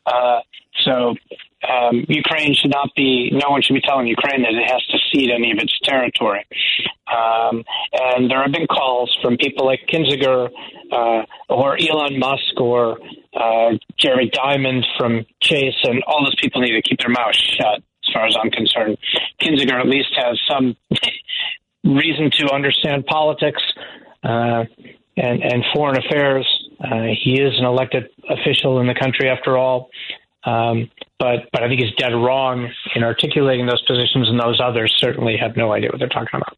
Uh, 0.05 0.39
so 0.83 1.15
um, 1.63 2.05
Ukraine 2.07 2.53
should 2.53 2.71
not 2.71 2.89
be. 2.95 3.31
No 3.31 3.49
one 3.49 3.61
should 3.61 3.73
be 3.73 3.81
telling 3.81 4.07
Ukraine 4.07 4.43
that 4.43 4.53
it 4.53 4.69
has 4.69 4.85
to 4.87 4.97
cede 5.11 5.31
any 5.31 5.51
of 5.51 5.57
its 5.57 5.77
territory. 5.83 6.45
Um, 7.07 7.63
and 7.93 8.29
there 8.29 8.41
have 8.41 8.51
been 8.51 8.67
calls 8.67 9.15
from 9.21 9.37
people 9.37 9.65
like 9.65 9.81
Kinzinger 9.87 10.49
uh, 10.91 11.25
or 11.49 11.77
Elon 11.79 12.19
Musk 12.19 12.59
or 12.59 12.99
uh, 13.33 13.71
Jerry 13.97 14.29
Diamond 14.31 14.85
from 14.97 15.25
Chase, 15.41 15.75
and 15.83 16.03
all 16.07 16.23
those 16.23 16.35
people 16.41 16.61
need 16.61 16.73
to 16.73 16.81
keep 16.81 16.99
their 16.99 17.09
mouths 17.09 17.37
shut. 17.37 17.81
As 18.07 18.13
far 18.13 18.27
as 18.27 18.37
I'm 18.41 18.51
concerned, 18.51 18.97
Kinzinger 19.41 19.79
at 19.79 19.87
least 19.87 20.09
has 20.15 20.39
some 20.47 20.75
reason 21.83 22.29
to 22.39 22.53
understand 22.53 23.05
politics 23.05 23.61
uh, 24.23 24.65
and, 25.17 25.43
and 25.43 25.63
foreign 25.73 25.97
affairs. 25.97 26.47
Uh, 26.79 27.07
he 27.23 27.39
is 27.41 27.57
an 27.57 27.65
elected 27.65 28.09
official 28.29 28.79
in 28.79 28.87
the 28.87 28.93
country, 28.93 29.29
after 29.29 29.57
all. 29.57 29.89
Um, 30.45 30.91
but 31.17 31.49
but 31.51 31.63
I 31.63 31.67
think 31.67 31.81
he's 31.81 31.95
dead 31.97 32.13
wrong 32.13 32.69
in 32.95 33.03
articulating 33.03 33.65
those 33.65 33.81
positions, 33.83 34.29
and 34.29 34.39
those 34.39 34.59
others 34.63 34.93
certainly 34.99 35.37
have 35.37 35.57
no 35.57 35.71
idea 35.71 35.89
what 35.89 35.99
they're 35.99 36.07
talking 36.07 36.39
about. 36.39 36.57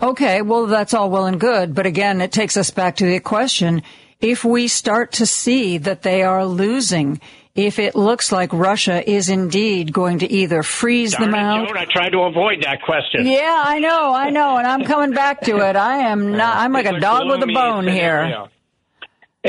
Okay, 0.00 0.42
well, 0.42 0.66
that's 0.66 0.94
all 0.94 1.10
well 1.10 1.26
and 1.26 1.40
good. 1.40 1.74
But 1.74 1.86
again, 1.86 2.20
it 2.20 2.32
takes 2.32 2.56
us 2.56 2.70
back 2.70 2.96
to 2.96 3.06
the 3.06 3.20
question. 3.20 3.82
If 4.20 4.44
we 4.44 4.68
start 4.68 5.12
to 5.12 5.26
see 5.26 5.78
that 5.78 6.02
they 6.02 6.22
are 6.22 6.44
losing, 6.46 7.20
if 7.54 7.78
it 7.78 7.94
looks 7.94 8.30
like 8.30 8.52
Russia 8.52 9.08
is 9.08 9.28
indeed 9.30 9.92
going 9.92 10.18
to 10.20 10.30
either 10.30 10.62
freeze 10.62 11.12
Darn 11.12 11.30
them 11.30 11.40
it, 11.40 11.42
out. 11.42 11.68
Joan, 11.68 11.76
I 11.78 11.86
tried 11.86 12.10
to 12.10 12.20
avoid 12.20 12.62
that 12.62 12.82
question. 12.82 13.26
Yeah, 13.26 13.62
I 13.64 13.78
know, 13.78 14.12
I 14.12 14.30
know, 14.30 14.58
and 14.58 14.66
I'm 14.66 14.84
coming 14.84 15.12
back 15.12 15.40
to 15.42 15.56
it. 15.68 15.76
I 15.76 16.10
am 16.10 16.32
not, 16.36 16.56
I'm 16.56 16.72
like 16.72 16.86
a 16.86 17.00
dog 17.00 17.26
with 17.26 17.42
a 17.42 17.46
gloomy 17.46 17.54
bone 17.54 17.88
here. 17.88 18.48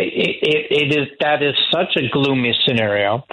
It, 0.03 0.67
it 0.69 0.99
is 0.99 1.07
that 1.19 1.41
is 1.41 1.55
such 1.71 1.95
a 1.97 2.09
gloomy 2.11 2.57
scenario 2.65 3.23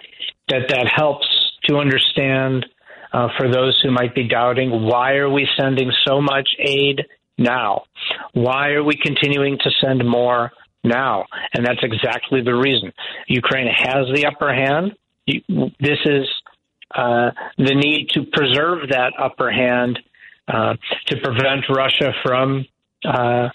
that 0.48 0.68
that 0.68 0.86
helps 0.94 1.26
to 1.64 1.76
understand 1.76 2.66
uh, 3.12 3.28
for 3.38 3.50
those 3.50 3.78
who 3.82 3.90
might 3.90 4.14
be 4.14 4.28
doubting 4.28 4.70
why 4.70 5.14
are 5.14 5.30
we 5.30 5.48
sending 5.58 5.90
so 6.06 6.20
much 6.20 6.48
aid 6.58 7.04
now? 7.38 7.84
Why 8.32 8.70
are 8.70 8.84
we 8.84 8.96
continuing 8.96 9.58
to 9.58 9.70
send 9.80 10.06
more 10.06 10.52
now? 10.82 11.24
And 11.54 11.64
that's 11.64 11.82
exactly 11.82 12.42
the 12.42 12.54
reason. 12.54 12.92
Ukraine 13.28 13.68
has 13.68 14.06
the 14.14 14.26
upper 14.26 14.52
hand. 14.52 14.92
This 15.26 15.98
is 16.04 16.26
uh, 16.94 17.30
the 17.58 17.74
need 17.74 18.08
to 18.10 18.24
preserve 18.32 18.90
that 18.90 19.12
upper 19.18 19.50
hand 19.50 19.98
uh, 20.46 20.74
to 21.06 21.16
prevent 21.22 21.64
Russia 21.68 22.12
from 22.22 22.66
uh, 23.04 23.48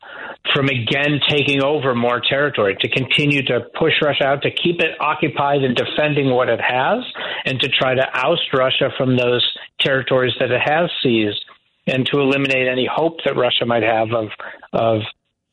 from 0.53 0.67
again 0.67 1.19
taking 1.27 1.61
over 1.63 1.93
more 1.95 2.21
territory, 2.21 2.75
to 2.79 2.89
continue 2.89 3.43
to 3.43 3.61
push 3.77 3.93
Russia 4.01 4.25
out, 4.25 4.41
to 4.43 4.51
keep 4.51 4.79
it 4.79 4.99
occupied 4.99 5.63
and 5.63 5.75
defending 5.75 6.29
what 6.31 6.49
it 6.49 6.59
has, 6.61 7.03
and 7.45 7.59
to 7.59 7.69
try 7.69 7.93
to 7.93 8.05
oust 8.13 8.53
Russia 8.53 8.89
from 8.97 9.17
those 9.17 9.45
territories 9.79 10.33
that 10.39 10.51
it 10.51 10.61
has 10.63 10.89
seized, 11.03 11.43
and 11.87 12.05
to 12.07 12.19
eliminate 12.19 12.67
any 12.67 12.87
hope 12.91 13.17
that 13.25 13.35
Russia 13.35 13.65
might 13.65 13.83
have 13.83 14.11
of 14.11 14.29
of 14.73 15.01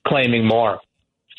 claiming 0.07 0.47
more. 0.47 0.81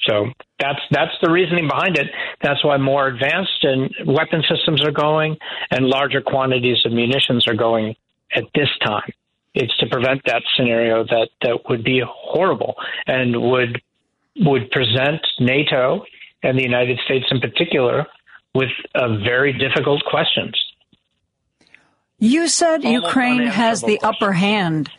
So 0.08 0.28
that's 0.60 0.80
that's 0.92 1.12
the 1.22 1.32
reasoning 1.32 1.68
behind 1.68 1.98
it. 1.98 2.08
That's 2.42 2.64
why 2.64 2.78
more 2.78 3.08
advanced 3.08 3.64
and 3.64 3.94
weapon 4.06 4.44
systems 4.50 4.84
are 4.84 4.92
going, 4.92 5.38
and 5.72 5.86
larger 5.86 6.22
quantities 6.22 6.86
of 6.86 6.92
munitions 6.92 7.48
are 7.48 7.56
going 7.56 7.96
at 8.34 8.44
this 8.54 8.70
time. 8.86 9.12
It's 9.54 9.76
to 9.78 9.88
prevent 9.88 10.22
that 10.26 10.44
scenario 10.56 11.04
that 11.06 11.30
that 11.42 11.60
would 11.70 11.84
be 11.84 12.02
horrible 12.06 12.76
and 13.06 13.42
would 13.42 13.82
would 14.40 14.70
present 14.72 15.22
NATO 15.40 16.04
and 16.44 16.58
the 16.58 16.64
United 16.64 17.00
States 17.06 17.26
in 17.32 17.40
particular 17.40 18.06
with 18.54 18.70
uh, 18.94 19.18
very 19.18 19.54
difficult 19.54 20.04
questions. 20.06 20.54
You 22.20 22.48
said 22.48 22.86
Almost 22.86 23.06
Ukraine 23.06 23.48
has 23.48 23.82
the 23.82 24.00
upper 24.02 24.34
hand. 24.34 24.90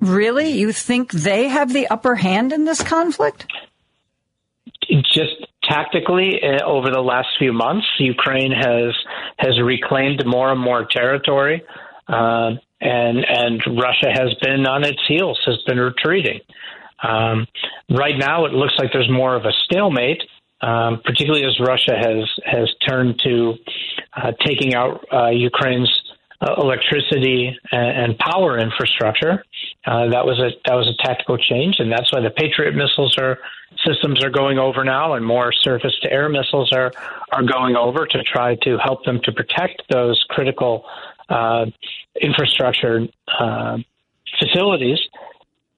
Really? 0.00 0.50
You 0.50 0.72
think 0.72 1.12
they 1.12 1.48
have 1.48 1.72
the 1.72 1.86
upper 1.88 2.16
hand 2.16 2.52
in 2.52 2.64
this 2.64 2.82
conflict? 2.82 3.46
just 4.90 5.46
tactically 5.62 6.40
uh, 6.42 6.64
over 6.64 6.90
the 6.90 7.00
last 7.00 7.28
few 7.38 7.52
months, 7.52 7.86
Ukraine 7.98 8.52
has 8.52 8.94
has 9.38 9.60
reclaimed 9.62 10.24
more 10.26 10.50
and 10.50 10.60
more 10.60 10.86
territory, 10.90 11.62
uh, 12.08 12.52
and 12.80 13.24
and 13.24 13.62
Russia 13.66 14.10
has 14.12 14.34
been 14.42 14.66
on 14.66 14.84
its 14.84 15.00
heels, 15.06 15.40
has 15.46 15.58
been 15.66 15.78
retreating. 15.78 16.40
Um, 17.02 17.46
right 17.88 18.16
now, 18.16 18.44
it 18.46 18.52
looks 18.52 18.74
like 18.78 18.92
there's 18.92 19.10
more 19.10 19.34
of 19.34 19.44
a 19.44 19.52
stalemate, 19.64 20.22
um, 20.60 21.00
particularly 21.04 21.44
as 21.44 21.58
Russia 21.60 21.96
has 21.96 22.28
has 22.44 22.68
turned 22.86 23.20
to 23.24 23.54
uh, 24.16 24.32
taking 24.44 24.74
out 24.74 25.04
uh, 25.12 25.30
Ukraine's 25.30 25.90
uh, 26.40 26.54
electricity 26.56 27.56
and, 27.70 28.10
and 28.12 28.18
power 28.18 28.58
infrastructure. 28.58 29.44
Uh, 29.86 30.08
that 30.08 30.24
was 30.24 30.38
a 30.38 30.50
that 30.66 30.74
was 30.74 30.88
a 30.88 31.06
tactical 31.06 31.38
change, 31.38 31.76
and 31.78 31.90
that's 31.90 32.12
why 32.12 32.20
the 32.20 32.30
Patriot 32.30 32.74
missiles 32.74 33.16
are 33.18 33.38
systems 33.86 34.22
are 34.24 34.30
going 34.30 34.58
over 34.58 34.84
now, 34.84 35.14
and 35.14 35.24
more 35.24 35.52
surface 35.52 35.94
to 36.02 36.12
air 36.12 36.28
missiles 36.28 36.72
are 36.72 36.92
are 37.32 37.42
going 37.42 37.76
over 37.76 38.06
to 38.06 38.22
try 38.22 38.56
to 38.62 38.78
help 38.78 39.04
them 39.04 39.20
to 39.24 39.32
protect 39.32 39.82
those 39.90 40.22
critical 40.28 40.84
uh, 41.30 41.66
infrastructure 42.20 43.06
uh, 43.38 43.78
facilities. 44.38 44.98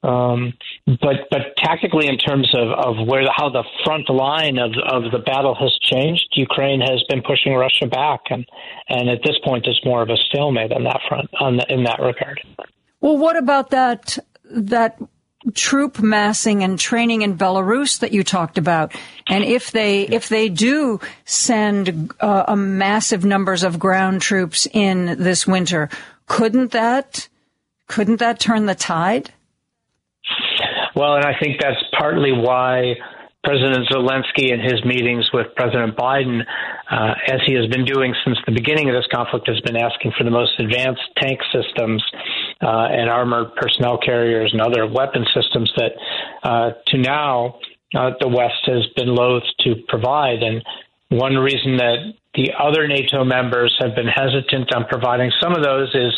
Um, 0.03 0.55
but 0.87 1.29
but 1.31 1.55
tactically, 1.59 2.09
in 2.09 2.19
terms 2.19 2.53
of, 2.55 2.70
of 2.70 3.07
where 3.07 3.23
the, 3.23 3.33
how 3.35 3.51
the 3.51 3.62
front 3.85 4.11
line 4.11 4.59
of 4.59 4.73
of 4.85 5.12
the 5.12 5.20
battle 5.20 5.55
has 5.55 5.79
changed, 5.81 6.27
Ukraine 6.33 6.81
has 6.81 7.05
been 7.09 7.23
pushing 7.23 7.55
Russia 7.55 7.87
back, 7.87 8.23
and 8.31 8.45
and 8.89 9.09
at 9.09 9.20
this 9.24 9.37
point, 9.45 9.65
it's 9.66 9.81
more 9.85 10.03
of 10.03 10.09
a 10.09 10.16
stalemate 10.16 10.73
on 10.73 10.83
that 10.85 11.01
front 11.09 11.31
on 11.39 11.59
the, 11.59 11.66
in 11.73 11.85
that 11.85 12.01
regard. 12.01 12.41
Well, 13.01 13.16
what 13.16 13.37
about 13.37 13.70
that 13.70 14.19
that 14.51 14.99
troop 15.55 16.01
massing 16.01 16.62
and 16.62 16.78
training 16.78 17.23
in 17.23 17.36
Belarus 17.36 18.01
that 18.01 18.12
you 18.12 18.24
talked 18.24 18.59
about? 18.59 18.94
And 19.27 19.44
if 19.44 19.70
they 19.70 20.02
if 20.02 20.28
they 20.28 20.48
do 20.48 21.01
send 21.24 22.12
uh, 22.20 22.44
a 22.48 22.56
massive 22.56 23.24
numbers 23.24 23.62
of 23.64 23.78
ground 23.78 24.23
troops 24.23 24.66
in 24.73 25.16
this 25.19 25.47
winter, 25.47 25.89
couldn't 26.27 26.73
that 26.73 27.28
couldn't 27.89 28.20
that 28.20 28.40
turn 28.40 28.66
the 28.66 28.74
tide? 28.74 29.32
Well, 30.94 31.16
and 31.16 31.24
I 31.24 31.32
think 31.40 31.60
that's 31.60 31.82
partly 31.98 32.32
why 32.32 32.94
President 33.44 33.89
Zelensky 33.90 34.52
in 34.52 34.60
his 34.60 34.85
meetings 34.85 35.28
with 35.32 35.48
President 35.56 35.97
Biden, 35.97 36.43
uh, 36.90 37.14
as 37.27 37.40
he 37.44 37.55
has 37.55 37.66
been 37.66 37.85
doing 37.85 38.14
since 38.24 38.39
the 38.47 38.52
beginning 38.52 38.89
of 38.89 38.94
this 38.94 39.06
conflict, 39.12 39.48
has 39.48 39.60
been 39.60 39.77
asking 39.77 40.12
for 40.16 40.23
the 40.23 40.31
most 40.31 40.52
advanced 40.60 41.02
tank 41.16 41.40
systems 41.52 42.05
uh, 42.62 42.86
and 42.90 43.10
armored 43.10 43.55
personnel 43.56 43.98
carriers 43.98 44.52
and 44.52 44.60
other 44.60 44.86
weapon 44.86 45.24
systems 45.34 45.72
that, 45.76 45.93
uh, 46.43 46.70
to 46.86 46.98
now, 46.98 47.59
uh, 47.94 48.10
the 48.20 48.28
West 48.28 48.64
has 48.66 48.86
been 48.97 49.14
loath 49.14 49.43
to 49.60 49.74
provide. 49.89 50.43
And 50.43 50.62
one 51.09 51.36
reason 51.36 51.76
that 51.76 52.14
the 52.34 52.52
other 52.59 52.89
NATO 52.89 53.24
members 53.24 53.76
have 53.80 53.94
been 53.94 54.06
hesitant 54.06 54.74
on 54.74 54.86
providing 54.89 55.30
some 55.40 55.55
of 55.55 55.62
those 55.62 55.94
is 55.94 56.14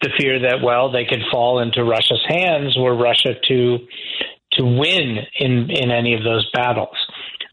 the 0.00 0.10
fear 0.18 0.40
that 0.40 0.62
well 0.62 0.90
they 0.90 1.04
could 1.04 1.22
fall 1.30 1.60
into 1.60 1.84
Russia's 1.84 2.24
hands 2.26 2.76
were 2.78 2.96
Russia 2.96 3.34
to 3.48 3.78
to 4.52 4.64
win 4.64 5.18
in 5.38 5.70
in 5.70 5.90
any 5.90 6.14
of 6.14 6.24
those 6.24 6.48
battles. 6.52 6.96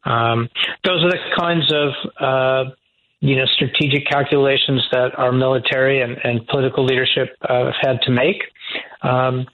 Um, 0.05 0.49
those 0.83 1.03
are 1.03 1.11
the 1.11 1.35
kinds 1.37 1.73
of 1.73 1.89
uh, 2.19 2.71
you 3.25 3.35
know 3.35 3.45
strategic 3.55 4.05
calculations 4.07 4.87
that 4.91 5.17
our 5.17 5.31
military 5.31 6.01
and, 6.01 6.17
and 6.23 6.45
political 6.47 6.85
leadership 6.85 7.35
uh, 7.41 7.65
have 7.65 7.73
had 7.81 8.01
to 8.03 8.11
make. 8.11 8.43
Um, 9.01 9.47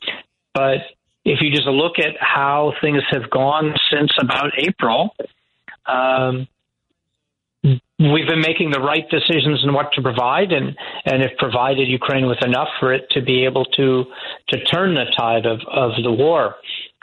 but 0.53 0.79
if 1.23 1.39
you 1.41 1.51
just 1.51 1.67
look 1.67 1.97
at 1.97 2.15
how 2.19 2.73
things 2.81 3.01
have 3.11 3.29
gone 3.29 3.73
since 3.89 4.11
about 4.19 4.51
April, 4.57 5.15
um, 5.85 6.47
we've 7.63 8.27
been 8.27 8.41
making 8.41 8.71
the 8.71 8.81
right 8.81 9.09
decisions 9.09 9.63
in 9.63 9.73
what 9.73 9.93
to 9.93 10.01
provide, 10.01 10.51
and 10.51 10.75
and 11.05 11.21
have 11.21 11.37
provided 11.39 11.87
Ukraine 11.87 12.27
with 12.27 12.43
enough 12.43 12.69
for 12.77 12.93
it 12.93 13.09
to 13.11 13.21
be 13.21 13.45
able 13.45 13.63
to 13.77 14.03
to 14.49 14.63
turn 14.65 14.95
the 14.95 15.05
tide 15.17 15.45
of 15.45 15.61
of 15.67 15.91
the 16.03 16.11
war. 16.11 16.55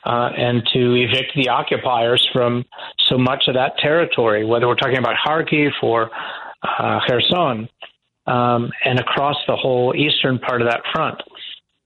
Uh, 0.05 0.31
and 0.37 0.63
to 0.73 0.95
evict 0.95 1.33
the 1.35 1.49
occupiers 1.49 2.27
from 2.33 2.65
so 3.09 3.19
much 3.19 3.45
of 3.49 3.55
that 3.55 3.77
territory, 3.79 4.45
whether 4.45 4.69
we're 4.69 4.77
talking 4.77 4.97
about 4.97 5.17
Kharkiv 5.27 5.73
or 5.83 6.09
uh, 6.63 7.01
Kherson, 7.07 7.69
um, 8.27 8.71
and 8.85 8.99
across 8.99 9.37
the 9.47 9.57
whole 9.57 9.95
eastern 9.97 10.39
part 10.39 10.63
of 10.63 10.69
that 10.69 10.83
front. 10.93 11.23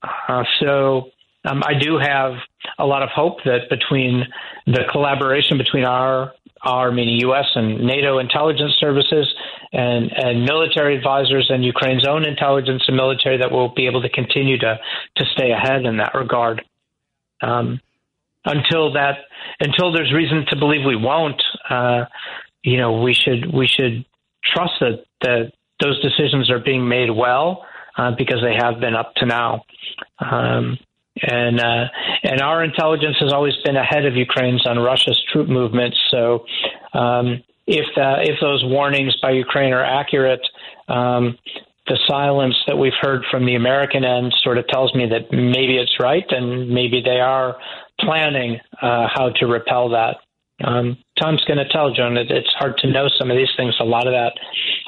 Uh, 0.02 0.44
so 0.60 1.10
um, 1.44 1.62
I 1.64 1.74
do 1.78 1.98
have 1.98 2.34
a 2.78 2.86
lot 2.86 3.02
of 3.02 3.10
hope 3.10 3.38
that 3.44 3.68
between 3.70 4.26
the 4.66 4.84
collaboration 4.90 5.58
between 5.58 5.84
our 5.84 6.32
our 6.64 6.92
meaning 6.92 7.18
U.S. 7.22 7.46
and 7.56 7.80
NATO 7.80 8.18
intelligence 8.18 8.76
services 8.78 9.26
and, 9.72 10.12
and 10.14 10.44
military 10.44 10.96
advisors 10.96 11.50
and 11.50 11.64
Ukraine's 11.64 12.06
own 12.06 12.24
intelligence 12.24 12.84
and 12.86 12.96
military 12.96 13.38
that 13.38 13.50
we'll 13.50 13.74
be 13.74 13.86
able 13.86 14.02
to 14.02 14.08
continue 14.08 14.58
to 14.58 14.78
to 15.16 15.24
stay 15.32 15.50
ahead 15.50 15.84
in 15.84 15.96
that 15.96 16.14
regard. 16.14 16.62
Um, 17.40 17.80
until 18.44 18.92
that, 18.92 19.18
until 19.60 19.92
there's 19.92 20.12
reason 20.12 20.46
to 20.50 20.56
believe 20.56 20.84
we 20.86 20.96
won't, 20.96 21.42
uh, 21.68 22.04
you 22.62 22.76
know, 22.76 23.02
we 23.02 23.12
should 23.12 23.52
we 23.52 23.66
should 23.66 24.04
trust 24.44 24.72
that 24.80 25.04
that 25.22 25.52
those 25.80 26.00
decisions 26.02 26.50
are 26.50 26.60
being 26.60 26.88
made 26.88 27.10
well 27.10 27.64
uh, 27.96 28.12
because 28.16 28.40
they 28.42 28.54
have 28.54 28.80
been 28.80 28.94
up 28.94 29.14
to 29.16 29.26
now. 29.26 29.64
Um, 30.18 30.78
and 31.20 31.60
uh, 31.60 31.84
and 32.22 32.40
our 32.40 32.64
intelligence 32.64 33.16
has 33.20 33.32
always 33.32 33.54
been 33.64 33.76
ahead 33.76 34.06
of 34.06 34.16
Ukraine's 34.16 34.66
on 34.66 34.78
Russia's 34.78 35.22
troop 35.32 35.48
movements. 35.48 35.98
So 36.10 36.46
um, 36.94 37.42
if 37.66 37.86
the, 37.94 38.22
if 38.22 38.40
those 38.40 38.64
warnings 38.64 39.16
by 39.20 39.32
Ukraine 39.32 39.72
are 39.72 39.84
accurate, 39.84 40.40
um, 40.88 41.38
the 41.86 41.98
silence 42.06 42.56
that 42.66 42.76
we've 42.76 42.92
heard 43.00 43.24
from 43.30 43.44
the 43.44 43.56
American 43.56 44.04
end 44.04 44.32
sort 44.42 44.56
of 44.56 44.66
tells 44.68 44.94
me 44.94 45.06
that 45.10 45.32
maybe 45.32 45.76
it's 45.76 45.96
right, 46.00 46.24
and 46.30 46.70
maybe 46.70 47.02
they 47.04 47.20
are 47.20 47.56
planning 48.00 48.58
uh, 48.80 49.08
how 49.12 49.30
to 49.40 49.46
repel 49.46 49.90
that. 49.90 50.16
Um, 50.62 50.96
time's 51.20 51.44
going 51.44 51.58
to 51.58 51.68
tell, 51.68 51.92
Joan. 51.92 52.16
It, 52.16 52.30
it's 52.30 52.52
hard 52.58 52.76
to 52.78 52.90
know 52.90 53.08
some 53.18 53.30
of 53.30 53.36
these 53.36 53.50
things. 53.56 53.74
A 53.80 53.84
lot 53.84 54.06
of 54.06 54.12
that, 54.12 54.32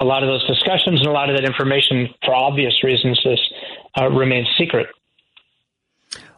a 0.01 0.05
lot 0.05 0.23
of 0.23 0.29
those 0.29 0.47
discussions, 0.47 1.01
and 1.01 1.07
a 1.07 1.13
lot 1.13 1.31
of 1.31 1.37
that 1.37 1.45
information, 1.45 2.09
for 2.25 2.35
obvious 2.35 2.85
reasons, 2.85 3.21
this 3.25 3.41
uh, 4.01 4.09
remains 4.09 4.49
secret. 4.59 4.87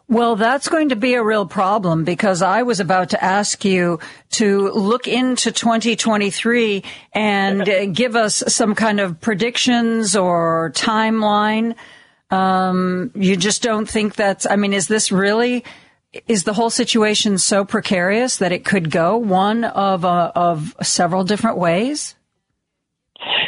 Well, 0.09 0.37
that's 0.37 0.69
going 0.69 0.89
to 0.89 0.95
be 0.95 1.15
a 1.15 1.23
real 1.23 1.45
problem 1.45 2.05
because 2.05 2.41
I 2.41 2.63
was 2.63 2.79
about 2.79 3.09
to 3.09 3.21
ask 3.21 3.65
you 3.65 3.99
to 4.31 4.69
look 4.71 5.05
into 5.05 5.51
2023 5.51 6.83
and 7.11 7.93
give 7.93 8.15
us 8.15 8.41
some 8.47 8.73
kind 8.73 9.01
of 9.01 9.19
predictions 9.19 10.15
or 10.15 10.71
timeline. 10.73 11.75
Um, 12.31 13.11
you 13.15 13.35
just 13.35 13.61
don't 13.61 13.87
think 13.87 14.15
that's, 14.15 14.45
I 14.45 14.55
mean, 14.55 14.71
is 14.71 14.87
this 14.87 15.11
really, 15.11 15.65
is 16.27 16.43
the 16.43 16.53
whole 16.53 16.69
situation 16.69 17.37
so 17.37 17.65
precarious 17.65 18.37
that 18.37 18.51
it 18.51 18.65
could 18.65 18.89
go 18.91 19.17
one 19.17 19.63
of, 19.63 20.05
uh, 20.05 20.31
of 20.35 20.75
several 20.81 21.23
different 21.23 21.57
ways? 21.57 22.15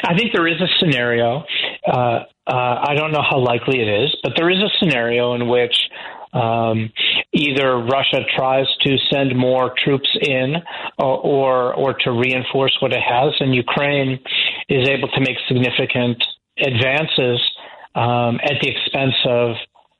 I 0.03 0.15
think 0.17 0.31
there 0.33 0.47
is 0.47 0.59
a 0.61 0.67
scenario. 0.79 1.43
Uh, 1.85 2.23
uh, 2.47 2.83
I 2.87 2.95
don't 2.95 3.11
know 3.11 3.23
how 3.27 3.39
likely 3.39 3.79
it 3.79 4.03
is, 4.03 4.15
but 4.23 4.33
there 4.35 4.49
is 4.49 4.57
a 4.57 4.69
scenario 4.79 5.35
in 5.35 5.47
which 5.47 5.75
um, 6.33 6.91
either 7.33 7.77
Russia 7.77 8.21
tries 8.35 8.65
to 8.81 8.97
send 9.11 9.35
more 9.35 9.73
troops 9.83 10.09
in 10.21 10.55
or, 10.97 11.17
or, 11.17 11.73
or 11.75 11.93
to 11.93 12.11
reinforce 12.11 12.75
what 12.81 12.93
it 12.93 13.01
has, 13.01 13.33
and 13.39 13.53
Ukraine 13.53 14.19
is 14.67 14.87
able 14.87 15.07
to 15.09 15.19
make 15.21 15.37
significant 15.47 16.23
advances 16.57 17.39
um, 17.95 18.39
at 18.43 18.59
the 18.61 18.69
expense 18.69 19.15
of 19.25 19.55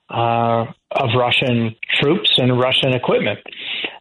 uh, 0.10 0.66
of 0.92 1.10
Russian 1.18 1.76
troops 2.02 2.34
and 2.38 2.60
Russian 2.60 2.94
equipment. 2.94 3.40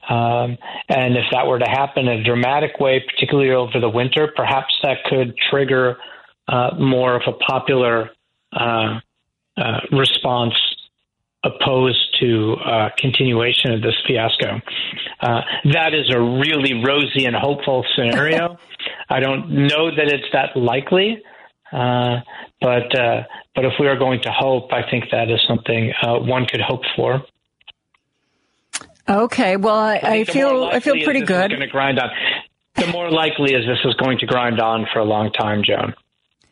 Um, 0.09 0.57
and 0.89 1.17
if 1.17 1.25
that 1.33 1.47
were 1.47 1.59
to 1.59 1.69
happen 1.69 2.09
in 2.09 2.21
a 2.21 2.25
dramatic 2.25 2.81
way, 2.81 3.01
particularly 3.01 3.51
over 3.51 3.79
the 3.79 3.91
winter, 3.91 4.33
perhaps 4.35 4.75
that 4.83 5.05
could 5.05 5.37
trigger 5.51 5.99
uh, 6.49 6.71
more 6.79 7.15
of 7.15 7.23
a 7.27 7.33
popular 7.33 8.11
uh, 8.53 9.01
uh 9.59 9.81
response 9.93 10.55
opposed 11.45 12.17
to 12.21 12.57
uh, 12.65 12.89
continuation 12.99 13.73
of 13.73 13.83
this 13.83 13.95
fiasco. 14.07 14.61
Uh, 15.21 15.41
that 15.73 15.95
is 15.95 16.13
a 16.13 16.21
really 16.21 16.83
rosy 16.85 17.27
and 17.27 17.37
hopeful 17.37 17.85
scenario. 17.95 18.57
I 19.09 19.21
don't 19.21 19.51
know 19.51 19.91
that 19.95 20.11
it's 20.13 20.27
that 20.33 20.57
likely, 20.57 21.23
uh, 21.73 22.21
but 22.61 22.99
uh, 22.99 23.23
but 23.55 23.65
if 23.65 23.73
we 23.79 23.87
are 23.89 23.97
going 23.97 24.23
to 24.23 24.31
hope, 24.31 24.73
I 24.73 24.89
think 24.89 25.05
that 25.11 25.31
is 25.31 25.41
something 25.47 25.93
uh, 26.03 26.19
one 26.19 26.47
could 26.47 26.61
hope 26.61 26.83
for. 26.97 27.23
Okay, 29.09 29.57
well, 29.57 29.79
I, 29.79 29.97
I, 29.97 30.13
I 30.13 30.25
feel 30.25 30.65
I 30.65 30.81
feel 30.81 30.95
pretty 31.03 31.21
good. 31.21 31.51
Going 31.51 31.61
to 31.61 31.67
grind 31.67 31.99
on. 31.99 32.11
The 32.77 32.87
more 32.89 33.11
likely 33.11 33.55
is 33.55 33.67
this 33.67 33.79
is 33.85 33.95
going 33.95 34.19
to 34.19 34.27
grind 34.27 34.61
on 34.61 34.87
for 34.93 35.01
a 35.01 35.05
long 35.05 35.33
time, 35.33 35.63
Joan. 35.65 35.95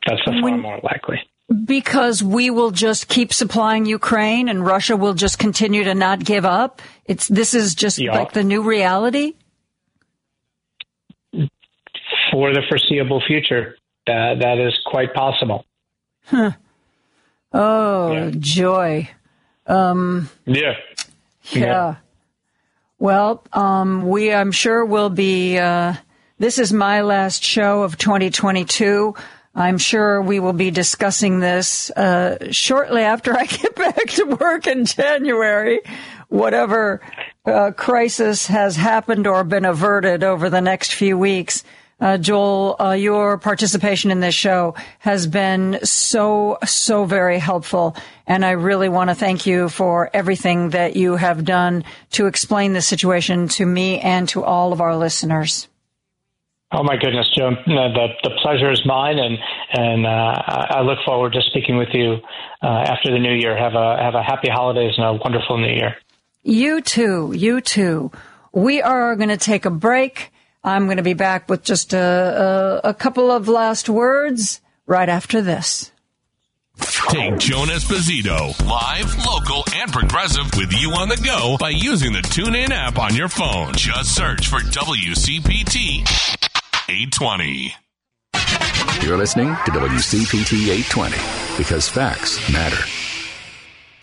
That's 0.06 0.20
the 0.24 0.32
far 0.32 0.42
when, 0.42 0.60
more 0.60 0.80
likely. 0.82 1.20
Because 1.64 2.22
we 2.22 2.50
will 2.50 2.72
just 2.72 3.08
keep 3.08 3.32
supplying 3.32 3.86
Ukraine 3.86 4.48
and 4.48 4.66
Russia 4.66 4.96
will 4.96 5.14
just 5.14 5.38
continue 5.38 5.84
to 5.84 5.94
not 5.94 6.24
give 6.24 6.44
up. 6.44 6.82
It's 7.04 7.28
this 7.28 7.54
is 7.54 7.74
just 7.74 7.98
yeah. 7.98 8.12
like 8.12 8.32
the 8.32 8.42
new 8.42 8.62
reality 8.62 9.34
for 12.32 12.52
the 12.52 12.62
foreseeable 12.68 13.22
future. 13.26 13.76
That 14.06 14.38
that 14.40 14.58
is 14.58 14.78
quite 14.86 15.14
possible. 15.14 15.64
Huh. 16.24 16.52
Oh, 17.52 18.12
yeah. 18.12 18.30
joy. 18.38 19.10
Um, 19.66 20.28
yeah. 20.44 20.74
yeah. 21.50 21.60
Yeah. 21.60 21.94
Well, 22.98 23.44
um, 23.52 24.08
we 24.08 24.32
I'm 24.32 24.52
sure 24.52 24.84
will 24.84 25.10
be. 25.10 25.58
Uh, 25.58 25.94
this 26.38 26.58
is 26.58 26.72
my 26.72 27.00
last 27.00 27.42
show 27.42 27.82
of 27.82 27.96
2022. 27.96 29.14
I'm 29.54 29.78
sure 29.78 30.20
we 30.20 30.38
will 30.38 30.52
be 30.52 30.70
discussing 30.70 31.40
this 31.40 31.90
uh, 31.90 32.52
shortly 32.52 33.00
after 33.00 33.34
I 33.34 33.46
get 33.46 33.74
back 33.74 34.06
to 34.10 34.24
work 34.24 34.66
in 34.66 34.84
January. 34.84 35.80
Whatever 36.28 37.00
uh, 37.46 37.70
crisis 37.70 38.48
has 38.48 38.76
happened 38.76 39.26
or 39.26 39.44
been 39.44 39.64
averted 39.64 40.22
over 40.22 40.50
the 40.50 40.60
next 40.60 40.92
few 40.92 41.16
weeks. 41.16 41.64
Uh, 41.98 42.18
Joel, 42.18 42.76
uh, 42.78 42.92
your 42.92 43.38
participation 43.38 44.10
in 44.10 44.20
this 44.20 44.34
show 44.34 44.74
has 44.98 45.26
been 45.26 45.78
so, 45.82 46.58
so 46.66 47.06
very 47.06 47.38
helpful. 47.38 47.96
And 48.26 48.44
I 48.44 48.50
really 48.50 48.90
want 48.90 49.08
to 49.08 49.14
thank 49.14 49.46
you 49.46 49.70
for 49.70 50.10
everything 50.12 50.70
that 50.70 50.94
you 50.94 51.16
have 51.16 51.44
done 51.44 51.84
to 52.12 52.26
explain 52.26 52.74
the 52.74 52.82
situation 52.82 53.48
to 53.48 53.64
me 53.64 53.98
and 54.00 54.28
to 54.30 54.44
all 54.44 54.74
of 54.74 54.82
our 54.82 54.94
listeners. 54.94 55.68
Oh 56.72 56.82
my 56.82 56.96
goodness, 56.96 57.30
Joe! 57.34 57.50
The 57.64 58.08
the 58.24 58.30
pleasure 58.42 58.72
is 58.72 58.82
mine, 58.84 59.20
and 59.20 59.38
and 59.72 60.04
uh, 60.04 60.08
I 60.08 60.80
look 60.80 60.98
forward 61.06 61.32
to 61.34 61.40
speaking 61.42 61.78
with 61.78 61.90
you 61.92 62.16
uh, 62.60 62.66
after 62.66 63.12
the 63.12 63.20
new 63.20 63.32
year. 63.32 63.56
Have 63.56 63.74
a 63.74 63.96
have 64.02 64.16
a 64.16 64.22
happy 64.22 64.48
holidays 64.50 64.92
and 64.96 65.06
a 65.06 65.12
wonderful 65.12 65.58
new 65.58 65.72
year. 65.72 65.96
You 66.42 66.80
too. 66.80 67.32
You 67.34 67.60
too. 67.60 68.10
We 68.52 68.82
are 68.82 69.14
going 69.14 69.28
to 69.28 69.36
take 69.36 69.64
a 69.64 69.70
break. 69.70 70.32
I'm 70.66 70.86
going 70.86 70.96
to 70.96 71.04
be 71.04 71.14
back 71.14 71.48
with 71.48 71.62
just 71.62 71.92
a, 71.94 72.80
a, 72.84 72.88
a 72.88 72.94
couple 72.94 73.30
of 73.30 73.46
last 73.46 73.88
words 73.88 74.60
right 74.84 75.08
after 75.08 75.40
this. 75.40 75.92
Take 77.08 77.38
Joan 77.38 77.68
Esposito, 77.68 78.52
live, 78.68 79.24
local, 79.24 79.64
and 79.74 79.92
progressive 79.92 80.50
with 80.58 80.72
you 80.78 80.90
on 80.90 81.08
the 81.08 81.16
go 81.24 81.56
by 81.58 81.70
using 81.70 82.12
the 82.12 82.18
TuneIn 82.18 82.70
app 82.70 82.98
on 82.98 83.14
your 83.14 83.28
phone. 83.28 83.74
Just 83.74 84.14
search 84.14 84.48
for 84.48 84.58
WCPT 84.58 86.00
820. 86.88 87.72
You're 89.02 89.16
listening 89.16 89.48
to 89.48 89.70
WCPT 89.70 90.68
820 90.68 91.16
because 91.56 91.88
facts 91.88 92.52
matter. 92.52 93.05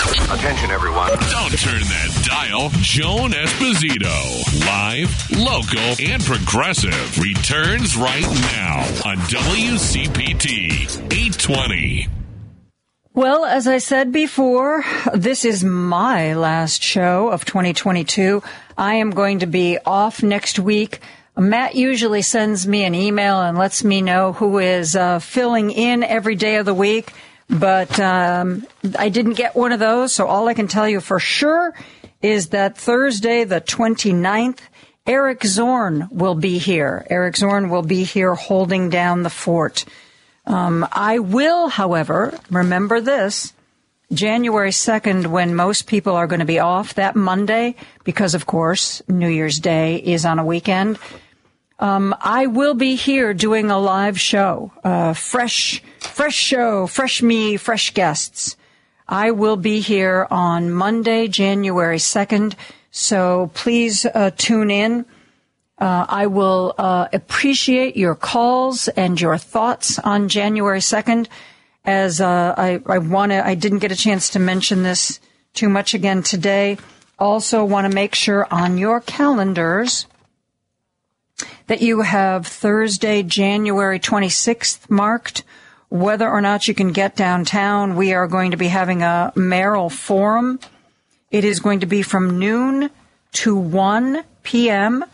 Attention, 0.03 0.69
everyone. 0.69 1.07
Don't 1.07 1.57
turn 1.57 1.79
that 1.79 2.23
dial. 2.25 2.69
Joan 2.81 3.31
Esposito, 3.31 4.43
live, 4.65 5.31
local, 5.31 5.95
and 6.03 6.21
progressive, 6.21 7.17
returns 7.19 7.95
right 7.95 8.21
now 8.21 8.79
on 9.09 9.15
WCPT 9.29 10.99
820. 11.09 12.07
Well, 13.13 13.45
as 13.45 13.65
I 13.65 13.77
said 13.77 14.11
before, 14.11 14.83
this 15.13 15.45
is 15.45 15.63
my 15.63 16.33
last 16.33 16.83
show 16.83 17.29
of 17.29 17.45
2022. 17.45 18.43
I 18.77 18.95
am 18.95 19.11
going 19.11 19.39
to 19.39 19.45
be 19.45 19.77
off 19.85 20.21
next 20.21 20.59
week. 20.59 20.99
Matt 21.37 21.75
usually 21.75 22.23
sends 22.23 22.67
me 22.67 22.83
an 22.83 22.93
email 22.93 23.39
and 23.39 23.57
lets 23.57 23.85
me 23.85 24.01
know 24.01 24.33
who 24.33 24.59
is 24.59 24.97
uh, 24.97 25.19
filling 25.19 25.71
in 25.71 26.03
every 26.03 26.35
day 26.35 26.57
of 26.57 26.65
the 26.65 26.73
week, 26.73 27.13
but 27.49 27.99
um, 27.99 28.65
I 28.97 29.09
didn't 29.09 29.33
get 29.33 29.55
one 29.55 29.71
of 29.71 29.79
those. 29.79 30.13
So 30.13 30.27
all 30.27 30.47
I 30.47 30.53
can 30.53 30.67
tell 30.67 30.87
you 30.87 30.99
for 30.99 31.19
sure 31.19 31.73
is 32.21 32.49
that 32.49 32.77
Thursday, 32.77 33.43
the 33.43 33.61
29th, 33.61 34.59
Eric 35.05 35.43
Zorn 35.43 36.07
will 36.11 36.35
be 36.35 36.57
here. 36.57 37.05
Eric 37.09 37.35
Zorn 37.35 37.69
will 37.69 37.81
be 37.81 38.03
here 38.03 38.35
holding 38.35 38.89
down 38.89 39.23
the 39.23 39.29
fort. 39.29 39.85
Um, 40.45 40.87
I 40.91 41.19
will, 41.19 41.67
however, 41.67 42.37
remember 42.49 43.01
this. 43.01 43.53
January 44.13 44.69
2nd, 44.69 45.27
when 45.27 45.55
most 45.55 45.87
people 45.87 46.15
are 46.15 46.27
going 46.27 46.39
to 46.39 46.45
be 46.45 46.59
off 46.59 46.93
that 46.93 47.15
Monday, 47.15 47.75
because 48.03 48.35
of 48.35 48.45
course 48.45 49.01
New 49.07 49.27
Year's 49.27 49.59
Day 49.59 49.95
is 49.95 50.25
on 50.25 50.39
a 50.39 50.45
weekend, 50.45 50.99
um, 51.83 52.15
I 52.21 52.47
will 52.47 52.75
be 52.75 52.95
here 52.95 53.33
doing 53.33 53.69
a 53.69 53.77
live 53.77 54.17
show, 54.17 54.71
uh, 54.85 55.13
fresh, 55.13 55.83
fresh 55.99 56.33
show, 56.33 56.87
fresh 56.87 57.21
me, 57.21 57.57
fresh 57.57 57.93
guests. 57.93 58.55
I 59.05 59.31
will 59.31 59.57
be 59.57 59.81
here 59.81 60.25
on 60.31 60.71
Monday, 60.71 61.27
January 61.27 61.97
2nd. 61.97 62.55
So 62.89 63.51
please 63.53 64.05
uh, 64.05 64.31
tune 64.37 64.71
in. 64.71 65.05
Uh, 65.77 66.05
I 66.07 66.27
will 66.27 66.73
uh, 66.77 67.09
appreciate 67.11 67.97
your 67.97 68.15
calls 68.15 68.87
and 68.87 69.19
your 69.19 69.37
thoughts 69.37 69.99
on 69.99 70.29
January 70.29 70.79
2nd. 70.79 71.27
As 71.83 72.21
uh, 72.21 72.55
I, 72.57 72.81
I 72.85 72.99
want 72.99 73.33
to, 73.33 73.45
I 73.45 73.55
didn't 73.55 73.79
get 73.79 73.91
a 73.91 73.97
chance 73.97 74.29
to 74.29 74.39
mention 74.39 74.83
this 74.83 75.19
too 75.53 75.67
much 75.67 75.93
again 75.93 76.23
today. 76.23 76.77
Also, 77.19 77.65
want 77.65 77.89
to 77.89 77.93
make 77.93 78.15
sure 78.15 78.47
on 78.49 78.77
your 78.77 79.01
calendars 79.01 80.07
that 81.67 81.81
you 81.81 82.01
have 82.01 82.47
Thursday, 82.47 83.23
January 83.23 83.99
26th 83.99 84.89
marked. 84.89 85.43
Whether 85.89 86.27
or 86.29 86.41
not 86.41 86.67
you 86.67 86.73
can 86.73 86.91
get 86.91 87.15
downtown, 87.15 87.95
we 87.95 88.13
are 88.13 88.27
going 88.27 88.51
to 88.51 88.57
be 88.57 88.67
having 88.67 89.03
a 89.03 89.31
mayoral 89.35 89.89
forum. 89.89 90.59
It 91.29 91.43
is 91.43 91.59
going 91.59 91.81
to 91.81 91.85
be 91.85 92.01
from 92.01 92.39
noon 92.39 92.89
to 93.33 93.55
1 93.55 94.23
p.m. 94.43 95.05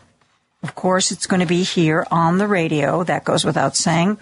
Of 0.63 0.75
course, 0.75 1.11
it's 1.11 1.27
going 1.27 1.39
to 1.39 1.45
be 1.45 1.63
here 1.63 2.05
on 2.11 2.37
the 2.37 2.47
radio. 2.47 3.03
That 3.03 3.25
goes 3.25 3.45
without 3.45 3.75
saying. 3.75 4.17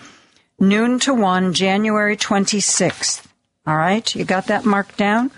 Noon 0.59 0.99
to 1.01 1.13
1, 1.13 1.53
January 1.53 2.17
26th. 2.17 3.25
All 3.65 3.75
right. 3.75 4.15
You 4.15 4.25
got 4.25 4.47
that 4.47 4.65
marked 4.65 4.97
down? 4.97 5.31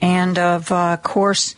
And 0.00 0.38
of 0.38 0.70
uh, 0.70 0.96
course, 0.98 1.56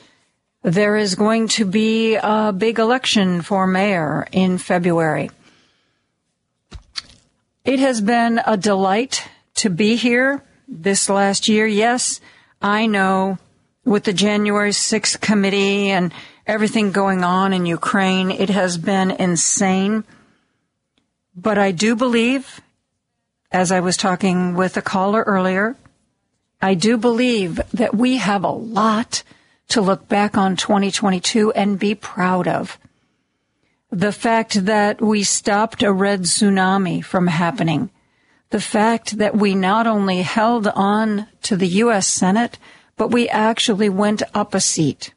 there 0.63 0.97
is 0.97 1.15
going 1.15 1.49
to 1.49 1.65
be 1.65 2.17
a 2.17 2.53
big 2.57 2.79
election 2.79 3.43
for 3.43 3.67
mayor 3.67 4.27
in 4.33 4.59
February. 4.59 5.31
It 7.65 7.79
has 7.79 8.01
been 8.01 8.41
a 8.45 8.57
delight 8.57 9.29
to 9.57 9.71
be 9.71 9.97
here 9.97 10.43
this 10.67 11.09
last 11.09 11.49
year. 11.49 11.67
Yes, 11.67 12.21
I 12.61 12.87
know 12.87 13.39
with 13.85 14.05
the 14.05 14.13
January 14.13 14.71
6th 14.71 15.21
committee 15.21 15.91
and 15.91 16.13
everything 16.47 16.93
going 16.93 17.25
on 17.25 17.53
in 17.53 17.67
Ukraine, 17.67 18.31
it 18.31 18.51
has 18.51 18.79
been 18.79 19.11
insane. 19.11 20.05
But 21.37 21.59
I 21.59 21.71
do 21.71 21.95
believe, 21.95 22.61
as 23.53 23.71
I 23.71 23.81
was 23.81 23.97
talking 23.97 24.55
with 24.55 24.77
a 24.77 24.83
caller 24.83 25.23
earlier, 25.23 25.77
I 26.61 26.75
do 26.75 26.97
believe 26.97 27.61
that 27.73 27.95
we 27.95 28.17
have 28.17 28.45
a 28.45 28.51
lot 28.51 29.23
to 29.69 29.81
look 29.81 30.09
back 30.09 30.37
on 30.37 30.57
2022 30.57 31.53
and 31.53 31.79
be 31.79 31.95
proud 31.95 32.49
of. 32.49 32.79
The 33.91 34.13
fact 34.13 34.67
that 34.67 35.01
we 35.01 35.23
stopped 35.23 35.83
a 35.83 35.93
red 35.93 36.23
tsunami 36.23 37.05
from 37.05 37.27
happening. 37.27 37.91
The 38.51 38.61
fact 38.61 39.19
that 39.19 39.37
we 39.37 39.55
not 39.55 39.87
only 39.87 40.23
held 40.23 40.67
on 40.69 41.27
to 41.43 41.57
the 41.57 41.69
U.S. 41.85 42.07
Senate, 42.07 42.59
but 42.97 43.11
we 43.11 43.29
actually 43.29 43.89
went 43.89 44.23
up 44.35 44.55
a 44.55 44.61
seat. 44.61 45.13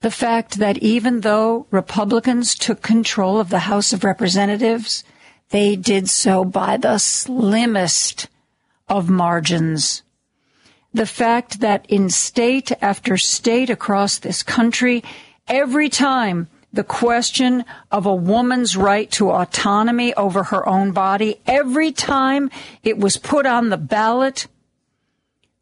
The 0.00 0.10
fact 0.10 0.58
that 0.58 0.78
even 0.78 1.22
though 1.22 1.66
Republicans 1.70 2.54
took 2.54 2.82
control 2.82 3.40
of 3.40 3.48
the 3.48 3.66
House 3.70 3.92
of 3.92 4.04
Representatives, 4.04 5.02
they 5.50 5.74
did 5.74 6.08
so 6.08 6.44
by 6.44 6.76
the 6.76 6.98
slimmest 6.98 8.28
of 8.88 9.10
margins. 9.10 10.02
The 10.94 11.06
fact 11.06 11.60
that 11.60 11.84
in 11.88 12.08
state 12.08 12.72
after 12.80 13.16
state 13.16 13.70
across 13.70 14.18
this 14.18 14.42
country, 14.42 15.04
every 15.46 15.88
time 15.88 16.48
the 16.72 16.84
question 16.84 17.64
of 17.90 18.06
a 18.06 18.14
woman's 18.14 18.76
right 18.76 19.10
to 19.12 19.30
autonomy 19.30 20.14
over 20.14 20.44
her 20.44 20.68
own 20.68 20.92
body, 20.92 21.40
every 21.46 21.92
time 21.92 22.50
it 22.82 22.98
was 22.98 23.16
put 23.16 23.46
on 23.46 23.68
the 23.68 23.76
ballot, 23.76 24.46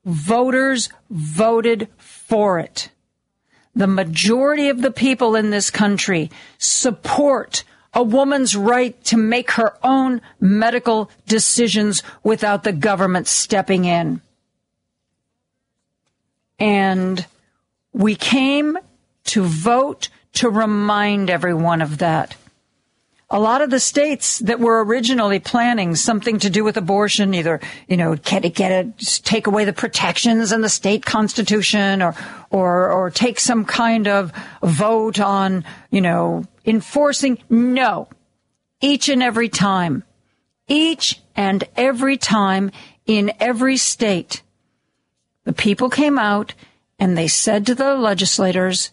voters 0.04 0.88
voted 1.10 1.88
for 1.96 2.58
it. 2.58 2.90
The 3.74 3.86
majority 3.86 4.68
of 4.68 4.80
the 4.80 4.90
people 4.90 5.36
in 5.36 5.50
this 5.50 5.70
country 5.70 6.30
support 6.58 7.64
a 7.92 8.02
woman's 8.02 8.54
right 8.54 9.02
to 9.04 9.16
make 9.16 9.52
her 9.52 9.76
own 9.82 10.20
medical 10.38 11.10
decisions 11.26 12.02
without 12.22 12.62
the 12.62 12.72
government 12.72 13.26
stepping 13.26 13.84
in. 13.86 14.20
And 16.58 17.24
we 17.92 18.14
came 18.14 18.78
to 19.24 19.42
vote 19.42 20.08
to 20.34 20.50
remind 20.50 21.30
everyone 21.30 21.82
of 21.82 21.98
that. 21.98 22.36
A 23.28 23.40
lot 23.40 23.60
of 23.60 23.70
the 23.70 23.80
states 23.80 24.38
that 24.40 24.60
were 24.60 24.84
originally 24.84 25.40
planning 25.40 25.96
something 25.96 26.38
to 26.38 26.50
do 26.50 26.62
with 26.62 26.76
abortion, 26.76 27.34
either, 27.34 27.60
you 27.88 27.96
know, 27.96 28.14
get 28.14 28.44
it, 28.44 28.54
get 28.54 28.70
it, 28.70 28.98
take 29.24 29.48
away 29.48 29.64
the 29.64 29.72
protections 29.72 30.52
in 30.52 30.60
the 30.60 30.68
state 30.68 31.04
constitution 31.04 32.02
or, 32.02 32.14
or, 32.50 32.88
or 32.88 33.10
take 33.10 33.40
some 33.40 33.64
kind 33.64 34.06
of 34.06 34.32
vote 34.62 35.18
on, 35.18 35.64
you 35.90 36.00
know, 36.00 36.44
enforcing. 36.64 37.38
No. 37.50 38.08
Each 38.80 39.08
and 39.08 39.24
every 39.24 39.48
time. 39.48 40.04
Each 40.68 41.20
and 41.34 41.64
every 41.74 42.16
time 42.16 42.70
in 43.06 43.32
every 43.40 43.76
state, 43.76 44.42
the 45.46 45.52
people 45.52 45.88
came 45.88 46.18
out 46.18 46.54
and 46.98 47.16
they 47.16 47.28
said 47.28 47.64
to 47.66 47.74
the 47.74 47.94
legislators, 47.94 48.90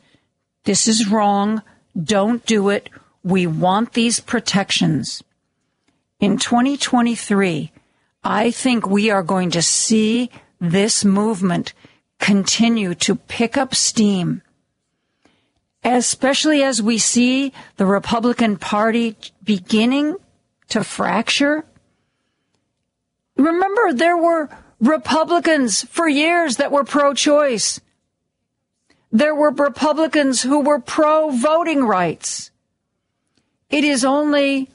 this 0.66 0.88
is 0.88 1.10
wrong. 1.10 1.64
Don't 2.02 2.46
do 2.46 2.70
it. 2.70 2.90
We 3.24 3.48
want 3.48 3.94
these 3.94 4.20
protections. 4.20 5.24
In 6.20 6.38
2023, 6.38 7.72
I 8.24 8.52
think 8.52 8.88
we 8.88 9.10
are 9.10 9.24
going 9.24 9.50
to 9.52 9.64
see 9.64 10.30
this 10.62 11.04
movement 11.04 11.74
continue 12.20 12.94
to 12.96 13.16
pick 13.16 13.58
up 13.58 13.74
steam, 13.74 14.44
especially 15.84 16.62
as 16.62 16.84
we 16.84 17.00
see 17.00 17.52
the 17.78 17.88
Republican 17.88 18.58
Party 18.58 19.18
beginning 19.44 20.16
to 20.70 20.84
fracture. 20.84 21.66
Remember, 23.38 23.92
there 23.92 24.16
were 24.16 24.50
Republicans 24.84 25.84
for 25.86 26.10
years 26.10 26.58
that 26.58 26.72
were 26.72 26.84
pro 26.84 27.14
choice. 27.14 27.80
There 29.14 29.34
were 29.34 29.52
Republicans 29.52 30.42
who 30.42 30.60
were 30.60 30.80
pro 30.80 31.30
voting 31.30 31.86
rights. 31.86 32.52
It 33.70 33.86
is 33.86 34.04
only 34.04 34.70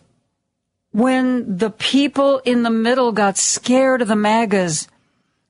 when 0.93 1.59
the 1.59 1.69
people 1.69 2.39
in 2.39 2.63
the 2.63 2.71
middle 2.71 3.13
got 3.13 3.37
scared 3.37 4.01
of 4.01 4.09
the 4.09 4.17
MAGAs 4.17 4.89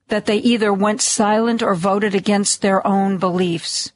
that 0.08 0.26
they 0.26 0.38
either 0.38 0.72
went 0.72 1.02
silent 1.02 1.62
or 1.62 1.76
voted 1.76 2.16
against 2.16 2.60
their 2.60 2.84
own 2.84 3.18
beliefs. 3.18 3.92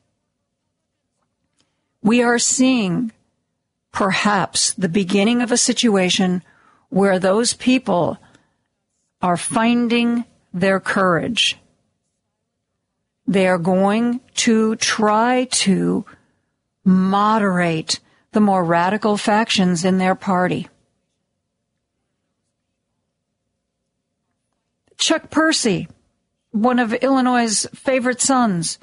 We 2.05 2.23
are 2.23 2.39
seeing 2.39 3.11
perhaps 3.91 4.75
the 4.75 4.89
beginning 4.89 5.43
of 5.43 5.51
a 5.51 5.57
situation 5.57 6.45
where 6.89 7.19
those 7.19 7.55
people 7.55 8.19
are 9.21 9.37
finding 9.37 10.25
their 10.53 10.81
courage. 10.81 11.59
They 13.27 13.47
are 13.47 13.59
going 13.59 14.21
to 14.35 14.77
try 14.77 15.45
to 15.51 16.05
moderate 16.85 18.01
the 18.33 18.41
more 18.41 18.65
radical 18.65 19.17
factions 19.17 19.85
in 19.85 19.99
their 19.99 20.15
party. 20.15 20.69
Chuck 24.99 25.31
Percy 25.31 25.89
one 26.53 26.79
of 26.79 26.93
Illinois' 26.93 27.67
favorite 27.75 28.21
sons. 28.21 28.79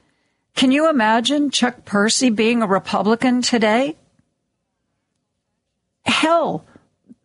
Can 0.56 0.72
you 0.72 0.90
imagine 0.90 1.52
Chuck 1.52 1.86
Percy 1.86 2.30
being 2.30 2.62
a 2.62 2.68
Republican 2.68 3.42
today? 3.42 3.96
Hell, 6.04 6.66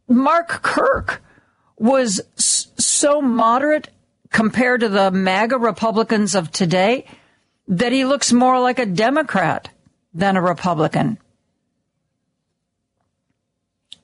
Mark 0.06 0.48
Kirk 0.62 1.22
was 1.76 2.20
so 2.36 3.20
moderate 3.20 3.88
compared 4.34 4.80
to 4.80 4.88
the 4.88 5.12
MAGA 5.12 5.56
Republicans 5.56 6.34
of 6.34 6.50
today 6.50 7.06
that 7.68 7.92
he 7.92 8.04
looks 8.04 8.32
more 8.32 8.58
like 8.58 8.80
a 8.80 8.84
Democrat 8.84 9.68
than 10.12 10.36
a 10.36 10.42
Republican. 10.42 11.18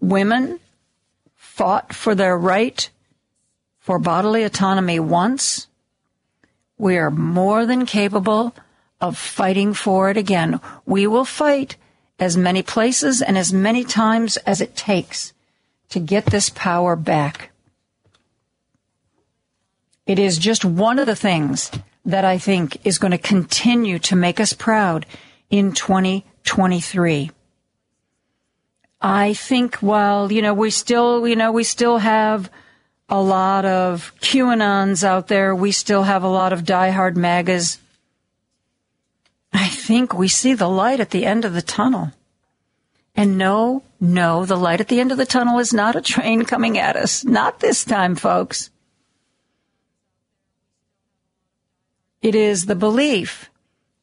Women 0.01 0.61
fought 1.35 1.93
for 1.93 2.15
their 2.15 2.39
right 2.39 2.89
for 3.81 3.99
bodily 3.99 4.45
autonomy 4.45 5.01
once. 5.01 5.67
We 6.79 6.97
are 6.97 7.11
more 7.11 7.67
than 7.67 7.85
capable 7.85 8.55
of 9.01 9.19
fighting 9.19 9.75
for 9.75 10.11
it 10.11 10.17
again. 10.17 10.61
We 10.87 11.09
will 11.09 11.25
fight 11.25 11.75
as 12.21 12.37
many 12.37 12.63
places 12.63 13.21
and 13.21 13.37
as 13.37 13.53
many 13.53 13.83
times 13.83 14.37
as 14.47 14.61
it 14.61 14.77
takes 14.77 15.33
to 15.89 15.99
get 15.99 16.27
this 16.27 16.51
power 16.51 16.95
back. 16.95 17.50
It 20.11 20.19
is 20.19 20.39
just 20.39 20.65
one 20.65 20.99
of 20.99 21.07
the 21.07 21.15
things 21.15 21.71
that 22.05 22.25
I 22.25 22.37
think 22.37 22.85
is 22.85 22.99
going 22.99 23.13
to 23.13 23.17
continue 23.17 24.01
to 24.01 24.17
make 24.17 24.41
us 24.41 24.53
proud 24.53 25.07
in 25.51 25.71
2023. 25.71 27.31
I 29.01 29.35
think 29.35 29.77
while, 29.77 30.33
you 30.33 30.43
know, 30.43 30.53
we 30.53 30.71
still, 30.71 31.29
you 31.29 31.37
know, 31.37 31.53
we 31.53 31.63
still 31.63 31.99
have 31.99 32.51
a 33.09 33.23
lot 33.23 33.65
of 33.65 34.13
QAnons 34.21 35.05
out 35.05 35.29
there. 35.29 35.55
We 35.55 35.71
still 35.71 36.03
have 36.03 36.25
a 36.25 36.29
lot 36.29 36.53
of 36.53 36.65
diehard 36.65 37.15
MAGAs. 37.15 37.79
I 39.53 39.69
think 39.69 40.13
we 40.13 40.27
see 40.27 40.55
the 40.55 40.69
light 40.69 40.99
at 40.99 41.11
the 41.11 41.25
end 41.25 41.45
of 41.45 41.53
the 41.53 41.63
tunnel. 41.63 42.11
And 43.15 43.39
no, 43.39 43.85
no, 44.01 44.45
the 44.45 44.57
light 44.57 44.81
at 44.81 44.89
the 44.89 44.99
end 44.99 45.13
of 45.13 45.19
the 45.19 45.25
tunnel 45.25 45.61
is 45.61 45.73
not 45.73 45.95
a 45.95 46.01
train 46.01 46.45
coming 46.45 46.79
at 46.79 46.97
us. 46.97 47.25
Not 47.25 47.61
this 47.61 47.85
time, 47.85 48.17
folks. 48.17 48.71
It 52.23 52.35
is 52.35 52.67
the 52.67 52.75
belief 52.75 53.51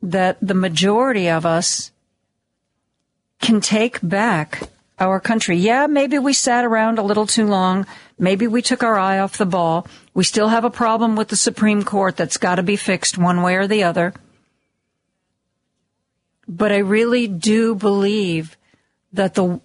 that 0.01 0.37
the 0.41 0.53
majority 0.53 1.29
of 1.29 1.45
us 1.45 1.91
can 3.39 3.61
take 3.61 3.99
back 4.01 4.63
our 4.99 5.19
country. 5.19 5.57
Yeah, 5.57 5.85
maybe 5.87 6.17
we 6.17 6.33
sat 6.33 6.65
around 6.65 6.97
a 6.97 7.03
little 7.03 7.27
too 7.27 7.45
long. 7.45 7.85
Maybe 8.17 8.47
we 8.47 8.61
took 8.61 8.81
our 8.81 8.97
eye 8.97 9.19
off 9.19 9.37
the 9.37 9.45
ball. 9.45 9.87
We 10.13 10.23
still 10.23 10.47
have 10.47 10.65
a 10.65 10.71
problem 10.71 11.15
with 11.15 11.27
the 11.27 11.35
Supreme 11.35 11.83
Court 11.83 12.17
that's 12.17 12.37
got 12.37 12.55
to 12.55 12.63
be 12.63 12.75
fixed 12.75 13.17
one 13.17 13.43
way 13.43 13.55
or 13.55 13.67
the 13.67 13.83
other. 13.83 14.13
But 16.47 16.71
I 16.71 16.77
really 16.77 17.27
do 17.27 17.75
believe 17.75 18.57
that 19.13 19.35
the 19.35 19.61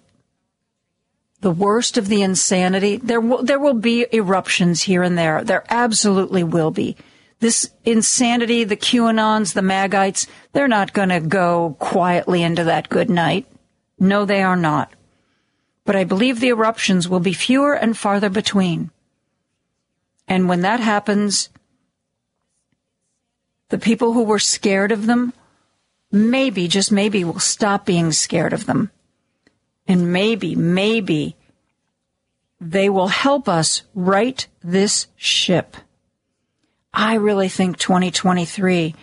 the 1.41 1.51
worst 1.51 1.97
of 1.97 2.07
the 2.07 2.21
insanity 2.21 2.97
there 2.97 3.21
there 3.41 3.59
will 3.59 3.73
be 3.73 4.05
eruptions 4.11 4.83
here 4.83 5.01
and 5.01 5.17
there. 5.17 5.43
There 5.43 5.63
absolutely 5.69 6.43
will 6.43 6.71
be 6.71 6.95
this 7.43 7.69
insanity, 7.83 8.63
the 8.63 8.77
QAnons, 8.77 9.53
the 9.53 9.61
Magites, 9.61 10.27
they're 10.53 10.65
not 10.65 10.93
going 10.93 11.09
to 11.09 11.19
go 11.19 11.75
quietly 11.77 12.41
into 12.41 12.63
that 12.63 12.87
good 12.87 13.09
night. 13.09 13.45
No, 13.99 14.23
they 14.23 14.41
are 14.41 14.55
not. 14.55 14.93
But 15.83 15.97
I 15.97 16.05
believe 16.05 16.39
the 16.39 16.47
eruptions 16.47 17.09
will 17.09 17.19
be 17.19 17.33
fewer 17.33 17.73
and 17.73 17.97
farther 17.97 18.29
between. 18.29 18.91
And 20.25 20.47
when 20.47 20.61
that 20.61 20.79
happens, 20.79 21.49
the 23.67 23.77
people 23.77 24.13
who 24.13 24.23
were 24.23 24.39
scared 24.39 24.93
of 24.93 25.05
them, 25.05 25.33
maybe, 26.13 26.69
just 26.69 26.93
maybe, 26.93 27.25
will 27.25 27.39
stop 27.39 27.85
being 27.85 28.13
scared 28.13 28.53
of 28.53 28.67
them. 28.67 28.89
And 29.85 30.13
maybe, 30.13 30.55
maybe, 30.55 31.35
they 32.61 32.87
will 32.87 33.09
help 33.09 33.49
us 33.49 33.83
right 33.93 34.47
this 34.63 35.07
ship. 35.17 35.75
I 36.93 37.15
really 37.15 37.49
think 37.49 37.77
2023 37.77 38.93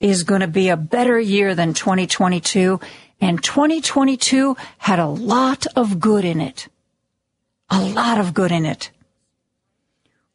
is 0.00 0.22
going 0.22 0.42
to 0.42 0.48
be 0.48 0.68
a 0.68 0.76
better 0.76 1.18
year 1.18 1.54
than 1.54 1.74
2022. 1.74 2.78
And 3.20 3.42
2022 3.42 4.56
had 4.78 4.98
a 4.98 5.06
lot 5.06 5.66
of 5.74 5.98
good 5.98 6.24
in 6.24 6.40
it. 6.40 6.68
A 7.70 7.80
lot 7.80 8.18
of 8.18 8.34
good 8.34 8.52
in 8.52 8.64
it. 8.64 8.90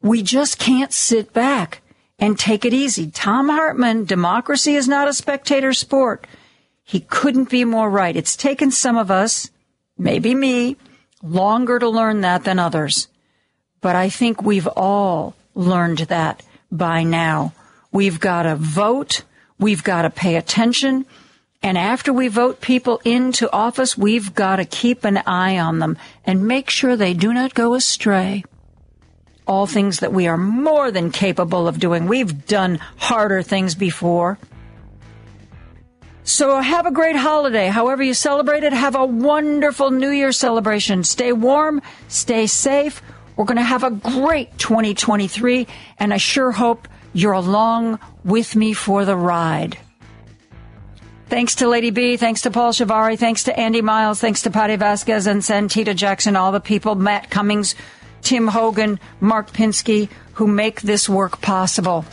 We 0.02 0.22
just 0.22 0.58
can't 0.58 0.92
sit 0.92 1.32
back 1.32 1.82
and 2.18 2.38
take 2.38 2.64
it 2.64 2.74
easy. 2.74 3.10
Thom 3.10 3.48
Hartmann, 3.48 4.04
democracy 4.04 4.74
is 4.74 4.86
not 4.86 5.08
a 5.08 5.14
spectator 5.14 5.72
sport. 5.72 6.26
He 6.82 7.00
couldn't 7.00 7.48
be 7.48 7.64
more 7.64 7.88
right. 7.88 8.14
It's 8.14 8.36
taken 8.36 8.70
some 8.70 8.98
of 8.98 9.10
us, 9.10 9.50
maybe 9.96 10.34
me, 10.34 10.76
longer 11.22 11.78
to 11.78 11.88
learn 11.88 12.20
that 12.20 12.44
than 12.44 12.58
others. 12.58 13.08
But 13.80 13.96
I 13.96 14.10
think 14.10 14.42
we've 14.42 14.66
all 14.68 15.34
learned 15.54 15.98
that 15.98 16.42
by 16.76 17.02
now. 17.02 17.52
We've 17.92 18.20
got 18.20 18.42
to 18.42 18.56
vote. 18.56 19.22
We've 19.58 19.84
got 19.84 20.02
to 20.02 20.10
pay 20.10 20.36
attention. 20.36 21.06
And 21.62 21.78
after 21.78 22.12
we 22.12 22.28
vote 22.28 22.60
people 22.60 23.00
into 23.04 23.50
office, 23.50 23.96
we've 23.96 24.34
got 24.34 24.56
to 24.56 24.64
keep 24.64 25.04
an 25.04 25.18
eye 25.26 25.58
on 25.58 25.78
them 25.78 25.96
and 26.26 26.46
make 26.46 26.68
sure 26.68 26.96
they 26.96 27.14
do 27.14 27.32
not 27.32 27.54
go 27.54 27.74
astray. 27.74 28.44
All 29.46 29.66
things 29.66 30.00
that 30.00 30.12
we 30.12 30.26
are 30.26 30.36
more 30.36 30.90
than 30.90 31.10
capable 31.10 31.66
of 31.66 31.78
doing. 31.78 32.06
We've 32.06 32.46
done 32.46 32.80
harder 32.96 33.42
things 33.42 33.74
before. 33.74 34.38
So 36.24 36.58
have 36.58 36.86
a 36.86 36.90
great 36.90 37.16
holiday. 37.16 37.68
However 37.68 38.02
you 38.02 38.14
celebrate 38.14 38.64
it, 38.64 38.72
have 38.72 38.96
a 38.96 39.04
wonderful 39.04 39.90
New 39.90 40.10
Year 40.10 40.32
celebration. 40.32 41.04
Stay 41.04 41.32
warm, 41.32 41.82
stay 42.08 42.46
safe. 42.46 43.02
We're 43.36 43.44
going 43.44 43.56
to 43.56 43.62
have 43.62 43.84
a 43.84 43.90
great 43.90 44.56
2023, 44.58 45.66
and 45.98 46.14
I 46.14 46.18
sure 46.18 46.52
hope 46.52 46.88
you're 47.12 47.32
along 47.32 47.98
with 48.24 48.54
me 48.54 48.72
for 48.72 49.04
the 49.04 49.16
ride. 49.16 49.78
Thanks 51.28 51.56
to 51.56 51.68
Lady 51.68 51.90
B, 51.90 52.16
thanks 52.16 52.42
to 52.42 52.50
Paul 52.50 52.72
Shavari, 52.72 53.18
thanks 53.18 53.44
to 53.44 53.58
Andy 53.58 53.82
Miles, 53.82 54.20
thanks 54.20 54.42
to 54.42 54.50
Patty 54.50 54.76
Vasquez 54.76 55.26
and 55.26 55.40
Santita 55.40 55.96
Jackson, 55.96 56.36
all 56.36 56.52
the 56.52 56.60
people, 56.60 56.94
Matt 56.94 57.30
Cummings, 57.30 57.74
Tim 58.22 58.46
Hogan, 58.46 59.00
Mark 59.20 59.50
Pinsky, 59.52 60.08
who 60.34 60.46
make 60.46 60.82
this 60.82 61.08
work 61.08 61.40
possible. 61.40 62.04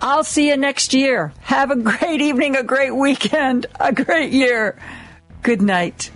I'll 0.00 0.24
see 0.24 0.48
you 0.48 0.56
next 0.56 0.94
year. 0.94 1.32
Have 1.42 1.70
a 1.70 1.76
great 1.76 2.20
evening, 2.20 2.56
a 2.56 2.64
great 2.64 2.90
weekend, 2.90 3.66
a 3.78 3.92
great 3.92 4.32
year. 4.32 4.76
Good 5.42 5.62
night. 5.62 6.10